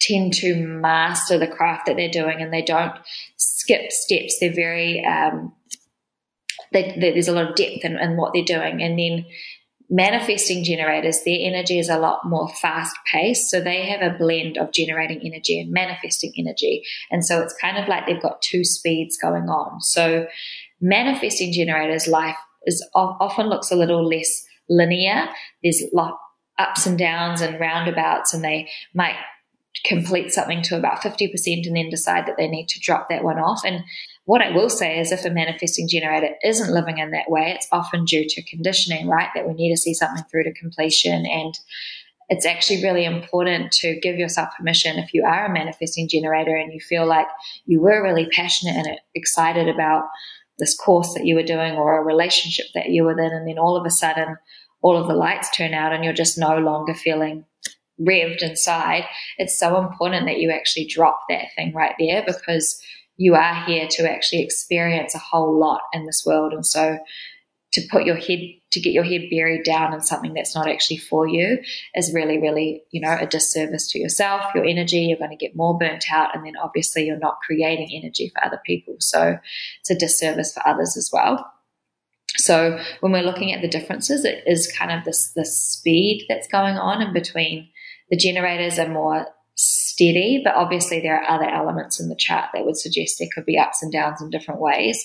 tend 0.00 0.34
to 0.34 0.54
master 0.56 1.38
the 1.38 1.46
craft 1.46 1.86
that 1.86 1.96
they're 1.96 2.10
doing 2.10 2.42
and 2.42 2.52
they 2.52 2.62
don't 2.62 2.92
skip 3.36 3.90
steps. 3.92 4.38
They're 4.40 4.52
very, 4.52 5.04
um, 5.04 5.52
they, 6.72 6.96
they, 6.98 7.12
there's 7.12 7.28
a 7.28 7.32
lot 7.32 7.50
of 7.50 7.56
depth 7.56 7.84
in, 7.84 7.98
in 7.98 8.16
what 8.16 8.32
they're 8.34 8.44
doing. 8.44 8.82
And 8.82 8.98
then 8.98 9.26
manifesting 9.92 10.64
generators, 10.64 11.22
their 11.22 11.36
energy 11.38 11.78
is 11.78 11.90
a 11.90 11.98
lot 11.98 12.20
more 12.24 12.48
fast 12.48 12.96
paced. 13.12 13.50
So 13.50 13.60
they 13.60 13.84
have 13.86 14.00
a 14.00 14.16
blend 14.16 14.56
of 14.56 14.72
generating 14.72 15.20
energy 15.22 15.60
and 15.60 15.70
manifesting 15.70 16.32
energy. 16.36 16.82
And 17.10 17.24
so 17.24 17.42
it's 17.42 17.54
kind 17.60 17.76
of 17.76 17.88
like 17.88 18.06
they've 18.06 18.20
got 18.20 18.40
two 18.40 18.64
speeds 18.64 19.18
going 19.18 19.50
on. 19.50 19.82
So 19.82 20.26
manifesting 20.80 21.52
generators' 21.52 22.08
life 22.08 22.36
is 22.64 22.84
often 22.94 23.48
looks 23.48 23.70
a 23.70 23.76
little 23.76 24.08
less 24.08 24.44
linear. 24.68 25.28
There's 25.62 25.82
lot 25.92 26.18
ups 26.58 26.86
and 26.86 26.98
downs 26.98 27.42
and 27.42 27.60
roundabouts, 27.60 28.32
and 28.32 28.42
they 28.42 28.70
might 28.94 29.16
complete 29.84 30.32
something 30.32 30.62
to 30.62 30.76
about 30.76 31.02
50% 31.02 31.66
and 31.66 31.76
then 31.76 31.90
decide 31.90 32.26
that 32.26 32.36
they 32.38 32.48
need 32.48 32.68
to 32.68 32.80
drop 32.80 33.08
that 33.10 33.24
one 33.24 33.38
off. 33.38 33.62
And 33.64 33.84
what 34.24 34.42
I 34.42 34.50
will 34.50 34.70
say 34.70 34.98
is 34.98 35.10
if 35.10 35.24
a 35.24 35.30
manifesting 35.30 35.88
generator 35.88 36.34
isn't 36.44 36.72
living 36.72 36.98
in 36.98 37.10
that 37.10 37.30
way, 37.30 37.52
it's 37.54 37.66
often 37.72 38.04
due 38.04 38.24
to 38.28 38.42
conditioning, 38.42 39.08
right? 39.08 39.28
That 39.34 39.48
we 39.48 39.54
need 39.54 39.72
to 39.72 39.80
see 39.80 39.94
something 39.94 40.24
through 40.30 40.44
to 40.44 40.52
completion. 40.52 41.26
And 41.26 41.58
it's 42.28 42.46
actually 42.46 42.82
really 42.82 43.04
important 43.04 43.72
to 43.72 43.98
give 44.00 44.16
yourself 44.16 44.50
permission 44.56 44.98
if 44.98 45.12
you 45.12 45.24
are 45.24 45.46
a 45.46 45.52
manifesting 45.52 46.08
generator 46.08 46.54
and 46.54 46.72
you 46.72 46.80
feel 46.80 47.04
like 47.04 47.26
you 47.66 47.80
were 47.80 48.02
really 48.02 48.28
passionate 48.30 48.76
and 48.76 48.98
excited 49.14 49.68
about 49.68 50.04
this 50.58 50.76
course 50.76 51.14
that 51.14 51.26
you 51.26 51.34
were 51.34 51.42
doing 51.42 51.74
or 51.74 51.98
a 51.98 52.04
relationship 52.04 52.66
that 52.74 52.90
you 52.90 53.04
were 53.04 53.18
in, 53.18 53.32
and 53.32 53.48
then 53.48 53.58
all 53.58 53.76
of 53.76 53.84
a 53.84 53.90
sudden 53.90 54.36
all 54.82 54.96
of 54.96 55.08
the 55.08 55.14
lights 55.14 55.50
turn 55.50 55.74
out 55.74 55.92
and 55.92 56.04
you're 56.04 56.12
just 56.12 56.38
no 56.38 56.58
longer 56.58 56.94
feeling 56.94 57.44
revved 58.00 58.42
inside. 58.42 59.04
It's 59.38 59.58
so 59.58 59.78
important 59.78 60.26
that 60.26 60.38
you 60.38 60.50
actually 60.50 60.86
drop 60.86 61.20
that 61.28 61.46
thing 61.56 61.72
right 61.72 61.94
there 61.98 62.22
because 62.26 62.80
you 63.22 63.36
are 63.36 63.64
here 63.64 63.86
to 63.88 64.10
actually 64.10 64.42
experience 64.42 65.14
a 65.14 65.18
whole 65.18 65.56
lot 65.56 65.82
in 65.92 66.06
this 66.06 66.24
world. 66.26 66.52
And 66.52 66.66
so 66.66 66.98
to 67.74 67.82
put 67.88 68.04
your 68.04 68.16
head, 68.16 68.40
to 68.72 68.80
get 68.80 68.92
your 68.92 69.04
head 69.04 69.28
buried 69.30 69.64
down 69.64 69.94
in 69.94 70.00
something 70.00 70.34
that's 70.34 70.56
not 70.56 70.68
actually 70.68 70.96
for 70.96 71.28
you 71.28 71.58
is 71.94 72.12
really, 72.12 72.38
really, 72.38 72.82
you 72.90 73.00
know, 73.00 73.16
a 73.18 73.26
disservice 73.26 73.92
to 73.92 74.00
yourself, 74.00 74.42
your 74.56 74.64
energy. 74.64 74.98
You're 74.98 75.18
going 75.18 75.30
to 75.30 75.36
get 75.36 75.54
more 75.54 75.78
burnt 75.78 76.04
out. 76.12 76.34
And 76.34 76.44
then 76.44 76.54
obviously 76.60 77.04
you're 77.04 77.16
not 77.16 77.38
creating 77.46 77.90
energy 77.92 78.32
for 78.34 78.44
other 78.44 78.60
people. 78.66 78.96
So 78.98 79.38
it's 79.80 79.90
a 79.90 79.94
disservice 79.94 80.52
for 80.52 80.66
others 80.66 80.96
as 80.96 81.10
well. 81.12 81.48
So 82.36 82.80
when 83.00 83.12
we're 83.12 83.22
looking 83.22 83.52
at 83.52 83.62
the 83.62 83.68
differences, 83.68 84.24
it 84.24 84.42
is 84.48 84.72
kind 84.76 84.90
of 84.90 85.04
this, 85.04 85.32
this 85.36 85.56
speed 85.56 86.26
that's 86.28 86.48
going 86.48 86.76
on 86.76 87.00
in 87.02 87.12
between 87.12 87.68
the 88.10 88.16
generators 88.16 88.80
are 88.80 88.88
more 88.88 89.26
steady, 89.92 90.40
but 90.44 90.54
obviously 90.54 91.00
there 91.00 91.22
are 91.22 91.30
other 91.30 91.48
elements 91.48 92.00
in 92.00 92.08
the 92.08 92.16
chart 92.16 92.50
that 92.54 92.64
would 92.64 92.76
suggest 92.76 93.16
there 93.18 93.28
could 93.34 93.44
be 93.44 93.58
ups 93.58 93.82
and 93.82 93.92
downs 93.92 94.20
in 94.20 94.30
different 94.30 94.60
ways. 94.60 95.04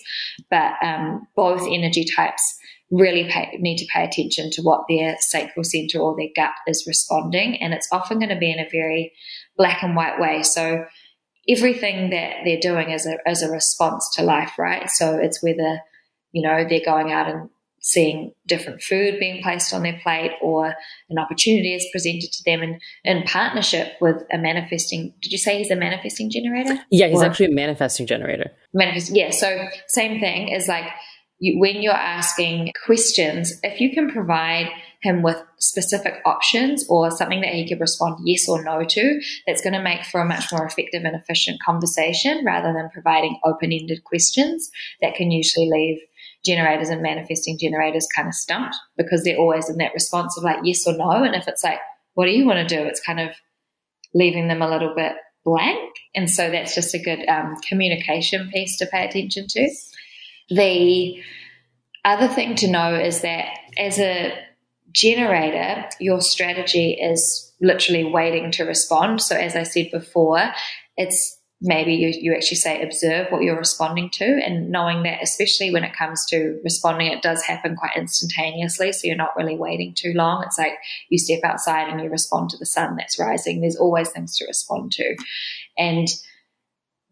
But 0.49 0.73
um, 0.83 1.27
both 1.35 1.67
energy 1.69 2.05
types 2.15 2.57
really 2.89 3.29
pay, 3.29 3.57
need 3.59 3.77
to 3.77 3.87
pay 3.93 4.05
attention 4.05 4.49
to 4.51 4.61
what 4.61 4.85
their 4.87 5.17
sacral 5.19 5.63
center 5.63 5.99
or 5.99 6.15
their 6.17 6.29
gut 6.35 6.53
is 6.67 6.85
responding, 6.87 7.61
and 7.61 7.73
it's 7.73 7.89
often 7.91 8.19
going 8.19 8.29
to 8.29 8.39
be 8.39 8.51
in 8.51 8.59
a 8.59 8.69
very 8.71 9.13
black 9.57 9.83
and 9.83 9.95
white 9.95 10.19
way. 10.19 10.43
So 10.43 10.85
everything 11.47 12.09
that 12.11 12.37
they're 12.43 12.59
doing 12.59 12.91
is 12.91 13.05
a, 13.05 13.17
is 13.29 13.41
a 13.41 13.51
response 13.51 14.09
to 14.15 14.23
life, 14.23 14.53
right? 14.57 14.89
So 14.89 15.17
it's 15.17 15.43
whether 15.43 15.81
you 16.31 16.41
know 16.41 16.65
they're 16.67 16.81
going 16.85 17.11
out 17.11 17.29
and 17.29 17.49
seeing 17.79 18.33
different 18.45 18.81
food 18.81 19.19
being 19.19 19.41
placed 19.41 19.73
on 19.73 19.83
their 19.83 19.99
plate 20.03 20.31
or 20.41 20.75
an 21.09 21.17
opportunity 21.17 21.73
is 21.73 21.87
presented 21.91 22.31
to 22.31 22.43
them 22.45 22.61
and 22.61 22.81
in 23.03 23.23
partnership 23.23 23.93
with 24.01 24.23
a 24.31 24.37
manifesting 24.37 25.13
did 25.21 25.31
you 25.31 25.37
say 25.37 25.57
he's 25.57 25.71
a 25.71 25.75
manifesting 25.75 26.29
generator? 26.29 26.77
Yeah 26.91 27.07
he's 27.07 27.21
or, 27.21 27.25
actually 27.25 27.47
a 27.47 27.55
manifesting 27.55 28.07
generator. 28.07 28.51
Manifest 28.73 29.15
yeah 29.15 29.31
so 29.31 29.67
same 29.87 30.19
thing 30.19 30.49
is 30.49 30.67
like 30.67 30.85
you, 31.39 31.59
when 31.59 31.81
you're 31.81 31.93
asking 31.93 32.71
questions 32.85 33.53
if 33.63 33.79
you 33.79 33.93
can 33.93 34.09
provide 34.09 34.69
him 35.01 35.21
with 35.21 35.41
specific 35.59 36.15
options 36.25 36.85
or 36.89 37.11
something 37.11 37.41
that 37.41 37.53
he 37.53 37.69
could 37.69 37.79
respond 37.79 38.17
yes 38.25 38.49
or 38.49 38.63
no 38.63 38.83
to 38.83 39.21
that's 39.45 39.61
going 39.61 39.73
to 39.73 39.81
make 39.81 40.03
for 40.03 40.21
a 40.21 40.25
much 40.25 40.51
more 40.51 40.65
effective 40.65 41.03
and 41.03 41.15
efficient 41.15 41.61
conversation 41.63 42.43
rather 42.43 42.73
than 42.73 42.89
providing 42.91 43.39
open-ended 43.45 44.03
questions 44.03 44.71
that 45.01 45.13
can 45.15 45.29
usually 45.29 45.69
leave 45.69 45.99
generators 46.47 46.89
and 46.89 47.01
manifesting 47.01 47.59
generators 47.59 48.07
kind 48.15 48.27
of 48.27 48.33
stumped 48.33 48.75
because 48.97 49.23
they're 49.23 49.37
always 49.37 49.69
in 49.69 49.77
that 49.77 49.93
response 49.93 50.37
of 50.37 50.43
like 50.43 50.59
yes 50.63 50.87
or 50.87 50.97
no. 50.97 51.11
And 51.11 51.35
if 51.35 51.47
it's 51.47 51.63
like, 51.63 51.79
what 52.15 52.25
do 52.25 52.31
you 52.31 52.45
want 52.45 52.67
to 52.67 52.75
do? 52.75 52.81
It's 52.83 53.03
kind 53.03 53.19
of 53.19 53.29
leaving 54.13 54.47
them 54.47 54.61
a 54.61 54.69
little 54.69 54.95
bit 54.95 55.13
blank. 55.45 55.93
And 56.15 56.29
so 56.29 56.49
that's 56.49 56.73
just 56.73 56.95
a 56.95 56.99
good 56.99 57.27
um, 57.27 57.55
communication 57.67 58.49
piece 58.51 58.77
to 58.77 58.87
pay 58.87 59.05
attention 59.05 59.45
to. 59.49 59.69
The 60.49 61.21
other 62.03 62.27
thing 62.27 62.55
to 62.55 62.71
know 62.71 62.95
is 62.95 63.21
that 63.21 63.57
as 63.77 63.99
a 63.99 64.33
generator, 64.91 65.85
your 65.99 66.21
strategy 66.21 66.93
is 66.93 67.53
literally 67.61 68.03
waiting 68.03 68.51
to 68.51 68.63
respond. 68.63 69.21
So 69.21 69.35
as 69.35 69.55
I 69.55 69.63
said 69.63 69.89
before, 69.91 70.51
it's 70.95 71.36
maybe 71.61 71.93
you, 71.93 72.09
you 72.09 72.35
actually 72.35 72.57
say 72.57 72.81
observe 72.81 73.27
what 73.29 73.41
you're 73.41 73.57
responding 73.57 74.09
to 74.11 74.23
and 74.23 74.69
knowing 74.69 75.03
that 75.03 75.21
especially 75.23 75.71
when 75.71 75.83
it 75.83 75.95
comes 75.95 76.23
to 76.25 76.59
responding 76.63 77.07
it 77.07 77.23
does 77.23 77.41
happen 77.43 77.75
quite 77.75 77.95
instantaneously 77.95 78.91
so 78.91 79.07
you're 79.07 79.15
not 79.15 79.35
really 79.35 79.55
waiting 79.55 79.93
too 79.95 80.13
long 80.13 80.43
it's 80.45 80.59
like 80.59 80.73
you 81.09 81.17
step 81.17 81.39
outside 81.43 81.89
and 81.89 81.99
you 81.99 82.09
respond 82.09 82.49
to 82.49 82.57
the 82.57 82.65
sun 82.65 82.95
that's 82.95 83.19
rising 83.19 83.61
there's 83.61 83.75
always 83.75 84.09
things 84.09 84.37
to 84.37 84.45
respond 84.45 84.91
to 84.91 85.15
and 85.77 86.07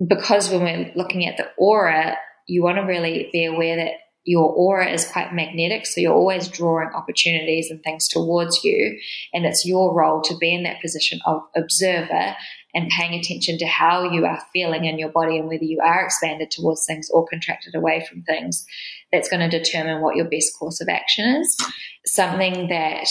because 0.06 0.52
when 0.52 0.62
we're 0.62 0.92
looking 0.96 1.26
at 1.26 1.38
the 1.38 1.48
aura 1.58 2.16
you 2.48 2.62
want 2.62 2.78
to 2.78 2.84
really 2.84 3.30
be 3.32 3.46
aware 3.46 3.78
that 3.78 3.94
your 4.26 4.52
aura 4.52 4.90
is 4.92 5.08
quite 5.08 5.34
magnetic, 5.34 5.86
so 5.86 6.02
you're 6.02 6.14
always 6.14 6.48
drawing 6.48 6.90
opportunities 6.90 7.70
and 7.70 7.82
things 7.84 8.08
towards 8.08 8.64
you. 8.64 9.00
And 9.34 9.46
it's 9.46 9.66
your 9.66 9.94
role 9.94 10.22
to 10.24 10.36
be 10.38 10.54
in 10.54 10.64
that 10.64 10.82
position 10.82 11.20
of 11.28 11.42
observer 11.56 12.36
and 12.76 12.90
paying 12.90 13.18
attention 13.18 13.58
to 13.58 13.66
how 13.66 14.04
you 14.04 14.26
are 14.26 14.42
feeling 14.52 14.84
in 14.84 15.00
your 15.00 15.10
body 15.10 15.38
and 15.40 15.48
whether 15.48 15.64
you 15.64 15.80
are 15.80 16.04
expanded 16.04 16.52
towards 16.52 16.86
things 16.86 17.10
or 17.10 17.26
contracted 17.26 17.74
away 17.74 18.06
from 18.08 18.22
things. 18.24 18.66
That's 19.12 19.30
going 19.30 19.50
to 19.50 19.60
determine 19.60 20.02
what 20.02 20.18
your 20.18 20.30
best 20.30 20.52
course 20.60 20.82
of 20.82 20.90
action 20.90 21.26
is. 21.42 21.58
Something 22.06 22.68
that 22.68 23.08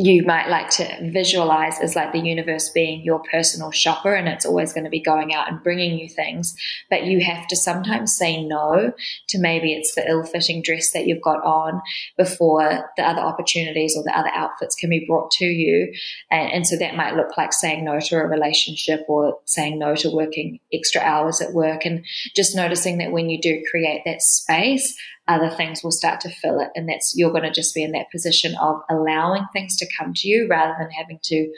you 0.00 0.22
might 0.24 0.48
like 0.48 0.70
to 0.70 1.10
visualize 1.10 1.80
as 1.80 1.96
like 1.96 2.12
the 2.12 2.20
universe 2.20 2.70
being 2.70 3.02
your 3.02 3.20
personal 3.32 3.72
shopper 3.72 4.14
and 4.14 4.28
it's 4.28 4.46
always 4.46 4.72
going 4.72 4.84
to 4.84 4.90
be 4.90 5.00
going 5.00 5.34
out 5.34 5.50
and 5.50 5.60
bringing 5.60 5.98
you 5.98 6.08
things. 6.08 6.54
But 6.88 7.04
you 7.04 7.20
have 7.24 7.48
to 7.48 7.56
sometimes 7.56 8.16
say 8.16 8.40
no 8.40 8.92
to 9.30 9.38
maybe 9.40 9.72
it's 9.72 9.96
the 9.96 10.08
ill 10.08 10.22
fitting 10.22 10.62
dress 10.62 10.92
that 10.92 11.08
you've 11.08 11.22
got 11.22 11.44
on 11.44 11.82
before 12.16 12.88
the 12.96 13.02
other 13.02 13.20
opportunities 13.20 13.96
or 13.96 14.04
the 14.04 14.16
other 14.16 14.30
outfits 14.32 14.76
can 14.76 14.88
be 14.88 15.04
brought 15.04 15.32
to 15.32 15.44
you. 15.44 15.92
And, 16.30 16.52
and 16.52 16.66
so 16.66 16.76
that 16.76 16.94
might 16.94 17.16
look 17.16 17.36
like 17.36 17.52
saying 17.52 17.84
no 17.84 17.98
to 17.98 18.16
a 18.18 18.26
relationship 18.26 19.00
or 19.08 19.40
saying 19.46 19.80
no 19.80 19.96
to 19.96 20.10
working 20.10 20.60
extra 20.72 21.00
hours 21.00 21.40
at 21.40 21.54
work 21.54 21.84
and 21.84 22.04
just 22.36 22.54
noticing 22.54 22.98
that 22.98 23.10
when 23.10 23.28
you 23.28 23.40
do 23.40 23.64
create 23.68 24.02
that 24.04 24.22
space, 24.22 24.96
other 25.28 25.50
things 25.50 25.82
will 25.84 25.92
start 25.92 26.20
to 26.22 26.30
fill 26.30 26.58
it. 26.60 26.70
And 26.74 26.88
that's, 26.88 27.14
you're 27.14 27.30
going 27.30 27.42
to 27.42 27.52
just 27.52 27.74
be 27.74 27.84
in 27.84 27.92
that 27.92 28.10
position 28.10 28.54
of 28.60 28.80
allowing 28.90 29.44
things 29.52 29.76
to 29.76 29.88
come 29.98 30.12
to 30.14 30.28
you 30.28 30.48
rather 30.48 30.74
than 30.78 30.90
having 30.90 31.20
to 31.24 31.52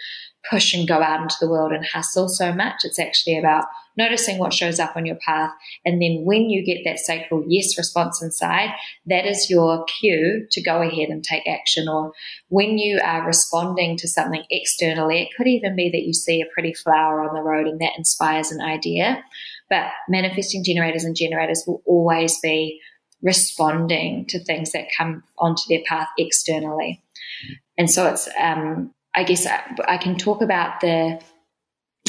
push 0.49 0.75
and 0.75 0.89
go 0.89 1.03
out 1.03 1.23
into 1.23 1.37
the 1.41 1.49
world 1.49 1.73
and 1.73 1.85
hustle 1.85 2.29
so 2.29 2.53
much. 2.53 2.77
It's 2.83 2.99
actually 2.99 3.39
about 3.39 3.65
noticing 3.97 4.39
what 4.39 4.55
shows 4.55 4.81
up 4.81 4.97
on 4.97 5.05
your 5.05 5.19
path. 5.25 5.51
And 5.85 6.01
then 6.01 6.23
when 6.25 6.49
you 6.49 6.65
get 6.65 6.83
that 6.85 6.99
sacral 6.99 7.45
yes 7.47 7.77
response 7.77 8.23
inside, 8.23 8.71
that 9.07 9.27
is 9.27 9.51
your 9.51 9.85
cue 9.85 10.47
to 10.51 10.63
go 10.63 10.81
ahead 10.83 11.11
and 11.11 11.23
take 11.23 11.47
action. 11.47 11.89
Or 11.89 12.13
when 12.49 12.79
you 12.79 13.01
are 13.05 13.27
responding 13.27 13.97
to 13.99 14.09
something 14.09 14.45
externally, 14.51 15.23
it 15.23 15.29
could 15.37 15.47
even 15.47 15.77
be 15.77 15.91
that 15.91 16.07
you 16.07 16.15
see 16.15 16.41
a 16.41 16.53
pretty 16.55 16.73
flower 16.73 17.23
on 17.23 17.35
the 17.35 17.43
road 17.43 17.67
and 17.67 17.81
that 17.81 17.99
inspires 17.99 18.51
an 18.51 18.61
idea. 18.61 19.23
But 19.69 19.89
manifesting 20.09 20.65
generators 20.65 21.05
and 21.05 21.15
generators 21.15 21.63
will 21.67 21.83
always 21.87 22.41
be 22.41 22.81
responding 23.23 24.27
to 24.29 24.43
things 24.43 24.73
that 24.73 24.89
come 24.97 25.23
onto 25.39 25.63
their 25.69 25.83
path 25.87 26.09
externally. 26.19 27.03
And 27.77 27.91
so 27.91 28.07
it's, 28.07 28.29
um, 28.39 28.93
I 29.15 29.25
guess 29.25 29.47
I, 29.47 29.63
I 29.87 29.97
can 29.99 30.17
talk 30.17 30.43
about 30.43 30.81
the 30.81 31.21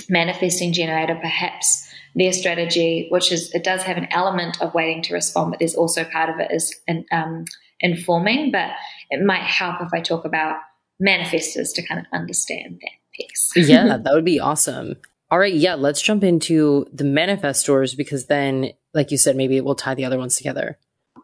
manifesting 0.10 0.74
generator, 0.74 1.16
perhaps 1.16 1.88
their 2.16 2.34
strategy, 2.34 3.08
which 3.10 3.32
is 3.32 3.54
it 3.54 3.64
does 3.64 3.84
have 3.84 3.98
an 3.98 4.08
element 4.12 4.62
of 4.62 4.74
waiting 4.74 5.02
to 5.04 5.14
respond, 5.14 5.52
but 5.52 5.60
there's 5.60 5.76
also 5.76 6.04
part 6.04 6.30
of 6.30 6.40
it 6.40 6.52
is 6.52 6.76
um, 7.12 7.46
informing. 7.80 8.52
But 8.52 8.72
it 9.10 9.24
might 9.24 9.44
help 9.44 9.82
if 9.82 9.90
I 9.94 10.02
talk 10.02 10.26
about 10.26 10.58
manifestors 11.02 11.74
to 11.76 11.86
kind 11.86 12.00
of 12.00 12.06
understand 12.14 12.80
that 12.82 12.92
piece. 13.14 13.52
yeah, 13.70 13.98
that 13.98 14.14
would 14.14 14.26
be 14.26 14.40
awesome. 14.40 14.96
All 15.30 15.40
right, 15.40 15.54
yeah, 15.54 15.76
let's 15.76 16.02
jump 16.02 16.24
into 16.24 16.86
the 16.92 17.06
manifestors 17.06 17.96
because 17.96 18.26
then, 18.26 18.72
like 18.94 19.12
you 19.12 19.18
said, 19.18 19.38
maybe 19.38 19.56
it 19.56 19.64
will 19.64 19.76
tie 19.76 19.96
the 19.96 20.04
other 20.04 20.18
ones 20.18 20.36
together. 20.36 20.78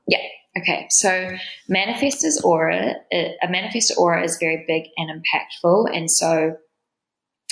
Yeah. 0.08 0.24
Okay. 0.58 0.88
So 0.89 1.32
manifestor's 1.70 2.41
aura, 2.43 2.95
a 3.12 3.47
manifestor 3.47 3.97
aura 3.97 4.24
is 4.24 4.38
very 4.39 4.64
big 4.68 4.86
and 4.97 5.10
impactful. 5.10 5.95
And 5.95 6.10
so 6.10 6.55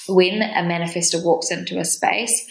when 0.07 0.41
a 0.41 0.63
manifestor 0.63 1.23
walks 1.23 1.51
into 1.51 1.79
a 1.79 1.85
space, 1.85 2.49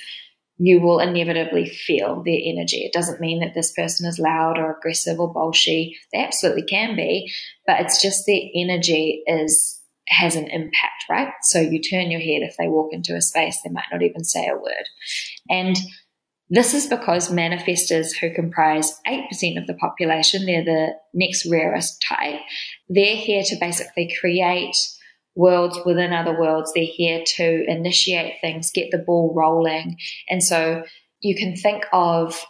you 0.59 0.80
will 0.80 1.00
inevitably 1.00 1.68
feel 1.68 2.22
their 2.22 2.38
energy. 2.44 2.84
It 2.84 2.92
doesn't 2.92 3.20
mean 3.20 3.40
that 3.40 3.55
this 3.55 3.72
person 3.72 4.07
is 4.07 4.20
loud 4.20 4.57
or 4.59 4.76
aggressive 4.76 5.18
or 5.18 5.34
bolshy. 5.34 5.94
They 6.12 6.20
absolutely 6.20 6.62
can 6.62 6.94
be, 6.94 7.32
but 7.66 7.80
it's 7.80 8.00
just 8.00 8.24
their 8.26 8.40
energy 8.55 9.22
is 9.26 9.80
has 10.09 10.36
an 10.36 10.48
impact, 10.50 11.05
right? 11.09 11.32
So 11.42 11.61
you 11.61 11.80
turn 11.80 12.11
your 12.11 12.20
head 12.20 12.42
if 12.42 12.57
they 12.59 12.68
walk 12.68 12.92
into 12.92 13.16
a 13.16 13.22
space, 13.22 13.59
they 13.64 13.70
might 13.70 13.86
not 13.90 14.02
even 14.02 14.22
say 14.22 14.46
a 14.46 14.55
word. 14.55 14.84
And 15.48 15.76
this 16.55 16.72
is 16.72 16.86
because 16.86 17.30
manifestors 17.30 18.14
who 18.14 18.32
comprise 18.32 19.00
8% 19.09 19.59
of 19.59 19.66
the 19.66 19.74
population, 19.74 20.46
they're 20.46 20.64
the 20.64 20.94
next 21.12 21.46
rarest 21.50 22.00
type. 22.09 22.40
They're 22.88 23.16
here 23.16 23.42
to 23.44 23.57
basically 23.59 24.14
create 24.20 24.76
worlds 25.34 25.76
within 25.84 26.12
other 26.12 26.38
worlds. 26.38 26.72
They're 26.72 26.84
here 26.84 27.24
to 27.36 27.64
initiate 27.66 28.34
things, 28.40 28.70
get 28.70 28.92
the 28.92 28.98
ball 28.98 29.34
rolling. 29.36 29.96
And 30.30 30.44
so 30.44 30.84
you 31.20 31.34
can 31.34 31.57
think 31.57 31.86
of 31.92 32.40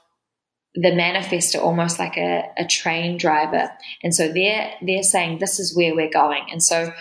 the 0.75 0.91
manifestor 0.91 1.63
almost 1.63 1.99
like 1.99 2.19
a, 2.19 2.43
a 2.59 2.67
train 2.67 3.17
driver. 3.17 3.71
And 4.03 4.15
so 4.15 4.31
they're, 4.31 4.71
they're 4.83 5.03
saying, 5.03 5.39
this 5.39 5.59
is 5.59 5.75
where 5.75 5.95
we're 5.95 6.11
going. 6.11 6.45
And 6.51 6.63
so 6.63 6.93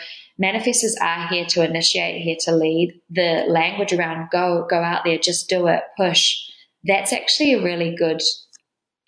manifestors 0.41 0.93
are 1.01 1.27
here 1.27 1.45
to 1.47 1.65
initiate, 1.65 2.21
here 2.21 2.37
to 2.45 2.55
lead. 2.55 3.01
The 3.09 3.43
language 3.49 3.91
around 3.91 4.29
go, 4.31 4.65
go 4.69 4.81
out 4.81 5.03
there, 5.03 5.17
just 5.17 5.49
do 5.49 5.67
it, 5.67 5.81
push 5.97 6.37
that's 6.83 7.13
actually 7.13 7.53
a 7.53 7.63
really 7.63 7.95
good 7.95 8.21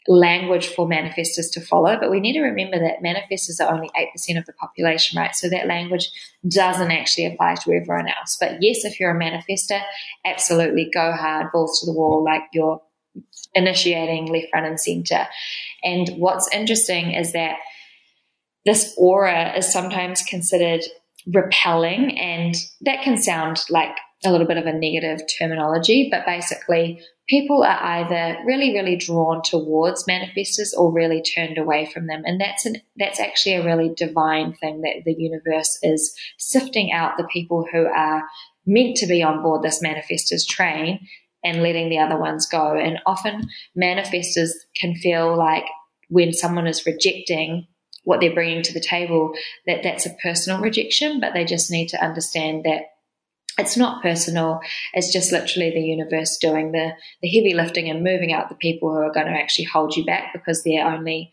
language 0.07 0.67
for 0.67 0.87
manifestors 0.87 1.51
to 1.53 1.61
follow. 1.61 1.97
But 1.99 2.11
we 2.11 2.19
need 2.19 2.33
to 2.33 2.41
remember 2.41 2.77
that 2.79 3.03
manifestors 3.03 3.59
are 3.59 3.73
only 3.73 3.89
8% 3.97 4.37
of 4.37 4.45
the 4.45 4.53
population, 4.53 5.19
right? 5.19 5.35
So 5.35 5.49
that 5.49 5.67
language 5.67 6.11
doesn't 6.47 6.91
actually 6.91 7.25
apply 7.25 7.55
to 7.55 7.73
everyone 7.73 8.07
else. 8.07 8.37
But 8.39 8.61
yes, 8.61 8.85
if 8.85 8.99
you're 8.99 9.17
a 9.17 9.19
manifestor, 9.19 9.81
absolutely 10.23 10.91
go 10.93 11.11
hard, 11.11 11.51
balls 11.51 11.79
to 11.79 11.87
the 11.87 11.97
wall, 11.97 12.23
like 12.23 12.43
you're 12.53 12.81
initiating 13.53 14.31
left, 14.31 14.49
front, 14.51 14.67
and 14.67 14.79
center. 14.79 15.25
And 15.83 16.09
what's 16.17 16.53
interesting 16.53 17.11
is 17.11 17.33
that 17.33 17.57
this 18.65 18.93
aura 18.97 19.57
is 19.57 19.71
sometimes 19.71 20.21
considered 20.23 20.81
repelling, 21.27 22.19
and 22.19 22.55
that 22.81 23.01
can 23.01 23.17
sound 23.17 23.63
like 23.69 23.95
a 24.23 24.31
little 24.31 24.47
bit 24.47 24.57
of 24.57 24.65
a 24.65 24.73
negative 24.73 25.21
terminology, 25.39 26.09
but 26.11 26.25
basically 26.25 27.01
people 27.27 27.63
are 27.63 27.81
either 27.81 28.37
really, 28.45 28.73
really 28.73 28.95
drawn 28.95 29.41
towards 29.41 30.05
manifestors 30.05 30.73
or 30.77 30.91
really 30.91 31.21
turned 31.21 31.57
away 31.57 31.89
from 31.91 32.07
them. 32.07 32.23
And 32.25 32.39
that's 32.39 32.65
an, 32.65 32.81
that's 32.97 33.19
actually 33.19 33.55
a 33.55 33.65
really 33.65 33.93
divine 33.95 34.53
thing 34.53 34.81
that 34.81 35.03
the 35.05 35.15
universe 35.17 35.79
is 35.81 36.15
sifting 36.37 36.91
out 36.91 37.17
the 37.17 37.27
people 37.31 37.65
who 37.71 37.85
are 37.85 38.23
meant 38.65 38.97
to 38.97 39.07
be 39.07 39.23
on 39.23 39.41
board 39.41 39.63
this 39.63 39.83
manifestors 39.83 40.47
train 40.47 41.07
and 41.43 41.61
letting 41.61 41.89
the 41.89 41.99
other 41.99 42.17
ones 42.17 42.47
go. 42.47 42.75
And 42.75 42.99
often 43.05 43.47
manifestors 43.77 44.49
can 44.79 44.95
feel 44.95 45.37
like 45.37 45.65
when 46.09 46.33
someone 46.33 46.67
is 46.67 46.85
rejecting 46.85 47.67
what 48.03 48.19
they're 48.19 48.33
bringing 48.33 48.61
to 48.63 48.73
the 48.73 48.79
table, 48.79 49.33
that 49.65 49.81
that's 49.83 50.05
a 50.05 50.13
personal 50.21 50.61
rejection, 50.61 51.19
but 51.19 51.33
they 51.33 51.43
just 51.43 51.71
need 51.71 51.87
to 51.87 52.03
understand 52.03 52.63
that 52.63 52.81
it's 53.57 53.77
not 53.77 54.01
personal. 54.01 54.59
It's 54.93 55.13
just 55.13 55.31
literally 55.31 55.71
the 55.71 55.81
universe 55.81 56.37
doing 56.37 56.71
the, 56.71 56.91
the 57.21 57.29
heavy 57.29 57.53
lifting 57.53 57.89
and 57.89 58.03
moving 58.03 58.33
out 58.33 58.49
the 58.49 58.55
people 58.55 58.89
who 58.89 58.97
are 58.97 59.13
going 59.13 59.27
to 59.27 59.31
actually 59.31 59.65
hold 59.65 59.95
you 59.95 60.05
back 60.05 60.33
because 60.33 60.63
they're 60.63 60.85
only 60.85 61.31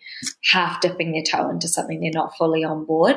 half 0.51 0.81
dipping 0.81 1.13
their 1.13 1.23
toe 1.23 1.51
into 1.51 1.67
something 1.67 2.01
they're 2.01 2.11
not 2.13 2.37
fully 2.37 2.63
on 2.63 2.85
board. 2.85 3.17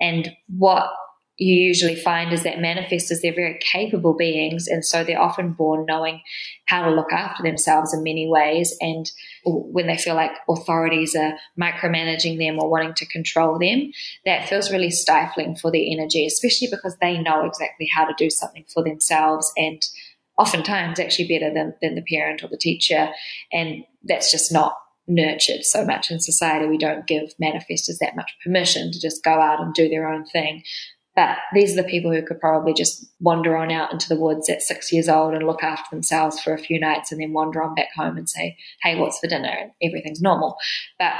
And 0.00 0.30
what 0.56 0.90
you 1.38 1.54
usually 1.54 1.94
find 1.94 2.32
is 2.32 2.42
that 2.42 2.56
manifestors, 2.56 3.20
they're 3.22 3.32
very 3.32 3.58
capable 3.60 4.14
beings. 4.16 4.66
And 4.66 4.84
so 4.84 5.04
they're 5.04 5.20
often 5.20 5.52
born 5.52 5.86
knowing 5.86 6.20
how 6.66 6.82
to 6.82 6.90
look 6.90 7.12
after 7.12 7.44
themselves 7.44 7.94
in 7.94 8.02
many 8.02 8.28
ways. 8.28 8.76
And 8.80 9.10
when 9.44 9.86
they 9.86 9.96
feel 9.96 10.16
like 10.16 10.32
authorities 10.48 11.14
are 11.14 11.34
micromanaging 11.58 12.38
them 12.38 12.58
or 12.60 12.68
wanting 12.68 12.94
to 12.94 13.06
control 13.06 13.56
them, 13.56 13.92
that 14.24 14.48
feels 14.48 14.72
really 14.72 14.90
stifling 14.90 15.54
for 15.54 15.70
their 15.70 15.84
energy, 15.86 16.26
especially 16.26 16.68
because 16.70 16.96
they 17.00 17.18
know 17.18 17.44
exactly 17.44 17.88
how 17.94 18.04
to 18.04 18.14
do 18.18 18.30
something 18.30 18.64
for 18.72 18.82
themselves 18.82 19.52
and 19.56 19.86
oftentimes 20.36 20.98
actually 20.98 21.28
better 21.28 21.54
than, 21.54 21.74
than 21.80 21.94
the 21.94 22.02
parent 22.02 22.42
or 22.42 22.48
the 22.48 22.56
teacher. 22.56 23.10
And 23.52 23.84
that's 24.02 24.32
just 24.32 24.52
not 24.52 24.74
nurtured 25.06 25.64
so 25.64 25.84
much 25.84 26.10
in 26.10 26.20
society. 26.20 26.66
We 26.66 26.78
don't 26.78 27.06
give 27.06 27.32
manifestors 27.42 27.98
that 28.00 28.16
much 28.16 28.36
permission 28.44 28.92
to 28.92 29.00
just 29.00 29.24
go 29.24 29.40
out 29.40 29.60
and 29.60 29.72
do 29.72 29.88
their 29.88 30.08
own 30.08 30.26
thing. 30.26 30.64
But 31.18 31.38
these 31.52 31.72
are 31.72 31.82
the 31.82 31.88
people 31.88 32.12
who 32.12 32.24
could 32.24 32.38
probably 32.38 32.72
just 32.72 33.04
wander 33.18 33.56
on 33.56 33.72
out 33.72 33.92
into 33.92 34.08
the 34.08 34.14
woods 34.14 34.48
at 34.48 34.62
six 34.62 34.92
years 34.92 35.08
old 35.08 35.34
and 35.34 35.44
look 35.44 35.64
after 35.64 35.88
themselves 35.90 36.38
for 36.38 36.54
a 36.54 36.58
few 36.58 36.78
nights 36.78 37.10
and 37.10 37.20
then 37.20 37.32
wander 37.32 37.60
on 37.60 37.74
back 37.74 37.88
home 37.96 38.16
and 38.16 38.30
say, 38.30 38.56
hey, 38.84 38.96
what's 38.96 39.18
for 39.18 39.26
dinner? 39.26 39.48
And 39.48 39.72
everything's 39.82 40.22
normal. 40.22 40.54
But 40.96 41.14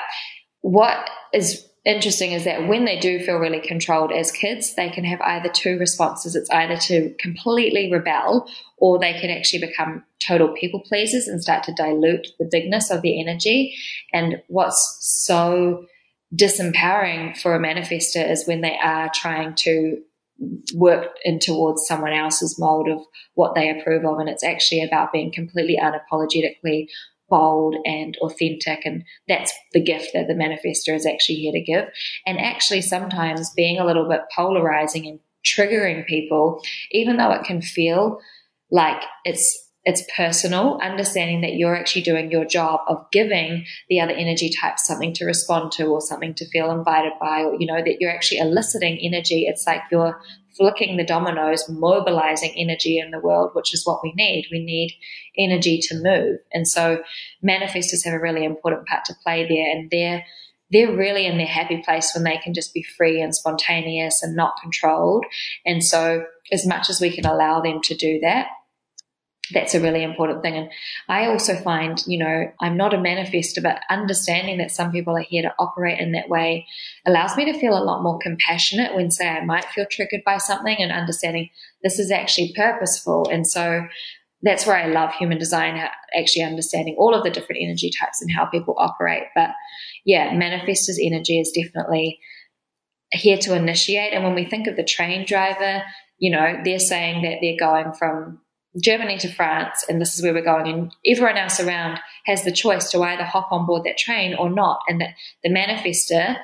what 0.61 1.11
is 1.35 1.67
interesting 1.85 2.31
is 2.31 2.45
that 2.45 2.69
when 2.69 2.85
they 2.85 3.01
do 3.01 3.19
feel 3.19 3.39
really 3.39 3.59
controlled 3.59 4.13
as 4.13 4.31
kids, 4.31 4.77
they 4.77 4.89
can 4.89 5.03
have 5.03 5.21
either 5.21 5.49
two 5.49 5.81
responses. 5.81 6.37
It's 6.37 6.51
either 6.51 6.77
to 6.77 7.13
completely 7.19 7.91
rebel 7.91 8.49
or 8.77 9.01
they 9.01 9.15
can 9.15 9.31
actually 9.31 9.67
become 9.67 10.05
total 10.25 10.55
people 10.55 10.79
pleasers 10.79 11.27
and 11.27 11.43
start 11.43 11.65
to 11.65 11.75
dilute 11.75 12.29
the 12.39 12.49
bigness 12.49 12.93
of 12.93 13.03
their 13.03 13.15
energy. 13.17 13.75
And 14.13 14.43
what's 14.47 14.99
so 15.01 15.87
disempowering 16.35 17.37
for 17.37 17.55
a 17.55 17.61
manifestor 17.61 18.29
is 18.29 18.47
when 18.47 18.61
they 18.61 18.77
are 18.83 19.11
trying 19.15 19.55
to 19.55 20.03
work 20.75 21.17
in 21.25 21.39
towards 21.39 21.87
someone 21.87 22.13
else's 22.13 22.59
mold 22.59 22.89
of 22.89 23.01
what 23.35 23.55
they 23.55 23.71
approve 23.71 24.05
of. 24.05 24.19
And 24.19 24.29
it's 24.29 24.45
actually 24.45 24.83
about 24.83 25.13
being 25.13 25.33
completely 25.33 25.79
unapologetically 25.83 26.87
bold 27.29 27.77
and 27.85 28.17
authentic. 28.19 28.85
And 28.85 29.05
that's 29.27 29.53
the 29.73 29.83
gift 29.83 30.11
that 30.15 30.29
the 30.29 30.35
manifestor 30.35 30.95
is 30.95 31.07
actually 31.07 31.37
here 31.37 31.53
to 31.53 31.61
give. 31.61 31.89
And 32.27 32.39
actually, 32.39 32.83
sometimes 32.83 33.53
being 33.55 33.79
a 33.79 33.85
little 33.85 34.09
bit 34.09 34.23
polarizing 34.35 35.07
and 35.07 35.21
triggering 35.45 36.07
people, 36.07 36.63
even 36.91 37.17
though 37.17 37.33
it 37.33 37.45
can 37.45 37.63
feel 37.63 38.21
like 38.71 39.03
it's 39.25 39.68
it's 39.89 40.05
personal, 40.15 40.79
understanding 40.83 41.41
that 41.41 41.55
you're 41.55 41.75
actually 41.75 42.03
doing 42.03 42.31
your 42.31 42.45
job 42.45 42.81
of 42.89 43.11
giving 43.11 43.65
the 43.89 43.99
other 44.01 44.13
energy 44.13 44.51
types 44.51 44.87
something 44.87 45.15
to 45.15 45.25
respond 45.25 45.73
to 45.73 45.87
or 45.87 46.03
something 46.03 46.35
to 46.35 46.47
feel 46.51 46.71
invited 46.71 47.15
by, 47.19 47.41
or, 47.41 47.55
you 47.59 47.67
know, 47.67 47.83
that 47.83 47.97
you're 47.99 48.15
actually 48.15 48.37
eliciting 48.37 48.99
energy. 48.99 49.47
It's 49.49 49.67
like 49.67 49.81
you're 49.91 50.21
flicking 50.59 50.99
the 50.99 51.07
dominoes, 51.07 51.67
mobilizing 51.71 52.53
energy 52.55 52.99
in 52.99 53.13
the 53.13 53.19
world, 53.19 53.53
which 53.55 53.73
is 53.73 53.87
what 53.87 54.01
we 54.03 54.13
need. 54.15 54.47
We 54.53 54.63
need 54.63 54.95
energy 55.39 55.81
to 55.85 55.95
move. 55.95 56.37
And 56.53 56.69
so 56.69 57.03
manifestors 57.43 58.05
have 58.05 58.13
a 58.13 58.21
really 58.21 58.45
important 58.45 58.87
part 58.87 59.07
to 59.07 59.15
play 59.25 59.49
there. 59.49 59.75
And 59.75 59.91
they're, 59.91 60.23
they're 60.71 60.95
really 60.95 61.25
in 61.25 61.39
their 61.39 61.47
happy 61.47 61.81
place 61.83 62.13
when 62.15 62.25
they 62.25 62.37
can 62.37 62.53
just 62.53 62.75
be 62.75 62.83
free 62.83 63.23
and 63.23 63.35
spontaneous 63.35 64.23
and 64.23 64.37
not 64.37 64.61
controlled. 64.61 65.25
And 65.65 65.83
so 65.83 66.27
as 66.53 66.67
much 66.67 66.91
as 66.91 67.01
we 67.01 67.09
can 67.11 67.25
allow 67.25 67.63
them 67.63 67.81
to 67.85 67.95
do 67.95 68.21
that, 68.21 68.49
that's 69.53 69.75
a 69.75 69.81
really 69.81 70.03
important 70.03 70.43
thing. 70.43 70.55
And 70.55 70.71
I 71.09 71.27
also 71.27 71.55
find, 71.57 72.03
you 72.07 72.19
know, 72.19 72.53
I'm 72.61 72.77
not 72.77 72.95
a 72.95 72.99
manifester, 72.99 73.63
but 73.63 73.81
understanding 73.91 74.59
that 74.59 74.71
some 74.71 74.93
people 74.93 75.17
are 75.17 75.23
here 75.23 75.43
to 75.43 75.55
operate 75.59 75.99
in 76.01 76.13
that 76.13 76.29
way 76.29 76.67
allows 77.07 77.37
me 77.37 77.45
to 77.51 77.59
feel 77.59 77.77
a 77.77 77.85
lot 77.85 78.03
more 78.03 78.19
compassionate 78.19 78.95
when, 78.95 79.11
say, 79.11 79.29
I 79.29 79.45
might 79.45 79.65
feel 79.67 79.87
triggered 79.91 80.23
by 80.25 80.39
something 80.39 80.77
and 80.79 80.93
understanding 80.93 81.51
this 81.83 81.99
is 81.99 82.11
actually 82.11 82.53
purposeful. 82.55 83.29
And 83.31 83.47
so 83.47 83.87
that's 84.43 84.67
where 84.67 84.77
I 84.77 84.87
love 84.87 85.13
human 85.15 85.39
design, 85.39 85.83
actually 86.17 86.45
understanding 86.45 86.97
all 86.99 87.15
of 87.15 87.25
the 87.25 87.31
different 87.31 87.63
energy 87.63 87.91
types 87.91 88.23
and 88.23 88.31
how 88.31 88.47
people 88.47 88.75
operate. 88.79 89.25
But 89.35 89.51
yeah, 90.05 90.31
manifestors 90.31 90.97
energy 91.03 91.41
is 91.41 91.51
definitely 91.51 92.21
here 93.13 93.39
to 93.39 93.55
initiate. 93.55 94.13
And 94.13 94.23
when 94.23 94.35
we 94.35 94.45
think 94.45 94.67
of 94.67 94.77
the 94.77 94.85
train 94.85 95.27
driver, 95.27 95.83
you 96.19 96.31
know, 96.31 96.61
they're 96.65 96.79
saying 96.79 97.23
that 97.23 97.39
they're 97.41 97.57
going 97.59 97.95
from 97.95 98.41
Germany 98.83 99.19
to 99.19 99.33
France, 99.33 99.85
and 99.89 100.01
this 100.01 100.15
is 100.15 100.23
where 100.23 100.35
we're 100.35 100.45
going, 100.45 100.69
and 100.69 100.93
everyone 101.07 101.37
else 101.37 101.59
around 101.59 102.01
has 102.27 102.45
the 102.45 102.53
choice 102.53 102.91
to 102.91 103.03
either 103.03 103.25
hop 103.25 103.51
on 103.51 103.67
board 103.67 103.85
that 103.85 103.97
train 103.97 104.35
or 104.35 104.51
not. 104.51 104.81
And 104.89 105.01
that 105.01 105.15
the 105.43 105.51
manifester, 105.51 106.37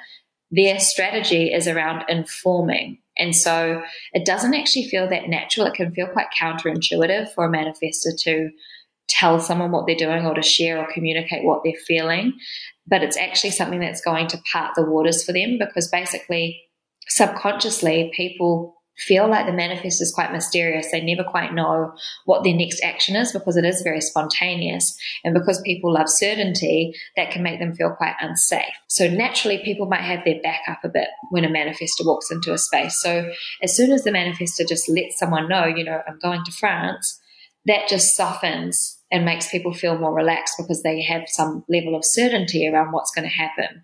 their 0.51 0.79
strategy 0.81 1.53
is 1.53 1.69
around 1.69 2.05
informing. 2.09 2.99
And 3.17 3.37
so 3.37 3.83
it 4.13 4.25
doesn't 4.25 4.55
actually 4.55 4.89
feel 4.89 5.09
that 5.09 5.29
natural. 5.29 5.67
It 5.67 5.75
can 5.75 5.93
feel 5.93 6.09
quite 6.09 6.29
counterintuitive 6.39 7.33
for 7.33 7.45
a 7.45 7.51
manifester 7.51 8.19
to 8.21 8.51
tell 9.09 9.39
someone 9.39 9.71
what 9.71 9.87
they're 9.87 9.95
doing 9.95 10.27
or 10.27 10.35
to 10.35 10.43
share 10.43 10.79
or 10.79 10.93
communicate 10.93 11.45
what 11.45 11.61
they're 11.63 11.75
feeling. 11.87 12.33
But 12.87 13.03
it's 13.03 13.17
actually 13.17 13.51
something 13.51 13.81
that's 13.81 14.01
going 14.01 14.27
to 14.29 14.43
part 14.53 14.75
the 14.75 14.85
waters 14.85 15.25
for 15.25 15.33
them 15.33 15.59
because 15.59 15.89
basically, 15.89 16.61
subconsciously, 17.09 18.13
people 18.15 18.74
feel 18.97 19.29
like 19.29 19.47
the 19.47 19.53
manifest 19.53 20.01
is 20.01 20.13
quite 20.13 20.33
mysterious. 20.33 20.91
They 20.91 21.01
never 21.01 21.25
quite 21.25 21.53
know 21.53 21.93
what 22.25 22.45
their 22.45 22.55
next 22.55 22.83
action 22.83 23.17
is 23.17 23.33
because 23.33 23.57
it 23.57 23.65
is 23.65 23.83
very 23.83 24.01
spontaneous. 24.01 24.97
And 25.25 25.35
because 25.35 25.61
people 25.63 25.93
love 25.93 26.09
certainty, 26.09 26.95
that 27.17 27.31
can 27.31 27.43
make 27.43 27.59
them 27.59 27.75
feel 27.75 27.91
quite 27.91 28.15
unsafe. 28.21 28.75
So 28.89 29.09
naturally, 29.09 29.59
people 29.65 29.87
might 29.87 30.03
have 30.03 30.25
their 30.25 30.41
back 30.43 30.61
up 30.69 30.85
a 30.85 30.89
bit 30.89 31.09
when 31.31 31.45
a 31.45 31.49
manifester 31.49 32.05
walks 32.05 32.31
into 32.31 32.53
a 32.53 32.59
space. 32.59 33.01
So 33.01 33.31
as 33.63 33.77
soon 33.77 33.93
as 33.93 34.05
the 34.05 34.11
manifester 34.11 34.67
just 34.69 34.89
lets 34.89 35.19
someone 35.19 35.49
know, 35.49 35.67
you 35.67 35.85
know, 35.85 36.01
I'm 36.07 36.19
going 36.21 36.45
to 36.45 36.53
France, 36.53 37.21
that 37.67 37.89
just 37.89 38.15
softens 38.15 38.99
and 39.11 39.25
makes 39.25 39.49
people 39.49 39.73
feel 39.73 39.99
more 39.99 40.13
relaxed 40.13 40.57
because 40.59 40.83
they 40.83 41.03
have 41.03 41.23
some 41.27 41.65
level 41.69 41.95
of 41.95 42.05
certainty 42.05 42.69
around 42.69 42.93
what's 42.93 43.13
going 43.13 43.29
to 43.29 43.35
happen. 43.35 43.83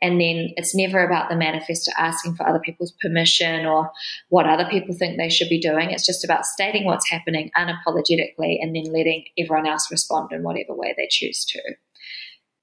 And 0.00 0.20
then 0.20 0.50
it's 0.56 0.74
never 0.74 1.04
about 1.04 1.28
the 1.28 1.34
manifestor 1.34 1.88
asking 1.98 2.36
for 2.36 2.48
other 2.48 2.60
people's 2.60 2.92
permission 3.02 3.66
or 3.66 3.90
what 4.28 4.46
other 4.46 4.66
people 4.70 4.94
think 4.94 5.16
they 5.16 5.28
should 5.28 5.48
be 5.48 5.60
doing. 5.60 5.90
It's 5.90 6.06
just 6.06 6.24
about 6.24 6.46
stating 6.46 6.84
what's 6.84 7.08
happening 7.08 7.50
unapologetically 7.56 8.58
and 8.60 8.74
then 8.74 8.92
letting 8.92 9.24
everyone 9.36 9.66
else 9.66 9.90
respond 9.90 10.30
in 10.32 10.42
whatever 10.44 10.74
way 10.74 10.94
they 10.96 11.08
choose 11.10 11.44
to. 11.46 11.60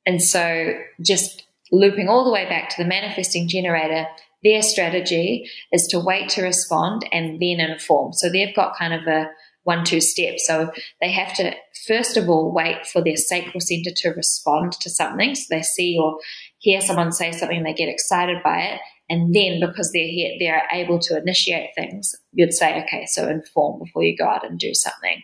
And 0.06 0.22
so 0.22 0.74
just 1.02 1.46
looping 1.72 2.08
all 2.08 2.24
the 2.24 2.32
way 2.32 2.48
back 2.48 2.70
to 2.70 2.82
the 2.82 2.88
manifesting 2.88 3.48
generator, 3.48 4.08
their 4.44 4.62
strategy 4.62 5.50
is 5.74 5.88
to 5.88 6.00
wait 6.00 6.30
to 6.30 6.44
respond 6.44 7.06
and 7.12 7.42
then 7.42 7.60
inform. 7.60 8.14
So 8.14 8.30
they've 8.30 8.56
got 8.56 8.78
kind 8.78 8.94
of 8.94 9.08
a 9.08 9.30
one 9.64 9.84
two 9.84 10.00
step. 10.00 10.36
So 10.38 10.72
they 11.02 11.12
have 11.12 11.34
to 11.36 11.54
first 11.88 12.18
of 12.18 12.30
all 12.30 12.54
wait 12.54 12.86
for 12.86 13.04
their 13.04 13.18
sacral 13.18 13.60
center 13.60 13.90
to 13.96 14.10
respond 14.10 14.74
to 14.74 14.90
something. 14.90 15.36
So 15.36 15.44
they 15.50 15.64
see 15.64 15.98
or 16.00 16.20
hear 16.66 16.82
someone 16.82 17.12
say 17.12 17.32
something, 17.32 17.62
they 17.62 17.74
get 17.74 17.90
excited 17.90 18.42
by 18.44 18.60
it, 18.60 18.82
and 19.08 19.36
then 19.36 19.60
because 19.60 19.92
they're 19.92 20.08
here, 20.08 20.36
they're 20.40 20.68
able 20.72 20.98
to 20.98 21.16
initiate 21.16 21.70
things. 21.76 22.16
You'd 22.34 22.54
say, 22.54 22.82
okay, 22.84 23.06
so 23.06 23.30
inform 23.30 23.80
before 23.84 24.04
you 24.04 24.18
go 24.18 24.26
out 24.26 24.50
and 24.50 24.58
do 24.58 24.74
something. 24.74 25.22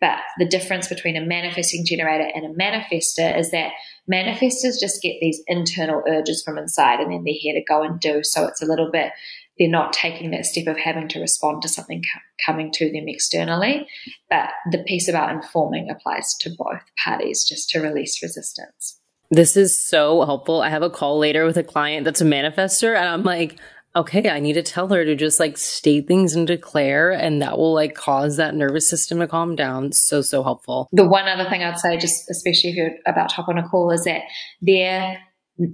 But 0.00 0.18
the 0.38 0.46
difference 0.46 0.86
between 0.86 1.16
a 1.16 1.26
manifesting 1.26 1.84
generator 1.84 2.30
and 2.34 2.44
a 2.44 2.54
manifester 2.54 3.36
is 3.36 3.50
that 3.50 3.72
manifestors 4.10 4.78
just 4.80 5.02
get 5.02 5.16
these 5.20 5.42
internal 5.48 6.04
urges 6.06 6.44
from 6.44 6.56
inside 6.56 7.00
and 7.00 7.10
then 7.10 7.24
they're 7.24 7.34
here 7.36 7.54
to 7.54 7.64
go 7.66 7.82
and 7.82 7.98
do. 7.98 8.22
So 8.22 8.46
it's 8.46 8.62
a 8.62 8.66
little 8.66 8.90
bit 8.92 9.10
they're 9.58 9.68
not 9.68 9.94
taking 9.94 10.30
that 10.32 10.44
step 10.44 10.66
of 10.66 10.76
having 10.76 11.08
to 11.08 11.18
respond 11.18 11.62
to 11.62 11.68
something 11.68 12.02
coming 12.44 12.70
to 12.74 12.92
them 12.92 13.08
externally. 13.08 13.88
But 14.28 14.50
the 14.70 14.84
piece 14.84 15.08
about 15.08 15.32
informing 15.32 15.88
applies 15.88 16.36
to 16.40 16.50
both 16.50 16.82
parties 17.02 17.42
just 17.48 17.70
to 17.70 17.80
release 17.80 18.22
resistance. 18.22 19.00
This 19.30 19.56
is 19.56 19.78
so 19.78 20.24
helpful. 20.24 20.60
I 20.60 20.68
have 20.68 20.82
a 20.82 20.90
call 20.90 21.18
later 21.18 21.44
with 21.44 21.56
a 21.56 21.64
client 21.64 22.04
that's 22.04 22.20
a 22.20 22.24
manifester, 22.24 22.96
and 22.96 23.08
I'm 23.08 23.22
like, 23.22 23.58
okay, 23.96 24.28
I 24.28 24.40
need 24.40 24.52
to 24.52 24.62
tell 24.62 24.88
her 24.88 25.04
to 25.04 25.16
just 25.16 25.40
like 25.40 25.56
state 25.56 26.06
things 26.06 26.34
and 26.34 26.46
declare, 26.46 27.10
and 27.10 27.40
that 27.42 27.58
will 27.58 27.74
like 27.74 27.94
cause 27.94 28.36
that 28.36 28.54
nervous 28.54 28.88
system 28.88 29.18
to 29.20 29.26
calm 29.26 29.56
down. 29.56 29.92
So, 29.92 30.20
so 30.22 30.42
helpful. 30.42 30.88
The 30.92 31.08
one 31.08 31.26
other 31.26 31.48
thing 31.48 31.62
I'd 31.62 31.78
say, 31.78 31.96
just 31.96 32.30
especially 32.30 32.70
if 32.70 32.76
you're 32.76 32.94
about 33.06 33.30
to 33.30 33.36
hop 33.36 33.48
on 33.48 33.58
a 33.58 33.68
call, 33.68 33.90
is 33.90 34.04
that 34.04 34.22
their 34.60 35.18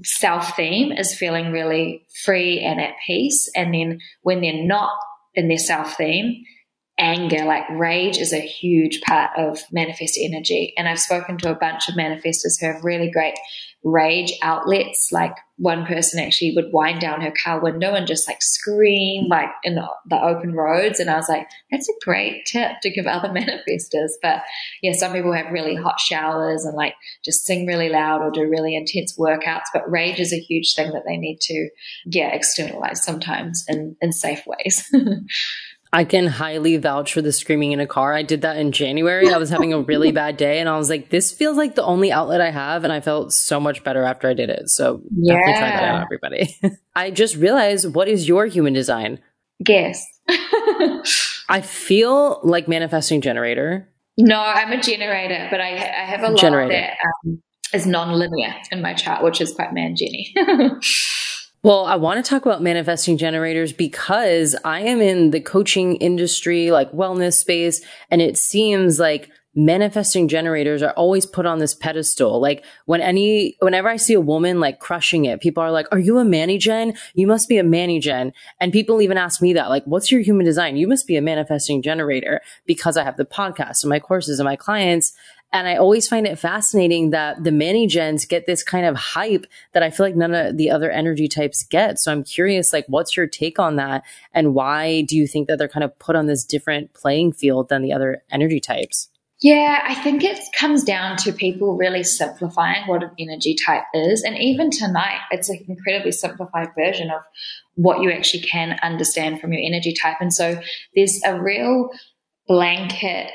self 0.04 0.56
theme 0.56 0.92
is 0.92 1.14
feeling 1.14 1.50
really 1.50 2.06
free 2.24 2.60
and 2.60 2.80
at 2.80 2.94
peace. 3.06 3.50
And 3.56 3.74
then 3.74 3.98
when 4.22 4.40
they're 4.40 4.64
not 4.64 4.92
in 5.34 5.48
their 5.48 5.58
self 5.58 5.96
theme, 5.96 6.44
anger, 7.02 7.44
like 7.44 7.68
rage, 7.70 8.16
is 8.16 8.32
a 8.32 8.40
huge 8.40 9.00
part 9.02 9.32
of 9.36 9.58
manifest 9.72 10.18
energy. 10.22 10.72
And 10.78 10.88
I've 10.88 11.00
spoken 11.00 11.36
to 11.38 11.50
a 11.50 11.56
bunch 11.56 11.88
of 11.88 11.96
manifestors 11.96 12.60
who 12.60 12.66
have 12.66 12.84
really 12.84 13.10
great 13.10 13.34
rage 13.84 14.32
outlets. 14.42 15.10
Like 15.10 15.34
one 15.56 15.84
person 15.84 16.20
actually 16.20 16.54
would 16.54 16.72
wind 16.72 17.00
down 17.00 17.20
her 17.20 17.32
car 17.42 17.60
window 17.60 17.94
and 17.94 18.06
just 18.06 18.28
like 18.28 18.40
scream 18.40 19.26
like 19.28 19.48
in 19.64 19.74
the, 19.74 19.86
open 20.22 20.52
roads. 20.52 21.00
And 21.00 21.10
I 21.10 21.16
was 21.16 21.28
like, 21.28 21.48
that's 21.72 21.88
a 21.88 22.04
great 22.04 22.46
tip 22.46 22.72
to 22.82 22.90
give 22.90 23.06
other 23.06 23.28
manifestors. 23.30 24.12
But 24.22 24.42
yeah, 24.82 24.92
some 24.92 25.12
people 25.12 25.32
have 25.32 25.52
really 25.52 25.74
hot 25.74 25.98
showers 25.98 26.64
and 26.64 26.76
like 26.76 26.94
just 27.24 27.44
sing 27.44 27.66
really 27.66 27.88
loud 27.88 28.22
or 28.22 28.30
do 28.30 28.48
really 28.48 28.76
intense 28.76 29.18
workouts. 29.18 29.66
But 29.72 29.90
rage 29.90 30.20
is 30.20 30.32
a 30.32 30.38
huge 30.38 30.74
thing 30.76 30.92
that 30.92 31.02
they 31.04 31.16
need 31.16 31.40
to, 31.40 31.68
yeah, 32.06 32.28
externalize 32.28 33.02
sometimes 33.02 33.64
in, 33.68 33.96
in 34.00 34.12
safe 34.12 34.44
ways. 34.46 34.88
I 35.94 36.04
can 36.04 36.26
highly 36.26 36.78
vouch 36.78 37.12
for 37.12 37.20
the 37.20 37.32
screaming 37.32 37.72
in 37.72 37.80
a 37.80 37.86
car. 37.86 38.14
I 38.14 38.22
did 38.22 38.40
that 38.42 38.56
in 38.56 38.72
January. 38.72 39.30
I 39.30 39.36
was 39.36 39.50
having 39.50 39.74
a 39.74 39.80
really 39.80 40.10
bad 40.12 40.38
day 40.38 40.58
and 40.58 40.68
I 40.68 40.78
was 40.78 40.88
like, 40.88 41.10
this 41.10 41.32
feels 41.32 41.58
like 41.58 41.74
the 41.74 41.84
only 41.84 42.10
outlet 42.10 42.40
I 42.40 42.50
have. 42.50 42.84
And 42.84 42.92
I 42.92 43.00
felt 43.00 43.32
so 43.34 43.60
much 43.60 43.84
better 43.84 44.02
after 44.02 44.26
I 44.26 44.32
did 44.32 44.48
it. 44.48 44.70
So 44.70 45.02
yeah. 45.14 45.34
definitely 45.34 45.60
try 45.60 45.70
that 45.70 45.84
out, 45.84 46.02
everybody. 46.02 46.56
I 46.94 47.10
just 47.10 47.36
realized 47.36 47.94
what 47.94 48.08
is 48.08 48.26
your 48.26 48.46
human 48.46 48.72
design? 48.72 49.20
Guess. 49.62 50.02
I 51.48 51.60
feel 51.62 52.40
like 52.42 52.68
manifesting 52.68 53.20
generator. 53.20 53.88
No, 54.16 54.40
I'm 54.40 54.72
a 54.72 54.80
generator, 54.80 55.48
but 55.50 55.60
I, 55.60 55.74
I 55.74 56.04
have 56.06 56.22
a 56.22 56.30
lot 56.30 56.38
generator. 56.38 56.72
that 56.72 56.96
um, 57.26 57.42
is 57.74 57.86
non-linear 57.86 58.54
in 58.70 58.80
my 58.80 58.94
chart, 58.94 59.22
which 59.22 59.42
is 59.42 59.52
quite 59.52 59.74
man 59.74 59.94
Jenny. 59.96 60.34
Well, 61.64 61.84
I 61.84 61.94
want 61.94 62.24
to 62.24 62.28
talk 62.28 62.44
about 62.44 62.60
manifesting 62.60 63.16
generators 63.16 63.72
because 63.72 64.56
I 64.64 64.80
am 64.80 65.00
in 65.00 65.30
the 65.30 65.40
coaching 65.40 65.94
industry, 65.96 66.72
like 66.72 66.90
wellness 66.90 67.34
space, 67.34 67.80
and 68.10 68.20
it 68.20 68.36
seems 68.36 68.98
like 68.98 69.30
manifesting 69.54 70.26
generators 70.26 70.82
are 70.82 70.90
always 70.94 71.24
put 71.24 71.46
on 71.46 71.60
this 71.60 71.72
pedestal. 71.72 72.40
Like 72.40 72.64
when 72.86 73.00
any, 73.00 73.56
whenever 73.60 73.88
I 73.88 73.96
see 73.96 74.14
a 74.14 74.20
woman 74.20 74.58
like 74.58 74.80
crushing 74.80 75.24
it, 75.26 75.40
people 75.40 75.62
are 75.62 75.70
like, 75.70 75.86
are 75.92 76.00
you 76.00 76.18
a 76.18 76.24
Manny 76.24 76.58
Gen? 76.58 76.94
You 77.14 77.28
must 77.28 77.48
be 77.48 77.58
a 77.58 77.64
Manny 77.64 78.00
Gen. 78.00 78.32
And 78.58 78.72
people 78.72 79.00
even 79.00 79.16
ask 79.16 79.40
me 79.40 79.52
that, 79.52 79.68
like, 79.68 79.84
what's 79.84 80.10
your 80.10 80.22
human 80.22 80.44
design? 80.44 80.76
You 80.76 80.88
must 80.88 81.06
be 81.06 81.16
a 81.16 81.22
manifesting 81.22 81.80
generator 81.80 82.40
because 82.66 82.96
I 82.96 83.04
have 83.04 83.16
the 83.16 83.24
podcast 83.24 83.84
and 83.84 83.90
my 83.90 84.00
courses 84.00 84.40
and 84.40 84.46
my 84.46 84.56
clients. 84.56 85.12
And 85.52 85.68
I 85.68 85.76
always 85.76 86.08
find 86.08 86.26
it 86.26 86.38
fascinating 86.38 87.10
that 87.10 87.44
the 87.44 87.52
many 87.52 87.86
gens 87.86 88.24
get 88.24 88.46
this 88.46 88.62
kind 88.62 88.86
of 88.86 88.96
hype 88.96 89.46
that 89.72 89.82
I 89.82 89.90
feel 89.90 90.06
like 90.06 90.16
none 90.16 90.34
of 90.34 90.56
the 90.56 90.70
other 90.70 90.90
energy 90.90 91.28
types 91.28 91.62
get. 91.64 91.98
So 91.98 92.10
I'm 92.10 92.24
curious, 92.24 92.72
like, 92.72 92.86
what's 92.88 93.16
your 93.16 93.26
take 93.26 93.58
on 93.58 93.76
that? 93.76 94.02
And 94.32 94.54
why 94.54 95.02
do 95.02 95.16
you 95.16 95.26
think 95.26 95.48
that 95.48 95.58
they're 95.58 95.68
kind 95.68 95.84
of 95.84 95.98
put 95.98 96.16
on 96.16 96.26
this 96.26 96.44
different 96.44 96.94
playing 96.94 97.32
field 97.32 97.68
than 97.68 97.82
the 97.82 97.92
other 97.92 98.22
energy 98.30 98.60
types? 98.60 99.10
Yeah, 99.42 99.80
I 99.84 99.96
think 99.96 100.22
it 100.22 100.38
comes 100.54 100.84
down 100.84 101.16
to 101.18 101.32
people 101.32 101.76
really 101.76 102.04
simplifying 102.04 102.86
what 102.86 103.02
an 103.02 103.10
energy 103.18 103.56
type 103.56 103.82
is. 103.92 104.22
And 104.22 104.38
even 104.38 104.70
tonight, 104.70 105.18
it's 105.32 105.48
an 105.48 105.64
incredibly 105.68 106.12
simplified 106.12 106.68
version 106.78 107.10
of 107.10 107.22
what 107.74 108.00
you 108.02 108.12
actually 108.12 108.44
can 108.44 108.78
understand 108.82 109.40
from 109.40 109.52
your 109.52 109.62
energy 109.62 109.94
type. 109.94 110.18
And 110.20 110.32
so 110.32 110.60
there's 110.94 111.20
a 111.26 111.42
real 111.42 111.90
blanket 112.46 113.32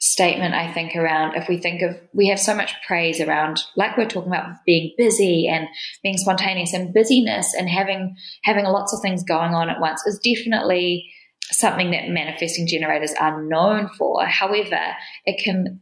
statement, 0.00 0.54
I 0.54 0.72
think, 0.72 0.96
around 0.96 1.36
if 1.36 1.48
we 1.48 1.58
think 1.58 1.82
of, 1.82 1.96
we 2.14 2.28
have 2.28 2.40
so 2.40 2.54
much 2.54 2.74
praise 2.86 3.20
around, 3.20 3.60
like 3.76 3.96
we're 3.96 4.08
talking 4.08 4.32
about 4.32 4.56
being 4.64 4.94
busy 4.96 5.46
and 5.46 5.68
being 6.02 6.16
spontaneous 6.16 6.72
and 6.72 6.94
busyness 6.94 7.54
and 7.54 7.68
having, 7.68 8.16
having 8.42 8.64
lots 8.64 8.94
of 8.94 9.00
things 9.02 9.22
going 9.22 9.54
on 9.54 9.68
at 9.68 9.80
once 9.80 10.04
is 10.06 10.18
definitely 10.18 11.10
something 11.52 11.90
that 11.90 12.08
manifesting 12.08 12.66
generators 12.66 13.12
are 13.20 13.42
known 13.42 13.90
for. 13.98 14.24
However, 14.24 14.80
it 15.26 15.42
can, 15.44 15.80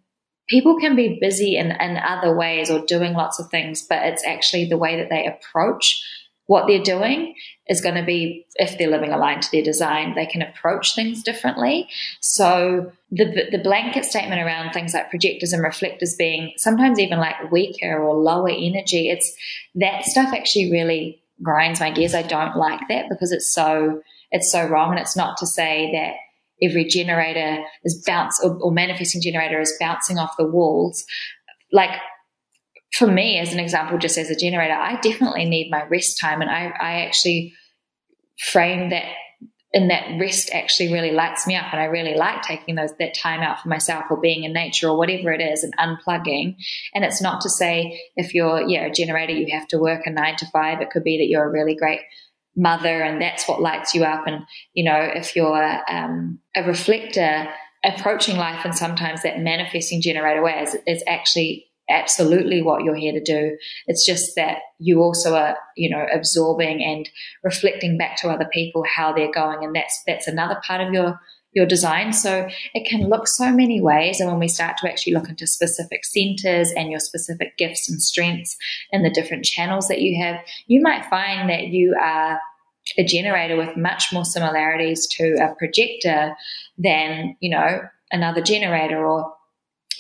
people 0.49 0.81
can 0.81 0.97
be 0.97 1.19
busy 1.21 1.57
in, 1.57 1.71
in 1.71 1.97
other 1.97 2.37
ways 2.37 2.71
or 2.71 2.85
doing 2.87 3.13
lots 3.13 3.39
of 3.39 3.49
things, 3.51 3.87
but 3.89 4.05
it's 4.05 4.27
actually 4.27 4.65
the 4.65 4.79
way 4.79 4.97
that 4.97 5.11
they 5.11 5.27
approach 5.27 6.03
what 6.47 6.67
they're 6.67 6.83
doing 6.83 7.35
is 7.69 7.81
going 7.81 7.95
to 7.95 8.05
be 8.05 8.47
if 8.57 8.79
they're 8.79 8.91
living 8.91 9.13
aligned 9.13 9.43
to 9.43 9.51
their 9.51 9.63
design 9.63 10.15
they 10.15 10.27
can 10.27 10.43
approach 10.43 10.95
things 10.95 11.23
differently. 11.23 11.89
So 12.21 12.93
the 13.11 13.49
the 13.51 13.61
blanket 13.63 14.05
statement 14.05 14.41
around 14.41 14.73
things 14.73 14.95
like 14.95 15.11
projectors 15.11 15.53
and 15.53 15.63
reflectors 15.63 16.15
being 16.17 16.53
sometimes 16.57 16.99
even 16.99 17.19
like 17.19 17.51
weaker 17.51 17.99
or 17.99 18.15
lower 18.17 18.51
energy 18.51 19.09
it's 19.09 19.35
that 19.75 20.05
stuff 20.05 20.33
actually 20.35 20.71
really 20.71 21.23
grinds 21.43 21.81
my 21.81 21.91
gears. 21.91 22.15
I 22.15 22.23
don't 22.23 22.57
like 22.57 22.81
that 22.89 23.09
because 23.09 23.33
it's 23.33 23.51
so 23.51 24.03
it's 24.31 24.51
so 24.51 24.67
wrong. 24.67 24.91
And 24.91 25.01
it's 25.01 25.17
not 25.17 25.37
to 25.39 25.47
say 25.47 25.91
that 25.93 26.15
every 26.67 26.85
generator 26.85 27.65
is 27.85 28.03
bounce 28.07 28.41
or, 28.43 28.59
or 28.61 28.73
manifesting 28.73 29.23
generator 29.23 29.61
is 29.61 29.75
bouncing 29.81 30.19
off 30.19 30.37
the 30.37 30.47
walls. 30.47 31.05
Like 31.73 31.91
for 32.93 33.07
me, 33.07 33.39
as 33.39 33.53
an 33.53 33.61
example, 33.61 33.99
just 33.99 34.19
as 34.19 34.31
a 34.31 34.37
generator, 34.37 34.75
I 34.75 34.99
definitely 35.01 35.45
need 35.45 35.71
my 35.71 35.85
rest 35.85 36.19
time. 36.19 36.41
And 36.41 36.51
I, 36.51 36.73
I 36.81 37.01
actually 37.03 37.55
frame 38.39 38.91
that 38.91 39.05
and 39.75 39.91
that 39.91 40.19
rest 40.19 40.51
actually 40.55 40.93
really 40.93 41.11
lights 41.11 41.47
me 41.47 41.55
up. 41.55 41.67
And 41.73 41.81
I 41.81 41.85
really 41.85 42.15
like 42.15 42.43
taking 42.43 42.75
those, 42.75 42.91
that 42.99 43.15
time 43.15 43.41
out 43.41 43.61
for 43.61 43.69
myself 43.69 44.05
or 44.11 44.19
being 44.19 44.45
in 44.45 44.55
nature 44.55 44.89
or 44.89 44.97
whatever 44.97 45.31
it 45.31 45.43
is 45.43 45.63
and 45.63 45.77
unplugging. 45.77 46.57
And 46.95 47.05
it's 47.05 47.21
not 47.21 47.43
to 47.43 47.51
say 47.51 48.01
if 48.17 48.35
you're, 48.35 48.63
yeah, 48.63 48.87
a 48.87 48.91
generator, 48.91 49.35
you 49.35 49.47
have 49.57 49.69
to 49.69 49.79
work 49.79 50.07
a 50.07 50.11
nine 50.11 50.37
to 50.37 50.47
five. 50.47 50.81
It 50.81 50.91
could 50.91 51.05
be 51.05 51.19
that 51.19 51.29
you're 51.29 51.45
a 51.45 51.53
really 51.53 51.75
great 51.75 52.01
mother 52.57 53.03
and 53.03 53.21
that's 53.21 53.47
what 53.47 53.61
lights 53.61 53.95
you 53.95 54.05
up. 54.05 54.27
And, 54.27 54.45
you 54.73 54.85
know, 54.85 54.99
if 54.99 55.37
you're 55.37 55.81
um, 55.91 56.39
a 56.57 56.63
reflector, 56.63 57.49
approaching 57.85 58.37
life 58.37 58.65
and 58.65 58.75
sometimes 58.75 59.23
that 59.23 59.39
manifesting 59.39 60.01
generator 60.01 60.43
way 60.43 60.63
is, 60.63 60.77
is 60.87 61.05
actually 61.07 61.68
absolutely 61.91 62.63
what 62.63 62.85
you're 62.85 62.95
here 62.95 63.13
to 63.13 63.23
do. 63.23 63.57
It's 63.87 64.05
just 64.05 64.35
that 64.37 64.59
you 64.79 65.03
also 65.03 65.35
are, 65.35 65.57
you 65.77 65.91
know, 65.91 66.07
absorbing 66.13 66.83
and 66.83 67.09
reflecting 67.43 67.99
back 67.99 68.17
to 68.19 68.29
other 68.29 68.49
people 68.53 68.85
how 68.85 69.13
they're 69.13 69.33
going. 69.33 69.65
And 69.65 69.75
that's, 69.75 70.03
that's 70.07 70.27
another 70.27 70.61
part 70.67 70.81
of 70.81 70.93
your, 70.93 71.21
your 71.53 71.67
design. 71.67 72.13
So 72.13 72.49
it 72.75 72.89
can 72.89 73.09
look 73.09 73.27
so 73.27 73.51
many 73.51 73.81
ways. 73.81 74.21
And 74.21 74.31
when 74.31 74.39
we 74.39 74.49
start 74.49 74.77
to 74.79 74.89
actually 74.91 75.15
look 75.15 75.29
into 75.29 75.47
specific 75.47 76.05
centers 76.05 76.71
and 76.77 76.91
your 76.91 77.01
specific 77.01 77.57
gifts 77.57 77.91
and 77.91 78.03
strengths 78.03 78.57
and 78.93 79.05
the 79.05 79.11
different 79.11 79.45
channels 79.45 79.89
that 79.89 80.01
you 80.01 80.23
have, 80.23 80.41
you 80.67 80.81
might 80.83 81.07
find 81.07 81.49
that 81.49 81.69
you 81.69 81.97
are 82.01 82.39
a 82.97 83.05
generator 83.05 83.57
with 83.57 83.77
much 83.77 84.13
more 84.13 84.25
similarities 84.25 85.07
to 85.07 85.35
a 85.35 85.55
projector 85.59 86.35
than, 86.79 87.37
you 87.41 87.51
know, 87.51 87.81
another 88.11 88.41
generator 88.41 89.07
or 89.07 89.35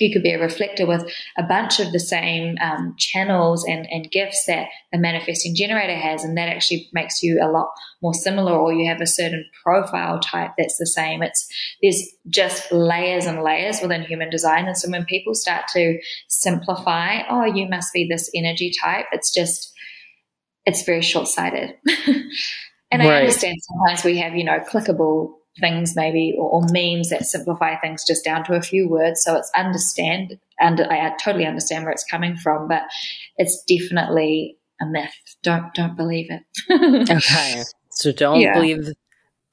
you 0.00 0.12
could 0.12 0.22
be 0.22 0.32
a 0.32 0.40
reflector 0.40 0.86
with 0.86 1.10
a 1.36 1.42
bunch 1.42 1.80
of 1.80 1.92
the 1.92 2.00
same 2.00 2.56
um, 2.60 2.94
channels 2.98 3.64
and, 3.66 3.86
and 3.90 4.10
gifts 4.10 4.44
that 4.46 4.68
a 4.92 4.98
manifesting 4.98 5.54
generator 5.54 5.96
has, 5.96 6.24
and 6.24 6.36
that 6.36 6.48
actually 6.48 6.88
makes 6.92 7.22
you 7.22 7.40
a 7.42 7.50
lot 7.50 7.70
more 8.02 8.14
similar, 8.14 8.52
or 8.52 8.72
you 8.72 8.88
have 8.88 9.00
a 9.00 9.06
certain 9.06 9.44
profile 9.62 10.20
type 10.20 10.52
that's 10.56 10.78
the 10.78 10.86
same. 10.86 11.22
It's 11.22 11.46
there's 11.82 12.02
just 12.28 12.70
layers 12.72 13.26
and 13.26 13.42
layers 13.42 13.80
within 13.80 14.02
human 14.02 14.30
design, 14.30 14.66
and 14.66 14.76
so 14.76 14.90
when 14.90 15.04
people 15.04 15.34
start 15.34 15.64
to 15.74 15.98
simplify, 16.28 17.20
oh, 17.28 17.44
you 17.44 17.68
must 17.68 17.92
be 17.92 18.06
this 18.08 18.30
energy 18.34 18.72
type, 18.82 19.06
it's 19.12 19.32
just 19.32 19.72
it's 20.64 20.82
very 20.82 21.02
short 21.02 21.28
sighted. 21.28 21.74
and 22.06 23.02
right. 23.02 23.10
I 23.10 23.20
understand 23.20 23.56
sometimes 23.60 24.04
we 24.04 24.18
have 24.18 24.36
you 24.36 24.44
know 24.44 24.58
clickable 24.60 25.37
things 25.60 25.94
maybe 25.96 26.34
or, 26.36 26.48
or, 26.48 26.62
memes 26.70 27.10
that 27.10 27.24
simplify 27.24 27.76
things 27.76 28.04
just 28.06 28.24
down 28.24 28.44
to 28.44 28.54
a 28.54 28.62
few 28.62 28.88
words. 28.88 29.22
So 29.22 29.36
it's 29.36 29.50
understand 29.56 30.38
and 30.60 30.80
I 30.80 31.12
totally 31.22 31.46
understand 31.46 31.84
where 31.84 31.92
it's 31.92 32.04
coming 32.04 32.36
from 32.36 32.68
but 32.68 32.82
it's 33.36 33.62
definitely 33.68 34.56
a 34.80 34.86
myth. 34.86 35.12
Don't 35.42 35.72
don't 35.74 35.96
believe 35.96 36.30
it. 36.30 36.42
Okay. 37.10 37.62
So 37.90 38.12
don't 38.12 38.40
yeah. 38.40 38.54
believe 38.54 38.92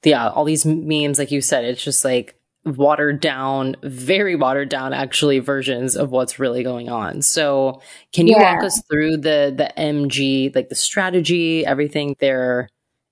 yeah 0.04 0.26
uh, 0.26 0.30
all 0.30 0.44
these 0.44 0.64
memes 0.64 1.18
like 1.18 1.30
you 1.30 1.40
said. 1.40 1.64
It's 1.64 1.82
just 1.82 2.04
like 2.04 2.38
watered 2.64 3.20
down 3.20 3.76
very 3.82 4.34
watered 4.34 4.68
down 4.68 4.92
actually 4.92 5.38
versions 5.38 5.96
of 5.96 6.10
what's 6.10 6.38
really 6.38 6.64
going 6.64 6.88
on. 6.88 7.22
So 7.22 7.80
can 8.12 8.26
you 8.26 8.36
yeah. 8.36 8.54
walk 8.54 8.64
us 8.64 8.82
through 8.90 9.18
the 9.18 9.54
the 9.56 9.72
mg 9.76 10.54
like 10.54 10.68
the 10.68 10.74
strategy 10.74 11.64
everything 11.64 12.16
their 12.18 12.68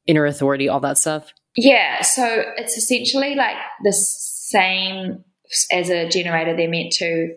inner 0.06 0.26
authority 0.26 0.68
all 0.68 0.80
that 0.80 0.98
stuff 0.98 1.32
yeah, 1.56 2.02
so 2.02 2.42
it's 2.56 2.76
essentially 2.76 3.34
like 3.34 3.56
the 3.82 3.92
same 3.92 5.24
as 5.72 5.90
a 5.90 6.08
generator. 6.08 6.56
They're 6.56 6.68
meant 6.68 6.92
to 6.94 7.36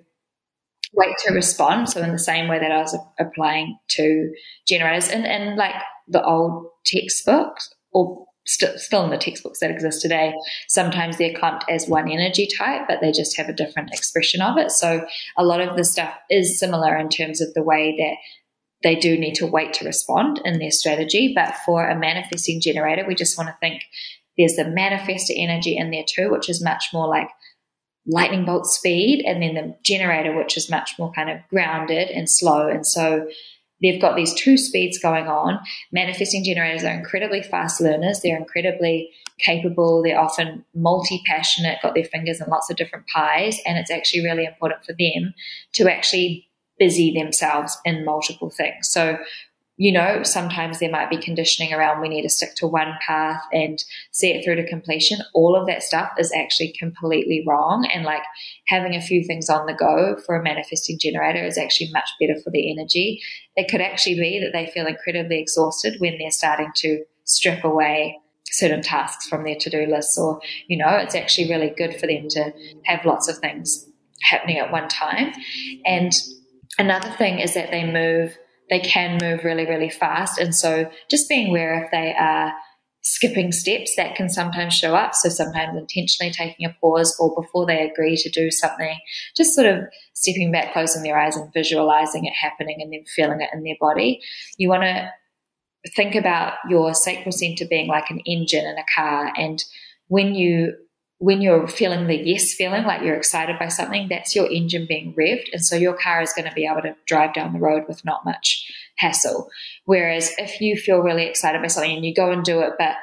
wait 0.94 1.16
to 1.26 1.34
respond. 1.34 1.90
So 1.90 2.02
in 2.02 2.12
the 2.12 2.20
same 2.20 2.48
way 2.48 2.60
that 2.60 2.72
I 2.72 2.82
was 2.82 2.98
applying 3.20 3.78
to 3.90 4.34
generators 4.68 5.10
in, 5.10 5.26
in 5.26 5.56
like 5.56 5.76
the 6.08 6.24
old 6.24 6.68
textbooks 6.86 7.74
or 7.92 8.26
st- 8.46 8.80
still 8.80 9.04
in 9.04 9.12
the 9.12 9.18
textbooks 9.18 9.60
that 9.60 9.70
exist 9.70 10.02
today, 10.02 10.34
sometimes 10.68 11.18
they're 11.18 11.36
clumped 11.36 11.66
as 11.70 11.88
one 11.88 12.10
energy 12.10 12.48
type, 12.58 12.84
but 12.88 13.02
they 13.02 13.12
just 13.12 13.38
have 13.38 13.50
a 13.50 13.54
different 13.54 13.92
expression 13.94 14.42
of 14.42 14.58
it. 14.58 14.72
So 14.72 15.06
a 15.38 15.46
lot 15.46 15.62
of 15.62 15.78
the 15.78 15.86
stuff 15.86 16.14
is 16.30 16.60
similar 16.60 16.98
in 16.98 17.10
terms 17.10 17.42
of 17.42 17.54
the 17.54 17.64
way 17.64 17.96
that 17.98 18.16
they 18.84 18.96
do 18.96 19.18
need 19.18 19.36
to 19.36 19.48
wait 19.48 19.74
to 19.74 19.86
respond 19.86 20.42
in 20.46 20.60
their 20.60 20.72
strategy. 20.72 21.34
But 21.36 21.56
for 21.66 21.88
a 21.88 21.98
manifesting 21.98 22.62
generator, 22.62 23.06
we 23.08 23.16
just 23.16 23.38
want 23.38 23.50
to 23.50 23.58
think 23.60 23.84
there's 24.38 24.56
the 24.56 24.64
manifestor 24.64 25.34
energy 25.36 25.78
in 25.78 25.92
there 25.92 26.06
too, 26.08 26.30
which 26.32 26.50
is 26.50 26.64
much 26.64 26.86
more 26.94 27.08
like 27.08 27.30
lightning 28.06 28.46
bolt 28.46 28.66
speed, 28.68 29.26
and 29.26 29.42
then 29.42 29.56
the 29.56 29.76
generator, 29.84 30.36
which 30.36 30.56
is 30.56 30.70
much 30.70 30.92
more 30.98 31.12
kind 31.12 31.30
of 31.30 31.40
grounded 31.50 32.10
and 32.10 32.30
slow. 32.30 32.68
And 32.68 32.86
so 32.86 33.28
they've 33.82 34.02
got 34.02 34.16
these 34.16 34.34
two 34.34 34.58
speeds 34.58 35.00
going 35.00 35.28
on. 35.28 35.60
Manifesting 35.92 36.44
generators 36.44 36.84
are 36.84 36.94
incredibly 36.94 37.42
fast 37.42 37.82
learners. 37.82 38.22
They're 38.22 38.38
incredibly 38.38 39.12
capable. 39.40 40.02
They're 40.02 40.20
often 40.20 40.64
multi 40.74 41.22
passionate, 41.26 41.80
got 41.82 41.96
their 41.96 42.06
fingers 42.06 42.40
in 42.40 42.50
lots 42.50 42.70
of 42.70 42.78
different 42.78 43.06
pies. 43.08 43.60
And 43.66 43.78
it's 43.78 43.92
actually 43.92 44.24
really 44.24 44.46
important 44.46 44.86
for 44.86 44.94
them 44.94 45.34
to 45.74 45.92
actually 45.92 46.48
busy 46.80 47.14
themselves 47.14 47.78
in 47.86 48.06
multiple 48.06 48.50
things. 48.50 48.90
So, 48.90 49.18
you 49.80 49.92
know, 49.92 50.24
sometimes 50.24 50.80
there 50.80 50.90
might 50.90 51.10
be 51.10 51.18
conditioning 51.18 51.72
around 51.72 52.02
we 52.02 52.10
need 52.10 52.24
to 52.24 52.30
stick 52.30 52.56
to 52.56 52.68
one 52.68 52.94
path 53.06 53.42
and 53.54 53.84
see 54.12 54.32
it 54.32 54.44
through 54.44 54.56
to 54.56 54.68
completion. 54.68 55.20
All 55.36 55.56
of 55.56 55.68
that 55.68 55.84
stuff 55.84 56.10
is 56.18 56.34
actually 56.34 56.74
completely 56.80 57.44
wrong. 57.48 57.88
And 57.94 58.04
like 58.04 58.24
having 58.68 58.96
a 58.96 59.02
few 59.02 59.24
things 59.24 59.50
on 59.50 59.68
the 59.68 59.74
go 59.74 60.18
for 60.26 60.36
a 60.36 60.44
manifesting 60.44 60.98
generator 61.00 61.46
is 61.46 61.60
actually 61.60 61.92
much 61.92 62.10
better 62.20 62.40
for 62.44 62.50
the 62.50 62.72
energy. 62.72 63.22
It 63.56 63.70
could 63.70 63.82
actually 63.82 64.16
be 64.16 64.40
that 64.40 64.52
they 64.52 64.72
feel 64.72 64.88
incredibly 64.88 65.40
exhausted 65.40 66.00
when 66.00 66.18
they're 66.18 66.32
starting 66.32 66.72
to 66.78 67.04
strip 67.26 67.64
away 67.64 68.18
certain 68.50 68.82
tasks 68.82 69.28
from 69.28 69.44
their 69.44 69.56
to-do 69.56 69.86
lists 69.86 70.18
or 70.18 70.40
you 70.68 70.78
know 70.78 70.88
it's 70.88 71.16
actually 71.16 71.50
really 71.50 71.70
good 71.70 72.00
for 72.00 72.08
them 72.08 72.28
to 72.30 72.52
have 72.84 73.06
lots 73.06 73.28
of 73.28 73.38
things 73.40 73.86
happening 74.22 74.58
at 74.58 74.72
one 74.72 74.88
time 74.88 75.34
and 75.86 76.12
Another 76.78 77.10
thing 77.12 77.40
is 77.40 77.54
that 77.54 77.72
they 77.72 77.90
move, 77.90 78.38
they 78.70 78.80
can 78.80 79.18
move 79.22 79.44
really, 79.44 79.66
really 79.66 79.90
fast. 79.90 80.40
And 80.40 80.54
so 80.54 80.90
just 81.10 81.30
being 81.30 81.50
aware 81.50 81.84
if 81.84 81.92
they 81.92 82.14
are 82.14 82.54
skipping 83.02 83.54
steps 83.54 83.96
that 83.96 84.16
can 84.16 84.28
sometimes 84.28 84.74
show 84.74 84.94
up. 84.94 85.16
So 85.16 85.30
sometimes 85.30 85.78
intentionally 85.78 86.32
taking 86.32 86.66
a 86.66 86.76
pause 86.82 87.16
or 87.20 87.34
before 87.42 87.66
they 87.66 87.90
agree 87.90 88.18
to 88.18 88.30
do 88.30 88.52
something, 88.52 88.98
just 89.36 89.56
sort 89.56 89.68
of 89.68 89.84
stepping 90.14 90.52
back, 90.52 90.74
closing 90.74 91.04
their 91.04 91.18
eyes 91.18 91.38
and 91.38 91.52
visualizing 91.54 92.26
it 92.26 92.34
happening 92.34 92.82
and 92.82 92.92
then 92.92 93.06
feeling 93.16 93.40
it 93.40 93.50
in 93.54 93.64
their 93.64 93.78
body. 93.80 94.20
You 94.58 94.68
want 94.68 94.84
to 94.84 95.10
think 95.96 96.16
about 96.16 96.56
your 96.70 96.94
sacral 96.94 97.32
center 97.32 97.66
being 97.70 97.88
like 97.88 98.10
an 98.10 98.20
engine 98.26 98.66
in 98.66 98.78
a 98.78 98.86
car. 98.94 99.32
And 99.38 99.64
when 100.08 100.36
you 100.36 100.74
when 101.20 101.42
you're 101.42 101.68
feeling 101.68 102.08
the 102.08 102.16
yes 102.16 102.54
feeling, 102.54 102.84
like 102.84 103.02
you're 103.02 103.16
excited 103.16 103.58
by 103.58 103.70
something, 103.70 104.08
that's 104.08 104.36
your 104.36 104.50
engine 104.52 104.86
being 104.88 105.16
revved. 105.18 105.48
And 105.52 105.66
so 105.66 105.76
your 105.76 105.98
car 105.98 106.22
is 106.22 106.34
going 106.34 106.48
to 106.48 106.54
be 106.54 106.68
able 106.68 106.84
to 106.84 106.96
drive 107.08 107.34
down 107.34 107.54
the 107.54 107.60
road 107.60 107.86
with 107.88 108.06
not 108.06 108.24
much 108.24 108.72
hassle. 108.98 109.50
Whereas 109.86 110.32
if 110.38 110.62
you 110.62 110.78
feel 110.78 111.00
really 111.00 111.26
excited 111.26 111.62
by 111.62 111.68
something 111.68 111.96
and 111.96 112.06
you 112.06 112.14
go 112.14 112.32
and 112.32 112.44
do 112.44 112.62
it, 112.62 112.74
but 112.78 112.96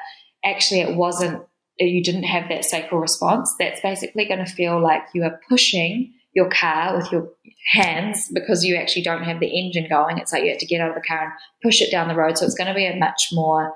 actually 0.45 0.81
it 0.81 0.95
wasn't, 0.95 1.41
uh, 1.81 1.85
you 1.85 2.01
didn't 2.01 2.23
have 2.23 2.47
that 2.49 2.63
sacral 2.63 3.01
response, 3.01 3.53
that's 3.59 3.81
basically 3.81 4.25
going 4.25 4.43
to 4.43 4.51
feel 4.51 4.81
like 4.81 5.01
you 5.13 5.23
are 5.23 5.41
pushing 5.49 6.13
your 6.33 6.49
car 6.49 6.97
with 6.97 7.11
your 7.11 7.29
hands 7.67 8.29
because 8.33 8.63
you 8.63 8.75
actually 8.75 9.01
don't 9.01 9.23
have 9.23 9.39
the 9.39 9.47
engine 9.47 9.87
going. 9.89 10.17
It's 10.17 10.31
like 10.31 10.43
you 10.43 10.49
have 10.51 10.59
to 10.59 10.65
get 10.65 10.81
out 10.81 10.89
of 10.89 10.95
the 10.95 11.01
car 11.01 11.23
and 11.23 11.31
push 11.63 11.81
it 11.81 11.91
down 11.91 12.07
the 12.07 12.15
road. 12.15 12.37
So 12.37 12.45
it's 12.45 12.55
going 12.55 12.67
to 12.67 12.73
be 12.73 12.85
a 12.85 12.95
much 12.95 13.29
more 13.31 13.73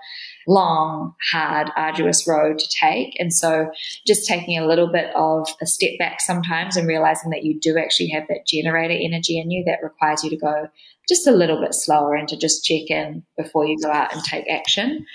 long, 0.49 1.13
hard, 1.31 1.69
arduous 1.77 2.27
road 2.27 2.57
to 2.57 2.67
take. 2.67 3.15
And 3.19 3.31
so 3.31 3.69
just 4.07 4.27
taking 4.27 4.57
a 4.57 4.65
little 4.65 4.91
bit 4.91 5.15
of 5.15 5.47
a 5.61 5.67
step 5.67 5.91
back 5.99 6.19
sometimes 6.19 6.75
and 6.75 6.87
realizing 6.87 7.29
that 7.29 7.43
you 7.43 7.59
do 7.59 7.77
actually 7.77 8.09
have 8.09 8.23
that 8.29 8.47
generator 8.47 8.95
energy 8.99 9.39
in 9.39 9.51
you 9.51 9.63
that 9.65 9.83
requires 9.83 10.23
you 10.23 10.31
to 10.31 10.37
go 10.37 10.67
just 11.07 11.27
a 11.27 11.31
little 11.31 11.61
bit 11.61 11.73
slower 11.73 12.15
and 12.15 12.27
to 12.29 12.37
just 12.37 12.63
check 12.63 12.89
in 12.89 13.23
before 13.37 13.65
you 13.65 13.77
go 13.81 13.91
out 13.91 14.13
and 14.13 14.23
take 14.23 14.45
action 14.49 15.05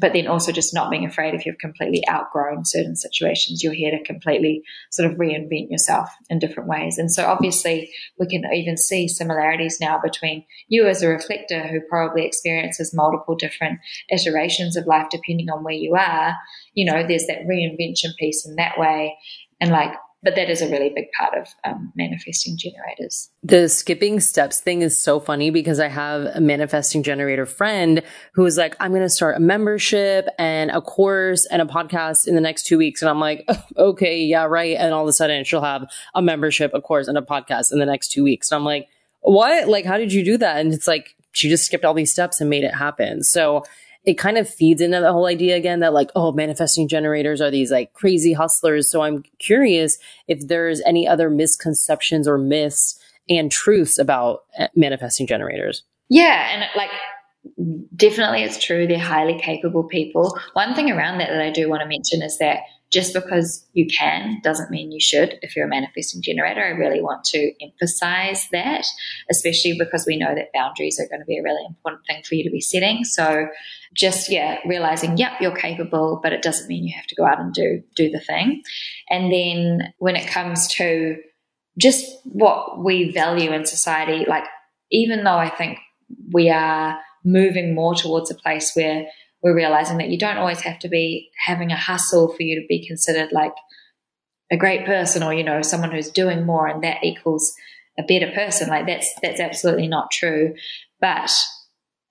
but 0.00 0.12
then 0.12 0.26
also 0.26 0.52
just 0.52 0.74
not 0.74 0.90
being 0.90 1.04
afraid 1.04 1.34
if 1.34 1.46
you've 1.46 1.58
completely 1.58 2.02
outgrown 2.10 2.64
certain 2.64 2.96
situations. 2.96 3.62
You're 3.62 3.72
here 3.72 3.96
to 3.96 4.04
completely 4.04 4.62
sort 4.90 5.10
of 5.10 5.18
reinvent 5.18 5.70
yourself 5.70 6.08
in 6.28 6.38
different 6.38 6.68
ways. 6.68 6.98
And 6.98 7.12
so 7.12 7.24
obviously 7.26 7.90
we 8.18 8.26
can 8.26 8.44
even 8.52 8.76
see 8.76 9.08
similarities 9.08 9.78
now 9.80 10.00
between 10.02 10.44
you 10.68 10.86
as 10.86 11.02
a 11.02 11.08
reflector 11.08 11.66
who 11.66 11.80
probably 11.88 12.26
experiences 12.26 12.94
multiple 12.94 13.34
different 13.34 13.80
iterations 14.10 14.76
of 14.76 14.86
life 14.86 15.06
depending 15.10 15.50
on 15.50 15.64
where 15.64 15.74
you 15.74 15.94
are. 15.94 16.34
You 16.74 16.90
know, 16.90 17.06
there's 17.06 17.26
that 17.26 17.46
reinvention 17.46 18.16
piece 18.18 18.46
in 18.46 18.56
that 18.56 18.78
way. 18.78 19.16
And 19.60 19.70
like 19.70 19.94
but 20.24 20.34
that 20.36 20.48
is 20.48 20.62
a 20.62 20.70
really 20.70 20.88
big 20.88 21.04
part 21.18 21.34
of 21.36 21.48
um, 21.64 21.92
manifesting 21.94 22.56
generators. 22.56 23.30
The 23.42 23.68
skipping 23.68 24.20
steps 24.20 24.58
thing 24.58 24.80
is 24.80 24.98
so 24.98 25.20
funny 25.20 25.50
because 25.50 25.78
I 25.78 25.88
have 25.88 26.24
a 26.34 26.40
manifesting 26.40 27.02
generator 27.02 27.44
friend 27.44 28.02
who 28.32 28.46
is 28.46 28.56
like, 28.56 28.74
I'm 28.80 28.92
going 28.92 29.02
to 29.02 29.10
start 29.10 29.36
a 29.36 29.40
membership 29.40 30.26
and 30.38 30.70
a 30.70 30.80
course 30.80 31.46
and 31.46 31.60
a 31.60 31.66
podcast 31.66 32.26
in 32.26 32.34
the 32.34 32.40
next 32.40 32.64
two 32.64 32.78
weeks. 32.78 33.02
And 33.02 33.10
I'm 33.10 33.20
like, 33.20 33.46
okay, 33.76 34.18
yeah, 34.22 34.44
right. 34.44 34.76
And 34.78 34.94
all 34.94 35.02
of 35.02 35.08
a 35.08 35.12
sudden 35.12 35.44
she'll 35.44 35.60
have 35.60 35.86
a 36.14 36.22
membership, 36.22 36.72
a 36.72 36.80
course, 36.80 37.06
and 37.06 37.18
a 37.18 37.22
podcast 37.22 37.70
in 37.70 37.78
the 37.78 37.86
next 37.86 38.10
two 38.10 38.24
weeks. 38.24 38.50
And 38.50 38.56
I'm 38.56 38.64
like, 38.64 38.88
what? 39.20 39.68
Like, 39.68 39.84
how 39.84 39.98
did 39.98 40.12
you 40.12 40.24
do 40.24 40.38
that? 40.38 40.56
And 40.56 40.72
it's 40.72 40.88
like, 40.88 41.14
she 41.32 41.50
just 41.50 41.66
skipped 41.66 41.84
all 41.84 41.94
these 41.94 42.12
steps 42.12 42.40
and 42.40 42.48
made 42.48 42.64
it 42.64 42.74
happen. 42.74 43.22
So 43.22 43.64
it 44.04 44.14
kind 44.14 44.36
of 44.36 44.48
feeds 44.48 44.80
into 44.80 45.00
the 45.00 45.12
whole 45.12 45.26
idea 45.26 45.56
again 45.56 45.80
that 45.80 45.94
like, 45.94 46.10
oh, 46.14 46.32
manifesting 46.32 46.88
generators 46.88 47.40
are 47.40 47.50
these 47.50 47.70
like 47.70 47.92
crazy 47.94 48.32
hustlers. 48.32 48.90
So 48.90 49.02
I'm 49.02 49.24
curious 49.38 49.98
if 50.28 50.46
there's 50.46 50.82
any 50.82 51.08
other 51.08 51.30
misconceptions 51.30 52.28
or 52.28 52.36
myths 52.36 52.98
and 53.28 53.50
truths 53.50 53.98
about 53.98 54.44
eh, 54.58 54.68
manifesting 54.74 55.26
generators. 55.26 55.84
Yeah. 56.10 56.48
And 56.52 56.64
like, 56.76 56.90
definitely 57.96 58.42
it's 58.42 58.62
true. 58.62 58.86
They're 58.86 58.98
highly 58.98 59.38
capable 59.38 59.84
people. 59.84 60.38
One 60.52 60.74
thing 60.74 60.90
around 60.90 61.18
that 61.18 61.30
that 61.30 61.40
I 61.40 61.50
do 61.50 61.68
want 61.68 61.82
to 61.82 61.88
mention 61.88 62.22
is 62.22 62.38
that 62.38 62.60
just 62.94 63.12
because 63.12 63.66
you 63.72 63.88
can 63.88 64.40
doesn't 64.44 64.70
mean 64.70 64.92
you 64.92 65.00
should 65.00 65.36
if 65.42 65.56
you're 65.56 65.66
a 65.66 65.68
manifesting 65.68 66.22
generator. 66.22 66.62
I 66.62 66.68
really 66.68 67.02
want 67.02 67.24
to 67.24 67.52
emphasize 67.60 68.46
that, 68.52 68.86
especially 69.28 69.76
because 69.76 70.04
we 70.06 70.16
know 70.16 70.32
that 70.32 70.52
boundaries 70.54 71.00
are 71.00 71.08
going 71.08 71.18
to 71.18 71.26
be 71.26 71.36
a 71.36 71.42
really 71.42 71.64
important 71.66 72.06
thing 72.06 72.22
for 72.22 72.36
you 72.36 72.44
to 72.44 72.50
be 72.50 72.60
setting. 72.60 73.02
So 73.02 73.48
just 73.94 74.30
yeah, 74.30 74.58
realizing, 74.64 75.18
yep, 75.18 75.32
you're 75.40 75.56
capable, 75.56 76.20
but 76.22 76.32
it 76.32 76.40
doesn't 76.40 76.68
mean 76.68 76.84
you 76.84 76.94
have 76.94 77.08
to 77.08 77.16
go 77.16 77.26
out 77.26 77.40
and 77.40 77.52
do 77.52 77.82
do 77.96 78.10
the 78.10 78.20
thing. 78.20 78.62
And 79.10 79.32
then 79.32 79.92
when 79.98 80.14
it 80.14 80.28
comes 80.28 80.68
to 80.74 81.16
just 81.76 82.06
what 82.22 82.84
we 82.84 83.10
value 83.10 83.52
in 83.52 83.66
society, 83.66 84.24
like 84.28 84.44
even 84.92 85.24
though 85.24 85.36
I 85.36 85.50
think 85.50 85.78
we 86.32 86.48
are 86.48 86.96
moving 87.24 87.74
more 87.74 87.96
towards 87.96 88.30
a 88.30 88.36
place 88.36 88.70
where 88.74 89.08
we're 89.44 89.54
realizing 89.54 89.98
that 89.98 90.08
you 90.08 90.18
don't 90.18 90.38
always 90.38 90.62
have 90.62 90.78
to 90.80 90.88
be 90.88 91.30
having 91.46 91.70
a 91.70 91.76
hustle 91.76 92.32
for 92.32 92.42
you 92.42 92.58
to 92.58 92.66
be 92.66 92.86
considered 92.86 93.30
like 93.30 93.52
a 94.50 94.56
great 94.56 94.86
person 94.86 95.22
or 95.22 95.34
you 95.34 95.44
know 95.44 95.60
someone 95.60 95.92
who's 95.92 96.10
doing 96.10 96.46
more 96.46 96.66
and 96.66 96.82
that 96.82 97.04
equals 97.04 97.54
a 97.98 98.02
better 98.02 98.32
person. 98.32 98.68
Like 98.68 98.86
that's 98.86 99.12
that's 99.22 99.40
absolutely 99.40 99.86
not 99.86 100.10
true. 100.10 100.54
But 101.00 101.30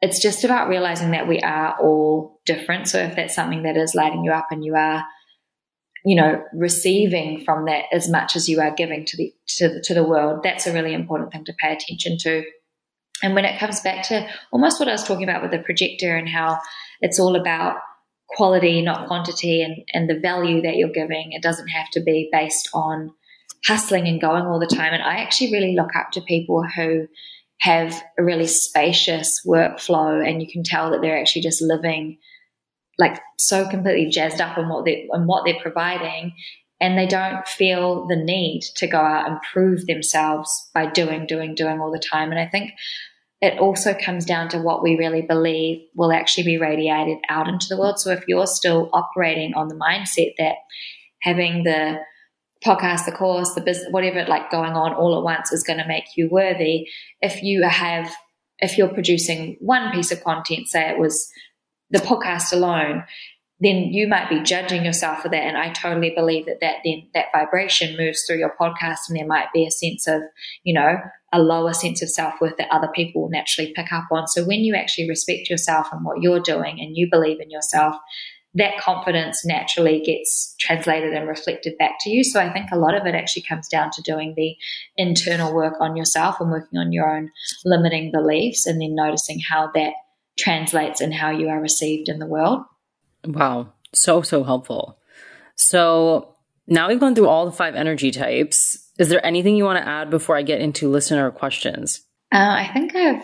it's 0.02 0.22
just 0.22 0.44
about 0.44 0.70
realizing 0.70 1.12
that 1.12 1.28
we 1.28 1.40
are 1.40 1.76
all 1.82 2.40
different. 2.46 2.88
So 2.88 3.00
if 3.00 3.16
that's 3.16 3.36
something 3.36 3.64
that 3.64 3.78
is 3.78 3.96
lighting 3.96 4.24
you 4.24 4.32
up 4.32 4.48
and 4.52 4.64
you 4.64 4.76
are 4.76 5.04
you 6.06 6.16
know 6.16 6.44
receiving 6.54 7.44
from 7.44 7.66
that 7.66 7.86
as 7.92 8.10
much 8.10 8.36
as 8.36 8.48
you 8.48 8.62
are 8.62 8.76
giving 8.76 9.06
to 9.06 9.18
the 9.18 9.34
to 9.48 9.70
the, 9.70 9.82
to 9.86 9.94
the 9.94 10.04
world 10.04 10.44
that's 10.44 10.68
a 10.68 10.74
really 10.74 10.94
important 10.94 11.32
thing 11.32 11.46
to 11.46 11.54
pay 11.60 11.74
attention 11.74 12.18
to. 12.20 12.44
And 13.24 13.36
when 13.36 13.46
it 13.46 13.58
comes 13.58 13.80
back 13.80 14.06
to 14.10 14.28
almost 14.52 14.80
what 14.80 14.90
I 14.90 14.92
was 14.92 15.04
talking 15.04 15.28
about 15.28 15.42
with 15.42 15.52
the 15.52 15.60
projector 15.60 16.16
and 16.16 16.28
how 16.28 16.60
it's 17.04 17.20
all 17.20 17.36
about 17.36 17.78
quality, 18.30 18.82
not 18.82 19.08
quantity, 19.08 19.62
and, 19.62 19.84
and 19.94 20.10
the 20.10 20.20
value 20.20 20.62
that 20.62 20.78
you're 20.78 20.90
giving. 20.90 21.34
It 21.34 21.44
doesn't 21.44 21.68
have 21.68 21.90
to 21.92 22.02
be 22.02 22.30
based 22.32 22.70
on 22.74 23.14
hustling 23.66 24.08
and 24.08 24.22
going 24.22 24.46
all 24.46 24.60
the 24.60 24.74
time. 24.74 24.94
And 24.94 25.04
I 25.04 25.18
actually 25.18 25.52
really 25.52 25.76
look 25.76 25.96
up 25.96 26.12
to 26.14 26.22
people 26.22 26.64
who 26.76 27.08
have 27.60 28.02
a 28.18 28.24
really 28.24 28.48
spacious 28.48 29.42
workflow 29.46 30.28
and 30.28 30.42
you 30.42 30.48
can 30.52 30.64
tell 30.64 30.92
that 30.92 31.02
they're 31.02 31.20
actually 31.20 31.42
just 31.42 31.62
living 31.62 32.18
like 33.00 33.20
so 33.38 33.68
completely 33.68 34.10
jazzed 34.10 34.42
up 34.42 34.58
on 34.58 34.70
what 34.70 34.86
they 34.86 35.08
on 35.14 35.26
what 35.28 35.46
they're 35.46 35.62
providing 35.62 36.34
and 36.82 36.98
they 36.98 37.08
don't 37.08 37.48
feel 37.48 38.06
the 38.08 38.16
need 38.16 38.62
to 38.76 38.86
go 38.86 38.98
out 38.98 39.30
and 39.30 39.40
prove 39.54 39.86
themselves 39.86 40.70
by 40.74 40.86
doing 40.86 41.26
doing 41.26 41.56
doing 41.56 41.80
all 41.80 41.92
the 41.92 41.98
time 42.12 42.32
and 42.32 42.40
i 42.40 42.46
think 42.46 42.72
it 43.44 43.60
also 43.60 43.94
comes 43.94 44.24
down 44.24 44.48
to 44.48 44.58
what 44.58 44.82
we 44.82 44.96
really 44.96 45.22
believe 45.22 45.82
will 45.96 46.14
actually 46.14 46.46
be 46.46 46.58
radiated 46.58 47.18
out 47.28 47.50
into 47.50 47.66
the 47.68 47.78
world. 47.78 48.00
So 48.00 48.12
if 48.12 48.24
you're 48.26 48.48
still 48.48 48.90
operating 48.94 49.54
on 49.54 49.68
the 49.68 49.76
mindset 49.76 50.32
that 50.38 50.56
having 51.22 51.64
the 51.64 52.00
podcast, 52.66 53.04
the 53.04 53.12
course, 53.12 53.54
the 53.54 53.60
business, 53.60 53.92
whatever 53.92 54.24
like 54.30 54.50
going 54.50 54.72
on 54.72 54.94
all 54.94 55.18
at 55.18 55.26
once 55.26 55.52
is 55.52 55.62
going 55.62 55.80
to 55.80 55.88
make 55.90 56.06
you 56.16 56.30
worthy, 56.32 56.88
if 57.20 57.44
you 57.44 57.64
have, 57.64 58.16
if 58.60 58.78
you're 58.78 58.88
producing 58.88 59.58
one 59.60 59.92
piece 59.92 60.14
of 60.14 60.24
content, 60.24 60.70
say 60.70 60.90
it 60.90 60.98
was 60.98 61.30
the 61.90 62.00
podcast 62.00 62.54
alone, 62.54 63.04
then 63.64 63.94
you 63.94 64.08
might 64.08 64.30
be 64.30 64.42
judging 64.42 64.84
yourself 64.84 65.22
for 65.22 65.30
that. 65.30 65.44
And 65.44 65.58
I 65.58 65.70
totally 65.70 66.10
believe 66.10 66.46
that 66.48 66.60
that 66.62 66.78
then 66.84 67.08
that 67.14 67.28
vibration 67.34 67.96
moves 67.98 68.24
through 68.24 68.40
your 68.40 68.56
podcast 68.60 69.10
and 69.10 69.18
there 69.18 69.28
might 69.28 69.48
be 69.54 69.66
a 69.66 69.72
sense 69.72 70.08
of, 70.08 70.22
you 70.64 70.74
know, 70.74 70.98
a 71.32 71.40
lower 71.40 71.74
sense 71.74 72.02
of 72.02 72.10
self 72.10 72.40
worth 72.42 72.58
that 72.58 72.72
other 72.72 72.90
people 72.94 73.24
will 73.24 73.30
naturally 73.30 73.74
pick 73.76 73.92
up 73.94 74.06
on. 74.12 74.28
So 74.28 74.44
when 74.44 74.60
you 74.62 74.76
actually 74.76 75.10
respect 75.10 75.50
yourself 75.50 75.88
and 75.92 76.04
what 76.04 76.22
you're 76.22 76.40
doing 76.40 76.80
and 76.80 76.98
you 76.98 77.08
believe 77.10 77.40
in 77.40 77.50
yourself, 77.50 77.96
that 78.56 78.80
confidence 78.80 79.46
naturally 79.46 80.00
gets 80.02 80.56
translated 80.60 81.14
and 81.14 81.28
reflected 81.28 81.78
back 81.80 81.94
to 82.02 82.10
you. 82.10 82.24
So 82.24 82.40
I 82.40 82.54
think 82.54 82.70
a 82.72 82.78
lot 82.78 82.96
of 82.96 83.06
it 83.08 83.16
actually 83.16 83.44
comes 83.44 83.68
down 83.68 83.90
to 83.92 84.02
doing 84.04 84.34
the 84.36 84.56
internal 84.96 85.54
work 85.54 85.74
on 85.80 85.96
yourself 85.96 86.40
and 86.40 86.52
working 86.52 86.78
on 86.78 86.92
your 86.92 87.10
own 87.16 87.32
limiting 87.66 88.12
beliefs 88.12 88.68
and 88.68 88.80
then 88.80 88.94
noticing 88.94 89.40
how 89.40 89.72
that 89.74 89.94
translates 90.38 91.02
and 91.02 91.14
how 91.14 91.32
you 91.32 91.50
are 91.50 91.60
received 91.60 92.10
in 92.10 92.20
the 92.20 92.28
world. 92.28 92.64
Wow. 93.26 93.74
So, 93.94 94.22
so 94.22 94.44
helpful. 94.44 95.00
So 95.56 96.36
now 96.68 96.88
we've 96.88 97.00
gone 97.00 97.16
through 97.16 97.28
all 97.28 97.46
the 97.46 97.52
five 97.52 97.76
energy 97.76 98.12
types. 98.12 98.92
Is 99.00 99.10
there 99.10 99.26
anything 99.26 99.56
you 99.56 99.66
want 99.66 99.84
to 99.84 99.88
add 99.88 100.10
before 100.10 100.38
I 100.38 100.44
get 100.44 100.62
into 100.62 100.90
listener 100.90 101.30
questions? 101.32 102.02
Uh, 102.32 102.38
I 102.38 102.70
think 102.74 102.96
I've 102.96 103.24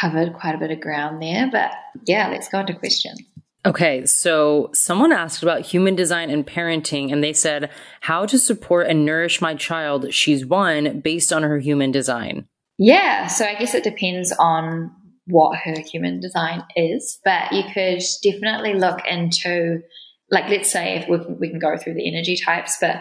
covered 0.00 0.34
quite 0.34 0.54
a 0.54 0.58
bit 0.58 0.70
of 0.70 0.80
ground 0.80 1.22
there, 1.22 1.48
but 1.50 1.72
yeah, 2.06 2.28
let's 2.28 2.48
go 2.48 2.60
into 2.60 2.74
questions. 2.74 3.20
Okay, 3.66 4.06
so 4.06 4.70
someone 4.72 5.12
asked 5.12 5.42
about 5.42 5.60
human 5.60 5.94
design 5.94 6.30
and 6.30 6.46
parenting, 6.46 7.12
and 7.12 7.22
they 7.22 7.34
said, 7.34 7.70
How 8.00 8.24
to 8.24 8.38
support 8.38 8.86
and 8.86 9.04
nourish 9.04 9.42
my 9.42 9.54
child? 9.54 10.14
She's 10.14 10.46
one 10.46 11.00
based 11.00 11.30
on 11.30 11.42
her 11.42 11.58
human 11.58 11.90
design. 11.90 12.46
Yeah, 12.78 13.26
so 13.26 13.44
I 13.44 13.56
guess 13.56 13.74
it 13.74 13.84
depends 13.84 14.32
on 14.38 14.90
what 15.30 15.58
her 15.58 15.80
human 15.80 16.20
design 16.20 16.64
is, 16.76 17.18
but 17.24 17.52
you 17.52 17.62
could 17.72 18.02
definitely 18.22 18.74
look 18.74 19.00
into, 19.06 19.82
like, 20.30 20.48
let's 20.48 20.70
say 20.70 20.96
if 20.96 21.08
we 21.08 21.18
can, 21.18 21.38
we 21.38 21.48
can 21.48 21.58
go 21.58 21.76
through 21.76 21.94
the 21.94 22.08
energy 22.08 22.36
types, 22.36 22.76
but 22.80 22.96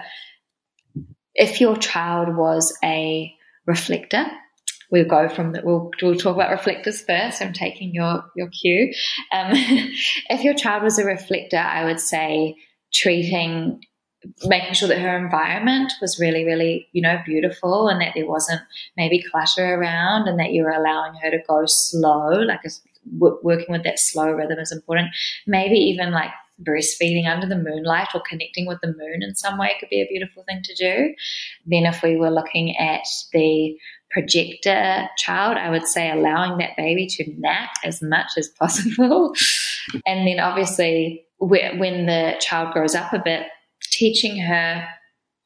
if 1.35 1.61
your 1.61 1.75
child 1.77 2.35
was 2.35 2.77
a 2.83 3.33
reflector, 3.65 4.25
we'll 4.91 5.05
go 5.05 5.29
from 5.29 5.53
that. 5.53 5.65
we'll, 5.65 5.91
we'll 6.01 6.15
talk 6.15 6.35
about 6.35 6.51
reflectors 6.51 7.01
first. 7.01 7.41
I'm 7.41 7.53
taking 7.53 7.93
your, 7.93 8.23
your 8.35 8.49
cue. 8.49 8.93
Um, 9.31 9.51
if 10.29 10.43
your 10.43 10.53
child 10.53 10.83
was 10.83 10.99
a 10.99 11.05
reflector, 11.05 11.57
I 11.57 11.85
would 11.85 11.99
say 11.99 12.55
treating, 12.93 13.81
making 14.45 14.73
sure 14.73 14.87
that 14.87 14.99
her 14.99 15.17
environment 15.17 15.93
was 16.01 16.19
really, 16.19 16.45
really, 16.45 16.87
you 16.91 17.01
know, 17.01 17.19
beautiful 17.25 17.87
and 17.87 18.01
that 18.01 18.13
there 18.15 18.27
wasn't 18.27 18.61
maybe 18.97 19.23
clutter 19.31 19.75
around 19.75 20.27
and 20.27 20.39
that 20.39 20.51
you 20.51 20.63
were 20.63 20.71
allowing 20.71 21.13
her 21.21 21.31
to 21.31 21.39
go 21.47 21.63
slow, 21.65 22.29
like 22.41 22.61
a, 22.65 22.69
working 23.11 23.71
with 23.71 23.83
that 23.83 23.99
slow 23.99 24.31
rhythm 24.31 24.59
is 24.59 24.71
important. 24.71 25.09
Maybe 25.47 25.75
even 25.75 26.11
like 26.11 26.31
breastfeeding 26.61 27.27
under 27.27 27.47
the 27.47 27.57
moonlight 27.57 28.09
or 28.13 28.21
connecting 28.27 28.67
with 28.67 28.79
the 28.81 28.87
moon 28.87 29.21
in 29.21 29.35
some 29.35 29.57
way 29.57 29.75
could 29.79 29.89
be 29.89 30.01
a 30.01 30.07
beautiful 30.07 30.43
thing 30.43 30.61
to 30.63 30.75
do. 30.75 31.13
Then, 31.65 31.85
if 31.85 32.03
we 32.03 32.17
were 32.17 32.31
looking 32.31 32.77
at 32.77 33.05
the 33.31 33.77
projector 34.11 35.07
child, 35.17 35.57
I 35.57 35.69
would 35.69 35.85
say 35.85 36.11
allowing 36.11 36.57
that 36.57 36.75
baby 36.75 37.07
to 37.07 37.33
nap 37.37 37.69
as 37.83 38.01
much 38.01 38.31
as 38.37 38.49
possible. 38.49 39.33
and 40.05 40.27
then, 40.27 40.39
obviously, 40.39 41.25
when 41.39 42.05
the 42.05 42.35
child 42.39 42.73
grows 42.73 42.95
up 42.95 43.13
a 43.13 43.19
bit, 43.19 43.43
teaching 43.81 44.37
her 44.41 44.87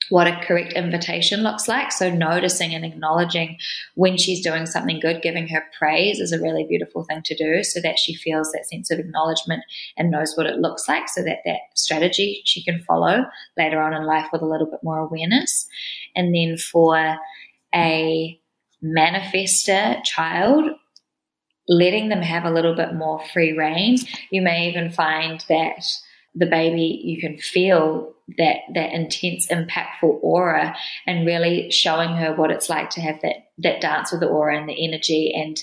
what 0.10 0.28
a 0.28 0.40
correct 0.46 0.74
invitation 0.74 1.44
looks 1.44 1.68
like. 1.68 1.92
So, 1.92 2.10
noticing 2.10 2.76
and 2.76 2.86
acknowledging 2.86 3.58
when 3.96 4.18
she's 4.18 4.44
doing 4.44 4.66
something 4.66 5.00
good, 5.00 5.22
giving 5.22 5.48
her 5.48 5.64
praise 5.78 6.20
is 6.20 6.32
a 6.32 6.42
really 6.42 6.66
beautiful 6.66 7.04
thing 7.04 7.22
to 7.24 7.36
do 7.36 7.64
so 7.64 7.80
that 7.82 7.98
she 7.98 8.14
feels 8.14 8.52
that 8.52 8.68
sense 8.68 8.92
of 8.92 9.00
acknowledgement 9.00 9.64
and 9.98 10.12
knows 10.12 10.36
what 10.36 10.46
it 10.46 10.60
looks 10.60 10.88
like 10.88 11.08
so 11.08 11.24
that 11.24 11.40
that 11.46 11.60
strategy 11.76 12.42
she 12.46 12.64
can 12.64 12.84
follow 12.84 13.26
later 13.58 13.82
on 13.82 13.94
in 13.94 14.06
life 14.06 14.28
with 14.32 14.42
a 14.42 14.48
little 14.48 14.68
bit 14.70 14.82
more 14.84 15.00
awareness. 15.00 15.68
And 16.16 16.36
then 16.36 16.58
for 16.58 17.18
a 17.74 18.40
manifestor 18.84 20.04
child, 20.04 20.70
letting 21.68 22.10
them 22.10 22.22
have 22.22 22.44
a 22.44 22.52
little 22.52 22.76
bit 22.76 22.94
more 22.94 23.24
free 23.34 23.58
reign, 23.58 23.98
you 24.32 24.42
may 24.42 24.70
even 24.70 24.92
find 24.92 25.44
that 25.48 25.86
the 26.36 26.46
baby, 26.46 27.02
you 27.04 27.22
can 27.22 27.38
feel 27.38 28.13
that 28.38 28.58
that 28.74 28.94
intense, 28.94 29.48
impactful 29.48 30.20
aura, 30.22 30.76
and 31.06 31.26
really 31.26 31.70
showing 31.72 32.16
her 32.16 32.34
what 32.36 32.52
it's 32.52 32.70
like 32.70 32.90
to 32.92 33.02
have 33.02 33.22
that 33.22 33.36
that 33.60 33.82
dance 33.82 34.12
with 34.12 34.22
the 34.22 34.28
aura 34.28 34.58
and 34.58 34.70
the 34.70 34.86
energy. 34.86 35.34
And 35.36 35.62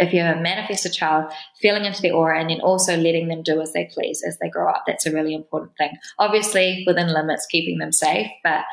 if 0.00 0.12
you 0.12 0.20
have 0.20 0.36
a 0.36 0.40
manifested 0.40 0.92
child, 0.92 1.32
feeling 1.60 1.84
into 1.84 2.02
the 2.02 2.12
aura, 2.12 2.40
and 2.40 2.50
then 2.50 2.60
also 2.60 2.96
letting 2.96 3.28
them 3.28 3.42
do 3.42 3.60
as 3.60 3.72
they 3.72 3.90
please 3.92 4.22
as 4.26 4.38
they 4.38 4.48
grow 4.48 4.70
up, 4.70 4.84
that's 4.86 5.06
a 5.06 5.12
really 5.12 5.34
important 5.34 5.72
thing. 5.76 5.92
Obviously, 6.18 6.84
within 6.86 7.12
limits, 7.12 7.46
keeping 7.50 7.78
them 7.78 7.92
safe, 7.92 8.30
but 8.44 8.64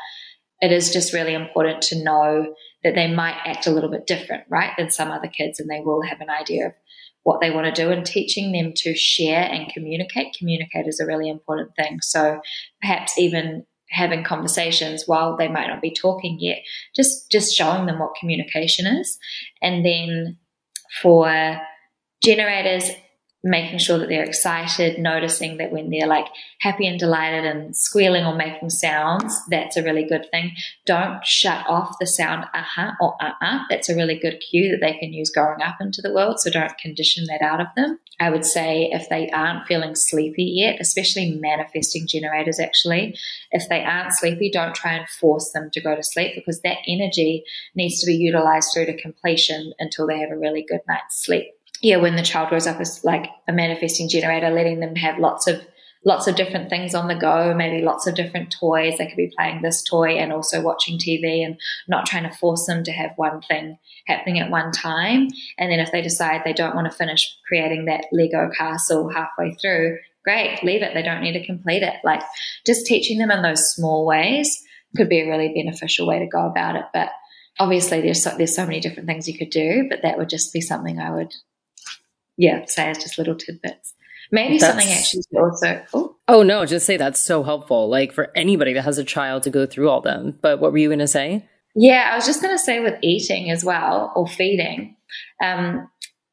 it 0.60 0.72
is 0.72 0.92
just 0.92 1.12
really 1.12 1.34
important 1.34 1.82
to 1.82 2.02
know 2.02 2.54
that 2.82 2.94
they 2.94 3.12
might 3.12 3.36
act 3.44 3.66
a 3.66 3.70
little 3.70 3.90
bit 3.90 4.06
different, 4.06 4.44
right, 4.48 4.72
than 4.78 4.90
some 4.90 5.10
other 5.10 5.28
kids, 5.28 5.58
and 5.58 5.68
they 5.68 5.80
will 5.80 6.02
have 6.02 6.20
an 6.20 6.30
idea 6.30 6.66
of 6.66 6.72
what 7.26 7.40
they 7.40 7.50
want 7.50 7.66
to 7.66 7.82
do 7.82 7.90
and 7.90 8.06
teaching 8.06 8.52
them 8.52 8.72
to 8.72 8.94
share 8.94 9.42
and 9.42 9.68
communicate. 9.72 10.36
Communicate 10.38 10.86
is 10.86 11.00
a 11.00 11.06
really 11.06 11.28
important 11.28 11.74
thing. 11.74 11.98
So 12.00 12.40
perhaps 12.80 13.18
even 13.18 13.66
having 13.90 14.22
conversations 14.22 15.02
while 15.06 15.36
they 15.36 15.48
might 15.48 15.66
not 15.66 15.82
be 15.82 15.90
talking 15.90 16.38
yet, 16.40 16.58
just 16.94 17.28
just 17.28 17.52
showing 17.52 17.86
them 17.86 17.98
what 17.98 18.14
communication 18.14 18.86
is. 18.86 19.18
And 19.60 19.84
then 19.84 20.36
for 21.02 21.60
generators, 22.22 22.90
making 23.46 23.78
sure 23.78 23.98
that 23.98 24.08
they're 24.08 24.24
excited, 24.24 24.98
noticing 24.98 25.56
that 25.58 25.70
when 25.70 25.88
they're 25.88 26.08
like 26.08 26.26
happy 26.60 26.86
and 26.86 26.98
delighted 26.98 27.44
and 27.44 27.76
squealing 27.76 28.24
or 28.24 28.34
making 28.34 28.70
sounds, 28.70 29.40
that's 29.48 29.76
a 29.76 29.82
really 29.82 30.04
good 30.04 30.26
thing. 30.32 30.50
Don't 30.84 31.24
shut 31.24 31.64
off 31.68 31.96
the 32.00 32.06
sound 32.06 32.44
uh-huh 32.52 32.92
or 33.00 33.14
uh-uh. 33.20 33.60
That's 33.70 33.88
a 33.88 33.94
really 33.94 34.18
good 34.18 34.42
cue 34.50 34.70
that 34.72 34.80
they 34.80 34.98
can 34.98 35.12
use 35.12 35.30
growing 35.30 35.62
up 35.62 35.76
into 35.80 36.02
the 36.02 36.12
world. 36.12 36.40
So 36.40 36.50
don't 36.50 36.76
condition 36.78 37.26
that 37.26 37.40
out 37.40 37.60
of 37.60 37.68
them. 37.76 38.00
I 38.18 38.30
would 38.30 38.44
say 38.44 38.88
if 38.90 39.08
they 39.08 39.30
aren't 39.30 39.66
feeling 39.66 39.94
sleepy 39.94 40.44
yet, 40.44 40.80
especially 40.80 41.38
manifesting 41.40 42.06
generators 42.08 42.58
actually, 42.58 43.16
if 43.52 43.68
they 43.68 43.84
aren't 43.84 44.14
sleepy, 44.14 44.50
don't 44.50 44.74
try 44.74 44.94
and 44.94 45.08
force 45.08 45.52
them 45.52 45.70
to 45.72 45.80
go 45.80 45.94
to 45.94 46.02
sleep 46.02 46.32
because 46.34 46.62
that 46.62 46.78
energy 46.88 47.44
needs 47.76 48.00
to 48.00 48.06
be 48.06 48.14
utilized 48.14 48.70
through 48.74 48.86
to 48.86 49.00
completion 49.00 49.72
until 49.78 50.06
they 50.06 50.18
have 50.18 50.30
a 50.30 50.38
really 50.38 50.64
good 50.68 50.80
night's 50.88 51.24
sleep 51.24 51.55
yeah, 51.82 51.96
when 51.96 52.16
the 52.16 52.22
child 52.22 52.48
grows 52.48 52.66
up 52.66 52.80
as 52.80 53.04
like 53.04 53.28
a 53.48 53.52
manifesting 53.52 54.08
generator, 54.08 54.50
letting 54.50 54.80
them 54.80 54.96
have 54.96 55.18
lots 55.18 55.46
of 55.46 55.60
lots 56.04 56.28
of 56.28 56.36
different 56.36 56.70
things 56.70 56.94
on 56.94 57.08
the 57.08 57.16
go, 57.16 57.52
maybe 57.52 57.84
lots 57.84 58.06
of 58.06 58.14
different 58.14 58.54
toys. 58.60 58.96
They 58.96 59.08
could 59.08 59.16
be 59.16 59.32
playing 59.36 59.60
this 59.60 59.82
toy 59.82 60.16
and 60.16 60.32
also 60.32 60.62
watching 60.62 60.98
TV 60.98 61.44
and 61.44 61.58
not 61.88 62.06
trying 62.06 62.22
to 62.22 62.36
force 62.36 62.64
them 62.66 62.84
to 62.84 62.92
have 62.92 63.10
one 63.16 63.42
thing 63.42 63.76
happening 64.06 64.38
at 64.38 64.50
one 64.50 64.70
time. 64.70 65.28
And 65.58 65.70
then 65.70 65.80
if 65.80 65.90
they 65.90 66.02
decide 66.02 66.42
they 66.44 66.52
don't 66.52 66.76
want 66.76 66.90
to 66.90 66.96
finish 66.96 67.36
creating 67.48 67.86
that 67.86 68.06
Lego 68.12 68.48
castle 68.56 69.10
halfway 69.12 69.54
through, 69.54 69.98
great, 70.24 70.62
leave 70.62 70.82
it. 70.82 70.94
They 70.94 71.02
don't 71.02 71.22
need 71.22 71.32
to 71.32 71.44
complete 71.44 71.82
it. 71.82 71.94
Like 72.04 72.22
just 72.64 72.86
teaching 72.86 73.18
them 73.18 73.32
in 73.32 73.42
those 73.42 73.72
small 73.72 74.06
ways 74.06 74.62
could 74.96 75.08
be 75.08 75.22
a 75.22 75.28
really 75.28 75.52
beneficial 75.52 76.06
way 76.06 76.20
to 76.20 76.28
go 76.28 76.46
about 76.46 76.76
it. 76.76 76.84
But 76.94 77.10
obviously 77.58 78.00
there's 78.00 78.22
so, 78.22 78.30
there's 78.36 78.54
so 78.54 78.64
many 78.64 78.78
different 78.78 79.08
things 79.08 79.26
you 79.26 79.36
could 79.36 79.50
do, 79.50 79.86
but 79.90 80.02
that 80.02 80.18
would 80.18 80.28
just 80.28 80.52
be 80.52 80.60
something 80.60 81.00
I 81.00 81.10
would 81.10 81.34
yeah, 82.36 82.64
say 82.66 82.90
as 82.90 82.98
just 82.98 83.18
little 83.18 83.34
tidbits. 83.34 83.94
Maybe 84.32 84.58
that's, 84.58 84.72
something 84.72 84.92
actually 84.92 85.22
also. 85.36 85.84
Oh. 85.94 86.16
oh 86.28 86.42
no, 86.42 86.66
just 86.66 86.86
say 86.86 86.96
that's 86.96 87.20
so 87.20 87.42
helpful. 87.42 87.88
Like 87.88 88.12
for 88.12 88.32
anybody 88.34 88.72
that 88.74 88.82
has 88.82 88.98
a 88.98 89.04
child 89.04 89.44
to 89.44 89.50
go 89.50 89.66
through 89.66 89.88
all 89.88 90.00
them. 90.00 90.38
But 90.40 90.60
what 90.60 90.72
were 90.72 90.78
you 90.78 90.88
going 90.88 90.98
to 90.98 91.08
say? 91.08 91.48
Yeah, 91.74 92.10
I 92.12 92.16
was 92.16 92.26
just 92.26 92.42
going 92.42 92.54
to 92.54 92.62
say 92.62 92.80
with 92.80 92.98
eating 93.02 93.50
as 93.50 93.64
well 93.64 94.12
or 94.16 94.26
feeding, 94.26 94.96
um, 95.42 95.88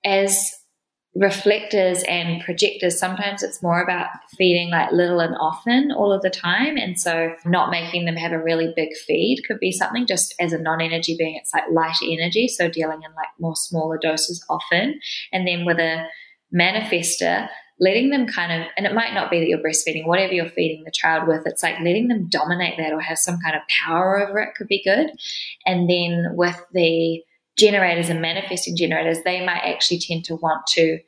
as 0.05 0.52
reflectors 1.15 2.03
and 2.07 2.41
projectors, 2.43 2.97
sometimes 2.97 3.43
it's 3.43 3.61
more 3.61 3.81
about 3.81 4.07
feeding 4.35 4.71
like 4.71 4.91
little 4.91 5.19
and 5.19 5.35
often 5.39 5.91
all 5.91 6.11
of 6.11 6.21
the 6.21 6.29
time. 6.29 6.75
And 6.75 6.99
so 6.99 7.35
not 7.45 7.69
making 7.69 8.05
them 8.05 8.15
have 8.15 8.31
a 8.31 8.41
really 8.41 8.73
big 8.75 8.89
feed 9.05 9.43
could 9.47 9.59
be 9.59 9.71
something 9.71 10.07
just 10.07 10.33
as 10.39 10.53
a 10.53 10.57
non 10.57 10.81
energy 10.81 11.15
being, 11.17 11.35
it's 11.35 11.53
like 11.53 11.69
light 11.71 11.95
energy. 12.03 12.47
So 12.47 12.69
dealing 12.69 13.03
in 13.03 13.13
like 13.15 13.27
more 13.39 13.55
smaller 13.55 13.99
doses 14.01 14.43
often. 14.49 14.99
And 15.31 15.47
then 15.47 15.65
with 15.65 15.77
a 15.77 16.05
manifestor, 16.53 17.47
letting 17.79 18.09
them 18.09 18.25
kind 18.25 18.51
of, 18.61 18.67
and 18.77 18.85
it 18.85 18.93
might 18.95 19.13
not 19.13 19.29
be 19.29 19.39
that 19.39 19.47
you're 19.47 19.59
breastfeeding, 19.59 20.07
whatever 20.07 20.33
you're 20.33 20.49
feeding 20.49 20.83
the 20.83 20.91
child 20.91 21.27
with, 21.27 21.45
it's 21.45 21.63
like 21.63 21.79
letting 21.79 22.07
them 22.07 22.27
dominate 22.29 22.77
that 22.77 22.93
or 22.93 23.01
have 23.01 23.17
some 23.17 23.39
kind 23.39 23.55
of 23.55 23.61
power 23.85 24.27
over 24.27 24.39
it 24.39 24.55
could 24.55 24.67
be 24.67 24.81
good. 24.83 25.11
And 25.65 25.89
then 25.89 26.35
with 26.35 26.59
the, 26.73 27.23
generators 27.57 28.09
and 28.09 28.21
manifesting 28.21 28.75
generators, 28.75 29.19
they 29.23 29.45
might 29.45 29.61
actually 29.63 29.99
tend 29.99 30.25
to 30.25 30.35
want 30.35 30.65
to 30.67 30.99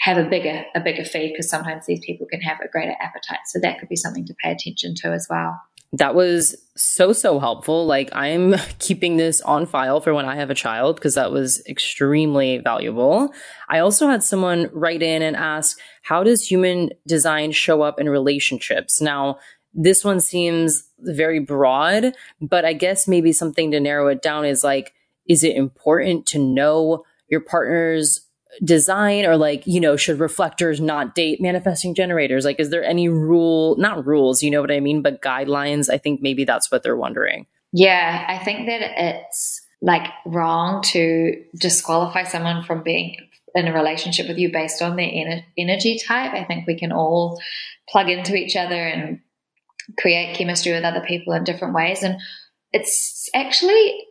have 0.00 0.18
a 0.18 0.24
bigger 0.24 0.64
a 0.74 0.80
bigger 0.80 1.04
feed 1.04 1.32
because 1.32 1.48
sometimes 1.48 1.86
these 1.86 2.00
people 2.04 2.26
can 2.30 2.40
have 2.40 2.58
a 2.60 2.68
greater 2.68 2.94
appetite. 3.00 3.40
So 3.46 3.58
that 3.60 3.78
could 3.78 3.88
be 3.88 3.96
something 3.96 4.26
to 4.26 4.34
pay 4.42 4.52
attention 4.52 4.94
to 4.96 5.12
as 5.12 5.26
well. 5.30 5.60
That 5.92 6.14
was 6.14 6.56
so 6.76 7.12
so 7.12 7.38
helpful. 7.38 7.86
Like 7.86 8.10
I'm 8.12 8.54
keeping 8.78 9.16
this 9.16 9.40
on 9.40 9.66
file 9.66 10.00
for 10.00 10.12
when 10.12 10.26
I 10.26 10.36
have 10.36 10.50
a 10.50 10.54
child 10.54 10.96
because 10.96 11.14
that 11.14 11.32
was 11.32 11.64
extremely 11.66 12.58
valuable. 12.58 13.32
I 13.68 13.78
also 13.78 14.08
had 14.08 14.22
someone 14.22 14.68
write 14.72 15.02
in 15.02 15.22
and 15.22 15.36
ask, 15.36 15.78
how 16.02 16.22
does 16.22 16.48
human 16.48 16.90
design 17.06 17.52
show 17.52 17.82
up 17.82 17.98
in 17.98 18.08
relationships? 18.08 19.00
Now, 19.00 19.38
this 19.72 20.04
one 20.04 20.20
seems 20.20 20.84
very 20.98 21.38
broad, 21.38 22.14
but 22.40 22.64
I 22.64 22.72
guess 22.72 23.06
maybe 23.06 23.32
something 23.32 23.70
to 23.70 23.80
narrow 23.80 24.08
it 24.08 24.22
down 24.22 24.44
is 24.44 24.64
like 24.64 24.92
is 25.28 25.44
it 25.44 25.56
important 25.56 26.26
to 26.26 26.38
know 26.38 27.04
your 27.28 27.40
partner's 27.40 28.22
design 28.64 29.26
or 29.26 29.36
like 29.36 29.66
you 29.66 29.80
know 29.80 29.96
should 29.96 30.18
reflectors 30.18 30.80
not 30.80 31.14
date 31.14 31.40
manifesting 31.40 31.94
generators? 31.94 32.44
Like 32.44 32.60
is 32.60 32.70
there 32.70 32.84
any 32.84 33.08
rule 33.08 33.76
not 33.76 34.06
rules 34.06 34.42
you 34.42 34.50
know 34.50 34.60
what 34.60 34.70
i 34.70 34.80
mean 34.80 35.02
but 35.02 35.22
guidelines? 35.22 35.90
I 35.90 35.98
think 35.98 36.22
maybe 36.22 36.44
that's 36.44 36.70
what 36.70 36.82
they're 36.82 36.96
wondering. 36.96 37.46
Yeah 37.72 38.24
i 38.28 38.42
think 38.42 38.66
that 38.66 38.80
it's 38.96 39.60
like 39.82 40.08
wrong 40.24 40.82
to 40.82 41.44
disqualify 41.60 42.24
someone 42.24 42.64
from 42.64 42.82
being 42.82 43.16
in 43.54 43.68
a 43.68 43.72
relationship 43.72 44.28
with 44.28 44.38
you 44.38 44.52
based 44.52 44.82
on 44.82 44.96
their 44.96 45.06
ener- 45.06 45.44
energy 45.56 45.98
type. 45.98 46.32
I 46.32 46.44
think 46.44 46.66
we 46.66 46.78
can 46.78 46.92
all 46.92 47.40
plug 47.88 48.08
into 48.08 48.34
each 48.34 48.56
other 48.56 48.74
and 48.74 49.20
create 49.98 50.36
chemistry 50.36 50.72
with 50.72 50.84
other 50.84 51.00
people 51.00 51.32
in 51.32 51.44
different 51.44 51.74
ways 51.74 52.02
and 52.02 52.16
it's 52.72 53.28
actually 53.34 54.06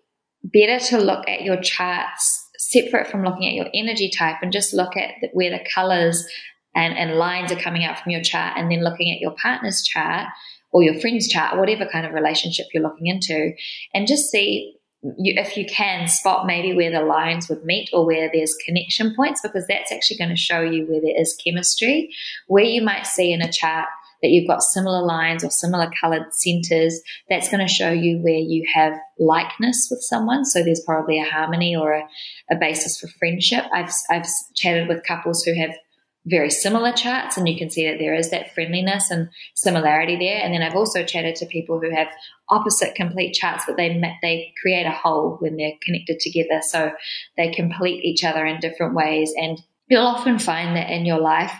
better 0.53 0.83
to 0.87 0.97
look 0.97 1.27
at 1.27 1.41
your 1.41 1.59
charts 1.61 2.49
separate 2.57 3.07
from 3.07 3.23
looking 3.23 3.47
at 3.47 3.53
your 3.53 3.67
energy 3.73 4.09
type 4.09 4.37
and 4.41 4.51
just 4.51 4.73
look 4.73 4.95
at 4.97 5.11
where 5.33 5.51
the 5.51 5.63
colors 5.73 6.25
and, 6.75 6.97
and 6.97 7.15
lines 7.15 7.51
are 7.51 7.59
coming 7.59 7.83
out 7.83 7.99
from 7.99 8.11
your 8.11 8.21
chart 8.21 8.53
and 8.57 8.71
then 8.71 8.83
looking 8.83 9.11
at 9.11 9.19
your 9.19 9.35
partner's 9.41 9.81
chart 9.81 10.27
or 10.71 10.83
your 10.83 10.99
friend's 10.99 11.27
chart, 11.27 11.57
whatever 11.57 11.85
kind 11.85 12.05
of 12.05 12.13
relationship 12.13 12.65
you're 12.73 12.83
looking 12.83 13.07
into, 13.07 13.53
and 13.93 14.07
just 14.07 14.29
see 14.29 14.75
you, 15.17 15.33
if 15.37 15.55
you 15.55 15.65
can 15.65 16.07
spot 16.07 16.47
maybe 16.47 16.75
where 16.75 16.91
the 16.91 17.01
lines 17.05 17.47
would 17.47 17.63
meet 17.63 17.89
or 17.93 18.05
where 18.05 18.29
there's 18.33 18.55
connection 18.65 19.15
points, 19.15 19.41
because 19.41 19.65
that's 19.67 19.91
actually 19.91 20.17
going 20.17 20.31
to 20.31 20.35
show 20.35 20.61
you 20.61 20.85
where 20.85 21.01
there 21.01 21.19
is 21.19 21.37
chemistry. 21.45 22.09
Where 22.47 22.63
you 22.63 22.81
might 22.81 23.05
see 23.05 23.31
in 23.31 23.41
a 23.41 23.51
chart 23.51 23.87
that 24.21 24.29
you've 24.29 24.47
got 24.47 24.63
similar 24.63 25.05
lines 25.05 25.43
or 25.43 25.49
similar 25.49 25.89
colored 25.99 26.33
centers, 26.33 26.99
that's 27.29 27.49
going 27.49 27.65
to 27.65 27.71
show 27.71 27.91
you 27.91 28.17
where 28.19 28.33
you 28.33 28.65
have 28.73 28.93
likeness 29.19 29.87
with 29.89 30.01
someone. 30.01 30.45
So 30.45 30.63
there's 30.63 30.83
probably 30.85 31.19
a 31.19 31.29
harmony 31.29 31.75
or 31.75 31.93
a, 31.93 32.07
a 32.51 32.55
basis 32.55 32.99
for 32.99 33.07
friendship. 33.19 33.65
I've, 33.73 33.91
I've 34.09 34.25
chatted 34.55 34.87
with 34.87 35.03
couples 35.03 35.43
who 35.43 35.53
have 35.55 35.75
very 36.27 36.49
similar 36.49 36.91
charts 36.91 37.37
and 37.37 37.47
you 37.47 37.57
can 37.57 37.69
see 37.69 37.87
that 37.87 37.99
there 37.99 38.15
is 38.15 38.31
that 38.31 38.53
friendliness 38.53 39.11
and 39.11 39.29
similarity 39.53 40.15
there 40.15 40.41
and 40.43 40.53
then 40.53 40.63
i've 40.63 40.75
also 40.75 41.03
chatted 41.03 41.35
to 41.35 41.45
people 41.45 41.79
who 41.79 41.95
have 41.95 42.07
opposite 42.49 42.95
complete 42.95 43.33
charts 43.33 43.63
but 43.67 43.77
they 43.77 44.01
they 44.21 44.51
create 44.59 44.87
a 44.87 44.91
whole 44.91 45.37
when 45.39 45.55
they're 45.55 45.73
connected 45.83 46.19
together 46.19 46.61
so 46.61 46.91
they 47.37 47.51
complete 47.51 48.03
each 48.03 48.23
other 48.23 48.45
in 48.45 48.59
different 48.59 48.95
ways 48.95 49.31
and 49.37 49.61
you'll 49.87 50.05
often 50.05 50.39
find 50.39 50.75
that 50.75 50.89
in 50.89 51.05
your 51.05 51.19
life 51.19 51.53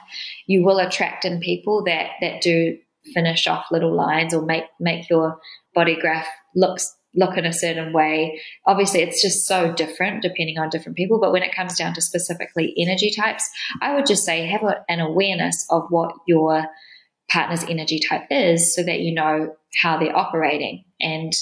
you 0.47 0.63
will 0.63 0.79
attract 0.79 1.25
in 1.25 1.39
people 1.39 1.83
that 1.83 2.11
that 2.21 2.41
do 2.41 2.77
finish 3.13 3.47
off 3.47 3.65
little 3.71 3.95
lines 3.95 4.33
or 4.33 4.45
make 4.45 4.65
make 4.79 5.09
your 5.09 5.39
body 5.73 5.95
graph 5.99 6.27
looks 6.55 6.95
look 7.15 7.37
in 7.37 7.45
a 7.45 7.53
certain 7.53 7.93
way. 7.93 8.41
Obviously, 8.65 9.01
it's 9.01 9.21
just 9.21 9.47
so 9.47 9.73
different 9.73 10.21
depending 10.21 10.59
on 10.59 10.69
different 10.69 10.97
people. 10.97 11.19
But 11.19 11.31
when 11.31 11.43
it 11.43 11.55
comes 11.55 11.77
down 11.77 11.93
to 11.93 12.01
specifically 12.01 12.73
energy 12.77 13.11
types, 13.15 13.49
I 13.81 13.95
would 13.95 14.05
just 14.05 14.25
say 14.25 14.45
have 14.45 14.63
a, 14.63 14.83
an 14.89 14.99
awareness 14.99 15.65
of 15.69 15.83
what 15.89 16.13
your 16.27 16.65
partner's 17.29 17.63
energy 17.63 17.99
type 17.99 18.27
is 18.29 18.75
so 18.75 18.83
that 18.83 18.99
you 18.99 19.13
know 19.13 19.55
how 19.81 19.97
they're 19.97 20.15
operating 20.15 20.83
and 20.99 21.33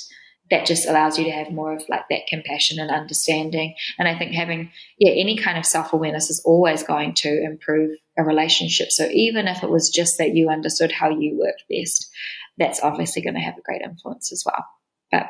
that 0.54 0.68
just 0.68 0.88
allows 0.88 1.18
you 1.18 1.26
to 1.26 1.32
have 1.32 1.52
more 1.52 1.74
of 1.74 1.84
like 1.90 2.04
that 2.12 2.28
compassion 2.28 2.80
and 2.80 2.92
understanding. 2.92 3.74
And 3.98 4.08
i 4.08 4.18
think 4.18 4.34
having 4.34 4.72
yeah 5.00 5.12
any 5.12 5.36
kind 5.38 5.58
of 5.58 5.66
self-awareness 5.66 6.30
is 6.30 6.44
always 6.46 6.84
going 6.84 7.16
to 7.16 7.44
improve 7.44 7.98
a 8.18 8.24
relationship. 8.24 8.92
So 8.92 9.10
even 9.12 9.48
if 9.48 9.64
it 9.64 9.70
was 9.70 9.90
just 9.90 10.20
that 10.20 10.36
you 10.36 10.50
understood 10.50 10.92
how 10.92 11.10
you 11.10 11.40
worked 11.40 11.64
best 11.70 12.10
that's 12.58 12.84
obviously 12.84 13.24
going 13.24 13.34
to 13.34 13.40
have 13.40 13.58
a 13.58 13.62
great 13.62 13.82
influence 13.82 14.32
as 14.32 14.44
well. 14.46 14.64
But 15.12 15.30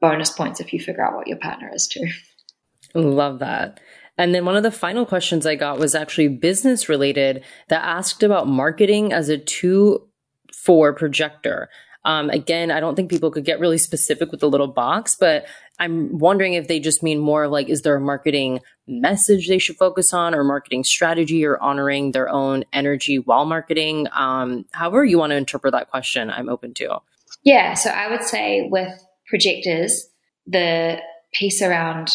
bonus 0.00 0.30
points 0.30 0.58
if 0.58 0.72
you 0.72 0.80
figure 0.80 1.04
out 1.04 1.14
what 1.14 1.28
your 1.28 1.36
partner 1.36 1.70
is 1.72 1.86
too. 1.86 2.06
Love 2.94 3.40
that. 3.40 3.78
And 4.16 4.34
then 4.34 4.46
one 4.46 4.56
of 4.56 4.62
the 4.62 4.70
final 4.70 5.04
questions 5.04 5.46
I 5.46 5.54
got 5.54 5.78
was 5.78 5.94
actually 5.94 6.28
business 6.28 6.88
related 6.88 7.44
that 7.68 7.84
asked 7.84 8.22
about 8.22 8.48
marketing 8.48 9.12
as 9.12 9.28
a 9.28 9.36
two 9.36 10.08
four 10.54 10.92
projector. 10.92 11.68
Um, 12.04 12.30
again, 12.30 12.70
I 12.70 12.80
don't 12.80 12.96
think 12.96 13.10
people 13.10 13.30
could 13.30 13.44
get 13.44 13.60
really 13.60 13.78
specific 13.78 14.30
with 14.30 14.40
the 14.40 14.48
little 14.48 14.68
box, 14.68 15.14
but 15.14 15.46
I'm 15.78 16.18
wondering 16.18 16.54
if 16.54 16.68
they 16.68 16.80
just 16.80 17.02
mean 17.02 17.18
more 17.18 17.44
of 17.44 17.52
like, 17.52 17.68
is 17.68 17.82
there 17.82 17.96
a 17.96 18.00
marketing 18.00 18.60
message 18.86 19.48
they 19.48 19.58
should 19.58 19.76
focus 19.76 20.12
on 20.12 20.34
or 20.34 20.44
marketing 20.44 20.84
strategy 20.84 21.44
or 21.44 21.60
honoring 21.62 22.12
their 22.12 22.28
own 22.28 22.64
energy 22.72 23.18
while 23.18 23.44
marketing? 23.44 24.08
Um, 24.12 24.64
however 24.72 25.04
you 25.04 25.18
want 25.18 25.30
to 25.30 25.36
interpret 25.36 25.72
that 25.72 25.90
question, 25.90 26.30
I'm 26.30 26.48
open 26.48 26.74
to. 26.74 26.98
Yeah. 27.44 27.74
So 27.74 27.90
I 27.90 28.10
would 28.10 28.22
say 28.22 28.68
with 28.70 28.92
projectors, 29.28 30.08
the 30.46 31.00
piece 31.32 31.62
around 31.62 32.10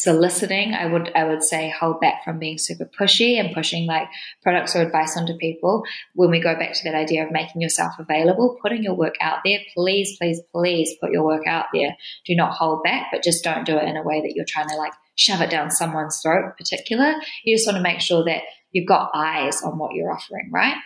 soliciting 0.00 0.74
i 0.74 0.86
would 0.86 1.12
i 1.14 1.24
would 1.24 1.42
say 1.42 1.72
hold 1.78 2.00
back 2.00 2.24
from 2.24 2.38
being 2.38 2.56
super 2.58 2.88
pushy 2.98 3.38
and 3.38 3.54
pushing 3.54 3.86
like 3.86 4.08
products 4.42 4.74
or 4.74 4.82
advice 4.82 5.16
onto 5.16 5.36
people. 5.36 5.82
When 6.14 6.30
we 6.30 6.40
go 6.40 6.54
back 6.54 6.72
to 6.74 6.84
that 6.84 6.94
idea 6.94 7.24
of 7.24 7.32
making 7.32 7.60
yourself 7.60 7.92
available 7.98 8.58
putting 8.62 8.82
your 8.82 8.94
work 8.94 9.14
out 9.20 9.38
there 9.44 9.58
please 9.74 10.16
please 10.18 10.40
please 10.52 10.94
put 11.00 11.10
your 11.10 11.24
work 11.24 11.46
out 11.46 11.66
there. 11.72 11.96
Do 12.26 12.34
not 12.34 12.52
hold 12.52 12.82
back 12.82 13.08
but 13.12 13.22
just 13.22 13.44
don't 13.44 13.66
do 13.66 13.76
it 13.76 13.88
in 13.88 13.96
a 13.96 14.02
way 14.02 14.20
that 14.20 14.32
you're 14.34 14.46
trying 14.48 14.68
to 14.68 14.76
like 14.76 14.92
shove 15.16 15.40
it 15.40 15.50
down 15.50 15.70
someone's 15.70 16.20
throat 16.22 16.44
in 16.44 16.52
particular. 16.52 17.14
You 17.44 17.56
just 17.56 17.66
want 17.66 17.76
to 17.76 17.82
make 17.82 18.00
sure 18.00 18.24
that 18.24 18.42
you've 18.72 18.88
got 18.88 19.10
eyes 19.14 19.62
on 19.62 19.78
what 19.78 19.94
you're 19.94 20.12
offering 20.12 20.50
right? 20.52 20.76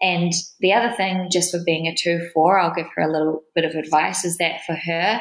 And 0.00 0.32
the 0.60 0.72
other 0.72 0.94
thing 0.94 1.28
just 1.30 1.50
for 1.50 1.60
being 1.64 1.86
a 1.86 1.94
2-4 1.94 2.62
i'll 2.62 2.74
give 2.74 2.86
her 2.94 3.02
a 3.02 3.12
little 3.12 3.42
bit 3.54 3.64
of 3.64 3.74
advice 3.74 4.24
is 4.24 4.36
that 4.38 4.64
for 4.64 4.74
her 4.74 5.20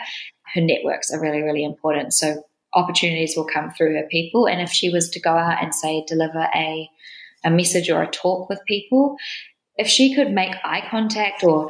her 0.53 0.61
networks 0.61 1.11
are 1.11 1.21
really 1.21 1.41
really 1.41 1.63
important. 1.63 2.13
So 2.13 2.43
opportunities 2.73 3.33
will 3.35 3.47
come 3.47 3.71
through 3.71 3.95
her 3.95 4.07
people. 4.09 4.47
And 4.47 4.61
if 4.61 4.69
she 4.69 4.89
was 4.89 5.09
to 5.11 5.19
go 5.19 5.31
out 5.31 5.63
and 5.63 5.73
say 5.73 6.03
deliver 6.07 6.47
a 6.53 6.89
a 7.45 7.51
message 7.51 7.89
or 7.89 8.01
a 8.01 8.09
talk 8.09 8.49
with 8.49 8.59
people, 8.67 9.15
if 9.75 9.87
she 9.87 10.15
could 10.15 10.31
make 10.31 10.55
eye 10.63 10.85
contact 10.89 11.43
or 11.43 11.69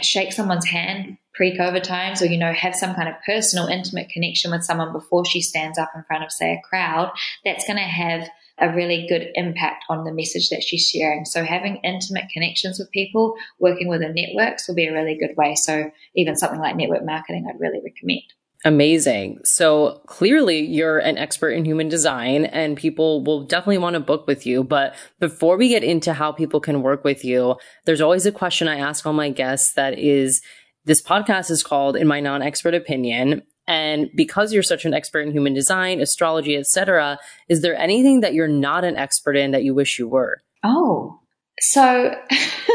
shake 0.00 0.32
someone's 0.32 0.66
hand 0.66 1.18
pre-COVID 1.34 1.82
times, 1.82 2.22
or 2.22 2.26
you 2.26 2.38
know 2.38 2.52
have 2.52 2.74
some 2.74 2.94
kind 2.94 3.08
of 3.08 3.14
personal, 3.24 3.66
intimate 3.66 4.08
connection 4.10 4.50
with 4.50 4.62
someone 4.62 4.92
before 4.92 5.24
she 5.24 5.40
stands 5.40 5.78
up 5.78 5.90
in 5.94 6.04
front 6.04 6.22
of 6.22 6.30
say 6.30 6.52
a 6.52 6.68
crowd, 6.68 7.10
that's 7.44 7.66
going 7.66 7.78
to 7.78 7.82
have 7.82 8.28
a 8.58 8.74
really 8.74 9.06
good 9.08 9.28
impact 9.34 9.84
on 9.88 10.04
the 10.04 10.12
message 10.12 10.50
that 10.50 10.62
she's 10.62 10.86
sharing. 10.86 11.24
So 11.24 11.42
having 11.42 11.76
intimate 11.76 12.28
connections 12.32 12.78
with 12.78 12.90
people, 12.90 13.34
working 13.58 13.88
with 13.88 14.02
her 14.02 14.12
networks 14.12 14.68
will 14.68 14.74
be 14.74 14.86
a 14.86 14.92
really 14.92 15.16
good 15.16 15.36
way. 15.36 15.54
So 15.54 15.90
even 16.14 16.36
something 16.36 16.60
like 16.60 16.76
network 16.76 17.04
marketing, 17.04 17.46
I'd 17.48 17.60
really 17.60 17.80
recommend. 17.82 18.22
Amazing. 18.64 19.40
So 19.44 20.00
clearly 20.06 20.60
you're 20.60 20.98
an 20.98 21.18
expert 21.18 21.50
in 21.50 21.64
human 21.64 21.88
design 21.88 22.44
and 22.44 22.76
people 22.76 23.24
will 23.24 23.44
definitely 23.44 23.78
want 23.78 23.94
to 23.94 24.00
book 24.00 24.26
with 24.28 24.46
you. 24.46 24.62
But 24.62 24.94
before 25.18 25.56
we 25.56 25.68
get 25.68 25.82
into 25.82 26.12
how 26.12 26.30
people 26.30 26.60
can 26.60 26.82
work 26.82 27.02
with 27.02 27.24
you, 27.24 27.56
there's 27.86 28.00
always 28.00 28.24
a 28.24 28.32
question 28.32 28.68
I 28.68 28.78
ask 28.78 29.04
all 29.04 29.12
my 29.12 29.30
guests 29.30 29.72
that 29.74 29.98
is, 29.98 30.42
this 30.84 31.02
podcast 31.02 31.50
is 31.50 31.62
called 31.62 31.96
In 31.96 32.06
My 32.06 32.20
Non-Expert 32.20 32.74
Opinion. 32.74 33.42
And 33.66 34.10
because 34.14 34.52
you're 34.52 34.62
such 34.62 34.84
an 34.84 34.94
expert 34.94 35.20
in 35.20 35.32
human 35.32 35.54
design, 35.54 36.00
astrology, 36.00 36.56
etc., 36.56 37.18
is 37.48 37.62
there 37.62 37.76
anything 37.76 38.20
that 38.20 38.34
you're 38.34 38.48
not 38.48 38.84
an 38.84 38.96
expert 38.96 39.36
in 39.36 39.52
that 39.52 39.64
you 39.64 39.74
wish 39.74 39.98
you 39.98 40.08
were? 40.08 40.42
Oh, 40.64 41.20
so 41.60 42.14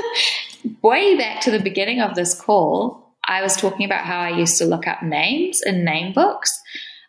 way 0.82 1.18
back 1.18 1.42
to 1.42 1.52
the 1.52 1.60
beginning 1.60 2.02
of 2.02 2.16
this 2.16 2.40
call, 2.40 3.07
I 3.28 3.42
was 3.42 3.58
talking 3.58 3.86
about 3.86 4.06
how 4.06 4.20
I 4.20 4.30
used 4.30 4.58
to 4.60 4.66
look 4.66 4.88
up 4.88 5.04
names 5.04 5.62
in 5.66 5.84
name 5.84 6.14
books. 6.14 6.60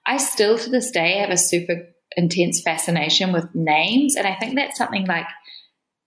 I 0.07 0.16
still 0.16 0.59
to 0.59 0.70
this 0.70 0.90
day 0.90 1.19
have 1.19 1.31
a 1.31 1.36
super 1.36 1.89
intense 2.16 2.61
fascination 2.61 3.32
with 3.32 3.55
names. 3.55 4.16
And 4.16 4.27
I 4.27 4.35
think 4.35 4.57
that's 4.57 4.78
something 4.78 5.07
like 5.07 5.27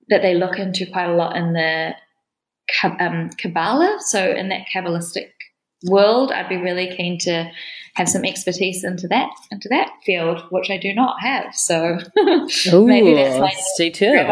that 0.09 0.21
they 0.21 0.35
look 0.35 0.59
into 0.59 0.85
quite 0.85 1.09
a 1.09 1.15
lot 1.15 1.37
in 1.37 1.53
the 1.53 1.93
um, 2.83 3.29
Kabbalah. 3.37 3.99
So 4.01 4.31
in 4.31 4.49
that 4.49 4.65
Kabbalistic 4.73 5.29
world, 5.85 6.31
I'd 6.31 6.49
be 6.49 6.57
really 6.57 6.95
keen 6.95 7.17
to 7.19 7.49
have 7.95 8.07
some 8.07 8.25
expertise 8.25 8.83
into 8.83 9.07
that 9.09 9.29
into 9.51 9.67
that 9.69 9.91
field, 10.05 10.43
which 10.49 10.69
I 10.69 10.77
do 10.77 10.93
not 10.93 11.17
have. 11.21 11.53
So 11.55 11.97
Ooh, 12.73 12.85
maybe 12.87 13.13
that's 13.13 13.39
my 13.39 13.53
stay 13.73 13.89
tuned. 13.89 14.27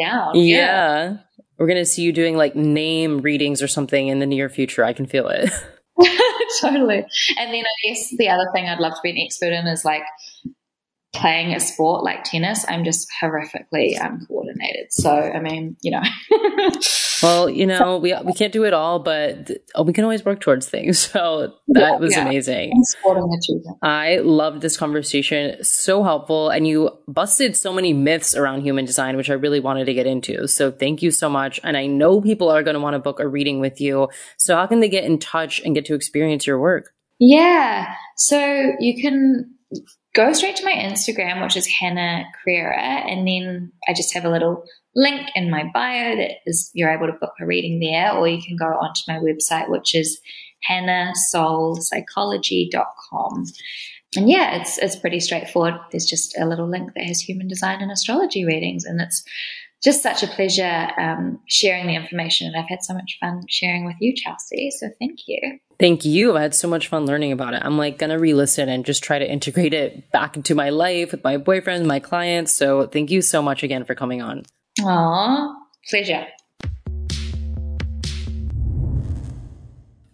Down. 0.00 0.34
Yeah. 0.34 0.34
yeah. 0.34 1.16
We're 1.60 1.66
going 1.66 1.76
to 1.76 1.84
see 1.84 2.00
you 2.00 2.10
doing 2.10 2.38
like 2.38 2.56
name 2.56 3.20
readings 3.20 3.60
or 3.60 3.68
something 3.68 4.08
in 4.08 4.18
the 4.18 4.24
near 4.24 4.48
future. 4.48 4.82
I 4.82 4.94
can 4.94 5.04
feel 5.04 5.28
it. 5.28 5.50
totally. 6.60 7.04
And 7.38 7.52
then 7.52 7.62
I 7.64 7.88
guess 7.88 8.14
the 8.16 8.30
other 8.30 8.48
thing 8.54 8.66
I'd 8.66 8.80
love 8.80 8.94
to 8.94 9.00
be 9.02 9.10
an 9.10 9.18
expert 9.18 9.52
in 9.52 9.66
is 9.66 9.84
like 9.84 10.02
playing 11.12 11.54
a 11.54 11.60
sport 11.60 12.04
like 12.04 12.24
tennis, 12.24 12.64
I'm 12.68 12.84
just 12.84 13.08
horrifically 13.20 14.00
uncoordinated. 14.00 14.92
So, 14.92 15.10
I 15.10 15.40
mean, 15.40 15.76
you 15.82 15.90
know. 15.90 16.02
well, 17.22 17.50
you 17.50 17.66
know, 17.66 17.98
we 17.98 18.14
we 18.24 18.32
can't 18.32 18.52
do 18.52 18.64
it 18.64 18.72
all, 18.72 19.00
but 19.00 19.50
oh, 19.74 19.82
we 19.82 19.92
can 19.92 20.04
always 20.04 20.24
work 20.24 20.40
towards 20.40 20.68
things. 20.68 21.10
So 21.20 21.52
that 21.68 21.80
yeah, 21.80 21.96
was 21.96 22.12
yeah. 22.12 22.26
amazing. 22.26 22.72
I 23.82 24.18
loved 24.18 24.60
this 24.62 24.76
conversation. 24.76 25.62
So 25.64 26.04
helpful. 26.04 26.50
And 26.50 26.68
you 26.68 26.90
busted 27.08 27.56
so 27.56 27.72
many 27.72 27.92
myths 27.92 28.36
around 28.36 28.62
human 28.62 28.84
design, 28.84 29.16
which 29.16 29.28
I 29.28 29.32
really 29.32 29.58
wanted 29.58 29.86
to 29.86 29.94
get 29.94 30.06
into. 30.06 30.46
So 30.46 30.70
thank 30.70 31.02
you 31.02 31.10
so 31.10 31.28
much. 31.28 31.58
And 31.64 31.76
I 31.76 31.86
know 31.86 32.20
people 32.20 32.48
are 32.48 32.62
going 32.62 32.74
to 32.74 32.80
want 32.80 32.94
to 32.94 33.00
book 33.00 33.18
a 33.18 33.26
reading 33.26 33.60
with 33.60 33.80
you. 33.80 34.08
So 34.38 34.54
how 34.54 34.66
can 34.66 34.80
they 34.80 34.88
get 34.88 35.04
in 35.04 35.18
touch 35.18 35.60
and 35.64 35.74
get 35.74 35.84
to 35.86 35.94
experience 35.94 36.46
your 36.46 36.60
work? 36.60 36.92
Yeah. 37.18 37.92
So 38.16 38.72
you 38.78 39.02
can 39.02 39.52
go 40.14 40.32
straight 40.32 40.56
to 40.56 40.64
my 40.64 40.72
Instagram, 40.72 41.42
which 41.42 41.56
is 41.56 41.66
Hannah 41.66 42.24
Creera, 42.44 42.78
and 42.78 43.26
then 43.26 43.72
I 43.88 43.94
just 43.94 44.14
have 44.14 44.24
a 44.24 44.30
little 44.30 44.64
link 44.94 45.28
in 45.34 45.50
my 45.50 45.64
bio 45.72 46.16
that 46.16 46.32
is 46.46 46.70
you're 46.74 46.90
able 46.90 47.06
to 47.06 47.12
book 47.12 47.32
a 47.40 47.46
reading 47.46 47.80
there, 47.80 48.12
or 48.12 48.28
you 48.28 48.42
can 48.42 48.56
go 48.56 48.66
onto 48.66 49.02
my 49.08 49.18
website, 49.18 49.68
which 49.68 49.94
is 49.94 50.20
hannahsoulpsychology.com. 50.68 53.44
And 54.16 54.28
yeah, 54.28 54.60
it's 54.60 54.76
it's 54.78 54.96
pretty 54.96 55.20
straightforward. 55.20 55.74
There's 55.92 56.06
just 56.06 56.36
a 56.36 56.44
little 56.44 56.68
link 56.68 56.94
that 56.94 57.04
has 57.04 57.20
human 57.20 57.46
design 57.46 57.80
and 57.80 57.92
astrology 57.92 58.44
readings, 58.44 58.84
and 58.84 59.00
it's 59.00 59.22
just 59.82 60.02
such 60.02 60.22
a 60.22 60.26
pleasure 60.26 60.88
um, 60.98 61.40
sharing 61.46 61.86
the 61.86 61.94
information. 61.94 62.48
And 62.48 62.56
I've 62.56 62.68
had 62.68 62.82
so 62.82 62.94
much 62.94 63.16
fun 63.20 63.42
sharing 63.48 63.84
with 63.84 63.96
you, 64.00 64.14
Chelsea. 64.14 64.70
So 64.70 64.88
thank 64.98 65.20
you. 65.26 65.58
Thank 65.78 66.04
you. 66.04 66.36
I 66.36 66.42
had 66.42 66.54
so 66.54 66.68
much 66.68 66.88
fun 66.88 67.06
learning 67.06 67.32
about 67.32 67.54
it. 67.54 67.62
I'm 67.64 67.78
like 67.78 67.98
going 67.98 68.10
to 68.10 68.18
re 68.18 68.34
listen 68.34 68.68
and 68.68 68.84
just 68.84 69.02
try 69.02 69.18
to 69.18 69.30
integrate 69.30 69.72
it 69.72 70.10
back 70.12 70.36
into 70.36 70.54
my 70.54 70.70
life 70.70 71.12
with 71.12 71.24
my 71.24 71.38
boyfriend, 71.38 71.86
my 71.86 72.00
clients. 72.00 72.54
So 72.54 72.86
thank 72.86 73.10
you 73.10 73.22
so 73.22 73.40
much 73.40 73.62
again 73.62 73.84
for 73.84 73.94
coming 73.94 74.20
on. 74.20 74.44
Aw, 74.82 75.54
pleasure. 75.88 76.26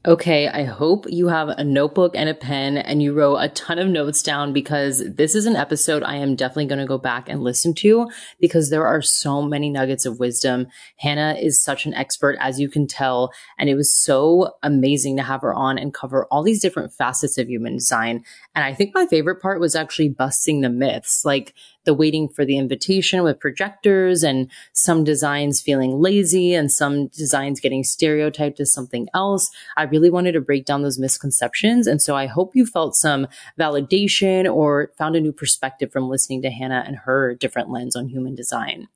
Okay, 0.07 0.47
I 0.47 0.63
hope 0.63 1.07
you 1.09 1.27
have 1.27 1.49
a 1.49 1.65
notebook 1.65 2.13
and 2.15 2.29
a 2.29 2.35
pen 2.35 2.77
and 2.77 3.03
you 3.03 3.13
wrote 3.13 3.39
a 3.39 3.49
ton 3.49 3.81
of 3.81 3.89
notes 3.89 4.23
down 4.23 4.53
because 4.53 5.03
this 5.05 5.35
is 5.35 5.47
an 5.47 5.57
episode 5.57 6.05
I 6.05 6.15
am 6.15 6.37
definitely 6.37 6.67
going 6.67 6.79
to 6.79 6.87
go 6.87 6.97
back 6.97 7.29
and 7.29 7.43
listen 7.43 7.75
to 7.75 8.09
because 8.39 8.71
there 8.71 8.87
are 8.87 9.03
so 9.03 9.43
many 9.43 9.69
nuggets 9.69 10.07
of 10.07 10.21
wisdom. 10.21 10.69
Hannah 10.99 11.37
is 11.37 11.61
such 11.61 11.87
an 11.87 11.95
expert, 11.95 12.37
as 12.39 12.61
you 12.61 12.69
can 12.69 12.87
tell, 12.87 13.33
and 13.59 13.69
it 13.69 13.75
was 13.75 13.93
so 13.93 14.53
amazing 14.63 15.17
to 15.17 15.25
have 15.25 15.41
her 15.41 15.53
on 15.53 15.77
and 15.77 15.93
cover 15.93 16.27
all 16.27 16.45
these 16.45 16.63
different 16.63 16.93
facets 16.93 17.37
of 17.37 17.51
human 17.51 17.75
design. 17.75 18.25
And 18.55 18.65
I 18.65 18.75
think 18.75 18.95
my 18.95 19.07
favorite 19.07 19.43
part 19.43 19.59
was 19.59 19.75
actually 19.75 20.11
busting 20.11 20.61
the 20.61 20.71
myths. 20.71 21.25
Like, 21.25 21.53
the 21.87 21.95
waiting 21.95 22.29
for 22.29 22.45
the 22.45 22.59
invitation 22.59 23.23
with 23.23 23.41
projectors 23.41 24.23
and 24.23 24.51
some 24.75 25.05
designs 25.05 25.63
feeling 25.63 26.01
lazy 26.01 26.53
and 26.53 26.71
some 26.71 27.07
designs 27.09 27.61
getting 27.61 27.83
stereotyped 27.83 28.61
as 28.61 28.73
something 28.73 29.09
else. 29.15 29.51
I 29.77 29.85
really 29.85 30.11
wanted 30.11 30.33
to 30.33 30.41
break 30.43 30.67
down 30.67 30.83
those 30.83 30.99
misconceptions. 30.99 31.87
And 31.87 32.03
so 32.03 32.15
I 32.15 32.27
hope 32.27 32.55
you 32.55 32.67
felt 32.67 32.95
some 32.95 33.27
validation 33.59 34.53
or 34.53 34.93
found 34.99 35.17
a 35.17 35.21
new 35.21 35.33
perspective 35.33 35.91
from 35.91 36.11
listening 36.11 36.43
to 36.43 36.51
Hannah 36.51 36.85
and 36.87 36.97
her 36.97 37.35
different 37.35 37.71
lens 37.71 37.97
on 37.97 38.09
human 38.09 38.35
design. 38.35 38.89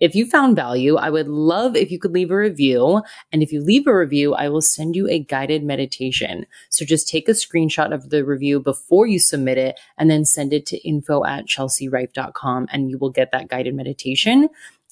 If 0.00 0.14
you 0.14 0.26
found 0.26 0.54
value, 0.54 0.96
I 0.96 1.10
would 1.10 1.28
love 1.28 1.74
if 1.74 1.90
you 1.90 1.98
could 1.98 2.12
leave 2.12 2.30
a 2.30 2.36
review. 2.36 3.02
And 3.32 3.42
if 3.42 3.52
you 3.52 3.60
leave 3.60 3.86
a 3.86 3.96
review, 3.96 4.34
I 4.34 4.48
will 4.48 4.62
send 4.62 4.94
you 4.94 5.08
a 5.08 5.18
guided 5.18 5.64
meditation. 5.64 6.46
So 6.70 6.84
just 6.84 7.08
take 7.08 7.28
a 7.28 7.32
screenshot 7.32 7.92
of 7.92 8.10
the 8.10 8.24
review 8.24 8.60
before 8.60 9.06
you 9.06 9.18
submit 9.18 9.58
it 9.58 9.80
and 9.96 10.08
then 10.08 10.24
send 10.24 10.52
it 10.52 10.66
to 10.66 10.88
info 10.88 11.24
at 11.24 11.46
chelsearife.com 11.46 12.68
and 12.70 12.90
you 12.90 12.98
will 12.98 13.10
get 13.10 13.32
that 13.32 13.48
guided 13.48 13.74
meditation. 13.74 14.48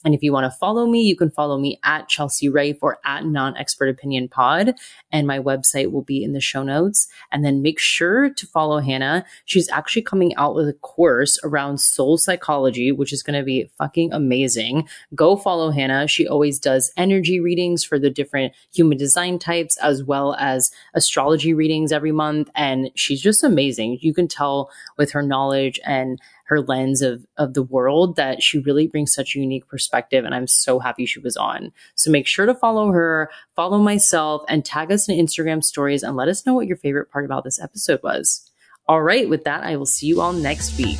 And 0.06 0.14
if 0.14 0.22
you 0.22 0.32
want 0.32 0.44
to 0.44 0.56
follow 0.56 0.86
me, 0.86 1.02
you 1.02 1.16
can 1.16 1.32
follow 1.32 1.58
me 1.58 1.80
at 1.82 2.08
Chelsea 2.08 2.48
Rife 2.48 2.78
or 2.80 3.00
at 3.04 3.26
Non 3.26 3.56
Expert 3.56 3.88
Opinion 3.88 4.28
Pod. 4.28 4.74
And 5.10 5.26
my 5.26 5.40
website 5.40 5.90
will 5.90 6.04
be 6.04 6.22
in 6.22 6.32
the 6.32 6.40
show 6.40 6.62
notes. 6.62 7.08
And 7.32 7.44
then 7.44 7.60
make 7.60 7.80
sure 7.80 8.30
to 8.30 8.46
follow 8.46 8.78
Hannah. 8.78 9.24
She's 9.46 9.68
actually 9.68 10.02
coming 10.02 10.32
out 10.36 10.54
with 10.54 10.68
a 10.68 10.74
course 10.74 11.40
around 11.42 11.78
soul 11.78 12.18
psychology, 12.18 12.92
which 12.92 13.12
is 13.12 13.24
going 13.24 13.36
to 13.36 13.44
be 13.44 13.68
fucking 13.78 14.12
amazing. 14.12 14.88
Go 15.12 15.34
follow 15.36 15.72
Hannah. 15.72 16.06
She 16.06 16.28
always 16.28 16.60
does 16.60 16.92
energy 16.96 17.40
readings 17.40 17.82
for 17.82 17.98
the 17.98 18.08
different 18.08 18.52
human 18.72 18.96
design 18.96 19.40
types 19.40 19.76
as 19.78 20.04
well 20.04 20.36
as 20.38 20.70
astrology 20.94 21.52
readings 21.52 21.90
every 21.90 22.12
month. 22.12 22.48
And 22.54 22.92
she's 22.94 23.20
just 23.20 23.42
amazing. 23.42 23.98
You 24.02 24.14
can 24.14 24.28
tell 24.28 24.70
with 24.96 25.10
her 25.10 25.22
knowledge 25.22 25.80
and 25.84 26.20
her 26.46 26.60
lens 26.60 27.02
of 27.02 27.26
of 27.36 27.54
the 27.54 27.62
world 27.62 28.16
that 28.16 28.42
she 28.42 28.58
really 28.58 28.86
brings 28.86 29.12
such 29.12 29.36
a 29.36 29.40
unique 29.40 29.68
perspective 29.68 30.24
and 30.24 30.34
I'm 30.34 30.46
so 30.46 30.78
happy 30.78 31.06
she 31.06 31.20
was 31.20 31.36
on. 31.36 31.72
So 31.94 32.10
make 32.10 32.26
sure 32.26 32.46
to 32.46 32.54
follow 32.54 32.92
her, 32.92 33.30
follow 33.54 33.78
myself 33.78 34.42
and 34.48 34.64
tag 34.64 34.90
us 34.90 35.08
in 35.08 35.18
Instagram 35.18 35.62
stories 35.62 36.02
and 36.02 36.16
let 36.16 36.28
us 36.28 36.46
know 36.46 36.54
what 36.54 36.66
your 36.66 36.76
favorite 36.76 37.10
part 37.10 37.24
about 37.24 37.44
this 37.44 37.60
episode 37.60 38.02
was. 38.02 38.50
All 38.88 39.02
right, 39.02 39.28
with 39.28 39.44
that 39.44 39.64
I 39.64 39.76
will 39.76 39.86
see 39.86 40.06
you 40.06 40.20
all 40.20 40.32
next 40.32 40.78
week. 40.78 40.98